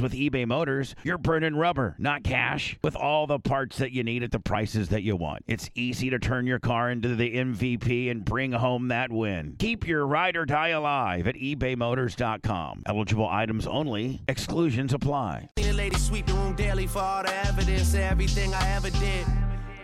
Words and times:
with 0.00 0.12
eBay 0.12 0.46
Motors, 0.46 0.94
you're 1.02 1.18
burning 1.18 1.56
rubber, 1.56 1.94
not 1.98 2.22
cash, 2.22 2.78
with 2.82 2.96
all 2.96 3.26
the 3.26 3.38
parts 3.38 3.78
that 3.78 3.92
you 3.92 4.02
need 4.04 4.22
at 4.22 4.30
the 4.30 4.40
prices 4.40 4.88
that 4.88 5.02
you 5.02 5.16
want. 5.16 5.44
It's 5.46 5.70
easy 5.74 6.10
to 6.10 6.18
turn 6.18 6.46
your 6.46 6.58
car 6.58 6.90
into 6.90 7.14
the 7.14 7.34
MVP 7.34 8.10
and 8.10 8.24
bring 8.24 8.52
home 8.52 8.88
that 8.88 9.10
win. 9.10 9.56
Keep 9.58 9.86
your 9.86 10.06
ride 10.06 10.36
or 10.36 10.44
die 10.44 10.68
alive 10.68 11.26
at 11.26 11.34
ebaymotors.com. 11.34 12.82
Eligible 12.86 13.28
items 13.28 13.66
only, 13.66 14.22
exclusions 14.28 14.92
apply. 14.92 15.50
Lady 15.56 15.96
sweep 15.96 16.26
the 16.26 16.34
room 16.34 16.56
daily 16.56 16.86
for 16.86 16.98
all 16.98 17.22
the 17.22 17.34
evidence 17.46 17.94
everything 17.94 18.52
I 18.52 18.68
ever 18.76 18.90
did. 18.90 19.47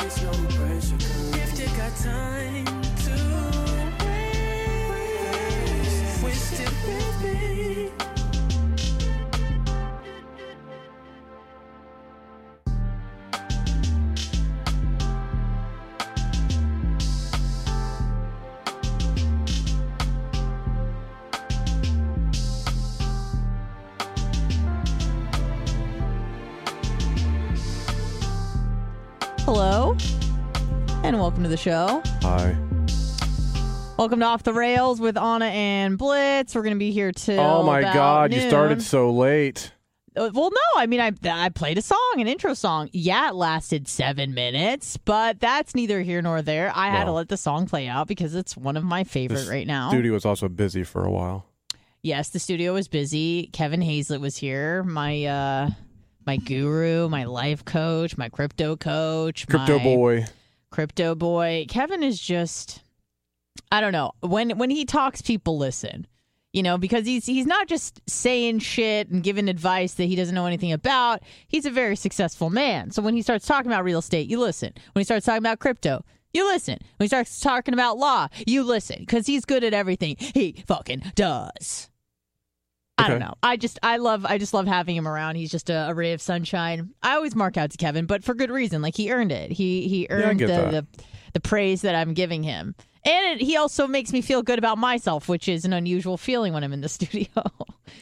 Pressure, 0.00 0.96
if 1.36 1.60
you 1.60 1.66
got 1.76 1.94
time 1.96 2.69
Hello, 29.52 29.96
and 31.02 31.18
welcome 31.18 31.42
to 31.42 31.48
the 31.48 31.56
show. 31.56 32.00
Hi. 32.22 32.56
Welcome 33.98 34.20
to 34.20 34.26
Off 34.26 34.44
the 34.44 34.52
Rails 34.52 35.00
with 35.00 35.16
Anna 35.18 35.46
and 35.46 35.98
Blitz. 35.98 36.54
We're 36.54 36.62
going 36.62 36.76
to 36.76 36.78
be 36.78 36.92
here 36.92 37.10
till. 37.10 37.40
Oh 37.40 37.64
my 37.64 37.80
about 37.80 37.94
God! 37.94 38.32
You 38.32 38.42
started 38.42 38.80
so 38.80 39.10
late. 39.10 39.72
Uh, 40.14 40.30
Well, 40.32 40.50
no, 40.52 40.80
I 40.80 40.86
mean, 40.86 41.00
I 41.00 41.10
I 41.24 41.48
played 41.48 41.78
a 41.78 41.82
song, 41.82 42.14
an 42.18 42.28
intro 42.28 42.54
song. 42.54 42.90
Yeah, 42.92 43.30
it 43.30 43.34
lasted 43.34 43.88
seven 43.88 44.34
minutes, 44.34 44.96
but 44.98 45.40
that's 45.40 45.74
neither 45.74 46.00
here 46.00 46.22
nor 46.22 46.42
there. 46.42 46.70
I 46.72 46.86
had 46.90 47.00
to 47.00 47.06
Well. 47.06 47.14
let 47.16 47.28
the 47.28 47.36
song 47.36 47.66
play 47.66 47.88
out 47.88 48.06
because 48.06 48.36
it's 48.36 48.56
one 48.56 48.76
of 48.76 48.84
my 48.84 49.02
favorite 49.02 49.48
right 49.48 49.66
now. 49.66 49.90
Studio 49.90 50.12
was 50.12 50.24
also 50.24 50.48
busy 50.48 50.84
for 50.84 51.04
a 51.04 51.10
while. 51.10 51.44
Yes, 52.02 52.28
the 52.28 52.38
studio 52.38 52.74
was 52.74 52.86
busy. 52.86 53.50
Kevin 53.52 53.82
Hazlett 53.82 54.20
was 54.20 54.36
here. 54.36 54.84
My 54.84 55.24
uh, 55.24 55.70
my 56.30 56.36
guru, 56.36 57.08
my 57.08 57.24
life 57.24 57.64
coach, 57.64 58.16
my 58.16 58.28
crypto 58.28 58.76
coach, 58.76 59.48
Crypto 59.48 59.78
my- 59.78 59.82
boy. 59.84 60.24
crypto 60.70 61.16
boy. 61.16 61.66
Kevin 61.68 62.04
is 62.04 62.20
just 62.20 62.82
I 63.72 63.80
don't 63.80 63.90
know. 63.92 64.12
When 64.20 64.56
when 64.58 64.70
he 64.70 64.84
talks 64.84 65.20
people 65.22 65.58
listen. 65.58 66.06
You 66.52 66.62
know, 66.64 66.78
because 66.78 67.04
he's 67.06 67.26
he's 67.26 67.46
not 67.46 67.66
just 67.68 68.00
saying 68.08 68.60
shit 68.60 69.08
and 69.08 69.22
giving 69.24 69.48
advice 69.48 69.94
that 69.94 70.04
he 70.04 70.14
doesn't 70.16 70.34
know 70.34 70.46
anything 70.46 70.72
about. 70.72 71.22
He's 71.48 71.66
a 71.66 71.70
very 71.70 71.94
successful 71.96 72.48
man. 72.50 72.90
So 72.92 73.02
when 73.02 73.14
he 73.14 73.22
starts 73.22 73.46
talking 73.46 73.70
about 73.70 73.82
real 73.84 73.98
estate, 74.00 74.28
you 74.28 74.38
listen. 74.40 74.72
When 74.92 75.00
he 75.00 75.04
starts 75.04 75.26
talking 75.26 75.38
about 75.42 75.58
crypto, 75.60 76.04
you 76.32 76.44
listen. 76.46 76.78
When 76.96 77.04
he 77.04 77.08
starts 77.08 77.40
talking 77.40 77.74
about 77.74 77.98
law, 77.98 78.28
you 78.46 78.62
listen 78.62 79.00
because 79.00 79.26
he's 79.26 79.44
good 79.44 79.64
at 79.64 79.74
everything 79.74 80.14
he 80.18 80.62
fucking 80.68 81.12
does. 81.16 81.89
I 83.04 83.08
don't 83.08 83.20
know. 83.20 83.34
I 83.42 83.56
just 83.56 83.78
I 83.82 83.96
love 83.96 84.24
I 84.26 84.38
just 84.38 84.54
love 84.54 84.66
having 84.66 84.96
him 84.96 85.06
around. 85.08 85.36
He's 85.36 85.50
just 85.50 85.70
a, 85.70 85.88
a 85.90 85.94
ray 85.94 86.12
of 86.12 86.20
sunshine. 86.20 86.90
I 87.02 87.14
always 87.14 87.34
mark 87.34 87.56
out 87.56 87.70
to 87.70 87.76
Kevin, 87.76 88.06
but 88.06 88.24
for 88.24 88.34
good 88.34 88.50
reason. 88.50 88.82
Like 88.82 88.96
he 88.96 89.12
earned 89.12 89.32
it. 89.32 89.50
He 89.52 89.88
he 89.88 90.06
earned 90.10 90.38
get 90.38 90.48
the, 90.48 90.82
the 90.82 91.04
the 91.34 91.40
praise 91.40 91.82
that 91.82 91.94
I'm 91.94 92.14
giving 92.14 92.42
him. 92.42 92.74
And 93.04 93.40
it, 93.40 93.44
he 93.44 93.56
also 93.56 93.86
makes 93.86 94.12
me 94.12 94.20
feel 94.20 94.42
good 94.42 94.58
about 94.58 94.76
myself, 94.76 95.28
which 95.28 95.48
is 95.48 95.64
an 95.64 95.72
unusual 95.72 96.18
feeling 96.18 96.52
when 96.52 96.62
I'm 96.64 96.72
in 96.72 96.80
the 96.82 96.88
studio. 96.98 97.28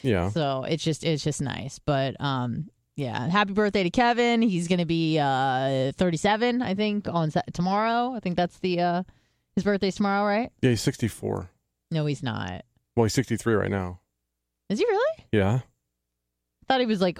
Yeah. 0.01 0.29
so 0.29 0.63
it's 0.63 0.83
just 0.83 1.03
it's 1.03 1.23
just 1.23 1.41
nice. 1.41 1.79
But 1.79 2.19
um 2.19 2.69
yeah, 2.95 3.29
happy 3.29 3.53
birthday 3.53 3.83
to 3.83 3.89
Kevin. 3.89 4.41
He's 4.41 4.67
going 4.67 4.79
to 4.79 4.85
be 4.85 5.17
uh 5.19 5.93
37, 5.95 6.61
I 6.61 6.75
think, 6.75 7.07
on 7.07 7.31
Sa- 7.31 7.41
tomorrow. 7.53 8.13
I 8.13 8.19
think 8.19 8.35
that's 8.35 8.59
the 8.59 8.81
uh 8.81 9.03
his 9.55 9.63
birthday's 9.63 9.95
tomorrow, 9.95 10.25
right? 10.27 10.51
Yeah, 10.61 10.71
he's 10.71 10.81
64. 10.81 11.49
No, 11.91 12.05
he's 12.05 12.21
not. 12.21 12.65
Well, 12.95 13.05
he's 13.05 13.13
63 13.13 13.53
right 13.55 13.71
now. 13.71 13.99
Is 14.69 14.79
he 14.79 14.85
really? 14.85 15.25
Yeah. 15.31 15.59
I 15.59 16.65
thought 16.67 16.79
he 16.79 16.85
was 16.85 17.01
like 17.01 17.19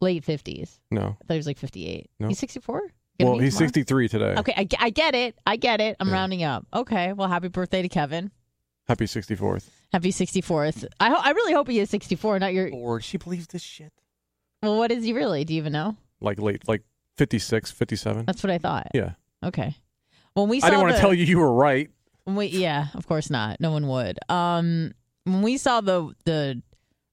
late 0.00 0.24
50s. 0.24 0.78
No. 0.90 1.00
I 1.20 1.24
thought 1.26 1.34
he 1.34 1.36
was 1.36 1.46
like 1.46 1.58
58. 1.58 2.10
No. 2.18 2.28
He's 2.28 2.38
64? 2.38 2.82
Well, 3.20 3.38
he's 3.38 3.56
63 3.56 4.08
today. 4.08 4.34
Okay, 4.38 4.54
I, 4.56 4.66
I 4.78 4.90
get 4.90 5.14
it. 5.14 5.36
I 5.46 5.56
get 5.56 5.80
it. 5.80 5.96
I'm 6.00 6.08
Yeah. 6.08 6.14
rounding 6.14 6.42
up. 6.42 6.66
Okay, 6.72 7.12
well, 7.12 7.28
happy 7.28 7.48
birthday 7.48 7.82
to 7.82 7.88
Kevin. 7.88 8.30
Happy 8.88 9.04
64th. 9.04 9.68
Happy 9.92 10.10
64th. 10.10 10.86
I 10.98 11.10
ho- 11.10 11.20
I 11.22 11.32
really 11.32 11.52
hope 11.52 11.68
he 11.68 11.78
is 11.80 11.90
64, 11.90 12.38
not 12.38 12.54
your. 12.54 12.70
Lord, 12.70 13.04
she 13.04 13.18
believes 13.18 13.46
this 13.48 13.60
shit. 13.62 13.92
Well, 14.62 14.78
what 14.78 14.90
is 14.90 15.04
he 15.04 15.12
really? 15.12 15.44
Do 15.44 15.52
you 15.54 15.58
even 15.58 15.72
know? 15.74 15.96
Like 16.20 16.40
late, 16.40 16.66
like 16.66 16.82
56, 17.18 17.70
57. 17.70 18.24
That's 18.24 18.42
what 18.42 18.50
I 18.50 18.56
thought. 18.58 18.88
Yeah. 18.94 19.12
Okay. 19.44 19.76
When 20.34 20.48
we 20.48 20.60
saw 20.60 20.68
I 20.68 20.70
didn't 20.70 20.82
want 20.82 20.92
the- 20.92 20.96
to 20.96 21.00
tell 21.02 21.14
you 21.14 21.24
you 21.24 21.38
were 21.38 21.52
right. 21.52 21.90
we, 22.24 22.46
yeah, 22.46 22.88
of 22.94 23.06
course 23.06 23.28
not. 23.28 23.60
No 23.60 23.70
one 23.70 23.86
would. 23.86 24.18
Um, 24.30 24.92
when 25.24 25.42
we 25.42 25.56
saw 25.56 25.80
the 25.80 26.12
the 26.24 26.62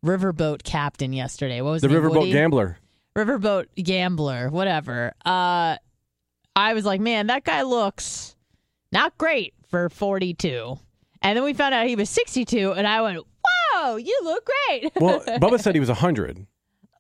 riverboat 0.06 0.64
captain 0.64 1.14
yesterday, 1.14 1.62
what 1.62 1.72
was 1.72 1.82
The? 1.82 1.88
Riverboat 1.90 2.16
Woody? 2.20 2.32
Gambler. 2.32 2.78
riverboat 3.16 3.66
gambler, 3.84 4.50
whatever. 4.50 5.14
Uh, 5.26 5.78
I 6.56 6.74
was 6.74 6.86
like, 6.86 7.02
man, 7.02 7.28
that 7.28 7.44
guy 7.44 7.64
looks 7.64 8.36
not 8.92 9.18
great 9.18 9.54
for 9.70 9.90
42. 9.90 10.78
And 11.22 11.36
then 11.38 11.44
we 11.44 11.54
found 11.54 11.74
out 11.74 11.88
he 11.88 11.96
was 11.96 12.10
62, 12.12 12.74
and 12.74 12.88
I 12.88 13.02
went, 13.02 13.24
whoa, 13.74 13.96
you 13.98 14.20
look 14.24 14.46
great. 14.68 14.92
Well, 15.02 15.20
Bubba 15.28 15.60
said 15.60 15.74
he 15.76 15.80
was 15.80 15.90
100. 15.90 16.46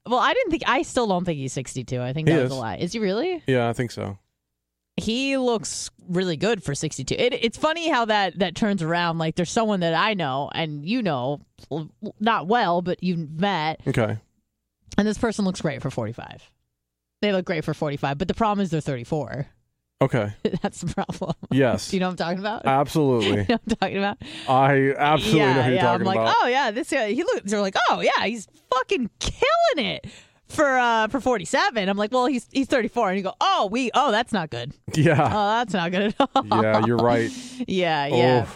well, 0.08 0.20
I 0.20 0.34
didn't 0.34 0.52
think, 0.52 0.64
I 0.68 0.81
still 0.81 1.08
don't 1.08 1.24
think 1.24 1.38
he's 1.40 1.54
62. 1.54 2.02
I 2.02 2.14
think 2.14 2.28
He 2.28 2.34
that 2.34 2.44
was 2.44 2.52
is. 2.52 2.58
a 2.58 2.60
lie. 2.60 2.76
Is 2.78 2.94
he 2.94 3.00
really? 3.00 3.44
Yeah, 3.48 3.70
I 3.70 3.74
think 3.74 3.92
so. 3.92 4.18
He 4.98 5.38
looks 5.38 5.92
really 6.10 6.38
good 6.38 6.64
for 6.64 6.74
62. 6.74 7.14
It, 7.14 7.34
it's 7.34 7.58
funny 7.58 7.90
how 7.90 8.06
that, 8.06 8.40
that 8.40 8.56
turns 8.56 8.82
around. 8.82 9.20
Like, 9.20 9.36
there's 9.36 9.52
someone 9.52 9.82
that 9.82 9.94
I 9.94 10.16
know, 10.16 10.50
and 10.54 10.86
you 10.86 11.04
know, 11.04 11.42
not 12.20 12.48
well, 12.48 12.82
but 12.82 13.04
you've 13.04 13.30
met, 13.40 13.82
Okay. 13.88 14.18
and 14.98 15.08
this 15.08 15.18
person 15.18 15.46
looks 15.46 15.62
great 15.62 15.82
for 15.82 15.92
45. 15.92 16.52
They 17.22 17.32
look 17.32 17.46
great 17.46 17.64
for 17.64 17.74
45, 17.74 18.18
but 18.18 18.28
the 18.28 18.34
problem 18.34 18.64
is 18.64 18.72
they're 18.72 18.82
34. 18.82 19.48
Okay. 20.00 20.32
That's 20.62 20.82
the 20.82 20.94
problem. 20.94 21.34
Yes. 21.50 21.90
Do 21.90 21.96
you 21.96 22.00
know 22.00 22.08
what 22.08 22.12
I'm 22.12 22.18
talking 22.18 22.40
about? 22.40 22.66
Absolutely. 22.66 23.28
you 23.30 23.36
know 23.36 23.44
what 23.48 23.62
I'm 23.72 23.76
talking 23.78 23.98
about? 23.98 24.18
I 24.48 24.94
absolutely 24.96 25.40
yeah, 25.40 25.54
know 25.54 25.62
who 25.62 25.68
you're 25.70 25.76
yeah. 25.76 25.82
talking 25.82 26.02
I'm 26.02 26.06
like, 26.06 26.20
about. 26.20 26.36
oh 26.42 26.48
yeah, 26.48 26.72
this 26.72 26.90
guy. 26.90 27.12
He 27.14 27.24
looks. 27.24 27.50
They're 27.50 27.62
like, 27.62 27.76
oh 27.90 28.02
yeah, 28.02 28.26
he's 28.26 28.48
fucking 28.74 29.10
killing 29.20 29.86
it 29.88 30.08
for 30.50 30.78
uh 30.78 31.08
for 31.08 31.20
47. 31.20 31.90
I'm 31.90 31.98
like, 31.98 32.12
well, 32.12 32.26
he's 32.26 32.48
he's 32.52 32.68
34, 32.68 33.10
and 33.10 33.18
you 33.18 33.24
go, 33.24 33.34
oh 33.42 33.68
we, 33.72 33.92
oh 33.94 34.12
that's 34.12 34.32
not 34.34 34.50
good. 34.50 34.74
yeah. 34.94 35.22
Oh, 35.22 35.58
that's 35.60 35.74
not 35.74 35.92
good 35.92 36.16
at 36.20 36.30
all. 36.36 36.46
yeah, 36.64 36.86
you're 36.86 36.98
right. 36.98 37.32
yeah, 37.68 38.06
yeah. 38.08 38.46
Oh, 38.48 38.54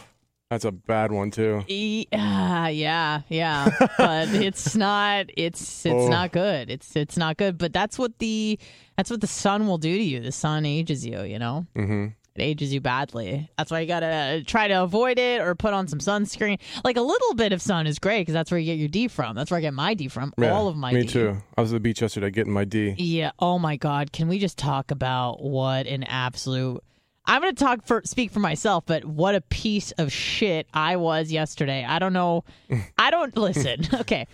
that's 0.50 0.66
a 0.66 0.72
bad 0.72 1.12
one 1.14 1.32
too. 1.32 1.64
E- 1.68 2.08
ah, 2.14 2.68
yeah, 2.68 3.22
yeah, 3.30 3.70
but 3.98 4.28
it's 4.34 4.76
not. 4.76 5.28
It's 5.38 5.86
it's 5.86 5.94
Oh. 5.94 6.10
not 6.10 6.32
good. 6.34 6.70
It's 6.70 6.94
it's 6.96 7.16
not 7.18 7.38
good. 7.38 7.58
But 7.58 7.72
that's 7.72 7.98
what 7.98 8.20
the 8.20 8.60
that's 8.98 9.10
what 9.10 9.22
the 9.22 9.28
sun 9.28 9.66
will 9.68 9.78
do 9.78 9.96
to 9.98 10.04
you. 10.04 10.20
The 10.20 10.32
sun 10.34 10.66
ages 10.66 11.06
you. 11.06 11.22
You 11.22 11.40
know, 11.40 11.66
hmm 11.76 12.08
it 12.36 12.42
ages 12.42 12.74
you 12.74 12.80
badly. 12.81 13.50
That's 13.57 13.72
why 13.72 13.81
you 13.81 13.88
gotta 13.88 14.44
try 14.45 14.68
to 14.68 14.83
avoid 14.83 15.19
it 15.19 15.42
or 15.42 15.54
put 15.56 15.74
on 15.74 15.88
some 15.88 16.00
sunscreen. 16.00 16.60
Like 16.83 16.98
a 16.98 17.01
little 17.01 17.33
bit 17.36 17.51
of 17.54 17.62
sun 17.62 17.88
is 17.88 18.00
great 18.00 18.22
because 18.22 18.33
that's 18.33 18.51
where 18.51 18.60
you 18.60 18.66
get 18.74 18.80
your 18.80 18.88
D 18.89 19.07
from. 19.07 19.36
That's 19.36 19.51
where 19.51 19.57
I 19.57 19.62
get 19.62 19.74
my 19.74 19.94
D 19.94 20.07
from. 20.07 20.33
Yeah, 20.38 20.51
All 20.54 20.68
of 20.68 20.75
my 20.78 20.94
Me 20.94 21.01
D. 21.04 21.07
too. 21.10 21.38
I 21.57 21.62
was 21.62 21.72
at 21.74 21.75
the 21.75 21.80
beach 21.81 22.01
yesterday 22.01 22.31
getting 22.31 22.54
my 22.54 22.63
D. 22.63 22.95
Yeah. 22.98 23.31
Oh 23.39 23.60
my 23.60 23.75
God. 23.75 24.12
Can 24.12 24.28
we 24.28 24.39
just 24.39 24.57
talk 24.57 24.92
about 24.92 25.42
what 25.44 25.88
an 25.88 26.04
absolute. 26.04 26.83
I'm 27.24 27.39
going 27.44 27.54
to 27.54 27.63
talk 27.63 27.86
for 27.86 28.01
speak 28.04 28.31
for 28.31 28.39
myself, 28.39 28.84
but 28.88 29.06
what 29.06 29.36
a 29.36 29.42
piece 29.42 29.92
of 29.92 30.12
shit 30.12 30.66
I 30.74 30.95
was 30.95 31.31
yesterday. 31.31 31.86
I 31.88 32.00
don't 32.00 32.13
know. 32.13 32.44
I 32.98 33.12
don't 33.12 33.38
listen. 33.38 33.81
Okay. 33.94 34.25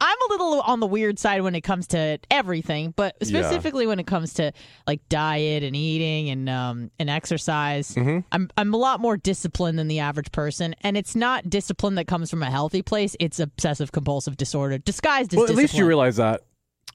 I'm 0.00 0.16
a 0.28 0.32
little 0.32 0.60
on 0.62 0.80
the 0.80 0.86
weird 0.86 1.18
side 1.18 1.42
when 1.42 1.54
it 1.54 1.62
comes 1.62 1.86
to 1.88 2.18
everything, 2.30 2.92
but 2.96 3.16
Yeah. 3.20 3.26
specifically 3.40 3.86
when 3.86 3.98
it 3.98 4.06
comes 4.06 4.34
to 4.34 4.52
like 4.86 5.00
diet 5.08 5.62
and 5.62 5.74
eating 5.76 6.30
and 6.30 6.48
um 6.48 6.90
and 6.98 7.08
exercise. 7.10 7.94
Mm-hmm. 7.94 8.20
I'm 8.32 8.50
I'm 8.56 8.74
a 8.74 8.76
lot 8.76 9.00
more 9.00 9.16
disciplined 9.16 9.78
than 9.78 9.88
the 9.88 10.00
average 10.00 10.32
person, 10.32 10.74
and 10.82 10.96
it's 10.96 11.14
not 11.16 11.48
discipline 11.50 11.94
that 11.96 12.06
comes 12.06 12.30
from 12.30 12.42
a 12.42 12.50
healthy 12.50 12.82
place. 12.82 13.16
It's 13.20 13.38
obsessive 13.40 13.92
compulsive 13.92 14.36
disorder 14.36 14.78
disguised 14.78 15.32
as 15.32 15.38
Well, 15.38 15.48
at 15.48 15.54
least 15.56 15.74
you 15.74 15.86
realize 15.86 16.16
that. 16.16 16.42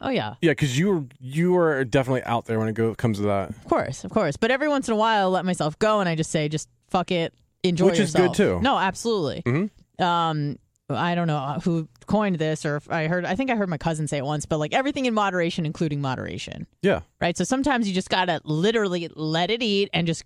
Oh 0.03 0.09
yeah. 0.09 0.35
Yeah, 0.41 0.51
because 0.51 0.77
you 0.79 1.07
you 1.19 1.55
are 1.57 1.83
definitely 1.85 2.23
out 2.23 2.45
there 2.45 2.57
when 2.59 2.67
it 2.67 2.73
go, 2.73 2.95
comes 2.95 3.17
to 3.17 3.23
that, 3.25 3.49
Of 3.49 3.65
course, 3.65 4.03
of 4.03 4.11
course. 4.11 4.35
But 4.37 4.49
every 4.51 4.67
once 4.67 4.87
in 4.87 4.93
a 4.93 4.97
while, 4.97 5.27
I 5.27 5.29
let 5.29 5.45
myself 5.45 5.77
go 5.77 5.99
and 5.99 6.09
I 6.09 6.15
just 6.15 6.31
say, 6.31 6.49
just 6.49 6.69
fuck 6.89 7.11
it, 7.11 7.33
enjoy 7.63 7.85
Which 7.87 7.99
is 7.99 8.13
good, 8.13 8.33
too. 8.33 8.59
No, 8.61 8.77
absolutely. 8.77 9.43
Mhm. 9.45 9.69
Um, 10.03 10.57
I 10.95 11.15
don't 11.15 11.27
know 11.27 11.37
uh, 11.37 11.59
who 11.59 11.87
coined 12.07 12.37
this, 12.37 12.65
or 12.65 12.77
if 12.77 12.89
I 12.89 13.07
heard. 13.07 13.25
I 13.25 13.35
think 13.35 13.49
I 13.49 13.55
heard 13.55 13.69
my 13.69 13.77
cousin 13.77 14.07
say 14.07 14.17
it 14.17 14.25
once, 14.25 14.45
but 14.45 14.57
like 14.57 14.73
everything 14.73 15.05
in 15.05 15.13
moderation, 15.13 15.65
including 15.65 16.01
moderation, 16.01 16.67
yeah. 16.81 17.01
right? 17.19 17.37
So 17.37 17.43
sometimes 17.43 17.87
you 17.87 17.93
just 17.93 18.09
gotta 18.09 18.41
literally 18.43 19.09
let 19.15 19.51
it 19.51 19.61
eat 19.61 19.89
and 19.93 20.07
just 20.07 20.23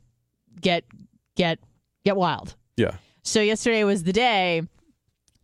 get 0.61 0.85
get 1.35 1.59
get 2.03 2.15
wild. 2.15 2.55
Yeah. 2.77 2.95
So 3.23 3.41
yesterday 3.41 3.83
was 3.83 4.03
the 4.03 4.13
day 4.13 4.63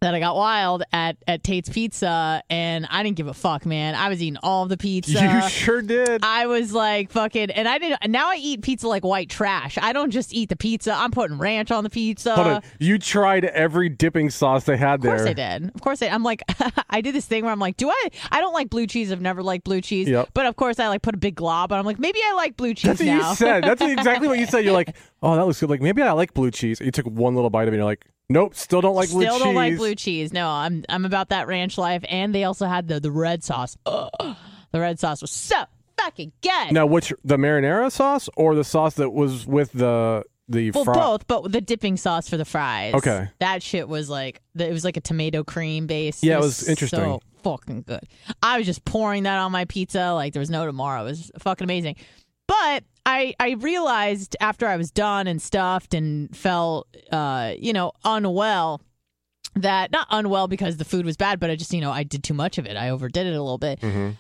that 0.01 0.15
I 0.15 0.19
got 0.19 0.35
wild 0.35 0.81
at 0.91 1.17
at 1.27 1.43
Tate's 1.43 1.69
Pizza, 1.69 2.41
and 2.49 2.87
I 2.89 3.03
didn't 3.03 3.17
give 3.17 3.27
a 3.27 3.35
fuck, 3.35 3.67
man. 3.67 3.93
I 3.93 4.09
was 4.09 4.19
eating 4.21 4.39
all 4.41 4.65
the 4.65 4.75
pizza. 4.77 5.11
you 5.21 5.47
sure 5.49 5.83
did. 5.83 6.23
I 6.23 6.47
was 6.47 6.73
like 6.73 7.11
fucking, 7.11 7.51
and 7.51 7.67
I 7.67 7.77
didn't. 7.77 8.09
Now 8.09 8.29
I 8.31 8.37
eat 8.37 8.63
pizza 8.63 8.87
like 8.87 9.03
white 9.03 9.29
trash. 9.29 9.77
I 9.79 9.93
don't 9.93 10.09
just 10.09 10.33
eat 10.33 10.49
the 10.49 10.55
pizza. 10.55 10.91
I'm 10.93 11.11
putting 11.11 11.37
ranch 11.37 11.69
on 11.69 11.83
the 11.83 11.89
pizza. 11.91 12.33
Hold 12.35 12.47
on. 12.47 12.61
You 12.79 12.97
tried 12.97 13.45
every 13.45 13.89
dipping 13.89 14.31
sauce 14.31 14.63
they 14.63 14.75
had 14.75 15.03
there. 15.03 15.13
Of 15.13 15.19
course. 15.19 15.29
I 15.29 15.33
did. 15.33 15.71
Of 15.75 15.81
course 15.81 16.01
I. 16.01 16.07
I'm 16.07 16.23
like, 16.23 16.41
I 16.89 17.01
did 17.01 17.13
this 17.13 17.27
thing 17.27 17.43
where 17.43 17.51
I'm 17.51 17.59
like, 17.59 17.77
do 17.77 17.87
I? 17.89 18.09
I 18.31 18.41
don't 18.41 18.53
like 18.53 18.71
blue 18.71 18.87
cheese. 18.87 19.11
I've 19.11 19.21
never 19.21 19.43
liked 19.43 19.65
blue 19.65 19.81
cheese. 19.81 20.07
Yep. 20.09 20.29
But 20.33 20.47
of 20.47 20.55
course 20.55 20.79
I 20.79 20.87
like 20.87 21.03
put 21.03 21.13
a 21.13 21.19
big 21.19 21.35
glob, 21.35 21.71
and 21.71 21.77
I'm 21.77 21.85
like, 21.85 21.99
maybe 21.99 22.19
I 22.25 22.33
like 22.33 22.57
blue 22.57 22.73
cheese 22.73 22.97
That's 22.97 22.99
what 23.01 23.05
now. 23.05 23.29
you 23.29 23.35
said. 23.35 23.63
That's 23.63 23.81
exactly 23.83 24.27
what 24.27 24.39
you 24.39 24.47
said. 24.47 24.63
You're 24.65 24.73
like, 24.73 24.95
oh, 25.21 25.35
that 25.35 25.45
looks 25.45 25.59
good. 25.59 25.69
Like 25.69 25.81
maybe 25.81 26.01
I 26.01 26.11
like 26.13 26.33
blue 26.33 26.49
cheese. 26.49 26.81
You 26.81 26.89
took 26.89 27.05
one 27.05 27.35
little 27.35 27.51
bite 27.51 27.67
of 27.67 27.67
it. 27.67 27.77
and 27.77 27.81
You're 27.81 27.85
like, 27.85 28.07
nope, 28.31 28.55
still 28.55 28.81
don't 28.81 28.95
like 28.95 29.09
blue 29.09 29.23
Still 29.23 29.35
cheese. 29.35 29.43
don't 29.43 29.55
like 29.55 29.77
blue 29.77 29.95
cheese. 29.95 30.33
No, 30.33 30.47
I'm 30.47 30.83
I'm 30.89 31.05
about 31.05 31.29
that 31.29 31.47
ranch 31.47 31.77
life. 31.77 32.03
And 32.09 32.33
they 32.33 32.43
also 32.43 32.65
had 32.67 32.87
the 32.87 32.99
the 32.99 33.11
red 33.11 33.43
sauce. 33.43 33.77
Ugh. 33.85 34.09
The 34.71 34.79
red 34.79 34.99
sauce 34.99 35.21
was 35.21 35.31
so 35.31 35.63
fucking 35.99 36.31
good. 36.41 36.71
Now, 36.71 36.85
which 36.85 37.13
the 37.23 37.37
marinara 37.37 37.91
sauce 37.91 38.29
or 38.37 38.55
the 38.55 38.63
sauce 38.63 38.95
that 38.95 39.09
was 39.09 39.45
with 39.45 39.71
the 39.73 40.23
the 40.47 40.71
Well, 40.71 40.83
fry? 40.85 40.93
both, 40.93 41.27
but 41.27 41.51
the 41.51 41.61
dipping 41.61 41.95
sauce 41.97 42.27
for 42.29 42.35
the 42.37 42.45
fries. 42.45 42.93
Okay. 42.95 43.27
that 43.39 43.61
shit 43.63 43.87
was 43.87 44.09
like 44.09 44.41
it 44.57 44.71
was 44.71 44.83
like 44.83 44.97
a 44.97 45.01
tomato 45.01 45.43
cream 45.43 45.87
base. 45.87 46.23
Yeah, 46.23 46.37
it 46.37 46.41
was 46.41 46.67
interesting. 46.67 46.99
So 46.99 47.21
fucking 47.43 47.83
good. 47.83 48.01
I 48.43 48.57
was 48.57 48.65
just 48.67 48.83
pouring 48.85 49.23
that 49.23 49.37
on 49.39 49.51
my 49.51 49.65
pizza 49.65 50.13
like 50.13 50.33
there 50.33 50.39
was 50.41 50.49
no 50.49 50.65
tomorrow. 50.65 51.01
It 51.01 51.09
was 51.09 51.31
fucking 51.39 51.63
amazing. 51.65 51.95
But 52.47 52.83
I 53.05 53.33
I 53.39 53.51
realized 53.51 54.35
after 54.39 54.67
I 54.67 54.77
was 54.77 54.91
done 54.91 55.27
and 55.27 55.41
stuffed 55.41 55.93
and 55.93 56.35
felt 56.35 56.87
uh 57.11 57.53
you 57.57 57.73
know 57.73 57.91
unwell 58.03 58.81
that 59.55 59.91
not 59.91 60.07
unwell 60.11 60.47
because 60.47 60.77
the 60.77 60.85
food 60.85 61.05
was 61.05 61.17
bad, 61.17 61.39
but 61.39 61.49
I 61.49 61.55
just 61.55 61.73
you 61.73 61.81
know 61.81 61.91
I 61.91 62.03
did 62.03 62.23
too 62.23 62.33
much 62.33 62.57
of 62.57 62.65
it. 62.65 62.77
I 62.77 62.89
overdid 62.89 63.25
it 63.27 63.31
a 63.35 63.41
little 63.41 63.57
bit 63.57 63.79
Mhm. 63.81 64.17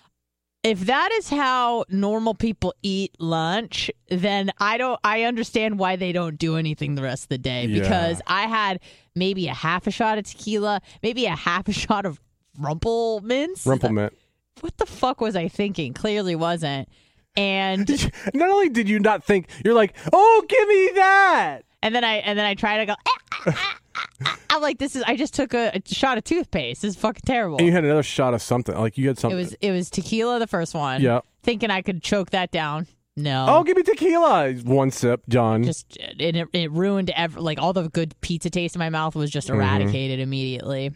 if 0.63 0.81
that 0.87 1.09
is 1.13 1.29
how 1.29 1.85
normal 1.89 2.33
people 2.33 2.73
eat 2.83 3.15
lunch, 3.19 3.89
then 4.09 4.51
I 4.59 4.77
don't 4.77 4.99
I 5.03 5.23
understand 5.23 5.79
why 5.79 5.95
they 5.95 6.11
don't 6.11 6.37
do 6.37 6.55
anything 6.57 6.95
the 6.95 7.01
rest 7.03 7.23
of 7.25 7.29
the 7.29 7.37
day 7.37 7.65
Yeah. 7.65 7.79
because 7.81 8.21
I 8.27 8.43
had 8.47 8.79
maybe 9.15 9.47
a 9.47 9.53
half 9.53 9.87
a 9.87 9.91
shot 9.91 10.17
of 10.17 10.25
tequila, 10.25 10.81
maybe 11.03 11.25
a 11.25 11.35
half 11.35 11.67
a 11.67 11.73
shot 11.83 12.05
of 12.05 12.19
Rumple 12.59 13.21
Minze. 13.21 13.63
Rumplemint. 13.63 14.11
What 14.59 14.77
the 14.77 14.85
fuck 14.85 15.21
was 15.21 15.35
I 15.35 15.47
thinking? 15.47 15.93
Clearly 15.93 16.35
wasn't. 16.35 16.89
And 17.37 17.87
Not 18.33 18.49
only 18.49 18.69
did 18.69 18.89
you 18.89 18.99
not 18.99 19.23
think, 19.23 19.47
you're 19.63 19.73
like, 19.73 19.95
oh, 20.11 20.43
give 20.47 20.67
me 20.67 20.91
that. 20.95 21.61
and 21.81 21.95
then 21.95 22.03
I 22.03 22.15
and 22.17 22.37
then 22.37 22.45
I 22.45 22.53
try 22.55 22.77
to 22.77 22.85
go 22.85 22.93
"Ah, 22.93 23.17
ah, 23.31 23.43
ah, 23.47 23.79
ah, 23.95 24.09
ah." 24.25 24.39
I'm 24.49 24.61
like 24.61 24.77
this 24.79 24.95
is 24.95 25.03
I 25.07 25.15
just 25.15 25.33
took 25.33 25.53
a, 25.53 25.71
a 25.75 25.81
shot 25.93 26.17
of 26.17 26.23
toothpaste. 26.25 26.81
This 26.81 26.95
is 26.95 26.97
fucking 27.01 27.21
terrible. 27.25 27.57
And 27.57 27.65
you 27.67 27.71
had 27.73 27.83
another 27.85 28.03
shot 28.03 28.33
of 28.33 28.41
something. 28.41 28.75
Like 28.77 28.97
you 28.97 29.07
had 29.07 29.17
something. 29.17 29.37
It 29.39 29.41
was 29.41 29.53
it 29.61 29.71
was 29.71 29.89
tequila 29.89 30.39
the 30.39 30.47
first 30.47 30.73
one. 30.75 31.01
Yeah. 31.01 31.21
Thinking 31.43 31.71
I 31.71 31.81
could 31.81 32.03
choke 32.03 32.31
that 32.31 32.51
down. 32.51 32.87
No. 33.17 33.45
oh, 33.49 33.63
give 33.63 33.75
me 33.75 33.83
tequila. 33.83 34.53
One 34.63 34.89
sip, 34.91 35.21
John. 35.27 35.63
just 35.63 35.97
it, 35.97 36.35
it, 36.35 36.47
it 36.53 36.71
ruined 36.71 37.09
ev- 37.11 37.35
like 37.37 37.59
all 37.59 37.73
the 37.73 37.89
good 37.89 38.13
pizza 38.21 38.49
taste 38.49 38.75
in 38.75 38.79
my 38.79 38.89
mouth 38.89 39.15
was 39.15 39.29
just 39.31 39.49
eradicated 39.49 40.19
immediately 40.19 40.91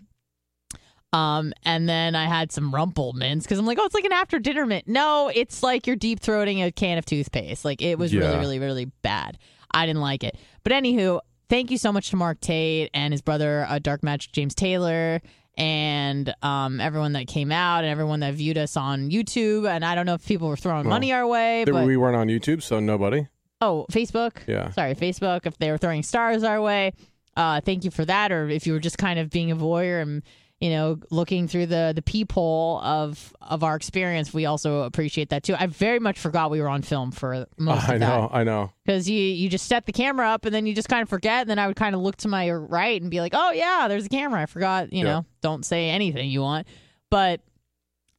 um 1.16 1.54
and 1.64 1.88
then 1.88 2.16
i 2.16 2.26
had 2.26 2.52
some 2.52 2.74
Rumple 2.74 3.14
Minze 3.14 3.44
because 3.44 3.60
i'm 3.60 3.66
like 3.66 3.78
oh 3.80 3.86
it's 3.86 3.96
like 3.96 4.06
an 4.06 4.12
after 4.14 4.40
dinner 4.40 4.66
mint 4.66 4.88
no 4.88 5.32
it's 5.34 5.64
like 5.64 5.88
you're 5.88 5.96
deep 5.96 6.20
throating 6.20 6.66
a 6.66 6.72
can 6.72 6.98
of 6.98 7.06
toothpaste 7.06 7.64
like 7.66 7.82
it 7.82 7.98
was 7.98 8.14
really 8.14 8.28
Yeah. 8.32 8.40
really 8.40 8.60
really 8.60 8.86
bad 9.02 9.38
i 9.72 9.86
didn't 9.86 10.02
like 10.02 10.24
it 10.24 10.36
but 10.64 10.74
anywho 10.74 11.20
thank 11.50 11.72
you 11.72 11.78
so 11.78 11.92
much 11.92 12.10
to 12.10 12.16
mark 12.16 12.40
tate 12.42 12.90
and 12.94 13.14
his 13.14 13.22
brother 13.22 13.66
uh, 13.70 13.80
dark 13.80 14.04
magic 14.04 14.32
james 14.32 14.54
taylor 14.56 15.22
and 15.58 16.34
um, 16.44 16.82
everyone 16.82 17.14
that 17.14 17.28
came 17.28 17.50
out 17.52 17.80
and 17.86 17.88
everyone 17.92 18.20
that 18.20 18.34
viewed 18.34 18.58
us 18.58 18.76
on 18.76 19.10
youtube 19.10 19.70
and 19.70 19.86
i 19.86 19.96
don't 19.96 20.06
know 20.06 20.16
if 20.16 20.26
people 20.26 20.48
were 20.50 20.58
throwing 20.58 20.84
Well, 20.86 20.96
money 20.96 21.14
our 21.14 21.26
way 21.26 21.64
but 21.66 21.86
we 21.86 21.96
weren't 21.98 22.18
on 22.18 22.28
YouTube, 22.28 22.62
so 22.62 22.80
nobody. 22.80 23.28
Oh, 23.62 23.86
Facebook. 23.90 24.34
Yeah. 24.48 24.70
Sorry, 24.72 24.94
Facebook. 24.96 25.46
If 25.46 25.58
they 25.58 25.72
were 25.72 25.78
throwing 25.78 26.04
stars 26.04 26.44
our 26.44 26.62
way, 26.62 26.92
uh, 27.38 27.62
thank 27.62 27.86
you 27.86 27.90
for 27.90 28.04
that. 28.04 28.32
Or 28.34 28.50
if 28.50 28.68
you 28.68 28.74
were 28.74 28.80
just 28.82 28.98
kind 28.98 29.18
of 29.18 29.30
being 29.30 29.50
a 29.50 29.56
voyeur 29.56 30.02
and 30.02 30.24
you 30.62 30.70
know 30.70 30.98
looking 31.12 31.48
through 31.48 31.66
the 31.66 31.92
the 31.96 32.02
peephole 32.02 32.80
of 32.82 33.34
of 33.42 33.64
our 33.64 33.76
experience, 33.76 34.34
we 34.34 34.46
also 34.46 34.84
appreciate 34.84 35.30
that 35.30 35.44
too. 35.44 35.56
I 35.60 35.68
very 35.68 36.00
much 36.00 36.18
forgot 36.18 36.50
we 36.52 36.62
were 36.62 36.70
on 36.70 36.82
film 36.82 37.12
for 37.12 37.46
most 37.58 37.84
of 37.88 37.88
that. 37.88 37.94
I 37.94 37.98
know, 37.98 38.30
I 38.32 38.44
know. 38.44 38.72
because 38.86 39.10
you 39.10 39.20
you 39.20 39.50
just 39.50 39.68
set 39.68 39.86
the 39.86 39.92
camera 39.92 40.30
up 40.30 40.46
and 40.46 40.56
then 40.56 40.66
you 40.66 40.74
just 40.74 40.88
kind 40.90 41.02
of 41.04 41.10
forget. 41.10 41.42
And 41.42 41.50
then 41.50 41.60
I 41.60 41.68
would 41.68 41.76
kind 41.76 41.94
of 41.94 42.02
look 42.02 42.16
to 42.18 42.28
my 42.28 42.50
right 42.52 43.02
and 43.02 43.12
be 43.12 43.20
like, 43.20 43.34
oh 43.36 43.52
yeah, 43.52 43.88
there's 43.90 44.06
a 44.06 44.10
camera. 44.10 44.42
I 44.42 44.46
forgot. 44.46 44.94
You 44.94 45.00
Yeah. 45.00 45.04
know, 45.04 45.26
don't 45.42 45.66
say 45.66 45.90
anything 45.90 46.30
you 46.30 46.42
want, 46.42 46.68
but 47.10 47.42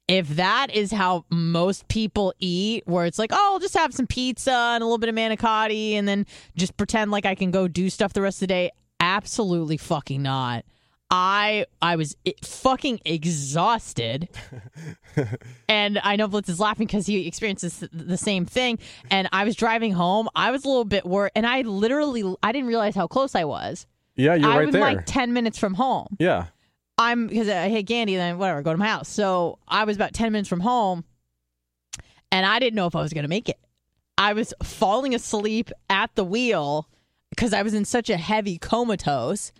if 0.08 0.28
that 0.36 0.68
is 0.72 0.92
how 0.92 1.24
most 1.30 1.88
people 1.88 2.32
eat, 2.38 2.84
where 2.86 3.06
it's 3.06 3.18
like, 3.18 3.30
oh, 3.32 3.50
I'll 3.54 3.58
just 3.58 3.74
have 3.76 3.92
some 3.92 4.06
pizza 4.06 4.52
and 4.52 4.80
a 4.82 4.86
little 4.86 4.98
bit 4.98 5.08
of 5.08 5.16
manicotti 5.16 5.94
and 5.94 6.06
then 6.06 6.26
just 6.54 6.76
pretend 6.76 7.10
like 7.10 7.26
I 7.26 7.34
can 7.34 7.50
go 7.50 7.66
do 7.66 7.90
stuff 7.90 8.12
the 8.12 8.22
rest 8.22 8.36
of 8.36 8.40
the 8.40 8.46
day, 8.54 8.70
absolutely 9.00 9.76
fucking 9.78 10.22
not. 10.22 10.64
I 11.10 11.66
I 11.80 11.96
was 11.96 12.16
fucking 12.42 13.00
exhausted, 13.04 14.28
and 15.68 15.98
I 16.02 16.16
know 16.16 16.26
Blitz 16.28 16.48
is 16.48 16.58
laughing 16.58 16.86
because 16.86 17.06
he 17.06 17.26
experiences 17.26 17.84
the 17.92 18.16
same 18.16 18.44
thing. 18.44 18.78
And 19.10 19.28
I 19.32 19.44
was 19.44 19.54
driving 19.54 19.92
home. 19.92 20.28
I 20.34 20.50
was 20.50 20.64
a 20.64 20.68
little 20.68 20.84
bit 20.84 21.06
worried, 21.06 21.32
and 21.36 21.46
I 21.46 21.60
literally 21.62 22.24
I 22.42 22.50
didn't 22.52 22.68
realize 22.68 22.94
how 22.96 23.06
close 23.06 23.34
I 23.34 23.44
was. 23.44 23.86
Yeah, 24.16 24.34
you're 24.34 24.50
I 24.50 24.56
right 24.58 24.66
was 24.66 24.72
there. 24.72 24.82
like 24.82 25.06
ten 25.06 25.32
minutes 25.32 25.58
from 25.58 25.74
home. 25.74 26.16
yeah. 26.18 26.46
I'm 26.98 27.26
because 27.26 27.46
I 27.50 27.68
hate 27.68 27.86
Gandhi, 27.86 28.16
then 28.16 28.38
whatever, 28.38 28.62
go 28.62 28.72
to 28.72 28.78
my 28.78 28.88
house. 28.88 29.06
So 29.10 29.58
I 29.68 29.84
was 29.84 29.96
about 29.96 30.14
10 30.14 30.32
minutes 30.32 30.48
from 30.48 30.60
home 30.60 31.04
and 32.32 32.46
I 32.46 32.58
didn't 32.58 32.74
know 32.74 32.86
if 32.86 32.96
I 32.96 33.02
was 33.02 33.12
going 33.12 33.24
to 33.24 33.28
make 33.28 33.50
it. 33.50 33.58
I 34.16 34.32
was 34.32 34.54
falling 34.62 35.14
asleep 35.14 35.70
at 35.90 36.14
the 36.14 36.24
wheel 36.24 36.88
because 37.28 37.52
I 37.52 37.60
was 37.62 37.74
in 37.74 37.84
such 37.84 38.08
a 38.08 38.16
heavy 38.16 38.56
comatose. 38.56 39.52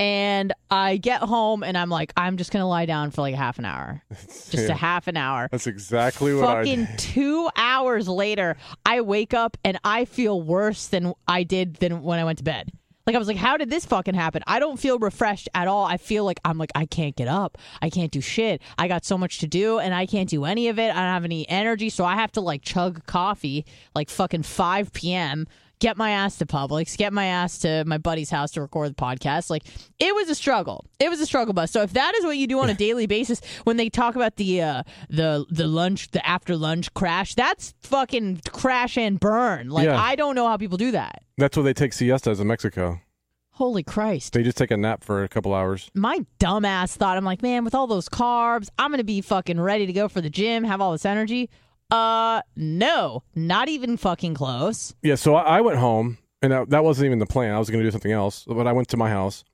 And 0.00 0.54
I 0.70 0.96
get 0.96 1.20
home 1.20 1.62
and 1.62 1.76
I'm 1.76 1.90
like, 1.90 2.14
I'm 2.16 2.38
just 2.38 2.50
gonna 2.52 2.66
lie 2.66 2.86
down 2.86 3.10
for 3.10 3.20
like 3.20 3.34
half 3.34 3.58
an 3.58 3.66
hour, 3.66 4.02
just 4.10 4.54
Yeah. 4.54 4.68
a 4.72 4.74
half 4.74 5.08
an 5.08 5.18
hour. 5.18 5.48
That's 5.52 5.66
exactly 5.66 6.34
what 6.34 6.48
I 6.48 6.64
do. 6.64 6.70
Fucking 6.86 6.96
two 6.96 7.50
hours 7.54 8.08
later, 8.08 8.56
I 8.86 9.02
wake 9.02 9.34
up 9.34 9.58
and 9.62 9.78
I 9.84 10.06
feel 10.06 10.40
worse 10.40 10.86
than 10.86 11.12
I 11.28 11.42
did 11.42 11.74
than 11.76 12.02
when 12.02 12.18
I 12.18 12.24
went 12.24 12.38
to 12.38 12.44
bed. 12.44 12.72
Like 13.06 13.14
I 13.14 13.18
was 13.18 13.28
like, 13.28 13.36
how 13.36 13.58
did 13.58 13.68
this 13.68 13.84
fucking 13.84 14.14
happen? 14.14 14.42
I 14.46 14.58
don't 14.58 14.78
feel 14.78 14.98
refreshed 14.98 15.50
at 15.54 15.68
all. 15.68 15.84
I 15.84 15.98
feel 15.98 16.24
like 16.24 16.40
I'm 16.46 16.56
like 16.56 16.70
I 16.74 16.86
can't 16.86 17.14
get 17.14 17.28
up. 17.28 17.58
I 17.82 17.90
can't 17.90 18.10
do 18.10 18.22
shit. 18.22 18.62
I 18.78 18.88
got 18.88 19.04
so 19.04 19.18
much 19.18 19.38
to 19.40 19.46
do 19.46 19.78
and 19.80 19.92
I 19.94 20.06
can't 20.06 20.30
do 20.30 20.46
any 20.46 20.68
of 20.68 20.78
it. 20.78 20.90
I 20.90 20.94
don't 20.94 21.12
have 21.12 21.24
any 21.24 21.46
energy, 21.48 21.90
so 21.90 22.06
I 22.06 22.14
have 22.14 22.32
to 22.32 22.40
like 22.40 22.62
chug 22.62 23.04
coffee 23.04 23.66
like 23.94 24.08
fucking 24.08 24.44
5 24.44 24.92
p.m. 24.94 25.46
Get 25.80 25.96
my 25.96 26.10
ass 26.10 26.36
to 26.38 26.46
Publix, 26.46 26.96
get 26.96 27.12
my 27.12 27.24
ass 27.26 27.58
to 27.60 27.84
my 27.86 27.96
buddy's 27.98 28.28
house 28.30 28.52
to 28.52 28.60
record 28.60 28.90
the 28.90 28.94
podcast. 28.94 29.48
Like 29.50 29.64
it 29.98 30.14
was 30.14 30.28
a 30.28 30.34
struggle. 30.34 30.84
It 30.98 31.08
was 31.08 31.20
a 31.20 31.26
struggle 31.26 31.54
bus. 31.54 31.70
So 31.70 31.82
if 31.82 31.94
that 31.94 32.14
is 32.16 32.24
what 32.24 32.36
you 32.36 32.46
do 32.46 32.60
on 32.60 32.68
a 32.68 32.74
daily 32.74 33.06
basis, 33.06 33.40
when 33.64 33.78
they 33.78 33.88
talk 33.88 34.14
about 34.14 34.36
the 34.36 34.60
uh, 34.62 34.82
the 35.08 35.46
the 35.50 35.66
lunch, 35.66 36.10
the 36.10 36.24
after 36.26 36.54
lunch 36.54 36.92
crash, 36.92 37.34
that's 37.34 37.72
fucking 37.80 38.42
crash 38.52 38.98
and 38.98 39.18
burn. 39.18 39.70
Like 39.70 39.86
Yeah. 39.86 40.00
I 40.00 40.16
don't 40.16 40.34
know 40.34 40.46
how 40.46 40.58
people 40.58 40.76
do 40.76 40.90
that. 40.92 41.22
That's 41.38 41.56
what 41.56 41.62
they 41.62 41.72
take 41.72 41.92
siestas 41.94 42.40
in 42.40 42.46
Mexico. 42.46 43.00
Holy 43.52 43.82
Christ. 43.82 44.32
They 44.32 44.42
just 44.42 44.56
take 44.56 44.70
a 44.70 44.76
nap 44.76 45.04
for 45.04 45.22
a 45.22 45.28
couple 45.28 45.54
hours. 45.54 45.90
My 45.94 46.24
dumbass 46.38 46.96
thought, 46.96 47.18
I'm 47.18 47.26
like, 47.26 47.42
man, 47.42 47.62
with 47.62 47.74
all 47.74 47.86
those 47.86 48.08
carbs, 48.08 48.68
I'm 48.78 48.90
going 48.90 48.98
to 48.98 49.04
be 49.04 49.20
fucking 49.20 49.60
ready 49.60 49.84
to 49.84 49.92
go 49.92 50.08
for 50.08 50.22
the 50.22 50.30
gym, 50.30 50.64
have 50.64 50.80
all 50.80 50.92
this 50.92 51.04
energy. 51.04 51.50
Uh, 51.90 52.42
no, 52.56 53.22
not 53.34 53.68
even 53.68 53.96
fucking 53.96 54.34
close. 54.34 54.94
Yeah, 55.02 55.14
so 55.16 55.34
I, 55.34 55.58
I 55.58 55.60
went 55.60 55.78
home, 55.78 56.18
and 56.42 56.52
that, 56.52 56.70
that 56.70 56.84
wasn't 56.84 57.06
even 57.06 57.18
the 57.18 57.26
plan. 57.26 57.54
I 57.54 57.58
was 57.58 57.68
going 57.70 57.80
to 57.82 57.86
do 57.86 57.90
something 57.90 58.12
else, 58.12 58.44
but 58.46 58.66
I 58.66 58.72
went 58.72 58.88
to 58.88 58.96
my 58.96 59.10
house, 59.10 59.44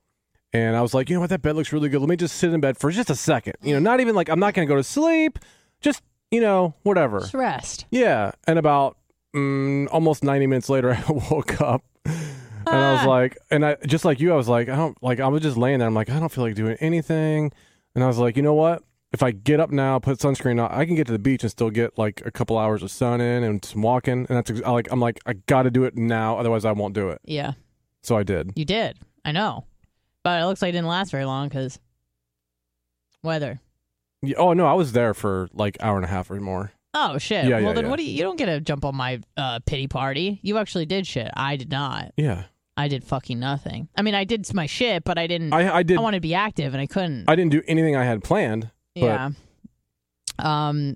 and 0.53 0.75
I 0.75 0.81
was 0.81 0.93
like, 0.93 1.09
you 1.09 1.15
know 1.15 1.21
what, 1.21 1.29
that 1.31 1.41
bed 1.41 1.55
looks 1.55 1.73
really 1.73 1.89
good. 1.89 1.99
Let 1.99 2.09
me 2.09 2.15
just 2.15 2.35
sit 2.37 2.53
in 2.53 2.59
bed 2.61 2.77
for 2.77 2.91
just 2.91 3.09
a 3.09 3.15
second. 3.15 3.55
You 3.61 3.73
know, 3.73 3.79
not 3.79 3.99
even 3.99 4.15
like 4.15 4.29
I'm 4.29 4.39
not 4.39 4.53
going 4.53 4.67
to 4.67 4.71
go 4.71 4.77
to 4.77 4.83
sleep. 4.83 5.39
Just 5.81 6.01
you 6.31 6.41
know, 6.41 6.73
whatever. 6.83 7.19
Just 7.21 7.33
rest. 7.33 7.85
Yeah, 7.91 8.31
and 8.47 8.59
about 8.59 8.97
mm, 9.35 9.87
almost 9.91 10.23
90 10.23 10.47
minutes 10.47 10.69
later, 10.69 10.91
I 11.07 11.11
woke 11.31 11.61
up. 11.61 11.83
And 12.05 12.75
I 12.75 12.91
was 12.93 13.01
Ah. 13.03 13.07
like, 13.07 13.37
and 13.49 13.65
I 13.65 13.75
just 13.87 14.03
like 14.03 14.19
you, 14.19 14.33
I 14.33 14.35
was 14.35 14.49
like, 14.49 14.67
I 14.67 14.75
don't 14.75 15.01
like. 15.01 15.21
I 15.21 15.27
was 15.29 15.41
just 15.41 15.55
laying 15.55 15.79
there. 15.79 15.87
I'm 15.87 15.93
like, 15.93 16.09
I 16.09 16.19
don't 16.19 16.29
feel 16.31 16.43
like 16.43 16.55
doing 16.55 16.75
anything. 16.81 17.51
And 17.95 18.03
I 18.03 18.07
was 18.07 18.17
like, 18.17 18.35
you 18.35 18.43
know 18.43 18.53
what? 18.55 18.83
If 19.17 19.23
I 19.23 19.31
get 19.31 19.59
up 19.59 19.71
now, 19.71 19.97
put 19.97 20.19
sunscreen 20.19 20.63
on, 20.63 20.71
I 20.71 20.85
can 20.85 20.93
get 20.93 21.07
to 21.07 21.11
the 21.11 21.17
beach 21.17 21.41
and 21.41 21.49
still 21.49 21.71
get 21.71 21.97
like 21.97 22.21
a 22.23 22.29
couple 22.29 22.55
hours 22.55 22.83
of 22.83 22.91
sun 22.91 23.19
in 23.19 23.41
and 23.41 23.65
some 23.65 23.81
walking. 23.81 24.27
And 24.29 24.37
that's 24.37 24.51
I 24.61 24.69
like, 24.69 24.89
I'm 24.91 24.99
like, 24.99 25.19
I 25.25 25.33
got 25.33 25.63
to 25.63 25.71
do 25.71 25.85
it 25.85 25.97
now, 25.97 26.37
otherwise 26.37 26.65
I 26.65 26.71
won't 26.73 26.93
do 26.93 27.09
it. 27.09 27.19
Yeah, 27.23 27.53
So 28.03 28.15
I 28.15 28.21
did. 28.21 28.51
you 28.55 28.63
did. 28.63 28.99
I 29.25 29.31
know. 29.31 29.65
But 30.21 30.43
it 30.43 30.45
looks 30.45 30.61
like 30.61 30.69
it 30.69 30.73
didn't 30.73 30.87
last 30.87 31.09
very 31.09 31.25
long 31.25 31.47
because 31.47 31.79
weather. 33.23 33.59
Yeah, 34.21 34.35
oh 34.37 34.53
no, 34.53 34.67
I 34.67 34.73
was 34.73 34.91
there 34.91 35.15
for 35.15 35.49
like 35.51 35.77
hour 35.79 35.95
and 35.95 36.05
a 36.05 36.09
half 36.09 36.29
or 36.29 36.39
more. 36.39 36.73
Oh, 36.93 37.17
shit. 37.17 37.45
Yeah, 37.45 37.55
well, 37.55 37.69
yeah, 37.69 37.73
then 37.73 37.85
yeah. 37.85 37.89
what 37.89 37.97
do 37.97 38.03
you, 38.03 38.11
you 38.11 38.21
don't 38.21 38.37
get 38.37 38.45
to 38.45 38.61
jump 38.61 38.85
on 38.85 38.95
my 38.95 39.19
uh, 39.35 39.61
pity 39.65 39.87
party. 39.87 40.39
You 40.43 40.59
actually 40.59 40.85
did 40.85 41.07
shit. 41.07 41.31
I 41.35 41.55
did 41.55 41.71
not. 41.71 42.11
Yeah, 42.17 42.43
I 42.77 42.87
did 42.87 43.03
fucking 43.03 43.39
nothing. 43.39 43.89
I 43.97 44.03
mean, 44.03 44.13
I 44.13 44.25
did 44.25 44.53
my 44.53 44.67
shit, 44.67 45.03
but 45.03 45.17
I 45.17 45.25
didn't. 45.25 45.53
I 45.53 45.77
I 45.77 45.81
did. 45.81 45.97
I 45.97 46.01
wanted 46.01 46.17
to 46.17 46.21
be 46.21 46.35
active 46.35 46.75
and 46.75 46.81
I 46.81 46.85
couldn't. 46.85 47.25
I 47.27 47.35
didn't 47.35 47.51
do 47.51 47.63
anything 47.67 47.95
I 47.95 48.05
had 48.05 48.23
planned. 48.23 48.69
Yeah. 49.03 49.29
Um. 50.39 50.95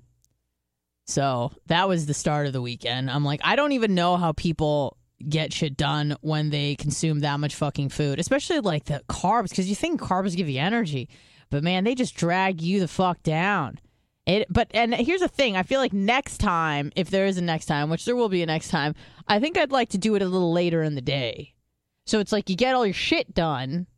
So 1.06 1.52
that 1.66 1.88
was 1.88 2.06
the 2.06 2.14
start 2.14 2.46
of 2.46 2.52
the 2.52 2.62
weekend. 2.62 3.10
I'm 3.10 3.24
like, 3.24 3.40
I 3.44 3.56
don't 3.56 3.72
even 3.72 3.94
know 3.94 4.16
how 4.16 4.32
people 4.32 4.96
get 5.28 5.52
shit 5.52 5.76
done 5.76 6.16
when 6.20 6.50
they 6.50 6.74
consume 6.76 7.20
that 7.20 7.40
much 7.40 7.54
fucking 7.54 7.88
food, 7.88 8.18
especially 8.18 8.60
like 8.60 8.84
the 8.84 9.02
carbs, 9.08 9.50
because 9.50 9.68
you 9.68 9.74
think 9.74 10.00
carbs 10.00 10.36
give 10.36 10.48
you 10.48 10.60
energy, 10.60 11.08
but 11.50 11.62
man, 11.62 11.84
they 11.84 11.94
just 11.94 12.14
drag 12.14 12.60
you 12.60 12.80
the 12.80 12.88
fuck 12.88 13.22
down. 13.22 13.78
It, 14.24 14.46
but 14.48 14.70
and 14.72 14.94
here's 14.94 15.20
the 15.20 15.28
thing: 15.28 15.56
I 15.56 15.64
feel 15.64 15.80
like 15.80 15.92
next 15.92 16.38
time, 16.38 16.92
if 16.94 17.10
there 17.10 17.26
is 17.26 17.38
a 17.38 17.42
next 17.42 17.66
time, 17.66 17.90
which 17.90 18.04
there 18.04 18.14
will 18.14 18.28
be 18.28 18.42
a 18.42 18.46
next 18.46 18.68
time, 18.68 18.94
I 19.26 19.40
think 19.40 19.58
I'd 19.58 19.72
like 19.72 19.90
to 19.90 19.98
do 19.98 20.14
it 20.14 20.22
a 20.22 20.28
little 20.28 20.52
later 20.52 20.82
in 20.82 20.94
the 20.94 21.00
day. 21.00 21.54
So 22.06 22.20
it's 22.20 22.32
like 22.32 22.48
you 22.48 22.56
get 22.56 22.74
all 22.74 22.86
your 22.86 22.94
shit 22.94 23.34
done, 23.34 23.88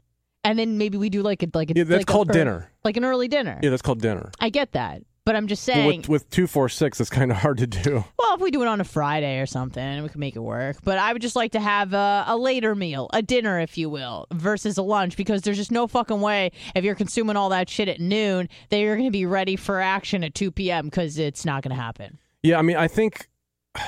and 0.44 0.58
then 0.58 0.78
maybe 0.78 0.98
we 0.98 1.08
do 1.10 1.22
like 1.22 1.42
a 1.42 1.48
like 1.54 1.70
a 1.70 1.74
Yeah, 1.74 1.84
that's 1.84 2.00
like 2.00 2.06
called 2.06 2.28
ear- 2.28 2.32
dinner. 2.34 2.70
like 2.84 2.96
an 2.96 3.04
early 3.04 3.28
dinner. 3.28 3.58
Yeah, 3.62 3.70
that's 3.70 3.82
called 3.82 4.00
dinner. 4.00 4.30
I 4.40 4.50
get 4.50 4.72
that, 4.72 5.02
but 5.24 5.34
I'm 5.36 5.46
just 5.46 5.66
Well, 5.66 5.74
saying. 5.76 6.00
with 6.02 6.08
with 6.08 6.30
two 6.30 6.46
four 6.46 6.68
six, 6.68 7.00
it's 7.00 7.10
kind 7.10 7.30
of 7.30 7.38
hard 7.38 7.58
to 7.58 7.66
do. 7.66 8.04
well, 8.18 8.34
if 8.34 8.40
we 8.40 8.50
do 8.50 8.62
it 8.62 8.68
on 8.68 8.80
a 8.80 8.84
Friday 8.84 9.38
or 9.40 9.46
something, 9.46 10.02
we 10.02 10.08
can 10.08 10.20
make 10.20 10.36
it 10.36 10.40
work. 10.40 10.76
But 10.84 10.98
I 10.98 11.12
would 11.12 11.22
just 11.22 11.36
like 11.36 11.52
to 11.52 11.60
have 11.60 11.92
a, 11.94 12.24
a 12.28 12.36
later 12.36 12.74
meal, 12.74 13.08
a 13.12 13.22
dinner, 13.22 13.58
if 13.60 13.76
you 13.78 13.88
will, 13.88 14.26
versus 14.32 14.76
a 14.78 14.82
lunch, 14.82 15.16
because 15.16 15.42
there's 15.42 15.56
just 15.56 15.72
no 15.72 15.86
fucking 15.86 16.20
way 16.20 16.52
if 16.74 16.84
you're 16.84 16.94
consuming 16.94 17.36
all 17.36 17.48
that 17.50 17.68
shit 17.68 17.88
at 17.88 18.00
noon 18.00 18.48
that 18.70 18.78
you're 18.78 18.96
going 18.96 19.08
to 19.08 19.12
be 19.12 19.26
ready 19.26 19.56
for 19.56 19.80
action 19.80 20.22
at 20.24 20.34
2 20.34 20.50
p.m. 20.50 20.86
because 20.86 21.18
it's 21.18 21.44
not 21.44 21.62
going 21.62 21.74
to 21.74 21.80
happen. 21.82 22.18
Yeah, 22.42 22.58
I 22.58 22.62
mean, 22.62 22.76
I 22.76 22.88
think 22.88 23.28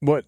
what 0.00 0.24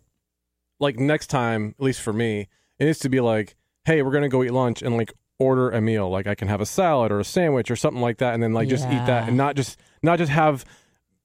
like 0.79 0.99
next 0.99 1.29
time, 1.29 1.75
at 1.79 1.83
least 1.85 2.01
for 2.01 2.13
me, 2.13 2.49
it 2.79 2.85
needs 2.85 2.99
to 3.01 3.09
be 3.09 3.21
like, 3.21 3.55
hey, 3.85 4.03
we're 4.03 4.11
gonna 4.13 4.29
go 4.29 4.43
eat 4.43 4.51
lunch 4.53 4.83
and 4.83 4.97
like 4.97 5.13
order 5.43 5.71
a 5.71 5.81
meal. 5.81 6.09
Like 6.11 6.27
I 6.27 6.35
can 6.35 6.49
have 6.49 6.61
a 6.61 6.67
salad 6.67 7.11
or 7.13 7.21
a 7.21 7.25
sandwich 7.25 7.71
or 7.71 7.77
something 7.77 8.01
like 8.01 8.19
that, 8.19 8.35
and 8.35 8.43
then 8.43 8.53
like 8.53 8.69
just 8.69 8.87
eat 8.87 9.07
that, 9.07 9.29
and 9.29 9.37
not 9.37 9.57
just 9.57 9.79
not 10.03 10.19
just 10.19 10.31
have 10.31 10.65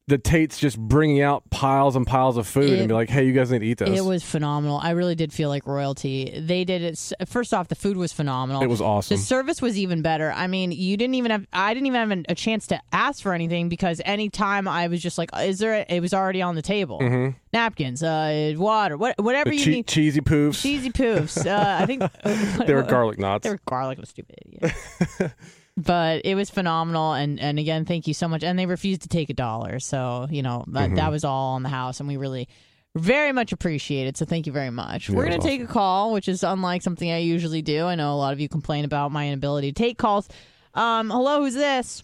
the 0.10 0.18
Tates 0.18 0.58
just 0.58 0.80
bringing 0.80 1.22
out 1.22 1.50
piles 1.50 1.98
and 1.98 2.08
piles 2.08 2.38
of 2.38 2.48
food 2.48 2.70
It- 2.70 2.80
and 2.80 2.88
be 2.88 2.94
like, 2.94 3.10
hey, 3.10 3.26
you 3.26 3.34
guys 3.34 3.52
need 3.52 3.60
to 3.60 3.66
eat 3.66 3.78
this. 3.80 3.90
It 4.00 4.06
was 4.06 4.24
phenomenal. 4.24 4.80
I 4.82 4.92
really 4.92 5.16
did 5.16 5.34
feel 5.34 5.50
like 5.50 5.68
royalty. 5.68 6.34
They 6.40 6.64
did 6.64 6.82
it. 6.82 7.12
First 7.28 7.54
off, 7.54 7.68
the 7.68 7.76
food 7.76 7.98
was 7.98 8.14
phenomenal. 8.14 8.62
It 8.64 8.68
was 8.68 8.80
awesome. 8.80 9.18
The 9.18 9.22
service 9.22 9.62
was 9.62 9.78
even 9.78 10.02
better. 10.02 10.32
I 10.32 10.48
mean, 10.48 10.72
you 10.72 10.96
didn't 10.96 11.16
even 11.16 11.32
have. 11.32 11.46
I 11.52 11.74
didn't 11.74 11.88
even 11.88 12.10
have 12.10 12.24
a 12.30 12.36
chance 12.36 12.68
to 12.68 12.80
ask 12.94 13.22
for 13.22 13.34
anything 13.34 13.68
because 13.68 14.02
anytime 14.06 14.66
I 14.66 14.88
was 14.88 15.02
just 15.02 15.18
like, 15.18 15.30
"Is 15.38 15.60
there?" 15.60 15.86
It 15.90 16.02
was 16.02 16.14
already 16.14 16.42
on 16.42 16.56
the 16.56 16.62
table. 16.62 17.00
Mhm. 17.02 17.36
Napkins, 17.52 18.02
uh, 18.02 18.54
water, 18.56 18.96
what, 18.98 19.16
whatever 19.22 19.50
The 19.50 19.58
you 19.58 19.64
che- 19.64 19.72
need. 19.72 19.88
cheesy 19.88 20.22
poofs. 20.22 20.62
Cheesy 20.62 20.90
poofs. 20.90 21.46
Uh, 21.46 21.82
I 21.84 21.86
think 21.86 22.02
they 22.66 22.74
were 22.74 22.84
garlic 22.84 23.20
knots. 23.20 23.44
They 23.44 23.50
were 23.50 23.60
garlic. 23.66 24.00
Stupid 24.06 24.36
idiot. 24.46 24.74
but 25.78 26.22
it 26.26 26.36
was 26.36 26.50
phenomenal, 26.50 27.14
and 27.14 27.40
and 27.40 27.60
again, 27.60 27.86
thank 27.86 28.08
you 28.08 28.14
so 28.14 28.28
much. 28.28 28.44
And 28.44 28.58
they 28.58 28.66
refused 28.66 29.04
to 29.04 29.08
take 29.08 29.30
a 29.30 29.34
dollar, 29.34 29.80
so 29.80 30.28
you 30.30 30.42
know 30.42 30.66
that 30.70 30.88
Mm-hmm. 30.88 30.96
that 30.96 31.12
was 31.12 31.24
all 31.24 31.54
on 31.54 31.64
the 31.64 31.70
house, 31.70 32.00
and 32.00 32.10
we 32.10 32.18
really. 32.18 32.48
Very 32.96 33.32
much 33.32 33.52
appreciate 33.52 34.08
it. 34.08 34.18
So 34.18 34.26
thank 34.26 34.48
you 34.48 34.52
very 34.52 34.72
much. 34.72 35.08
Yeah, 35.08 35.16
We're 35.18 35.26
going 35.26 35.38
was 35.38 35.46
to 35.46 35.52
take 35.52 35.62
a 35.62 35.68
call, 35.72 36.14
which 36.14 36.28
is 36.28 36.44
unlike 36.44 36.82
something 36.82 37.12
I 37.12 37.20
usually 37.20 37.62
do. 37.62 37.86
I 37.86 37.94
know 37.94 38.12
a 38.12 38.18
lot 38.18 38.34
of 38.34 38.40
you 38.40 38.50
complain 38.50 38.86
about 38.86 39.12
my 39.12 39.28
inability 39.28 39.72
to 39.72 39.76
take 39.78 40.00
calls. 40.00 40.28
Um, 40.74 41.12
hello, 41.12 41.42
who's 41.42 41.54
this? 41.54 42.04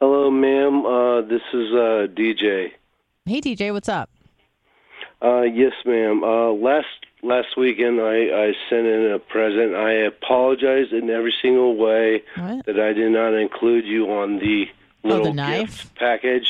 Hello, 0.00 0.32
ma'am. 0.32 0.84
Uh, 0.84 1.20
this 1.22 1.42
is 1.52 1.72
uh, 1.72 2.06
DJ. 2.12 2.70
Hey, 3.24 3.40
dj 3.40 3.72
what's 3.72 3.88
up? 3.88 4.10
Uh, 5.24 5.42
yes, 5.42 5.72
ma'am. 5.86 6.24
Uh, 6.24 6.50
last 6.54 6.86
last 7.22 7.56
weekend, 7.56 8.00
I, 8.00 8.48
I 8.48 8.52
sent 8.68 8.86
in 8.86 9.12
a 9.12 9.18
present. 9.18 9.74
I 9.74 9.92
apologize 9.92 10.86
in 10.92 11.08
every 11.10 11.34
single 11.42 11.76
way 11.76 12.22
What? 12.36 12.66
that 12.66 12.78
I 12.80 12.92
did 12.92 13.10
not 13.12 13.34
include 13.34 13.84
you 13.84 14.06
on 14.10 14.38
the 14.38 14.64
Oh, 15.04 15.08
the 15.08 15.14
little 15.16 15.34
knife? 15.34 15.66
gift 15.82 15.94
package. 15.96 16.48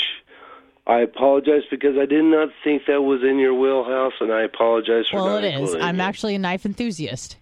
I 0.87 0.99
apologize 0.99 1.63
because 1.71 1.97
I 1.97 2.05
did 2.07 2.25
not 2.25 2.51
think 2.65 2.83
that 2.87 3.01
was 3.03 3.23
in 3.23 3.39
your 3.39 3.55
wheelhouse, 3.55 4.13
and 4.21 4.31
I 4.33 4.43
apologize 4.43 5.07
for 5.11 5.17
Well, 5.17 5.27
not 5.41 5.45
it 5.45 5.59
is. 5.61 5.75
I'm 5.77 5.97
you. 5.97 6.03
actually 6.03 6.35
a 6.35 6.39
knife 6.39 6.67
enthusiast. 6.67 7.37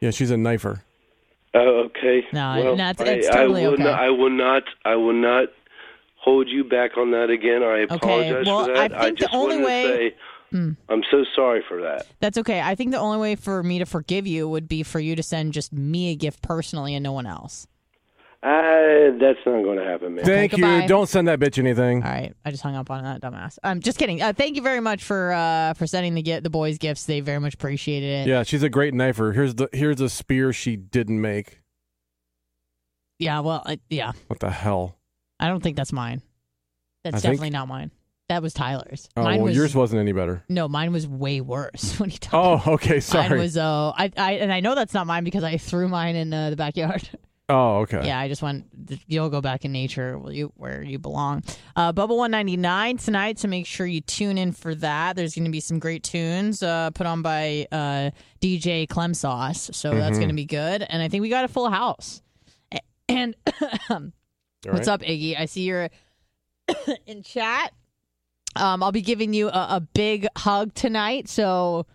yeah, 0.00 0.10
she's 0.10 0.30
a 0.32 0.36
knifer. 0.36 0.80
Oh, 1.54 1.84
okay. 1.86 2.24
No, 2.32 2.54
well, 2.64 2.76
no, 2.76 2.90
it's- 2.90 3.08
I, 3.08 3.12
it's 3.12 3.28
totally 3.28 3.64
I 3.64 3.68
will 3.68 3.74
okay. 3.74 3.82
Not, 3.84 4.00
I 4.00 4.10
will 4.10 4.30
not. 4.30 4.62
I 4.84 4.96
will 4.96 5.12
not 5.12 5.48
hold 6.16 6.48
you 6.48 6.64
back 6.64 6.96
on 6.96 7.10
that 7.12 7.28
again. 7.30 7.62
I 7.62 7.80
apologize 7.80 8.32
okay. 8.32 8.50
well, 8.50 8.64
for 8.64 8.74
I 8.76 8.88
think 8.88 9.18
the 9.18 9.24
just 9.26 9.34
only 9.34 9.62
way- 9.62 9.82
to 9.82 9.88
say 10.10 10.14
Mm. 10.52 10.76
I'm 10.88 11.02
so 11.10 11.24
sorry 11.34 11.62
for 11.66 11.80
that. 11.82 12.06
That's 12.20 12.36
okay. 12.38 12.60
I 12.60 12.74
think 12.74 12.90
the 12.90 12.98
only 12.98 13.18
way 13.18 13.36
for 13.36 13.62
me 13.62 13.78
to 13.78 13.86
forgive 13.86 14.26
you 14.26 14.48
would 14.48 14.68
be 14.68 14.82
for 14.82 15.00
you 15.00 15.16
to 15.16 15.22
send 15.22 15.52
just 15.52 15.72
me 15.72 16.10
a 16.10 16.14
gift 16.14 16.42
personally 16.42 16.94
and 16.94 17.02
no 17.02 17.12
one 17.12 17.26
else. 17.26 17.66
Uh, 18.42 19.14
that's 19.20 19.38
not 19.46 19.62
going 19.62 19.78
to 19.78 19.84
happen, 19.84 20.16
man. 20.16 20.24
Thank 20.24 20.50
goodbye. 20.50 20.82
you. 20.82 20.88
Don't 20.88 21.08
send 21.08 21.28
that 21.28 21.38
bitch 21.38 21.58
anything. 21.58 22.02
All 22.02 22.10
right, 22.10 22.34
I 22.44 22.50
just 22.50 22.62
hung 22.64 22.74
up 22.74 22.90
on 22.90 23.04
that 23.04 23.20
dumbass. 23.22 23.56
I'm 23.62 23.78
just 23.78 23.98
kidding. 23.98 24.20
Uh, 24.20 24.32
thank 24.32 24.56
you 24.56 24.62
very 24.62 24.80
much 24.80 25.04
for 25.04 25.32
uh, 25.32 25.74
for 25.74 25.86
sending 25.86 26.14
the 26.14 26.22
get 26.22 26.42
the 26.42 26.50
boys 26.50 26.76
gifts. 26.76 27.04
They 27.04 27.20
very 27.20 27.38
much 27.38 27.54
appreciated 27.54 28.06
it. 28.06 28.26
Yeah, 28.28 28.42
she's 28.42 28.64
a 28.64 28.68
great 28.68 28.94
knifer. 28.94 29.32
Here's 29.32 29.54
the 29.54 29.68
here's 29.72 30.00
a 30.00 30.08
spear 30.08 30.52
she 30.52 30.74
didn't 30.74 31.20
make. 31.20 31.60
Yeah, 33.20 33.38
well, 33.40 33.62
uh, 33.64 33.76
yeah. 33.88 34.10
What 34.26 34.40
the 34.40 34.50
hell? 34.50 34.96
I 35.38 35.46
don't 35.46 35.62
think 35.62 35.76
that's 35.76 35.92
mine. 35.92 36.20
That's 37.04 37.14
I 37.14 37.20
think- 37.20 37.34
definitely 37.34 37.50
not 37.50 37.68
mine. 37.68 37.92
That 38.32 38.42
was 38.42 38.54
Tyler's. 38.54 39.10
Oh, 39.14 39.24
mine 39.24 39.36
well, 39.40 39.48
was 39.48 39.56
yours 39.56 39.74
wasn't 39.74 40.00
any 40.00 40.12
better. 40.12 40.42
no, 40.48 40.66
mine 40.68 40.90
was 40.90 41.06
way 41.06 41.42
worse 41.42 41.94
when 42.00 42.08
he 42.08 42.16
told 42.16 42.62
Oh, 42.66 42.72
okay. 42.74 42.98
sorry. 42.98 43.28
Mine 43.28 43.38
was 43.40 43.58
uh, 43.58 43.90
I, 43.90 44.10
I 44.16 44.32
and 44.32 44.50
I 44.50 44.60
know 44.60 44.74
that's 44.74 44.94
not 44.94 45.06
mine 45.06 45.22
because 45.22 45.44
I 45.44 45.58
threw 45.58 45.86
mine 45.86 46.16
in 46.16 46.32
uh, 46.32 46.48
the 46.50 46.56
backyard. 46.56 47.08
Oh, 47.48 47.80
okay. 47.80 48.06
Yeah, 48.06 48.18
I 48.18 48.28
just 48.28 48.40
went. 48.40 48.64
You'll 49.08 49.28
go 49.28 49.42
back 49.42 49.66
in 49.66 49.72
nature 49.72 50.16
where 50.16 50.32
you 50.32 50.52
where 50.56 50.82
you 50.82 50.98
belong. 50.98 51.42
Uh, 51.76 51.92
Bubba 51.92 52.16
one 52.16 52.30
ninety 52.30 52.56
nine 52.56 52.96
tonight, 52.96 53.38
so 53.38 53.46
make 53.48 53.66
sure 53.66 53.84
you 53.84 54.00
tune 54.00 54.38
in 54.38 54.52
for 54.52 54.74
that. 54.76 55.16
There's 55.16 55.34
going 55.34 55.44
to 55.44 55.50
be 55.50 55.60
some 55.60 55.78
great 55.78 56.02
tunes 56.02 56.62
uh, 56.62 56.92
put 56.92 57.06
on 57.06 57.20
by 57.20 57.66
uh, 57.70 58.10
DJ 58.40 58.88
Clem 58.88 59.12
Sauce, 59.12 59.68
so 59.74 59.90
that's 59.90 60.16
going 60.16 60.30
to 60.30 60.34
be 60.34 60.46
good. 60.46 60.86
And 60.88 61.02
I 61.02 61.08
think 61.08 61.20
we 61.20 61.28
got 61.28 61.44
a 61.44 61.48
full 61.48 61.68
house. 61.68 62.22
And 63.08 63.34
what's 63.44 64.08
right. 64.64 64.88
up, 64.88 65.02
Iggy? 65.02 65.38
I 65.38 65.44
see 65.44 65.62
you're 65.62 65.90
in 67.06 67.22
chat. 67.22 67.74
Um, 68.56 68.82
I'll 68.82 68.92
be 68.92 69.02
giving 69.02 69.32
you 69.32 69.48
a, 69.48 69.66
a 69.76 69.80
big 69.94 70.26
hug 70.36 70.74
tonight, 70.74 71.28
so 71.28 71.86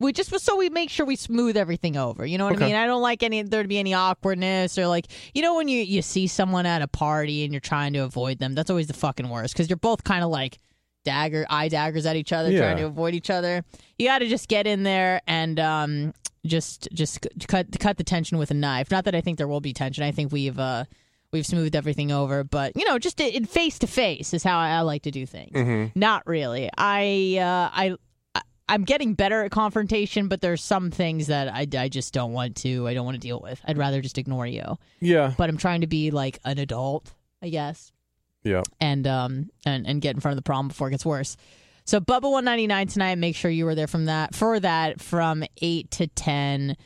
we 0.00 0.12
just 0.12 0.36
so 0.40 0.56
we 0.56 0.70
make 0.70 0.88
sure 0.90 1.04
we 1.04 1.16
smooth 1.16 1.56
everything 1.56 1.96
over. 1.96 2.24
You 2.24 2.38
know 2.38 2.44
what 2.46 2.54
Okay. 2.54 2.64
I 2.64 2.68
mean? 2.68 2.76
I 2.76 2.86
don't 2.86 3.02
like 3.02 3.22
any 3.22 3.42
there 3.42 3.62
to 3.62 3.68
be 3.68 3.78
any 3.78 3.92
awkwardness 3.94 4.78
or 4.78 4.86
like 4.88 5.06
you 5.34 5.42
know 5.42 5.54
when 5.56 5.68
you 5.68 5.82
you 5.82 6.02
see 6.02 6.26
someone 6.26 6.66
at 6.66 6.80
a 6.82 6.88
party 6.88 7.44
and 7.44 7.52
you're 7.52 7.60
trying 7.60 7.92
to 7.92 8.00
avoid 8.00 8.38
them. 8.38 8.54
That's 8.54 8.70
always 8.70 8.86
the 8.86 8.94
fucking 8.94 9.28
worst 9.28 9.54
because 9.54 9.68
you're 9.68 9.76
both 9.76 10.02
kind 10.04 10.24
of 10.24 10.30
like 10.30 10.58
dagger 11.04 11.46
eye 11.50 11.68
daggers 11.68 12.06
at 12.06 12.16
each 12.16 12.32
other, 12.32 12.50
Yeah. 12.50 12.60
trying 12.60 12.76
to 12.78 12.86
avoid 12.86 13.14
each 13.14 13.30
other. 13.30 13.62
You 13.98 14.06
got 14.08 14.18
to 14.18 14.26
just 14.28 14.48
get 14.48 14.66
in 14.66 14.82
there 14.82 15.20
and 15.26 15.60
um 15.60 16.14
just 16.46 16.88
just 16.92 17.26
cut 17.46 17.66
cut 17.78 17.98
the 17.98 18.04
tension 18.04 18.38
with 18.38 18.50
a 18.50 18.54
knife. 18.54 18.90
Not 18.90 19.04
that 19.04 19.14
I 19.14 19.20
think 19.20 19.36
there 19.38 19.48
will 19.48 19.60
be 19.60 19.72
tension. 19.74 20.02
I 20.02 20.12
think 20.12 20.32
we've 20.32 20.58
uh 20.58 20.84
we've 21.32 21.46
smoothed 21.46 21.76
everything 21.76 22.10
over, 22.12 22.44
but 22.44 22.76
you 22.76 22.84
know, 22.86 22.98
just 22.98 23.20
in 23.20 23.44
face 23.44 23.78
to 23.80 23.86
face 23.86 24.32
is 24.34 24.42
how 24.42 24.58
I, 24.58 24.70
I 24.70 24.80
like 24.80 25.02
to 25.02 25.10
do 25.10 25.26
things. 25.26 25.52
Mhm. 25.52 25.92
Not 25.94 26.26
really. 26.26 26.70
I 26.76 27.38
uh, 27.38 27.70
I. 27.72 27.96
I'm 28.68 28.84
getting 28.84 29.14
better 29.14 29.42
at 29.42 29.50
confrontation, 29.50 30.28
but 30.28 30.40
there's 30.42 30.62
some 30.62 30.92
things 30.92 31.26
that 31.26 31.48
I, 31.48 31.66
I 31.76 31.88
just 31.88 32.14
don't 32.14 32.32
want 32.32 32.54
to. 32.58 32.86
I 32.86 32.94
don't 32.94 33.04
want 33.04 33.16
to 33.16 33.20
deal 33.20 33.40
with. 33.40 33.60
I'd 33.66 33.76
rather 33.76 34.00
just 34.00 34.16
ignore 34.16 34.46
you. 34.46 34.78
Yeah. 35.00 35.34
But 35.36 35.48
I'm 35.50 35.56
trying 35.56 35.80
to 35.80 35.88
be 35.88 36.12
like 36.12 36.38
an 36.44 36.58
adult, 36.60 37.12
I 37.42 37.48
guess, 37.48 37.90
Yeah. 38.44 38.62
and 38.80 39.08
um 39.08 39.50
and, 39.66 39.88
and 39.88 40.00
get 40.00 40.14
in 40.14 40.20
front 40.20 40.34
of 40.34 40.36
the 40.36 40.46
problem 40.46 40.68
before 40.68 40.86
it 40.86 40.92
gets 40.92 41.04
worse. 41.04 41.36
So 41.84 41.98
Bubba 41.98 42.30
199 42.30 42.86
tonight. 42.86 43.18
Make 43.18 43.34
sure 43.34 43.50
you 43.50 43.64
were 43.64 43.74
there 43.74 43.88
from 43.88 44.04
that 44.04 44.36
for 44.36 44.60
that 44.60 45.00
from 45.00 45.42
eight 45.60 45.90
to 45.92 46.06
ten 46.06 46.76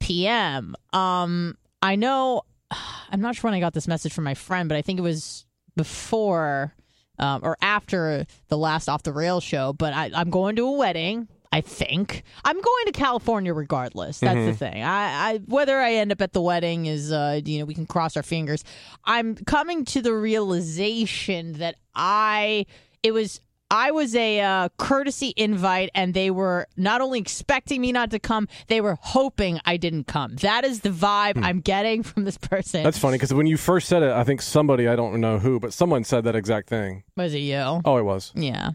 p.m. 0.00 0.74
Um, 0.94 1.58
I 1.82 1.96
know. 1.96 2.42
I'm 3.10 3.20
not 3.20 3.36
sure 3.36 3.48
when 3.48 3.54
I 3.54 3.60
got 3.60 3.74
this 3.74 3.88
message 3.88 4.12
from 4.12 4.24
my 4.24 4.34
friend, 4.34 4.68
but 4.68 4.76
I 4.76 4.82
think 4.82 4.98
it 4.98 5.02
was 5.02 5.46
before 5.76 6.74
um, 7.18 7.40
or 7.42 7.56
after 7.62 8.26
the 8.48 8.58
last 8.58 8.88
off 8.88 9.02
the 9.02 9.12
rail 9.12 9.40
show. 9.40 9.72
But 9.72 9.92
I, 9.92 10.10
I'm 10.14 10.30
going 10.30 10.56
to 10.56 10.66
a 10.66 10.72
wedding. 10.72 11.28
I 11.52 11.60
think 11.60 12.24
I'm 12.44 12.60
going 12.60 12.86
to 12.86 12.92
California 12.92 13.54
regardless. 13.54 14.20
That's 14.20 14.44
the 14.44 14.52
thing. 14.52 14.82
I, 14.82 15.30
I 15.32 15.38
whether 15.46 15.78
I 15.78 15.94
end 15.94 16.12
up 16.12 16.20
at 16.20 16.32
the 16.32 16.42
wedding 16.42 16.86
is 16.86 17.12
uh, 17.12 17.40
you 17.44 17.58
know 17.60 17.64
we 17.64 17.74
can 17.74 17.86
cross 17.86 18.16
our 18.16 18.22
fingers. 18.22 18.64
I'm 19.04 19.36
coming 19.36 19.84
to 19.86 20.02
the 20.02 20.12
realization 20.12 21.54
that 21.54 21.76
I 21.94 22.66
it 23.02 23.12
was 23.12 23.40
I 23.70 23.90
was 23.90 24.14
a 24.14 24.40
uh, 24.40 24.68
courtesy 24.78 25.34
invite, 25.36 25.90
and 25.94 26.14
they 26.14 26.30
were 26.30 26.68
not 26.76 27.00
only 27.00 27.18
expecting 27.18 27.80
me 27.80 27.90
not 27.90 28.10
to 28.12 28.18
come, 28.18 28.48
they 28.68 28.80
were 28.80 28.96
hoping 29.00 29.60
I 29.64 29.76
didn't 29.76 30.04
come. 30.04 30.36
That 30.36 30.64
is 30.64 30.80
the 30.80 30.90
vibe 30.90 31.42
I'm 31.42 31.60
getting 31.60 32.02
from 32.02 32.24
this 32.24 32.38
person. 32.38 32.84
That's 32.84 32.98
funny 32.98 33.16
because 33.16 33.34
when 33.34 33.46
you 33.46 33.56
first 33.56 33.88
said 33.88 34.02
it, 34.02 34.12
I 34.12 34.22
think 34.24 34.40
somebody, 34.40 34.86
I 34.86 34.94
don't 34.94 35.20
know 35.20 35.38
who, 35.38 35.58
but 35.58 35.72
someone 35.72 36.04
said 36.04 36.24
that 36.24 36.36
exact 36.36 36.68
thing. 36.68 37.02
was 37.16 37.34
it 37.34 37.38
you? 37.38 37.80
Oh, 37.84 37.96
it 37.96 38.04
was. 38.04 38.32
Yeah. 38.36 38.70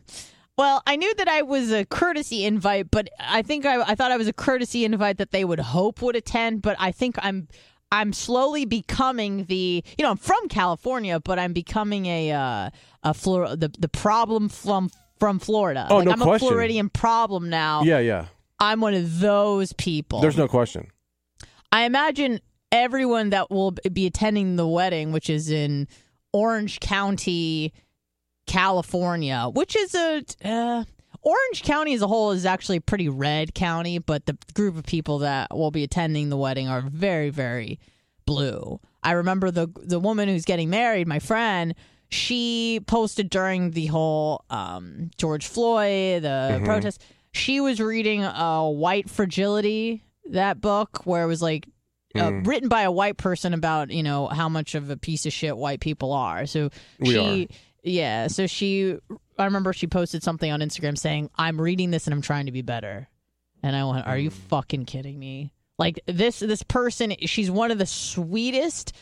Well, 0.58 0.84
I 0.86 0.98
knew 0.98 1.14
that 1.16 1.28
I 1.28 1.42
was 1.42 1.72
a 1.72 1.86
courtesy 1.86 2.46
invite, 2.46 2.92
but 2.92 3.10
I 3.18 3.42
think 3.42 3.66
I, 3.66 3.82
I 3.82 3.96
thought 3.96 4.12
I 4.12 4.18
was 4.18 4.28
a 4.28 4.34
courtesy 4.34 4.84
invite 4.86 5.18
that 5.18 5.32
they 5.32 5.46
would 5.46 5.60
hope 5.60 6.02
would 6.02 6.16
attend. 6.16 6.62
But 6.62 6.76
I 6.80 6.92
think 6.92 7.16
I'm 7.20 7.48
I'm 7.92 8.14
slowly 8.14 8.66
becoming 8.66 9.46
the 9.46 9.84
you 9.98 10.04
know 10.04 10.12
I'm 10.12 10.18
from 10.18 10.48
California, 10.48 11.20
but 11.20 11.38
I'm 11.40 11.54
becoming 11.54 12.06
a 12.06 12.32
uh, 12.32 12.70
a 13.04 13.14
Flor- 13.14 13.56
the 13.56 13.70
the 13.78 13.90
problem 13.90 14.50
from 14.50 14.90
from 15.20 15.40
Florida. 15.40 15.88
Oh, 15.90 15.98
like 15.98 16.06
no 16.06 16.12
I'm 16.14 16.20
question. 16.20 16.48
a 16.48 16.52
Floridian 16.52 16.90
problem 16.90 17.50
now. 17.50 17.84
Yeah, 17.84 18.00
yeah. 18.00 18.26
I'm 18.60 18.80
one 18.80 18.94
of 18.94 19.20
those 19.20 19.74
people. 19.74 20.22
There's 20.22 20.38
no 20.38 20.48
question. 20.48 20.88
I 21.72 21.84
imagine 21.84 22.40
everyone 22.72 23.32
that 23.32 23.50
will 23.50 23.72
be 23.92 24.06
attending 24.06 24.56
the 24.56 24.68
wedding, 24.68 25.12
which 25.12 25.30
is 25.30 25.50
in 25.50 25.88
Orange 26.32 26.80
County, 26.80 27.74
California, 28.46 29.50
which 29.54 29.76
is 29.76 29.96
a 29.96 30.24
uh, 30.44 30.84
Orange 31.24 31.64
County 31.64 31.94
as 31.94 32.02
a 32.02 32.08
whole 32.08 32.32
is 32.32 32.46
actually 32.46 32.78
a 32.78 32.82
pretty 32.82 33.08
red 33.08 33.54
county, 33.54 34.00
but 34.00 34.26
the 34.26 34.38
group 34.54 34.76
of 34.76 34.84
people 34.86 35.20
that 35.20 35.56
will 35.56 35.72
be 35.72 35.84
attending 35.84 36.30
the 36.30 36.38
wedding 36.38 36.68
are 36.68 36.82
very, 36.82 37.30
very 37.30 37.80
blue. 38.26 38.80
I 39.04 39.12
remember 39.12 39.52
the 39.52 39.68
the 39.76 40.00
woman 40.00 40.30
who's 40.30 40.46
getting 40.46 40.70
married, 40.70 41.08
my 41.08 41.20
friend. 41.20 41.76
She 42.10 42.82
posted 42.88 43.30
during 43.30 43.72
the 43.72 43.86
whole 43.86 44.44
um, 44.50 45.12
George 45.18 45.48
Floyd 45.48 46.24
the 46.24 46.60
protest. 46.66 47.02
She 47.34 47.62
was 47.62 47.80
reading 47.80 48.24
uh, 48.24 48.64
White 48.68 49.10
Fragility, 49.10 50.04
that 50.32 50.60
book 50.60 51.06
where 51.06 51.24
it 51.24 51.28
was 51.28 51.42
like 51.42 51.68
uh, 52.16 52.32
written 52.44 52.68
by 52.68 52.82
a 52.82 52.92
white 52.92 53.18
person 53.18 53.54
about 53.54 53.92
you 53.92 54.04
know 54.04 54.28
how 54.28 54.50
much 54.50 54.76
of 54.76 54.90
a 54.90 54.98
piece 54.98 55.26
of 55.26 55.34
shit 55.34 55.56
white 55.56 55.80
people 55.80 56.12
are. 56.14 56.46
So 56.46 56.70
We 57.00 57.12
she, 57.12 57.50
yeah. 57.84 58.28
So 58.28 58.48
she, 58.48 58.98
I 59.38 59.46
remember 59.46 59.74
she 59.74 59.88
posted 59.88 60.24
something 60.24 60.52
on 60.52 60.60
Instagram 60.60 60.98
saying, 60.98 61.30
"I'm 61.36 61.60
reading 61.60 61.92
this 61.92 62.08
and 62.08 62.14
I'm 62.14 62.22
trying 62.22 62.46
to 62.46 62.52
be 62.52 62.62
better," 62.62 63.08
and 63.64 63.76
I 63.76 63.84
went, 63.86 64.08
"Are 64.08 64.18
you 64.18 64.30
hmm. 64.30 64.36
fucking 64.50 64.86
kidding 64.86 65.20
me?" 65.20 65.54
Like 65.82 66.00
this, 66.06 66.40
this 66.40 66.62
person, 66.62 67.16
she's 67.22 67.50
one 67.50 67.72
of 67.72 67.80
the 67.80 67.88
sweetest. 67.88 68.94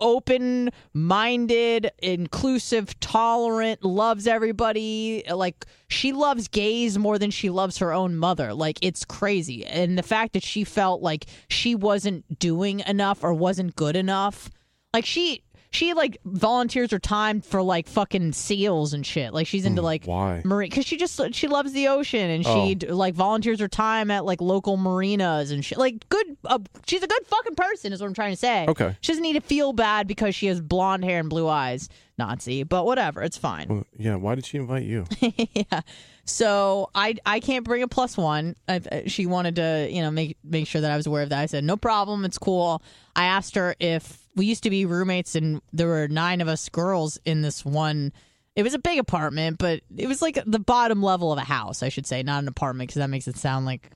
Open 0.00 0.70
minded, 0.92 1.90
inclusive, 2.00 3.00
tolerant, 3.00 3.82
loves 3.82 4.28
everybody. 4.28 5.24
Like, 5.28 5.64
she 5.88 6.12
loves 6.12 6.46
gays 6.46 6.96
more 6.98 7.18
than 7.18 7.32
she 7.32 7.50
loves 7.50 7.78
her 7.78 7.92
own 7.92 8.14
mother. 8.14 8.54
Like, 8.54 8.78
it's 8.80 9.04
crazy. 9.04 9.64
And 9.64 9.98
the 9.98 10.04
fact 10.04 10.34
that 10.34 10.44
she 10.44 10.62
felt 10.62 11.02
like 11.02 11.26
she 11.48 11.74
wasn't 11.74 12.38
doing 12.38 12.80
enough 12.86 13.24
or 13.24 13.34
wasn't 13.34 13.74
good 13.74 13.96
enough. 13.96 14.50
Like, 14.92 15.04
she. 15.06 15.42
She 15.70 15.92
like 15.92 16.18
volunteers 16.24 16.90
her 16.92 16.98
time 16.98 17.40
for 17.40 17.62
like 17.62 17.86
fucking 17.86 18.32
seals 18.32 18.94
and 18.94 19.04
shit. 19.04 19.34
Like 19.34 19.46
she's 19.46 19.66
into 19.66 19.82
like 19.82 20.04
Why? 20.04 20.40
marine 20.44 20.70
because 20.70 20.86
she 20.86 20.96
just 20.96 21.20
she 21.34 21.46
loves 21.46 21.72
the 21.72 21.88
ocean 21.88 22.30
and 22.30 22.44
she 22.44 22.74
d 22.74 22.86
like 22.88 23.14
volunteers 23.14 23.60
her 23.60 23.68
time 23.68 24.10
at 24.10 24.24
like 24.24 24.40
local 24.40 24.76
marinas 24.76 25.50
and 25.50 25.64
shit. 25.64 25.78
Like 25.78 26.08
good, 26.08 26.36
uh, 26.44 26.58
she's 26.86 27.02
a 27.02 27.06
good 27.06 27.26
fucking 27.26 27.54
person 27.54 27.92
is 27.92 28.00
what 28.00 28.06
I'm 28.06 28.14
trying 28.14 28.32
to 28.32 28.36
say. 28.36 28.66
Okay. 28.66 28.96
she 29.00 29.12
doesn't 29.12 29.22
need 29.22 29.34
to 29.34 29.40
feel 29.40 29.72
bad 29.72 30.06
because 30.08 30.34
she 30.34 30.46
has 30.46 30.60
blonde 30.60 31.04
hair 31.04 31.20
and 31.20 31.28
blue 31.28 31.48
eyes. 31.48 31.88
Nazi, 32.18 32.64
but 32.64 32.84
whatever, 32.84 33.22
it's 33.22 33.36
fine. 33.36 33.68
Well, 33.68 33.86
yeah. 33.96 34.16
Why 34.16 34.34
did 34.34 34.44
she 34.44 34.58
invite 34.58 34.82
you? 34.82 35.04
yeah. 35.20 35.82
So 36.24 36.90
I 36.94 37.14
I 37.24 37.40
can't 37.40 37.64
bring 37.64 37.82
a 37.82 37.88
plus 37.88 38.16
one. 38.16 38.56
I, 38.68 39.04
she 39.06 39.26
wanted 39.26 39.56
to 39.56 39.88
you 39.90 40.02
know 40.02 40.10
make 40.10 40.36
make 40.42 40.66
sure 40.66 40.80
that 40.80 40.90
I 40.90 40.96
was 40.96 41.06
aware 41.06 41.22
of 41.22 41.28
that. 41.30 41.40
I 41.40 41.46
said 41.46 41.64
no 41.64 41.76
problem, 41.76 42.24
it's 42.24 42.38
cool. 42.38 42.82
I 43.14 43.26
asked 43.26 43.54
her 43.54 43.76
if 43.78 44.27
we 44.38 44.46
used 44.46 44.62
to 44.62 44.70
be 44.70 44.86
roommates 44.86 45.34
and 45.34 45.60
there 45.72 45.88
were 45.88 46.08
nine 46.08 46.40
of 46.40 46.48
us 46.48 46.68
girls 46.68 47.18
in 47.24 47.42
this 47.42 47.64
one. 47.64 48.12
It 48.56 48.62
was 48.62 48.74
a 48.74 48.78
big 48.78 48.98
apartment, 48.98 49.58
but 49.58 49.82
it 49.94 50.06
was 50.06 50.22
like 50.22 50.38
the 50.46 50.58
bottom 50.58 51.02
level 51.02 51.32
of 51.32 51.38
a 51.38 51.44
house, 51.44 51.82
I 51.82 51.90
should 51.90 52.06
say, 52.06 52.22
not 52.22 52.42
an 52.42 52.48
apartment 52.48 52.88
because 52.88 53.00
that 53.00 53.10
makes 53.10 53.28
it 53.28 53.36
sound 53.36 53.66
like 53.66 53.90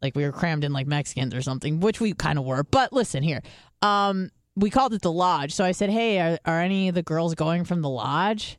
like 0.00 0.16
we 0.16 0.24
were 0.24 0.32
crammed 0.32 0.64
in 0.64 0.72
like 0.72 0.86
Mexicans 0.86 1.34
or 1.34 1.42
something, 1.42 1.80
which 1.80 2.00
we 2.00 2.14
kind 2.14 2.38
of 2.38 2.44
were. 2.46 2.64
But 2.64 2.92
listen 2.92 3.22
here, 3.22 3.42
um, 3.82 4.30
we 4.56 4.70
called 4.70 4.94
it 4.94 5.02
the 5.02 5.12
lodge. 5.12 5.52
So 5.52 5.62
I 5.62 5.72
said, 5.72 5.90
hey, 5.90 6.18
are, 6.18 6.38
are 6.46 6.60
any 6.60 6.88
of 6.88 6.94
the 6.94 7.02
girls 7.02 7.34
going 7.34 7.64
from 7.64 7.82
the 7.82 7.90
lodge? 7.90 8.58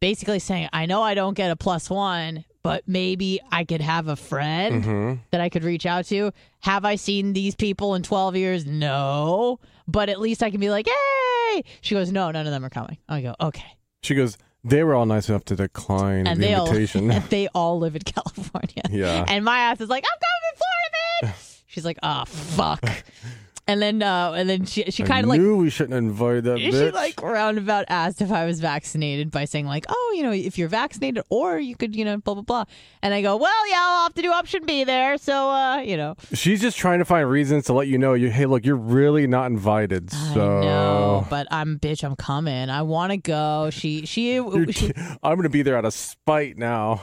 basically 0.00 0.38
saying, 0.38 0.68
I 0.72 0.86
know 0.86 1.02
I 1.02 1.14
don't 1.14 1.34
get 1.34 1.50
a 1.50 1.56
plus 1.56 1.90
one, 1.90 2.44
but 2.62 2.84
maybe 2.86 3.40
I 3.50 3.64
could 3.64 3.80
have 3.80 4.08
a 4.08 4.16
friend 4.16 4.84
hmm 4.84 5.14
that 5.30 5.40
I 5.40 5.48
could 5.48 5.64
reach 5.64 5.86
out 5.86 6.06
to. 6.06 6.32
Have 6.60 6.84
I 6.84 6.96
seen 6.96 7.32
these 7.32 7.54
people 7.54 7.94
in 7.94 8.02
12 8.02 8.36
years? 8.36 8.66
No. 8.66 9.60
But 9.88 10.08
at 10.10 10.20
least 10.20 10.42
I 10.42 10.50
can 10.50 10.60
be 10.60 10.70
like, 10.70 10.86
hey. 10.86 11.64
She 11.80 11.94
goes, 11.94 12.12
no, 12.12 12.30
none 12.30 12.46
of 12.46 12.52
them 12.52 12.64
are 12.64 12.70
coming. 12.70 12.98
I 13.08 13.22
go, 13.22 13.34
okay. 13.40 13.76
She 14.02 14.14
goes, 14.14 14.36
they 14.62 14.84
were 14.84 14.94
all 14.94 15.06
nice 15.06 15.28
enough 15.28 15.44
to 15.46 15.56
decline 15.56 16.26
And 16.26 16.40
the 16.40 16.46
they 16.48 16.54
all, 16.54 16.66
invitation. 16.66 17.10
and 17.10 17.24
they 17.30 17.48
all 17.54 17.78
live 17.78 17.96
in 17.96 18.02
California. 18.02 18.82
Yeah. 18.90 19.24
And 19.26 19.44
my 19.44 19.58
ass 19.58 19.80
is 19.80 19.88
like, 19.88 20.04
I'm 20.04 20.18
coming 20.20 20.42
to 20.52 20.58
Florida, 20.58 21.34
man. 21.34 21.34
She's 21.66 21.84
like, 21.84 21.98
oh, 22.02 22.24
fuck. 22.26 22.84
And 23.68 23.82
then, 23.82 24.02
uh, 24.02 24.32
and 24.32 24.48
then 24.48 24.64
she, 24.64 24.84
she 24.84 25.02
kind 25.02 25.24
of 25.24 25.28
like, 25.28 25.42
knew 25.42 25.56
we 25.58 25.68
shouldn't 25.68 25.94
invite 25.98 26.44
that 26.44 26.58
she 26.58 26.70
bitch. 26.70 26.90
like 26.94 27.20
roundabout 27.22 27.84
asked 27.88 28.22
if 28.22 28.32
I 28.32 28.46
was 28.46 28.60
vaccinated 28.60 29.30
by 29.30 29.44
saying 29.44 29.66
like, 29.66 29.84
oh, 29.90 30.14
you 30.16 30.22
know, 30.22 30.32
if 30.32 30.56
you're 30.56 30.70
vaccinated 30.70 31.22
or 31.28 31.58
you 31.58 31.76
could, 31.76 31.94
you 31.94 32.02
know, 32.02 32.16
blah 32.16 32.32
blah 32.32 32.42
blah. 32.42 32.64
And 33.02 33.12
I 33.12 33.20
go, 33.20 33.36
well, 33.36 33.68
yeah, 33.68 33.76
I'll 33.78 34.02
have 34.04 34.14
to 34.14 34.22
do 34.22 34.32
option 34.32 34.64
B 34.64 34.84
there. 34.84 35.18
So, 35.18 35.50
uh, 35.50 35.80
you 35.80 35.98
know, 35.98 36.14
She's 36.32 36.62
just 36.62 36.78
trying 36.78 37.00
to 37.00 37.04
find 37.04 37.28
reasons 37.28 37.66
to 37.66 37.74
let 37.74 37.88
you 37.88 37.98
know. 37.98 38.14
You, 38.14 38.30
hey, 38.30 38.46
look, 38.46 38.64
you're 38.64 38.74
really 38.74 39.26
not 39.26 39.50
invited. 39.50 40.10
So 40.10 40.60
I 40.60 40.64
know, 40.64 41.26
but 41.28 41.46
I'm 41.50 41.78
bitch. 41.78 42.02
I'm 42.02 42.16
coming. 42.16 42.70
I 42.70 42.80
want 42.80 43.10
to 43.10 43.18
go. 43.18 43.68
She, 43.70 44.06
she, 44.06 44.36
she 44.72 44.92
I'm 45.22 45.36
gonna 45.36 45.50
be 45.50 45.60
there 45.60 45.76
out 45.76 45.84
of 45.84 45.92
spite 45.92 46.56
now. 46.56 47.02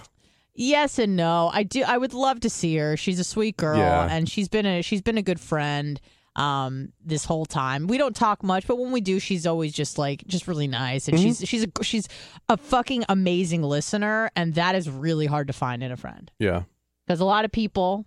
yes 0.55 0.97
and 0.97 1.15
no. 1.15 1.51
I 1.53 1.61
do. 1.61 1.83
I 1.83 1.99
would 1.99 2.15
love 2.15 2.39
to 2.39 2.49
see 2.49 2.75
her. 2.77 2.97
She's 2.97 3.19
a 3.19 3.23
sweet 3.23 3.55
girl, 3.55 3.77
Yeah. 3.77 4.07
and 4.09 4.27
she's 4.27 4.47
been 4.49 4.65
a 4.65 4.81
she's 4.81 5.03
been 5.03 5.19
a 5.19 5.21
good 5.21 5.39
friend. 5.39 6.01
Um 6.35 6.91
this 7.03 7.25
whole 7.25 7.45
time. 7.45 7.87
We 7.87 7.97
don't 7.97 8.15
talk 8.15 8.43
much, 8.43 8.67
but 8.67 8.77
when 8.77 8.91
we 8.91 9.01
do, 9.01 9.19
she's 9.19 9.45
always 9.47 9.71
just 9.73 9.97
like 9.97 10.25
just 10.27 10.47
really 10.47 10.67
nice 10.67 11.07
and 11.07 11.19
she's 11.19 11.39
she's 11.47 11.63
a 11.63 11.83
she's 11.83 12.07
a 12.49 12.57
fucking 12.57 13.05
amazing 13.09 13.63
listener 13.63 14.29
and 14.35 14.53
that 14.55 14.75
is 14.75 14.89
really 14.89 15.25
hard 15.25 15.47
to 15.47 15.53
find 15.53 15.81
in 15.83 15.91
a 15.91 15.97
friend. 15.97 16.31
Yeah. 16.39 16.63
Cuz 17.07 17.19
a 17.19 17.25
lot 17.25 17.45
of 17.45 17.51
people 17.51 18.05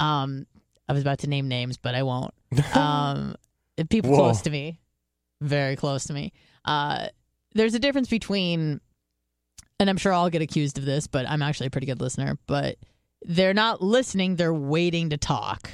um 0.00 0.46
I 0.88 0.92
was 0.92 1.02
about 1.02 1.18
to 1.20 1.28
name 1.28 1.48
names, 1.48 1.76
but 1.76 1.94
I 1.94 2.02
won't. 2.02 2.34
Um 2.74 3.34
people 3.90 4.10
Whoa. 4.10 4.16
close 4.16 4.42
to 4.42 4.50
me, 4.50 4.80
very 5.40 5.76
close 5.76 6.04
to 6.04 6.12
me. 6.12 6.32
Uh 6.64 7.08
there's 7.54 7.74
a 7.74 7.78
difference 7.78 8.08
between 8.08 8.80
and 9.80 9.88
I'm 9.88 9.96
sure 9.96 10.12
I'll 10.12 10.30
get 10.30 10.42
accused 10.42 10.78
of 10.78 10.84
this, 10.84 11.06
but 11.06 11.28
I'm 11.28 11.42
actually 11.42 11.68
a 11.68 11.70
pretty 11.70 11.86
good 11.86 12.00
listener, 12.00 12.38
but 12.48 12.76
they're 13.22 13.54
not 13.54 13.80
listening, 13.80 14.34
they're 14.34 14.52
waiting 14.54 15.10
to 15.10 15.16
talk 15.16 15.70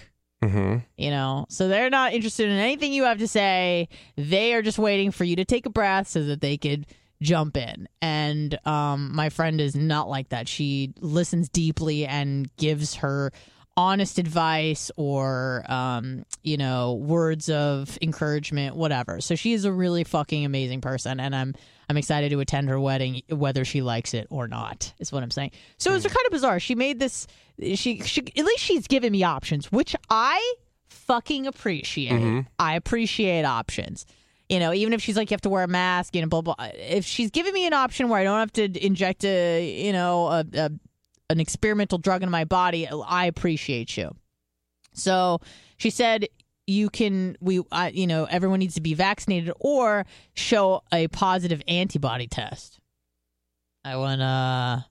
Mm-hmm. 0.48 0.78
you 0.96 1.10
know 1.10 1.46
so 1.48 1.68
they're 1.68 1.90
not 1.90 2.12
interested 2.12 2.48
in 2.48 2.56
anything 2.56 2.92
you 2.92 3.04
have 3.04 3.18
to 3.18 3.28
say. 3.28 3.88
They 4.16 4.54
are 4.54 4.62
just 4.62 4.78
waiting 4.78 5.10
for 5.10 5.24
you 5.24 5.36
to 5.36 5.44
take 5.44 5.66
a 5.66 5.70
breath 5.70 6.08
so 6.08 6.22
that 6.24 6.40
they 6.40 6.56
could 6.56 6.86
jump 7.22 7.56
in. 7.56 7.88
And 8.02 8.58
um 8.66 9.14
my 9.14 9.28
friend 9.30 9.60
is 9.60 9.74
not 9.74 10.08
like 10.08 10.28
that. 10.30 10.48
She 10.48 10.92
listens 11.00 11.48
deeply 11.48 12.06
and 12.06 12.54
gives 12.56 12.96
her 12.96 13.32
honest 13.76 14.18
advice 14.18 14.90
or 14.96 15.64
um 15.68 16.24
you 16.42 16.56
know 16.56 16.94
words 16.94 17.48
of 17.48 17.98
encouragement 18.02 18.76
whatever. 18.76 19.20
So 19.20 19.34
she 19.34 19.52
is 19.52 19.64
a 19.64 19.72
really 19.72 20.04
fucking 20.04 20.44
amazing 20.44 20.80
person 20.80 21.18
and 21.20 21.34
i'm 21.34 21.54
i'm 21.88 21.96
excited 21.96 22.30
to 22.30 22.40
attend 22.40 22.68
her 22.68 22.78
wedding 22.78 23.22
whether 23.28 23.64
she 23.64 23.82
likes 23.82 24.14
it 24.14 24.26
or 24.30 24.48
not 24.48 24.92
is 24.98 25.12
what 25.12 25.22
i'm 25.22 25.30
saying. 25.30 25.50
So 25.78 25.94
it's 25.94 26.04
hmm. 26.04 26.08
kind 26.08 26.26
of 26.26 26.32
bizarre. 26.32 26.60
She 26.60 26.74
made 26.74 26.98
this 26.98 27.26
she, 27.60 28.00
she 28.00 28.20
at 28.20 28.44
least 28.44 28.60
she's 28.62 28.86
given 28.86 29.12
me 29.12 29.22
options 29.22 29.70
which 29.70 29.94
i 30.10 30.54
fucking 30.88 31.46
appreciate. 31.46 32.12
Mm-hmm. 32.12 32.40
I 32.58 32.76
appreciate 32.76 33.44
options. 33.44 34.06
You 34.48 34.60
know 34.60 34.72
even 34.72 34.92
if 34.92 35.02
she's 35.02 35.16
like 35.16 35.30
you 35.30 35.34
have 35.34 35.40
to 35.42 35.48
wear 35.48 35.64
a 35.64 35.68
mask 35.68 36.14
you 36.14 36.22
know 36.22 36.28
blah 36.28 36.42
blah 36.42 36.54
if 36.74 37.04
she's 37.04 37.30
giving 37.30 37.54
me 37.54 37.66
an 37.66 37.72
option 37.72 38.08
where 38.08 38.20
i 38.20 38.24
don't 38.24 38.38
have 38.38 38.52
to 38.52 38.84
inject 38.84 39.24
a 39.24 39.84
you 39.86 39.92
know 39.92 40.26
a, 40.26 40.44
a 40.54 40.70
an 41.30 41.40
experimental 41.40 41.96
drug 41.96 42.22
into 42.22 42.30
my 42.30 42.44
body 42.44 42.86
i 42.88 43.26
appreciate 43.26 43.96
you. 43.96 44.14
So 44.92 45.40
she 45.76 45.90
said 45.90 46.28
you 46.66 46.88
can 46.90 47.36
we 47.40 47.62
uh, 47.72 47.90
you 47.92 48.06
know 48.06 48.24
everyone 48.24 48.58
needs 48.58 48.74
to 48.74 48.80
be 48.80 48.94
vaccinated 48.94 49.52
or 49.60 50.06
show 50.34 50.82
a 50.92 51.08
positive 51.08 51.62
antibody 51.68 52.26
test 52.26 52.80
i 53.84 53.96
want 53.96 54.20
to. 54.20 54.84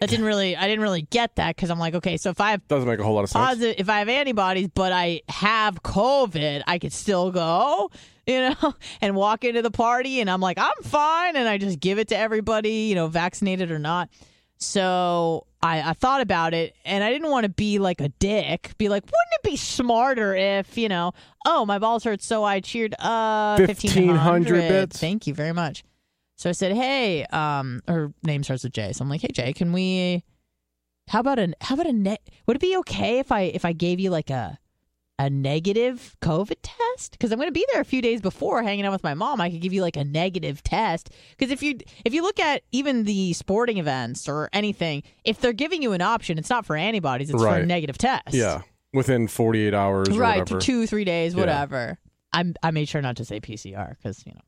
that 0.00 0.10
didn't 0.10 0.26
really 0.26 0.54
i 0.56 0.66
didn't 0.66 0.82
really 0.82 1.02
get 1.02 1.36
that 1.36 1.56
because 1.56 1.70
i'm 1.70 1.78
like 1.78 1.94
okay 1.94 2.16
so 2.16 2.30
if 2.30 2.40
i 2.40 2.50
have 2.50 2.66
Doesn't 2.68 2.88
make 2.88 2.98
a 2.98 3.04
whole 3.04 3.14
lot 3.14 3.24
of 3.24 3.30
sense. 3.30 3.44
positive 3.46 3.76
if 3.78 3.88
i 3.88 4.00
have 4.00 4.08
antibodies 4.08 4.68
but 4.74 4.92
i 4.92 5.22
have 5.28 5.82
covid 5.82 6.62
i 6.66 6.78
could 6.78 6.92
still 6.92 7.30
go 7.30 7.90
you 8.26 8.40
know 8.40 8.74
and 9.00 9.16
walk 9.16 9.44
into 9.44 9.62
the 9.62 9.70
party 9.70 10.20
and 10.20 10.28
i'm 10.30 10.40
like 10.40 10.58
i'm 10.58 10.82
fine 10.82 11.36
and 11.36 11.48
i 11.48 11.56
just 11.56 11.80
give 11.80 11.98
it 11.98 12.08
to 12.08 12.16
everybody 12.16 12.70
you 12.88 12.94
know 12.94 13.06
vaccinated 13.06 13.70
or 13.70 13.78
not 13.78 14.10
so 14.58 15.46
I, 15.64 15.90
I 15.90 15.92
thought 15.94 16.20
about 16.20 16.52
it 16.52 16.76
and 16.84 17.02
I 17.02 17.10
didn't 17.10 17.30
want 17.30 17.44
to 17.44 17.48
be 17.48 17.78
like 17.78 18.00
a 18.00 18.10
dick. 18.10 18.72
Be 18.76 18.88
like, 18.90 19.04
wouldn't 19.04 19.34
it 19.38 19.42
be 19.42 19.56
smarter 19.56 20.34
if, 20.36 20.76
you 20.76 20.88
know, 20.88 21.12
oh, 21.46 21.64
my 21.64 21.78
balls 21.78 22.04
hurt, 22.04 22.22
so 22.22 22.44
I 22.44 22.60
cheered 22.60 22.94
uh 22.98 23.56
1500 23.58 24.14
1500 24.14 24.68
bits. 24.68 25.00
Thank 25.00 25.26
you 25.26 25.32
very 25.34 25.52
much. 25.52 25.82
So 26.36 26.50
I 26.50 26.52
said, 26.52 26.72
hey, 26.72 27.24
um, 27.26 27.80
her 27.88 28.12
name 28.22 28.42
starts 28.42 28.64
with 28.64 28.72
J. 28.72 28.92
So 28.92 29.02
I'm 29.02 29.08
like, 29.08 29.22
hey, 29.22 29.30
Jay, 29.32 29.52
can 29.52 29.72
we, 29.72 30.22
how 31.08 31.20
about 31.20 31.38
a, 31.38 31.54
how 31.60 31.76
about 31.76 31.86
a 31.86 31.92
net, 31.92 32.20
would 32.46 32.56
it 32.56 32.60
be 32.60 32.76
okay 32.78 33.18
if 33.18 33.32
I, 33.32 33.42
if 33.42 33.64
I 33.64 33.72
gave 33.72 34.00
you 34.00 34.10
like 34.10 34.30
a, 34.30 34.58
a 35.18 35.30
negative 35.30 36.16
COVID 36.22 36.56
test? 36.62 37.12
Because 37.12 37.30
I'm 37.32 37.38
going 37.38 37.48
to 37.48 37.52
be 37.52 37.64
there 37.72 37.80
a 37.80 37.84
few 37.84 38.02
days 38.02 38.20
before 38.20 38.62
hanging 38.62 38.84
out 38.84 38.92
with 38.92 39.04
my 39.04 39.14
mom. 39.14 39.40
I 39.40 39.50
could 39.50 39.60
give 39.60 39.72
you 39.72 39.80
like 39.82 39.96
a 39.96 40.04
negative 40.04 40.62
test. 40.62 41.10
Because 41.36 41.52
if 41.52 41.62
you 41.62 41.78
if 42.04 42.12
you 42.14 42.22
look 42.22 42.40
at 42.40 42.62
even 42.72 43.04
the 43.04 43.32
sporting 43.32 43.78
events 43.78 44.28
or 44.28 44.48
anything, 44.52 45.02
if 45.24 45.40
they're 45.40 45.52
giving 45.52 45.82
you 45.82 45.92
an 45.92 46.00
option, 46.02 46.38
it's 46.38 46.50
not 46.50 46.66
for 46.66 46.76
antibodies; 46.76 47.30
it's 47.30 47.42
for 47.42 47.48
a 47.56 47.64
negative 47.66 47.98
test. 47.98 48.32
Yeah. 48.32 48.62
Within 48.92 49.26
48 49.26 49.74
hours 49.74 50.16
right. 50.16 50.46
Two, 50.60 50.86
three 50.86 51.04
days, 51.04 51.34
Yeah. 51.34 51.40
whatever. 51.40 51.98
I 52.32 52.52
I 52.62 52.70
made 52.70 52.88
sure 52.88 53.02
not 53.02 53.16
to 53.16 53.24
say 53.24 53.40
PCR 53.40 53.90
because 53.90 54.24
you 54.26 54.32
know 54.32 54.40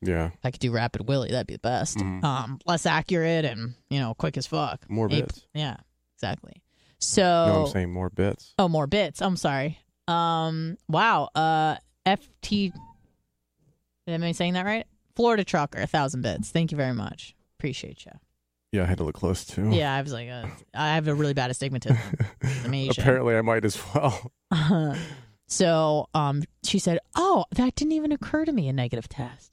yeah. 0.00 0.26
if 0.28 0.38
I 0.44 0.50
could 0.50 0.60
do 0.60 0.70
rapid 0.70 1.08
Willie, 1.08 1.30
that'd 1.30 1.46
be 1.46 1.54
the 1.54 1.58
best. 1.60 1.98
Mhm. 1.98 2.22
Um, 2.24 2.58
less 2.66 2.86
accurate 2.86 3.44
and 3.44 3.74
you 3.90 4.00
know 4.00 4.14
quick 4.14 4.36
as 4.36 4.46
fuck. 4.46 4.88
More 4.88 5.06
Ape- 5.06 5.26
bits. 5.26 5.46
Yeah, 5.54 5.76
exactly. 6.16 6.62
So 7.00 7.22
No, 7.22 7.64
I'm 7.64 7.72
saying 7.72 7.92
more 7.92 8.10
bits. 8.10 8.54
Oh, 8.58 8.68
more 8.68 8.86
bits. 8.86 9.22
I'm 9.22 9.36
sorry. 9.36 9.78
Um. 10.06 10.76
Wow. 10.88 11.28
Uh. 11.34 11.76
FT. 12.06 12.72
Am 14.06 14.22
I 14.22 14.32
saying 14.32 14.54
that 14.54 14.64
right? 14.64 14.86
Florida 15.14 15.44
trucker, 15.44 15.80
a 15.80 15.86
thousand 15.86 16.22
bits. 16.22 16.50
Thank 16.50 16.70
you 16.72 16.76
very 16.76 16.94
much. 16.94 17.34
Appreciate 17.58 18.06
you. 18.06 18.12
Yeah, 18.72 18.82
I 18.82 18.86
had 18.86 18.98
to 18.98 19.04
look 19.04 19.14
close 19.14 19.44
too. 19.44 19.70
Yeah, 19.70 19.94
I 19.94 20.00
was 20.02 20.12
like, 20.12 20.28
uh, 20.28 20.46
I 20.74 20.94
have 20.94 21.08
a 21.08 21.14
really 21.14 21.34
bad 21.34 21.50
astigmatism. 21.50 21.96
Apparently, 22.90 23.34
I 23.36 23.42
might 23.42 23.64
as 23.64 23.78
well. 23.94 24.30
so, 25.46 26.08
um, 26.14 26.42
she 26.62 26.78
said, 26.78 26.98
"Oh, 27.14 27.44
that 27.52 27.74
didn't 27.74 27.92
even 27.92 28.12
occur 28.12 28.44
to 28.44 28.52
me. 28.52 28.68
A 28.68 28.72
negative 28.72 29.08
test." 29.08 29.52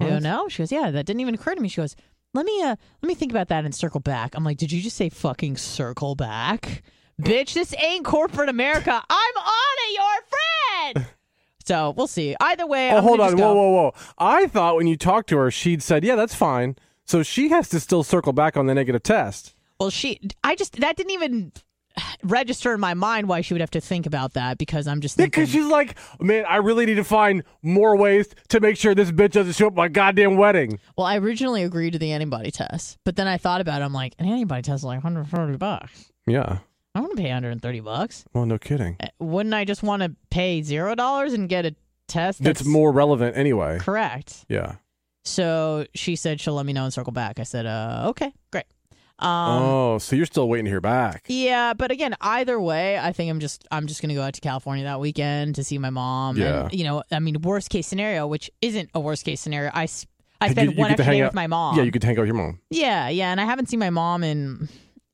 I 0.00 0.06
go, 0.06 0.14
What? 0.14 0.22
"No." 0.22 0.48
She 0.48 0.62
goes, 0.62 0.72
"Yeah, 0.72 0.90
that 0.90 1.06
didn't 1.06 1.20
even 1.20 1.34
occur 1.34 1.54
to 1.54 1.60
me." 1.60 1.68
She 1.68 1.80
goes, 1.80 1.94
"Let 2.34 2.44
me, 2.46 2.62
uh, 2.62 2.76
let 3.02 3.06
me 3.08 3.14
think 3.14 3.32
about 3.32 3.48
that 3.48 3.64
and 3.64 3.74
circle 3.74 4.00
back." 4.00 4.34
I'm 4.34 4.44
like, 4.44 4.58
"Did 4.58 4.72
you 4.72 4.80
just 4.82 4.96
say 4.96 5.08
fucking 5.08 5.56
circle 5.56 6.14
back, 6.14 6.82
bitch? 7.20 7.54
This 7.54 7.74
ain't 7.82 8.04
corporate 8.04 8.48
America. 8.48 8.90
I'm 9.08 9.36
on 9.36 9.76
it, 9.88 9.94
your 9.94 10.94
friend." 10.94 11.06
So 11.64 11.90
we'll 11.98 12.06
see. 12.06 12.34
Either 12.40 12.66
way, 12.66 12.90
Oh, 12.92 12.96
I'm 12.96 13.02
hold 13.02 13.20
on. 13.20 13.36
Whoa, 13.36 13.52
whoa, 13.54 13.68
whoa. 13.68 13.94
I 14.16 14.46
thought 14.46 14.76
when 14.76 14.86
you 14.86 14.96
talked 14.96 15.28
to 15.28 15.36
her, 15.36 15.50
she'd 15.50 15.82
said, 15.82 16.02
yeah, 16.02 16.16
that's 16.16 16.34
fine. 16.34 16.76
So 17.04 17.22
she 17.22 17.50
has 17.50 17.68
to 17.68 17.78
still 17.78 18.02
circle 18.02 18.32
back 18.32 18.56
on 18.56 18.64
the 18.64 18.74
negative 18.74 19.02
test. 19.02 19.54
Well, 19.78 19.90
she, 19.90 20.18
I 20.42 20.54
just 20.54 20.80
that 20.80 20.96
didn't 20.96 21.12
even 21.12 21.52
register 22.22 22.72
in 22.74 22.80
my 22.80 22.94
mind 22.94 23.28
why 23.28 23.40
she 23.40 23.54
would 23.54 23.60
have 23.60 23.70
to 23.72 23.80
think 23.80 24.06
about 24.06 24.34
that 24.34 24.58
because 24.58 24.86
I'm 24.86 25.00
just 25.00 25.16
thinking. 25.16 25.30
Because 25.42 25.50
she's 25.52 25.66
like, 25.66 25.96
man, 26.20 26.44
I 26.48 26.56
really 26.56 26.86
need 26.86 26.94
to 26.96 27.04
find 27.04 27.42
more 27.62 27.96
ways 27.96 28.28
to 28.48 28.60
make 28.60 28.76
sure 28.76 28.94
this 28.94 29.10
bitch 29.10 29.32
doesn't 29.32 29.54
show 29.54 29.66
up 29.68 29.72
at 29.74 29.76
my 29.76 29.88
goddamn 29.88 30.36
wedding. 30.36 30.78
Well, 30.96 31.06
I 31.06 31.16
originally 31.18 31.62
agreed 31.62 31.92
to 31.92 31.98
the 31.98 32.12
antibody 32.12 32.50
test, 32.50 32.98
but 33.04 33.16
then 33.16 33.26
I 33.28 33.38
thought 33.38 33.60
about 33.60 33.82
it. 33.82 33.84
I'm 33.84 33.92
like, 33.92 34.14
an 34.18 34.26
antibody 34.26 34.62
test 34.62 34.80
is 34.80 34.84
like 34.84 34.96
140 35.02 35.56
bucks. 35.56 36.10
Yeah. 36.26 36.58
I 36.94 37.00
want 37.00 37.12
to 37.16 37.22
pay 37.22 37.28
130 37.28 37.80
bucks. 37.80 38.24
Well, 38.32 38.46
no 38.46 38.58
kidding. 38.58 38.96
Uh, 39.00 39.06
Wouldn't 39.20 39.54
I 39.54 39.64
just 39.64 39.82
want 39.82 40.02
to 40.02 40.14
pay 40.30 40.62
zero 40.62 40.94
dollars 40.94 41.32
and 41.32 41.48
get 41.48 41.64
a 41.66 41.74
test 42.08 42.42
That's 42.42 42.64
more 42.64 42.90
relevant 42.90 43.36
anyway. 43.36 43.78
correct? 43.78 44.44
Yeah. 44.48 44.76
So 45.24 45.86
she 45.94 46.16
said 46.16 46.40
she'll 46.40 46.54
let 46.54 46.64
me 46.66 46.72
know 46.72 46.84
and 46.84 46.92
circle 46.92 47.12
back. 47.12 47.38
I 47.38 47.42
said, 47.42 47.66
uh, 47.66 48.06
okay, 48.08 48.32
great. 48.50 48.64
Um, 49.20 49.62
oh, 49.62 49.98
so 49.98 50.14
you're 50.14 50.26
still 50.26 50.48
waiting 50.48 50.64
to 50.66 50.70
hear 50.70 50.80
back. 50.80 51.24
Yeah, 51.28 51.74
but 51.74 51.90
again, 51.90 52.14
either 52.20 52.60
way, 52.60 52.98
I 52.98 53.12
think 53.12 53.30
I'm 53.30 53.40
just 53.40 53.66
I'm 53.70 53.86
just 53.86 54.00
gonna 54.00 54.14
go 54.14 54.22
out 54.22 54.34
to 54.34 54.40
California 54.40 54.84
that 54.84 55.00
weekend 55.00 55.56
to 55.56 55.64
see 55.64 55.76
my 55.78 55.90
mom. 55.90 56.36
Yeah. 56.36 56.64
And, 56.64 56.72
you 56.72 56.84
know, 56.84 57.02
I 57.10 57.18
mean, 57.18 57.40
worst 57.42 57.68
case 57.70 57.86
scenario, 57.88 58.26
which 58.26 58.50
isn't 58.62 58.90
a 58.94 59.00
worst 59.00 59.24
case 59.24 59.40
scenario. 59.40 59.70
I 59.74 59.82
You- 59.82 59.88
spent 60.52 60.70
you 60.70 60.76
one 60.76 60.90
get 60.90 61.00
extra 61.00 61.14
day 61.14 61.20
out- 61.22 61.26
with 61.28 61.34
my 61.34 61.48
mom. 61.48 61.76
Yeah, 61.76 61.82
you 61.82 61.90
could 61.90 62.04
hang 62.04 62.16
out 62.16 62.20
with 62.20 62.28
your 62.28 62.36
mom. 62.36 62.60
Yeah, 62.70 63.08
yeah, 63.08 63.32
and 63.32 63.40
I 63.40 63.44
haven't 63.44 63.66
seen 63.68 63.80
my 63.80 63.90
mom 63.90 64.22
in 64.22 64.68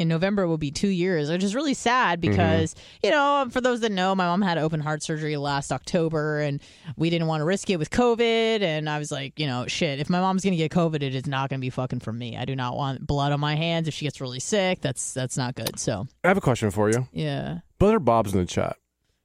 in 0.04 0.08
November 0.08 0.46
will 0.46 0.58
be 0.58 0.70
two 0.70 0.88
years, 0.88 1.30
which 1.30 1.42
is 1.42 1.54
really 1.54 1.74
sad 1.74 2.20
Mm-hmm. 2.20 2.30
because 2.30 2.74
you 3.02 3.10
know, 3.10 3.46
for 3.50 3.60
those 3.60 3.80
that 3.80 3.90
know, 3.90 4.14
my 4.14 4.26
mom 4.26 4.42
had 4.42 4.58
open 4.58 4.78
heart 4.80 5.02
surgery 5.02 5.36
last 5.36 5.72
October, 5.72 6.38
and 6.40 6.60
we 6.96 7.10
didn't 7.10 7.26
want 7.26 7.40
to 7.40 7.44
risk 7.44 7.68
it 7.70 7.78
with 7.78 7.90
COVID. 7.90 8.60
And 8.62 8.88
I 8.88 8.98
was 8.98 9.10
like, 9.10 9.40
you 9.40 9.46
know, 9.46 9.66
shit, 9.66 9.98
if 9.98 10.08
my 10.08 10.20
mom's 10.20 10.44
gonna 10.44 10.56
get 10.56 10.70
COVID, 10.70 11.02
it 11.02 11.14
is 11.14 11.26
not 11.26 11.50
gonna 11.50 11.60
be 11.60 11.70
fucking 11.70 12.00
for 12.00 12.12
me. 12.12 12.36
I 12.36 12.44
do 12.44 12.54
not 12.54 12.76
want 12.76 13.06
blood 13.06 13.32
on 13.32 13.40
my 13.40 13.56
hands. 13.56 13.88
If 13.88 13.94
she 13.94 14.04
gets 14.04 14.20
really 14.20 14.40
sick, 14.40 14.80
that's 14.80 15.12
that's 15.12 15.36
not 15.36 15.54
good. 15.54 15.78
So 15.78 16.06
I 16.22 16.28
have 16.28 16.36
a 16.38 16.42
question 16.42 16.70
for 16.70 16.90
you. 16.90 17.08
yeah. 17.12 17.58
Brother 17.78 17.98
Bob's 17.98 18.32
in 18.32 18.40
the 18.40 18.46
chat. 18.46 18.76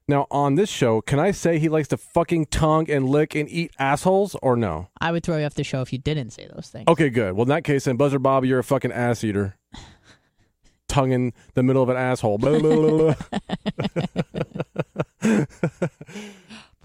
Now, 0.07 0.25
on 0.31 0.55
this 0.55 0.69
show, 0.69 1.01
can 1.01 1.19
I 1.19 1.29
say 1.29 1.59
he 1.59 1.69
likes 1.69 1.87
to 1.89 1.97
fucking 1.97 2.47
tongue 2.47 2.89
and 2.89 3.07
lick 3.07 3.35
and 3.35 3.47
eat 3.47 3.71
assholes 3.77 4.35
or 4.41 4.55
no? 4.55 4.87
I 4.99 5.11
would 5.11 5.21
throw 5.23 5.37
you 5.37 5.45
off 5.45 5.53
the 5.53 5.63
show 5.63 5.81
if 5.81 5.93
you 5.93 5.99
didn't 5.99 6.31
say 6.31 6.47
those 6.51 6.67
things. 6.67 6.85
Okay, 6.87 7.11
good. 7.11 7.33
Well, 7.33 7.43
in 7.43 7.49
that 7.49 7.63
case, 7.63 7.83
then, 7.83 7.95
Buzzer 7.95 8.17
Bob, 8.17 8.43
you're 8.43 8.57
a 8.57 8.63
fucking 8.63 8.91
ass 8.91 9.23
eater. 9.23 9.55
Tongue 10.89 11.11
in 11.11 11.31
the 11.53 11.63
middle 11.63 11.81
of 11.81 11.89
an 11.89 11.95
asshole. 11.95 12.37
Blah, 12.37 12.59
blah, 12.59 13.13
blah. 15.21 15.45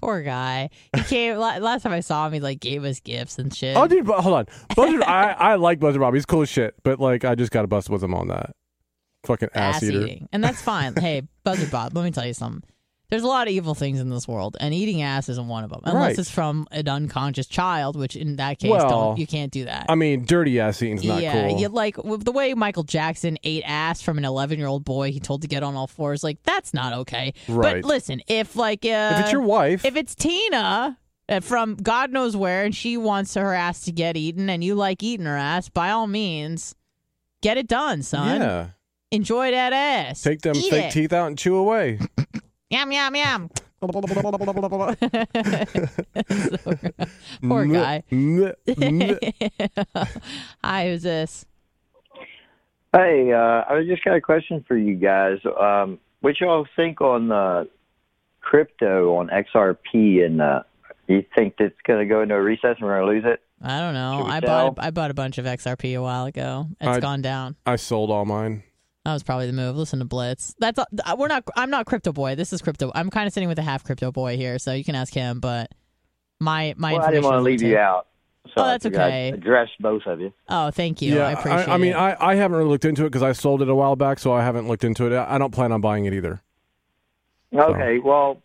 Poor 0.01 0.21
guy. 0.21 0.69
He 0.95 1.03
came 1.03 1.37
last 1.37 1.83
time 1.83 1.91
I 1.91 1.99
saw 2.01 2.27
him. 2.27 2.33
He 2.33 2.39
like 2.39 2.59
gave 2.59 2.83
us 2.83 2.99
gifts 2.99 3.39
and 3.39 3.53
shit. 3.53 3.75
oh, 3.75 3.87
dude, 3.87 4.05
but 4.05 4.21
hold 4.21 4.35
on. 4.35 4.45
Buzzer, 4.75 5.03
I, 5.07 5.31
I 5.31 5.55
like 5.55 5.79
Buzzer 5.79 5.99
Bob. 5.99 6.13
He's 6.13 6.25
cool 6.25 6.43
as 6.43 6.49
shit. 6.49 6.75
But, 6.83 6.99
like, 6.99 7.25
I 7.25 7.35
just 7.35 7.51
got 7.51 7.63
to 7.63 7.67
bust 7.67 7.89
with 7.89 8.03
him 8.03 8.13
on 8.13 8.27
that. 8.27 8.51
Fucking 9.25 9.49
ass, 9.55 9.77
ass 9.77 9.83
eater. 9.83 10.01
eating, 10.01 10.29
and 10.31 10.43
that's 10.43 10.61
fine. 10.61 10.93
hey, 10.95 11.23
Buzzer 11.43 11.67
Bob, 11.67 11.95
let 11.95 12.05
me 12.05 12.11
tell 12.11 12.27
you 12.27 12.35
something. 12.35 12.61
There's 13.09 13.23
a 13.23 13.27
lot 13.27 13.47
of 13.47 13.53
evil 13.53 13.75
things 13.75 13.99
in 13.99 14.09
this 14.09 14.27
world, 14.27 14.57
and 14.59 14.73
eating 14.73 15.01
ass 15.01 15.29
isn't 15.29 15.47
one 15.47 15.63
of 15.63 15.69
them. 15.69 15.81
Unless 15.83 16.01
Right. 16.01 16.19
it's 16.19 16.29
from 16.29 16.67
an 16.71 16.87
unconscious 16.87 17.45
child, 17.47 17.95
which 17.95 18.15
in 18.15 18.37
that 18.37 18.59
case, 18.59 18.71
Well, 18.71 18.89
don't 18.89 19.19
you 19.19 19.27
can't 19.27 19.51
do 19.51 19.65
that. 19.65 19.85
I 19.89 19.95
mean, 19.95 20.25
dirty 20.25 20.59
ass 20.59 20.81
eating's 20.81 21.03
not 21.03 21.21
yeah, 21.21 21.49
cool. 21.49 21.59
you 21.59 21.67
like 21.69 21.95
w- 21.97 22.17
the 22.17 22.31
way 22.31 22.53
Michael 22.55 22.83
Jackson 22.83 23.37
ate 23.43 23.63
ass 23.65 24.01
from 24.01 24.17
an 24.17 24.25
11 24.25 24.57
year 24.57 24.67
old 24.67 24.83
boy 24.83 25.11
he 25.11 25.19
told 25.19 25.43
to 25.43 25.47
get 25.47 25.61
on 25.63 25.75
all 25.75 25.87
fours. 25.87 26.23
Like 26.23 26.41
that's 26.43 26.73
not 26.73 26.93
okay. 26.93 27.33
Right. 27.47 27.81
But 27.81 27.87
listen, 27.87 28.21
if 28.27 28.55
like 28.55 28.83
uh, 28.85 29.13
if 29.15 29.19
it's 29.21 29.31
your 29.31 29.41
wife, 29.41 29.85
if 29.85 29.95
it's 29.95 30.15
Tina 30.15 30.97
uh, 31.29 31.39
from 31.41 31.75
God 31.75 32.11
knows 32.11 32.35
where 32.35 32.63
and 32.65 32.75
she 32.75 32.97
wants 32.97 33.35
her 33.35 33.53
ass 33.53 33.81
to 33.81 33.91
get 33.91 34.17
eaten 34.17 34.49
and 34.49 34.63
you 34.63 34.73
like 34.75 35.03
eating 35.03 35.25
her 35.27 35.37
ass, 35.37 35.69
by 35.69 35.91
all 35.91 36.07
means, 36.07 36.75
get 37.41 37.57
it 37.57 37.67
done, 37.67 38.01
son. 38.03 38.41
yeah, 38.41 38.67
Enjoy 39.11 39.51
that 39.51 39.71
ass. 39.73 40.21
take 40.21 40.41
them 40.41 40.55
Eat 40.55 40.69
fake 40.71 40.85
it. 40.85 40.91
teeth 40.91 41.13
out 41.13 41.27
and 41.27 41.37
chew 41.37 41.55
away. 41.55 41.99
Yum 42.69 42.91
yum 42.91 43.15
yum. 43.15 43.49
Poor 43.81 43.91
guy. 47.67 48.03
mwah, 48.11 48.53
mwah. 48.67 50.21
Hi, 50.63 50.87
who's 50.87 51.03
this? 51.03 51.45
Hey, 52.91 53.31
uh, 53.31 53.63
I 53.69 53.83
just 53.85 54.03
got 54.03 54.15
a 54.15 54.21
question 54.21 54.65
for 54.67 54.75
you 54.75 54.95
guys. 54.95 55.37
Um, 55.59 55.99
what 56.21 56.39
y'all 56.39 56.65
think 56.75 56.99
on 57.01 57.31
uh, 57.31 57.65
crypto 58.41 59.15
on 59.17 59.27
XRP, 59.27 60.25
and 60.25 60.41
uh, 60.41 60.63
you 61.07 61.23
think 61.35 61.55
it's 61.59 61.79
going 61.85 61.99
to 61.99 62.05
go 62.05 62.23
into 62.23 62.33
a 62.33 62.41
recess 62.41 62.77
and 62.79 62.87
we're 62.87 62.99
going 62.99 63.21
to 63.21 63.27
lose 63.27 63.35
it? 63.35 63.41
I 63.61 63.79
don't 63.79 63.93
know. 63.93 64.23
I 64.25 64.39
sell? 64.39 64.71
bought 64.71 64.83
I 64.83 64.89
bought 64.89 65.11
a 65.11 65.13
bunch 65.13 65.37
of 65.37 65.45
XRP 65.45 65.95
a 65.95 66.01
while 66.01 66.25
ago. 66.25 66.67
It's 66.81 66.87
I- 66.87 66.99
gone 66.99 67.21
down. 67.21 67.55
I 67.65 67.75
sold 67.75 68.09
all 68.09 68.25
mine. 68.25 68.63
That 69.05 69.13
was 69.13 69.21
probably 69.21 69.45
the 69.45 69.53
move. 69.53 69.77
Listen 69.77 69.99
to 69.99 70.05
Blitz. 70.05 70.55
That's 70.57 70.79
uh, 70.79 71.15
we're 71.15 71.27
not. 71.27 71.43
I'm 71.55 71.69
not 71.69 71.85
crypto 71.85 72.11
boy. 72.11 72.33
This 72.33 72.51
is 72.51 72.61
crypto. 72.63 72.91
I'm 72.95 73.11
kind 73.11 73.27
of 73.27 73.33
sitting 73.33 73.47
with 73.47 73.59
a 73.59 73.63
half 73.63 73.83
crypto 73.83 74.11
boy 74.11 74.35
here, 74.35 74.57
so 74.57 74.73
you 74.73 74.83
can 74.83 74.95
ask 74.95 75.13
him. 75.13 75.39
But 75.39 75.71
my 76.39 76.73
my 76.75 76.93
well, 76.93 77.03
I 77.03 77.11
didn't 77.11 77.23
want 77.23 77.35
to 77.35 77.41
leave 77.41 77.61
you 77.61 77.77
out. 77.77 78.07
So 78.47 78.63
Oh, 78.63 78.65
that's 78.65 78.83
figured 78.83 79.01
I'd 79.01 79.07
okay. 79.07 79.29
Address 79.29 79.69
both 79.79 80.03
of 80.07 80.21
you. 80.21 80.33
Oh, 80.49 80.71
thank 80.71 81.03
you. 81.03 81.15
yeah, 81.15 81.27
I 81.27 81.31
appreciate. 81.33 81.61
It. 81.61 81.69
I, 81.69 81.77
mean, 81.77 81.91
it. 81.91 81.95
I, 81.95 82.15
I 82.19 82.35
haven't 82.35 82.57
really 82.57 82.69
looked 82.69 82.85
into 82.85 83.03
it 83.03 83.09
because 83.09 83.23
I 83.23 83.31
sold 83.31 83.61
it 83.61 83.69
a 83.69 83.75
while 83.75 83.95
back, 83.95 84.17
so 84.17 84.33
I 84.33 84.43
haven't 84.43 84.67
looked 84.67 84.83
into 84.83 85.05
it. 85.05 85.15
I 85.15 85.35
I 85.35 85.37
don't 85.37 85.53
plan 85.53 85.71
on 85.71 85.81
buying 85.81 86.05
it 86.05 86.13
either. 86.13 86.41
Okay, 87.53 87.99
well, 87.99 88.41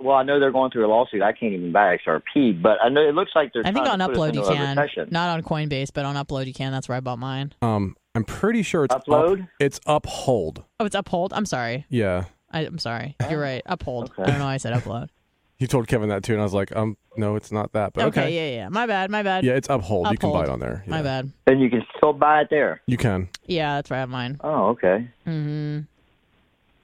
well, 0.00 0.16
I 0.16 0.22
know 0.22 0.38
they're 0.38 0.52
going 0.52 0.70
through 0.70 0.86
a 0.86 0.88
lawsuit. 0.88 1.22
I 1.22 1.32
can't 1.32 1.54
even 1.54 1.72
buy 1.72 1.96
XRP, 1.96 2.62
but 2.62 2.78
I 2.82 2.88
know 2.88 3.00
it 3.00 3.14
looks 3.14 3.32
like 3.34 3.52
they're. 3.52 3.66
I 3.66 3.72
think 3.72 3.86
on 3.88 3.98
to 3.98 4.06
put 4.08 4.16
Upload 4.16 4.34
you 4.34 4.42
can, 4.42 4.76
recession. 4.76 5.08
not 5.10 5.30
on 5.30 5.42
Coinbase, 5.42 5.90
but 5.92 6.04
on 6.04 6.14
Upload 6.14 6.46
you 6.46 6.54
can. 6.54 6.70
That's 6.70 6.88
where 6.88 6.96
I 6.96 7.00
bought 7.00 7.18
mine. 7.18 7.52
Um, 7.62 7.96
I'm 8.14 8.24
pretty 8.24 8.62
sure 8.62 8.84
it's 8.84 8.94
Upload? 8.94 9.42
Up, 9.42 9.48
it's 9.58 9.80
uphold. 9.86 10.62
Oh, 10.78 10.84
it's 10.84 10.94
Uphold. 10.94 11.32
I'm 11.32 11.46
sorry. 11.46 11.84
Yeah, 11.88 12.24
I, 12.52 12.60
I'm 12.60 12.78
sorry. 12.78 13.16
You're 13.28 13.40
right. 13.40 13.62
Uphold. 13.66 14.10
Okay. 14.10 14.22
I 14.22 14.26
don't 14.26 14.38
know 14.38 14.44
why 14.44 14.54
I 14.54 14.56
said 14.58 14.72
Upload. 14.74 15.08
he 15.56 15.66
told 15.66 15.88
Kevin 15.88 16.08
that 16.10 16.22
too, 16.22 16.32
and 16.32 16.40
I 16.40 16.44
was 16.44 16.54
like, 16.54 16.74
um, 16.76 16.96
no, 17.16 17.34
it's 17.34 17.50
not 17.50 17.72
that. 17.72 17.92
But 17.92 18.04
okay. 18.06 18.20
okay, 18.22 18.52
Yeah, 18.52 18.56
yeah. 18.62 18.68
My 18.68 18.86
bad. 18.86 19.10
My 19.10 19.22
bad. 19.24 19.44
yeah, 19.44 19.54
it's 19.54 19.68
uphold. 19.68 20.10
You 20.12 20.18
can 20.18 20.32
buy 20.32 20.44
it 20.44 20.48
on 20.48 20.60
there. 20.60 20.84
My 20.86 21.02
bad. 21.02 21.32
And 21.48 21.60
you 21.60 21.68
can 21.68 21.84
still 21.96 22.12
buy 22.12 22.42
it 22.42 22.48
there. 22.50 22.80
You 22.86 22.96
can. 22.96 23.28
Yeah, 23.46 23.74
that's 23.76 23.90
where 23.90 23.96
I 23.96 24.00
have 24.00 24.08
mine. 24.08 24.38
Oh, 24.44 24.68
okay. 24.68 25.08
hmm 25.24 25.80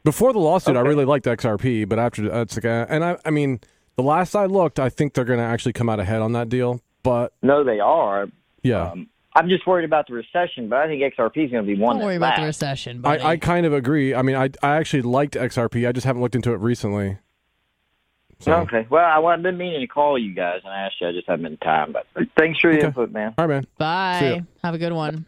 Before 0.03 0.33
the 0.33 0.39
lawsuit, 0.41 0.77
I 0.77 0.81
really 0.81 1.05
liked 1.05 1.27
XRP, 1.27 1.89
but 1.89 1.99
after 2.01 2.29
that's 2.29 2.57
like, 2.57 2.65
uh, 2.65 2.87
and 2.89 3.05
I, 3.05 3.17
I 3.25 3.31
mean, 3.31 3.61
the 3.97 4.03
last 4.03 4.35
I 4.35 4.47
looked, 4.47 4.81
I 4.81 4.89
think 4.89 5.15
they're 5.15 5.25
going 5.25 5.39
to 5.39 5.45
actually 5.45 5.75
come 5.75 5.89
out 5.89 6.01
ahead 6.01 6.23
on 6.23 6.33
that 6.33 6.49
deal. 6.49 6.81
But 7.03 7.33
No, 7.43 7.63
they 7.65 7.79
are. 7.81 8.27
yeah, 8.63 8.91
Um, 8.91 9.09
I'm 9.35 9.49
just 9.49 9.67
worried 9.67 9.85
about 9.85 10.07
the 10.09 10.15
recession, 10.15 10.69
but 10.69 10.79
I 10.81 10.87
think 10.89 11.03
XRP 11.03 11.45
is 11.47 11.51
going 11.53 11.65
to 11.65 11.75
be 11.75 11.81
one 11.81 11.95
Don't 11.95 12.01
that 12.01 12.05
worry 12.07 12.17
about 12.17 12.37
the 12.37 12.45
recession. 12.47 13.01
Buddy. 13.01 13.23
I, 13.23 13.31
I 13.33 13.37
kind 13.37 13.65
of 13.65 13.73
agree. 13.73 14.15
I 14.15 14.23
mean, 14.23 14.35
I, 14.37 14.51
I 14.63 14.77
actually 14.77 15.03
liked 15.03 15.35
XRP. 15.35 15.87
I 15.89 15.93
just 15.93 16.05
haven't 16.07 16.21
looked 16.23 16.35
into 16.35 16.53
it 16.53 16.57
recently. 16.59 17.19
So, 18.41 18.53
Okay. 18.55 18.87
Well, 18.91 19.05
I, 19.05 19.21
I've 19.33 19.43
been 19.43 19.57
meaning 19.59 19.81
to 19.81 19.87
call 19.87 20.19
you 20.19 20.35
guys 20.35 20.63
and 20.65 20.73
ask 20.73 20.95
you. 21.01 21.07
I 21.09 21.13
just 21.13 21.29
haven't 21.29 21.45
been 21.45 21.57
time. 21.59 21.93
But 21.93 22.07
thanks 22.39 22.59
for 22.59 22.71
your 22.71 22.79
Okay. 22.79 22.87
input, 22.89 23.13
man. 23.13 23.35
all 23.39 23.47
right, 23.47 23.55
man. 23.57 23.67
Bye. 23.79 24.43
Have 24.65 24.75
a 24.75 24.79
good 24.79 24.93
one. 24.95 25.27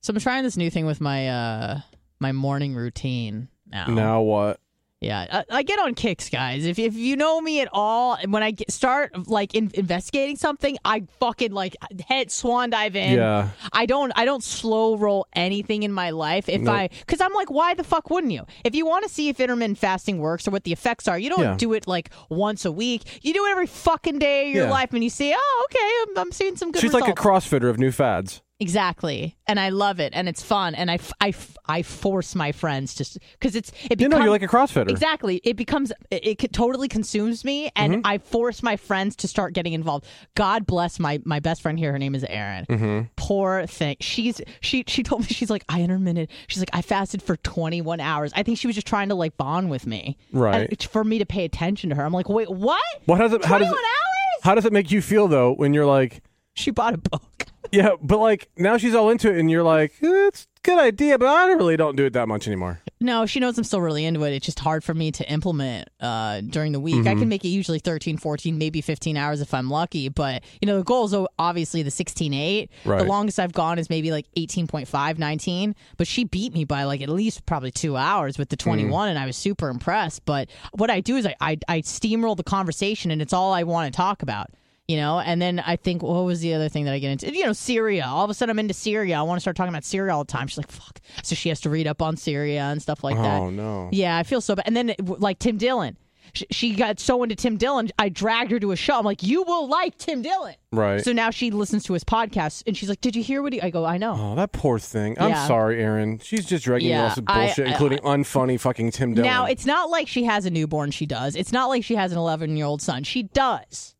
So 0.00 0.12
I'm 0.14 0.18
trying 0.20 0.44
this 0.44 0.56
new 0.56 0.70
thing 0.70 0.86
with 0.86 1.00
my 1.00 1.28
uh 1.28 1.80
my 2.20 2.32
morning 2.32 2.74
routine 2.74 3.48
now. 3.70 3.86
Now 3.86 4.20
what? 4.22 4.60
Yeah, 5.00 5.44
I, 5.50 5.58
I 5.58 5.62
get 5.62 5.78
on 5.78 5.94
kicks, 5.94 6.28
guys. 6.28 6.66
If 6.66 6.76
if 6.76 6.94
you 6.96 7.16
know 7.16 7.40
me 7.40 7.60
at 7.60 7.68
all, 7.72 8.14
and 8.14 8.32
when 8.32 8.42
I 8.42 8.50
get, 8.50 8.72
start 8.72 9.28
like 9.28 9.54
in, 9.54 9.70
investigating 9.74 10.34
something, 10.34 10.76
I 10.84 11.04
fucking 11.20 11.52
like 11.52 11.76
head 12.08 12.32
swan 12.32 12.70
dive 12.70 12.96
in. 12.96 13.14
Yeah. 13.16 13.50
I 13.72 13.86
don't 13.86 14.10
I 14.16 14.24
don't 14.24 14.42
slow 14.42 14.96
roll 14.96 15.26
anything 15.34 15.84
in 15.84 15.92
my 15.92 16.10
life. 16.10 16.48
If 16.48 16.62
Nope. 16.62 16.74
I 16.74 16.88
because 17.06 17.20
I'm 17.20 17.32
like, 17.32 17.48
why 17.48 17.74
the 17.74 17.84
fuck 17.84 18.10
wouldn't 18.10 18.32
you? 18.32 18.44
If 18.64 18.74
you 18.74 18.86
want 18.86 19.04
to 19.06 19.08
see 19.08 19.28
if 19.28 19.38
intermittent 19.38 19.78
fasting 19.78 20.18
works 20.18 20.48
or 20.48 20.50
what 20.50 20.64
the 20.64 20.72
effects 20.72 21.06
are, 21.06 21.16
you 21.16 21.30
don't 21.30 21.42
Yeah. 21.42 21.54
do 21.56 21.74
it 21.74 21.86
like 21.86 22.10
once 22.28 22.64
a 22.64 22.72
week. 22.72 23.20
You 23.22 23.32
do 23.32 23.46
it 23.46 23.50
every 23.50 23.68
fucking 23.68 24.18
day 24.18 24.48
of 24.48 24.54
your 24.56 24.64
Yeah. 24.64 24.70
life, 24.72 24.92
and 24.94 25.04
you 25.04 25.10
see, 25.10 25.32
oh, 25.32 25.66
okay, 25.70 26.10
I'm, 26.20 26.26
I'm 26.26 26.32
seeing 26.32 26.56
some 26.56 26.72
good 26.72 26.80
She's 26.80 26.92
results. 26.92 27.06
like 27.08 27.16
a 27.16 27.22
CrossFitter 27.22 27.70
of 27.70 27.78
new 27.78 27.92
fads. 27.92 28.42
Exactly, 28.60 29.36
and 29.46 29.60
I 29.60 29.68
love 29.68 30.00
it, 30.00 30.12
and 30.16 30.28
it's 30.28 30.42
fun, 30.42 30.74
and 30.74 30.90
I, 30.90 30.98
I, 31.20 31.32
I 31.66 31.82
force 31.82 32.34
my 32.34 32.50
friends 32.50 32.92
to 32.96 33.20
because 33.32 33.54
it's 33.54 33.70
it 33.88 34.00
You 34.00 34.08
know 34.08 34.18
you're 34.18 34.30
like 34.30 34.42
a 34.42 34.48
CrossFitter. 34.48 34.90
exactly 34.90 35.40
it 35.44 35.56
becomes 35.56 35.92
it, 36.10 36.42
it 36.42 36.52
totally 36.52 36.88
consumes 36.88 37.44
me, 37.44 37.70
and 37.76 37.88
Mm-hmm. 37.94 38.00
I 38.04 38.18
force 38.18 38.62
my 38.62 38.76
friends 38.76 39.14
to 39.16 39.28
start 39.28 39.52
getting 39.54 39.72
involved. 39.74 40.06
God 40.34 40.66
bless 40.66 40.98
my 40.98 41.20
my 41.24 41.38
best 41.40 41.62
friend 41.62 41.78
here. 41.78 41.92
Her 41.92 41.98
name 42.00 42.14
is 42.16 42.24
Erin. 42.24 42.66
Mm-hmm. 42.68 43.06
Poor 43.16 43.64
thing. 43.66 43.96
She's 44.00 44.40
she 44.60 44.82
she 44.88 45.02
told 45.04 45.22
me 45.22 45.28
she's 45.28 45.50
like 45.50 45.64
I 45.68 45.80
intermittent. 45.82 46.28
She's 46.48 46.58
like 46.60 46.70
I 46.72 46.82
fasted 46.82 47.22
for 47.22 47.36
21 47.36 48.00
hours. 48.00 48.32
I 48.34 48.42
think 48.42 48.58
she 48.58 48.66
was 48.66 48.74
just 48.74 48.86
trying 48.88 49.08
to 49.10 49.14
like 49.14 49.36
bond 49.36 49.70
with 49.70 49.86
me, 49.86 50.16
Right. 50.32 50.68
And 50.68 50.82
for 50.82 51.04
me 51.04 51.18
to 51.20 51.26
pay 51.26 51.44
attention 51.44 51.90
to 51.90 51.96
her. 51.96 52.04
I'm 52.04 52.12
like, 52.12 52.28
wait, 52.28 52.50
what? 52.50 52.82
What 53.06 53.18
does 53.18 53.32
it? 53.32 53.44
How 53.44 53.58
does 53.58 53.68
it? 53.68 53.72
hours? 53.74 54.42
How 54.42 54.54
does 54.56 54.64
it 54.64 54.72
make 54.72 54.90
you 54.90 55.00
feel 55.00 55.28
though 55.28 55.52
when 55.54 55.72
you're 55.74 55.86
like, 55.86 56.22
She 56.58 56.70
bought 56.70 56.94
a 56.94 56.98
book. 56.98 57.46
yeah, 57.72 57.90
but 58.02 58.18
like 58.18 58.48
now 58.56 58.76
she's 58.76 58.94
all 58.94 59.10
into 59.10 59.30
it, 59.30 59.38
and 59.38 59.50
you're 59.50 59.62
like, 59.62 59.92
eh, 60.02 60.26
it's 60.28 60.42
a 60.56 60.60
good 60.62 60.78
idea, 60.78 61.18
but 61.18 61.28
I 61.28 61.52
really 61.52 61.76
don't 61.76 61.96
do 61.96 62.04
it 62.04 62.12
that 62.14 62.26
much 62.28 62.46
anymore. 62.46 62.80
No, 63.00 63.26
she 63.26 63.38
knows 63.38 63.56
I'm 63.56 63.62
still 63.62 63.80
really 63.80 64.04
into 64.04 64.24
it. 64.24 64.32
It's 64.32 64.44
just 64.44 64.58
hard 64.58 64.82
for 64.82 64.92
me 64.92 65.12
to 65.12 65.30
implement 65.30 65.88
uh, 66.00 66.40
during 66.40 66.72
the 66.72 66.80
week. 66.80 67.06
I 67.06 67.10
Mm-hmm. 67.10 67.18
can 67.20 67.28
make 67.28 67.44
it 67.44 67.48
usually 67.50 67.78
13, 67.78 68.16
14, 68.16 68.58
maybe 68.58 68.80
15 68.80 69.16
hours 69.16 69.40
if 69.40 69.54
I'm 69.54 69.70
lucky. 69.70 70.08
But, 70.08 70.42
you 70.60 70.66
know, 70.66 70.78
the 70.78 70.82
goal 70.84 71.04
is 71.04 71.14
o- 71.14 71.28
obviously 71.38 71.84
the 71.84 71.90
16.8. 71.90 72.68
The 72.82 72.90
Right. 72.90 73.06
longest 73.06 73.38
I've 73.38 73.52
gone 73.52 73.78
is 73.78 73.88
maybe 73.88 74.10
like 74.10 74.26
18.5, 74.36 75.16
19. 75.16 75.76
But 75.96 76.08
she 76.08 76.24
beat 76.24 76.52
me 76.54 76.64
by 76.64 76.82
like 76.84 77.00
at 77.00 77.08
least 77.08 77.46
probably 77.46 77.70
two 77.70 77.96
hours 77.96 78.36
with 78.36 78.48
the 78.48 78.56
21, 78.56 79.08
and 79.10 79.16
I 79.18 79.26
was 79.26 79.36
super 79.36 79.68
impressed. 79.68 80.24
But 80.24 80.50
what 80.72 80.90
I 80.90 80.98
do 80.98 81.16
is 81.16 81.24
I, 81.24 81.36
I, 81.40 81.58
I 81.68 81.80
steamroll 81.82 82.36
the 82.36 82.42
conversation, 82.42 83.12
and 83.12 83.22
it's 83.22 83.32
all 83.32 83.52
I 83.52 83.62
want 83.62 83.92
to 83.92 83.96
talk 83.96 84.22
about. 84.22 84.50
You 84.88 84.96
know, 84.96 85.20
and 85.20 85.40
then 85.40 85.60
I 85.60 85.76
think 85.76 86.02
what 86.02 86.24
was 86.24 86.40
the 86.40 86.54
other 86.54 86.70
thing 86.70 86.86
that 86.86 86.94
I 86.94 86.98
get 86.98 87.10
into? 87.10 87.30
You 87.34 87.44
know, 87.44 87.52
Syria. 87.52 88.06
All 88.06 88.24
of 88.24 88.30
a 88.30 88.34
sudden, 88.34 88.50
I'm 88.50 88.58
into 88.58 88.72
Syria. 88.72 89.18
I 89.18 89.22
want 89.22 89.36
to 89.36 89.40
start 89.42 89.54
talking 89.54 89.68
about 89.68 89.84
Syria 89.84 90.14
all 90.14 90.24
the 90.24 90.32
time. 90.32 90.46
She's 90.46 90.56
like, 90.56 90.70
"Fuck!" 90.72 91.00
So 91.22 91.34
she 91.34 91.50
has 91.50 91.60
to 91.60 91.70
read 91.70 91.86
up 91.86 92.00
on 92.00 92.16
Syria 92.16 92.62
and 92.62 92.80
stuff 92.80 93.04
like 93.04 93.16
that. 93.16 93.38
Oh 93.40 93.50
no. 93.50 93.90
Yeah, 93.92 94.16
I 94.16 94.22
feel 94.22 94.40
so 94.40 94.54
bad. 94.56 94.66
And 94.66 94.74
then 94.74 94.94
like 94.98 95.38
Tim 95.40 95.58
Dillon, 95.58 95.98
she, 96.32 96.46
she 96.50 96.74
got 96.74 96.98
so 97.00 97.22
into 97.22 97.36
Tim 97.36 97.58
Dillon. 97.58 97.90
I 97.98 98.08
dragged 98.08 98.50
her 98.50 98.58
to 98.60 98.70
a 98.72 98.76
show. 98.76 98.98
I'm 98.98 99.04
like, 99.04 99.22
you 99.22 99.42
will 99.42 99.68
like 99.68 99.98
Tim 99.98 100.22
Dillon. 100.22 100.54
Right. 100.72 101.04
So 101.04 101.12
now 101.12 101.28
she 101.28 101.50
listens 101.50 101.84
to 101.84 101.92
his 101.92 102.02
podcast, 102.04 102.62
and 102.66 102.74
she's 102.74 102.88
like, 102.88 103.02
"Did 103.02 103.14
you 103.14 103.22
hear 103.22 103.42
what 103.42 103.52
he?" 103.52 103.60
I 103.60 103.68
go, 103.68 103.84
"I 103.84 103.98
know." 103.98 104.16
Oh, 104.18 104.34
that 104.36 104.52
poor 104.52 104.78
thing. 104.78 105.18
I'm 105.20 105.28
Yeah. 105.28 105.46
sorry, 105.46 105.82
Erin. 105.82 106.18
She's 106.20 106.46
just 106.46 106.64
dragging 106.64 106.88
Yeah, 106.88 106.96
you 106.96 107.02
all 107.02 107.08
this 107.14 107.24
I- 107.26 107.44
bullshit, 107.46 107.66
I- 107.66 107.68
uh, 107.68 107.72
including 107.72 107.98
unfunny 107.98 108.58
fucking 108.58 108.92
Tim 108.92 109.12
Dillon. 109.12 109.30
Now 109.30 109.44
it's 109.44 109.66
not 109.66 109.90
like 109.90 110.08
she 110.08 110.24
has 110.24 110.46
a 110.46 110.50
newborn. 110.50 110.92
She 110.92 111.04
does. 111.04 111.36
It's 111.36 111.52
not 111.52 111.66
like 111.66 111.84
she 111.84 111.94
has 111.96 112.10
an 112.10 112.16
11 112.16 112.56
year 112.56 112.64
old 112.64 112.80
son. 112.80 113.04
She 113.04 113.24
does. 113.24 113.94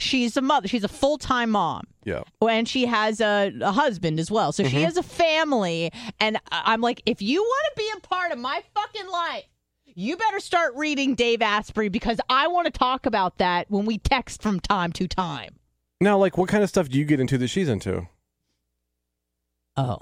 She's 0.00 0.36
a 0.36 0.40
mother. 0.40 0.66
She's 0.66 0.82
a 0.84 0.88
full 0.88 1.18
time 1.18 1.50
mom. 1.50 1.84
yeah. 2.04 2.22
and 2.40 2.66
she 2.68 2.86
has 2.86 3.20
a, 3.20 3.52
a 3.60 3.70
husband 3.72 4.18
as 4.18 4.30
well. 4.30 4.50
So 4.52 4.62
Mm-hmm. 4.64 4.70
she 4.76 4.82
has 4.82 4.96
a 4.96 5.02
family. 5.02 5.92
And 6.18 6.38
I'm 6.50 6.80
like, 6.80 7.02
if 7.06 7.20
you 7.22 7.42
want 7.42 7.64
to 7.76 7.80
be 7.82 7.90
a 7.96 8.00
part 8.00 8.32
of 8.32 8.38
my 8.38 8.62
fucking 8.74 9.08
life, 9.08 9.44
you 9.84 10.16
better 10.16 10.40
start 10.40 10.72
reading 10.76 11.14
Dave 11.14 11.42
Asprey 11.42 11.88
because 11.90 12.18
I 12.30 12.46
want 12.48 12.64
to 12.66 12.70
talk 12.72 13.04
about 13.06 13.38
that 13.38 13.70
when 13.70 13.84
we 13.84 13.98
text 13.98 14.40
from 14.42 14.58
time 14.60 14.92
to 14.92 15.06
time. 15.06 15.56
Now, 16.00 16.16
like, 16.16 16.38
what 16.38 16.48
kind 16.48 16.62
of 16.64 16.70
stuff 16.70 16.88
do 16.88 16.98
you 16.98 17.04
get 17.04 17.20
into 17.20 17.36
that 17.38 17.48
she's 17.48 17.68
into? 17.68 18.06
Oh. 19.76 19.98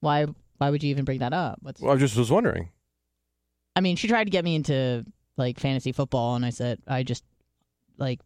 Why 0.00 0.26
why 0.58 0.70
would 0.70 0.82
you 0.82 0.90
even 0.90 1.04
bring 1.04 1.18
that 1.20 1.32
up? 1.32 1.58
What's 1.62 1.80
Well, 1.80 1.92
I 1.92 1.96
just 1.96 2.16
was 2.16 2.30
wondering. 2.30 2.70
I 3.74 3.80
mean, 3.80 3.96
she 3.96 4.08
tried 4.08 4.24
to 4.24 4.30
get 4.30 4.44
me 4.44 4.54
into 4.54 5.04
like 5.36 5.58
fantasy 5.60 5.92
football 5.92 6.34
and 6.36 6.44
I 6.44 6.50
said 6.50 6.78
I 6.86 7.02
just 7.02 7.24
like 7.98 8.20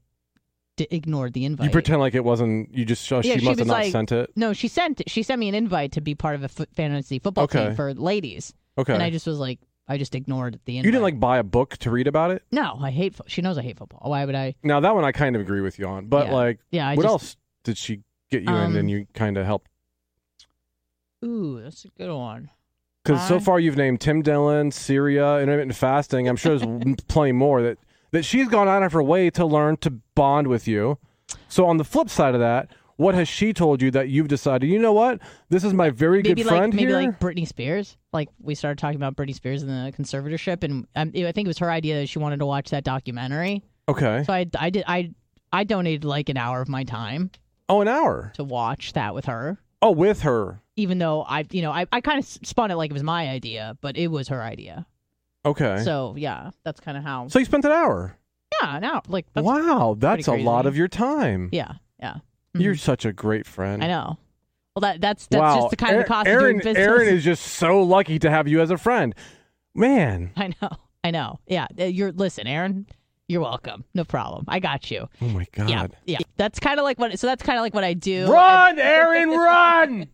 d- 0.77 0.87
ignored 0.91 1.33
the 1.33 1.45
invite. 1.45 1.65
You 1.67 1.71
pretend 1.71 2.01
like 2.01 2.15
it 2.15 2.25
wasn't. 2.25 2.73
You 2.75 2.85
just. 2.85 3.11
Uh, 3.13 3.17
Yeah, 3.25 3.35
she 3.35 3.41
she 3.41 3.45
must 3.47 3.59
have 3.59 3.69
not 3.69 3.75
like- 3.75 3.93
sent 3.93 4.13
it. 4.13 4.31
no, 4.37 4.53
she 4.53 4.69
sent 4.69 5.01
it 5.01 5.11
she 5.11 5.23
sent 5.23 5.39
me 5.39 5.49
an 5.49 5.55
invite 5.55 5.93
to 5.93 6.01
be 6.01 6.15
part 6.15 6.35
of 6.35 6.43
a 6.43 6.47
f- 6.47 6.67
fantasy 6.75 7.19
football 7.19 7.45
Okay. 7.45 7.67
team 7.67 7.75
for 7.77 7.93
ladies. 7.95 8.53
Okay. 8.79 8.95
And 8.95 9.03
I 9.03 9.11
just 9.11 9.27
was 9.27 9.39
like, 9.39 9.59
I 9.89 9.99
just 9.99 10.15
ignored 10.15 10.61
the 10.65 10.77
invite. 10.79 10.87
you 10.87 10.93
didn't 10.93 11.03
like 11.03 11.19
buy 11.21 11.39
a 11.39 11.43
book 11.43 11.77
to 11.79 11.91
read 11.91 12.07
about 12.07 12.31
it. 12.31 12.43
No, 12.53 12.79
I 12.81 12.91
hate. 12.91 13.15
Fo- 13.15 13.25
she 13.27 13.43
knows 13.43 13.59
I 13.59 13.63
hate 13.63 13.77
football. 13.79 14.09
Why 14.11 14.25
would 14.25 14.35
I? 14.35 14.55
Now 14.63 14.81
that 14.81 14.95
one 14.95 15.05
I 15.05 15.13
kind 15.13 15.35
of 15.37 15.43
agree 15.43 15.61
with 15.61 15.79
you 15.79 15.87
on, 15.87 16.07
but 16.07 16.27
Yeah. 16.29 16.33
like, 16.35 16.61
Yeah, 16.71 16.89
I 16.89 16.95
what 16.95 17.03
just, 17.03 17.13
else 17.13 17.37
did 17.65 17.77
she 17.77 18.01
get 18.31 18.43
you 18.43 18.49
in 18.49 18.55
Um, 18.55 18.77
and 18.77 18.91
you 18.91 19.07
kind 19.15 19.37
of 19.37 19.45
helped? 19.45 19.69
Ooh, 21.25 21.61
that's 21.63 21.85
a 21.85 21.89
good 21.89 22.13
one. 22.15 22.51
Because 23.05 23.27
so 23.27 23.41
far 23.41 23.59
you've 23.59 23.77
named 23.77 24.01
Tim 24.01 24.23
Dillon, 24.23 24.71
Syria, 24.71 25.39
intermittent 25.41 25.75
fasting. 25.75 26.29
I'm 26.29 26.37
sure 26.37 26.57
there's 26.59 26.97
plenty 27.09 27.33
more 27.33 27.63
that 27.63 27.79
that 28.13 28.25
she's 28.25 28.49
gone 28.49 28.69
out 28.69 28.83
of 28.83 28.93
her 28.93 29.03
way 29.03 29.31
to 29.31 29.45
learn 29.45 29.77
to 29.79 29.91
bond 30.15 30.47
with 30.47 30.67
you. 30.69 30.99
So 31.49 31.67
on 31.67 31.77
the 31.77 31.85
flip 31.85 32.09
side 32.11 32.35
of 32.35 32.41
that, 32.41 32.69
what 32.97 33.15
has 33.15 33.29
she 33.29 33.53
told 33.55 33.81
you 33.81 33.91
that 33.93 34.09
you've 34.11 34.29
decided? 34.29 34.69
You 34.69 34.79
know 34.79 34.93
what? 34.93 35.21
This 35.49 35.65
is 35.65 35.73
my 35.73 35.89
very 35.91 36.19
maybe 36.19 36.35
good 36.43 36.47
like 36.47 36.57
friend 36.59 36.75
maybe 36.75 36.89
here. 36.89 36.97
like 37.01 37.19
Britney 37.19 37.47
Spears. 37.47 37.97
Like 38.13 38.29
we 38.41 38.55
started 38.55 38.79
talking 38.79 38.97
about 38.97 39.17
Britney 39.17 39.35
Spears 39.35 39.63
and 39.63 39.71
the 39.71 39.93
conservatorship, 39.97 40.63
and 40.65 40.87
um, 40.97 41.13
I 41.17 41.33
think 41.33 41.47
it 41.47 41.49
was 41.49 41.59
her 41.59 41.71
idea 41.71 42.01
that 42.01 42.09
she 42.09 42.19
wanted 42.19 42.41
to 42.41 42.47
watch 42.47 42.71
that 42.71 42.85
documentary. 42.85 43.63
okay. 43.89 44.23
So 44.27 44.33
I, 44.35 44.47
I 44.59 44.69
did 44.71 44.85
I 44.87 45.13
I 45.53 45.65
donated 45.65 46.05
like 46.05 46.29
an 46.29 46.37
hour 46.37 46.61
of 46.61 46.69
my 46.69 46.85
time 46.85 47.31
Oh, 47.71 47.81
an 47.81 47.89
hour. 47.89 48.33
to 48.35 48.45
watch 48.45 48.93
that 48.95 49.15
with 49.15 49.25
her. 49.27 49.59
Oh, 49.81 49.93
with 49.93 50.21
her. 50.23 50.61
Even 50.77 50.99
though 50.99 51.23
I, 51.23 51.47
you 51.51 51.63
know, 51.63 51.71
I, 51.71 51.87
I 51.93 52.01
kind 52.03 52.19
of 52.19 52.27
spun 52.27 52.71
it 52.71 52.75
like 52.75 52.91
it 52.91 52.95
was 52.95 53.03
my 53.03 53.29
idea, 53.31 53.79
but 53.81 53.97
it 53.97 54.09
was 54.09 54.29
her 54.29 54.43
idea. 54.43 54.87
Okay. 55.45 55.83
So, 55.85 56.15
yeah, 56.17 56.51
that's 56.65 56.81
kind 56.81 56.97
of 56.99 57.03
how. 57.05 57.29
So 57.29 57.39
you 57.39 57.45
spent 57.45 57.65
an 57.65 57.73
hour. 57.73 58.17
yeah, 58.63 58.79
now 58.79 59.03
like 59.09 59.27
that's, 59.33 59.45
wow, 59.47 59.95
that's 59.99 60.29
a 60.29 60.35
lot 60.35 60.67
of 60.67 60.77
your 60.77 60.89
time. 60.89 61.49
Yeah, 61.53 61.73
yeah. 61.99 62.17
You're 62.55 62.75
Mhm. 62.75 62.81
such 62.81 63.05
a 63.05 63.13
great 63.13 63.47
friend. 63.47 63.83
I 63.83 63.87
know. 63.87 64.19
Well, 64.75 64.81
that 64.83 65.01
that's 65.01 65.27
that's 65.29 65.41
wow. 65.41 65.57
just 65.61 65.71
the 65.71 65.77
kind 65.77 65.93
of 65.93 65.97
Erin- 65.99 66.07
cost 66.09 66.29
Erin, 66.29 66.39
of 66.57 66.63
doing 66.63 66.75
business. 66.75 66.87
Erin 66.87 67.09
is 67.15 67.25
just 67.25 67.43
so 67.47 67.83
lucky 67.83 68.19
to 68.19 68.31
have 68.31 68.49
you 68.49 68.61
as 68.61 68.71
a 68.71 68.77
friend. 68.79 69.15
Man. 69.75 70.33
I 70.37 70.49
know. 70.61 70.69
I 71.05 71.11
know. 71.11 71.39
Yeah. 71.47 71.67
uh, 71.79 71.85
You're 71.85 72.13
listen, 72.13 72.47
Erin. 72.47 72.87
You're 73.29 73.41
welcome. 73.41 73.85
No 73.95 74.05
problem. 74.05 74.45
I 74.49 74.59
got 74.59 74.91
you. 74.91 75.09
Oh 75.23 75.29
my 75.29 75.47
God. 75.53 75.71
Yeah. 75.71 75.87
Yeah. 76.05 76.19
That's 76.37 76.59
kind 76.59 76.79
of 76.81 76.85
like 76.85 76.99
what. 76.99 77.17
So 77.19 77.27
that's 77.29 77.43
kind 77.43 77.59
of 77.59 77.63
like 77.63 77.75
what 77.75 77.85
I 77.85 77.95
do. 77.95 78.31
Run, 78.31 78.79
Erin, 78.79 79.31
run! 79.39 80.09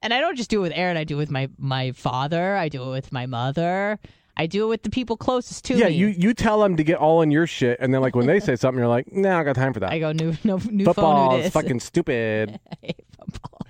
And 0.00 0.14
I 0.14 0.20
don't 0.20 0.36
just 0.36 0.48
do 0.48 0.60
it 0.60 0.62
with 0.62 0.72
Erin. 0.74 0.96
I 0.96 1.04
do 1.04 1.16
it 1.16 1.18
with 1.18 1.30
my 1.30 1.48
my 1.58 1.92
father. 1.92 2.56
I 2.56 2.68
do 2.70 2.82
it 2.84 2.90
with 2.90 3.12
my 3.12 3.26
mother. 3.26 3.98
I 4.40 4.46
do 4.46 4.64
it 4.64 4.68
with 4.68 4.82
the 4.84 4.90
people 4.90 5.16
closest 5.16 5.64
to 5.66 5.74
yeah, 5.74 5.86
me. 5.86 5.92
Yeah, 5.94 5.96
you 5.98 6.06
you 6.06 6.34
tell 6.34 6.60
them 6.60 6.76
to 6.76 6.84
get 6.84 6.98
all 6.98 7.22
in 7.22 7.30
your 7.30 7.46
shit, 7.46 7.78
and 7.80 7.92
then 7.92 8.00
like 8.00 8.14
when 8.14 8.26
they 8.26 8.38
say 8.40 8.54
something, 8.56 8.78
you're 8.78 8.86
like, 8.88 9.12
"Nah, 9.12 9.40
I 9.40 9.42
got 9.44 9.56
time 9.56 9.72
for 9.74 9.80
that." 9.80 9.90
I 9.90 9.98
go 9.98 10.12
new 10.12 10.34
no 10.44 10.58
new 10.70 10.84
football 10.84 11.30
phone. 11.32 11.40
is 11.40 11.52
fucking 11.52 11.80
stupid. 11.90 12.60
football. 13.32 13.66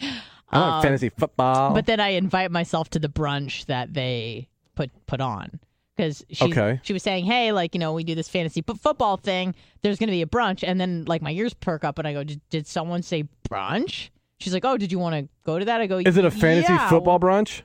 I 0.00 0.58
like 0.58 0.72
Um, 0.74 0.82
fantasy 0.82 1.08
football. 1.08 1.74
But 1.74 1.86
then 1.86 1.98
I 2.00 2.10
invite 2.10 2.50
myself 2.50 2.90
to 2.90 2.98
the 2.98 3.08
brunch 3.08 3.66
that 3.66 3.94
they 3.94 4.48
put 4.74 4.90
put 5.06 5.20
on 5.20 5.58
because 5.96 6.24
she 6.30 6.44
Okay. 6.44 6.80
she 6.82 6.92
was 6.92 7.02
saying, 7.02 7.24
hey, 7.24 7.52
like 7.52 7.74
you 7.74 7.78
know, 7.80 7.92
we 7.92 8.04
do 8.04 8.14
this 8.14 8.28
fantasy 8.28 8.62
p- 8.62 8.74
football 8.74 9.16
thing. 9.16 9.54
There's 9.82 9.98
going 9.98 10.08
to 10.08 10.12
be 10.12 10.22
a 10.22 10.26
brunch, 10.26 10.62
and 10.66 10.80
then 10.80 11.04
like 11.06 11.22
my 11.22 11.32
ears 11.32 11.54
perk 11.54 11.84
up, 11.84 11.98
and 11.98 12.06
I 12.06 12.12
go, 12.12 12.22
did, 12.22 12.40
did 12.50 12.66
someone 12.66 13.02
say 13.02 13.24
brunch? 13.48 14.10
She's 14.38 14.52
like, 14.52 14.64
oh, 14.64 14.76
did 14.76 14.90
you 14.92 14.98
want 14.98 15.14
to 15.14 15.28
go 15.44 15.58
to 15.58 15.64
that? 15.66 15.80
I 15.80 15.86
go, 15.86 15.98
is 15.98 16.16
it 16.16 16.24
a 16.24 16.30
fantasy 16.30 16.72
"Yeah." 16.72 16.88
football 16.88 17.18
brunch? 17.20 17.62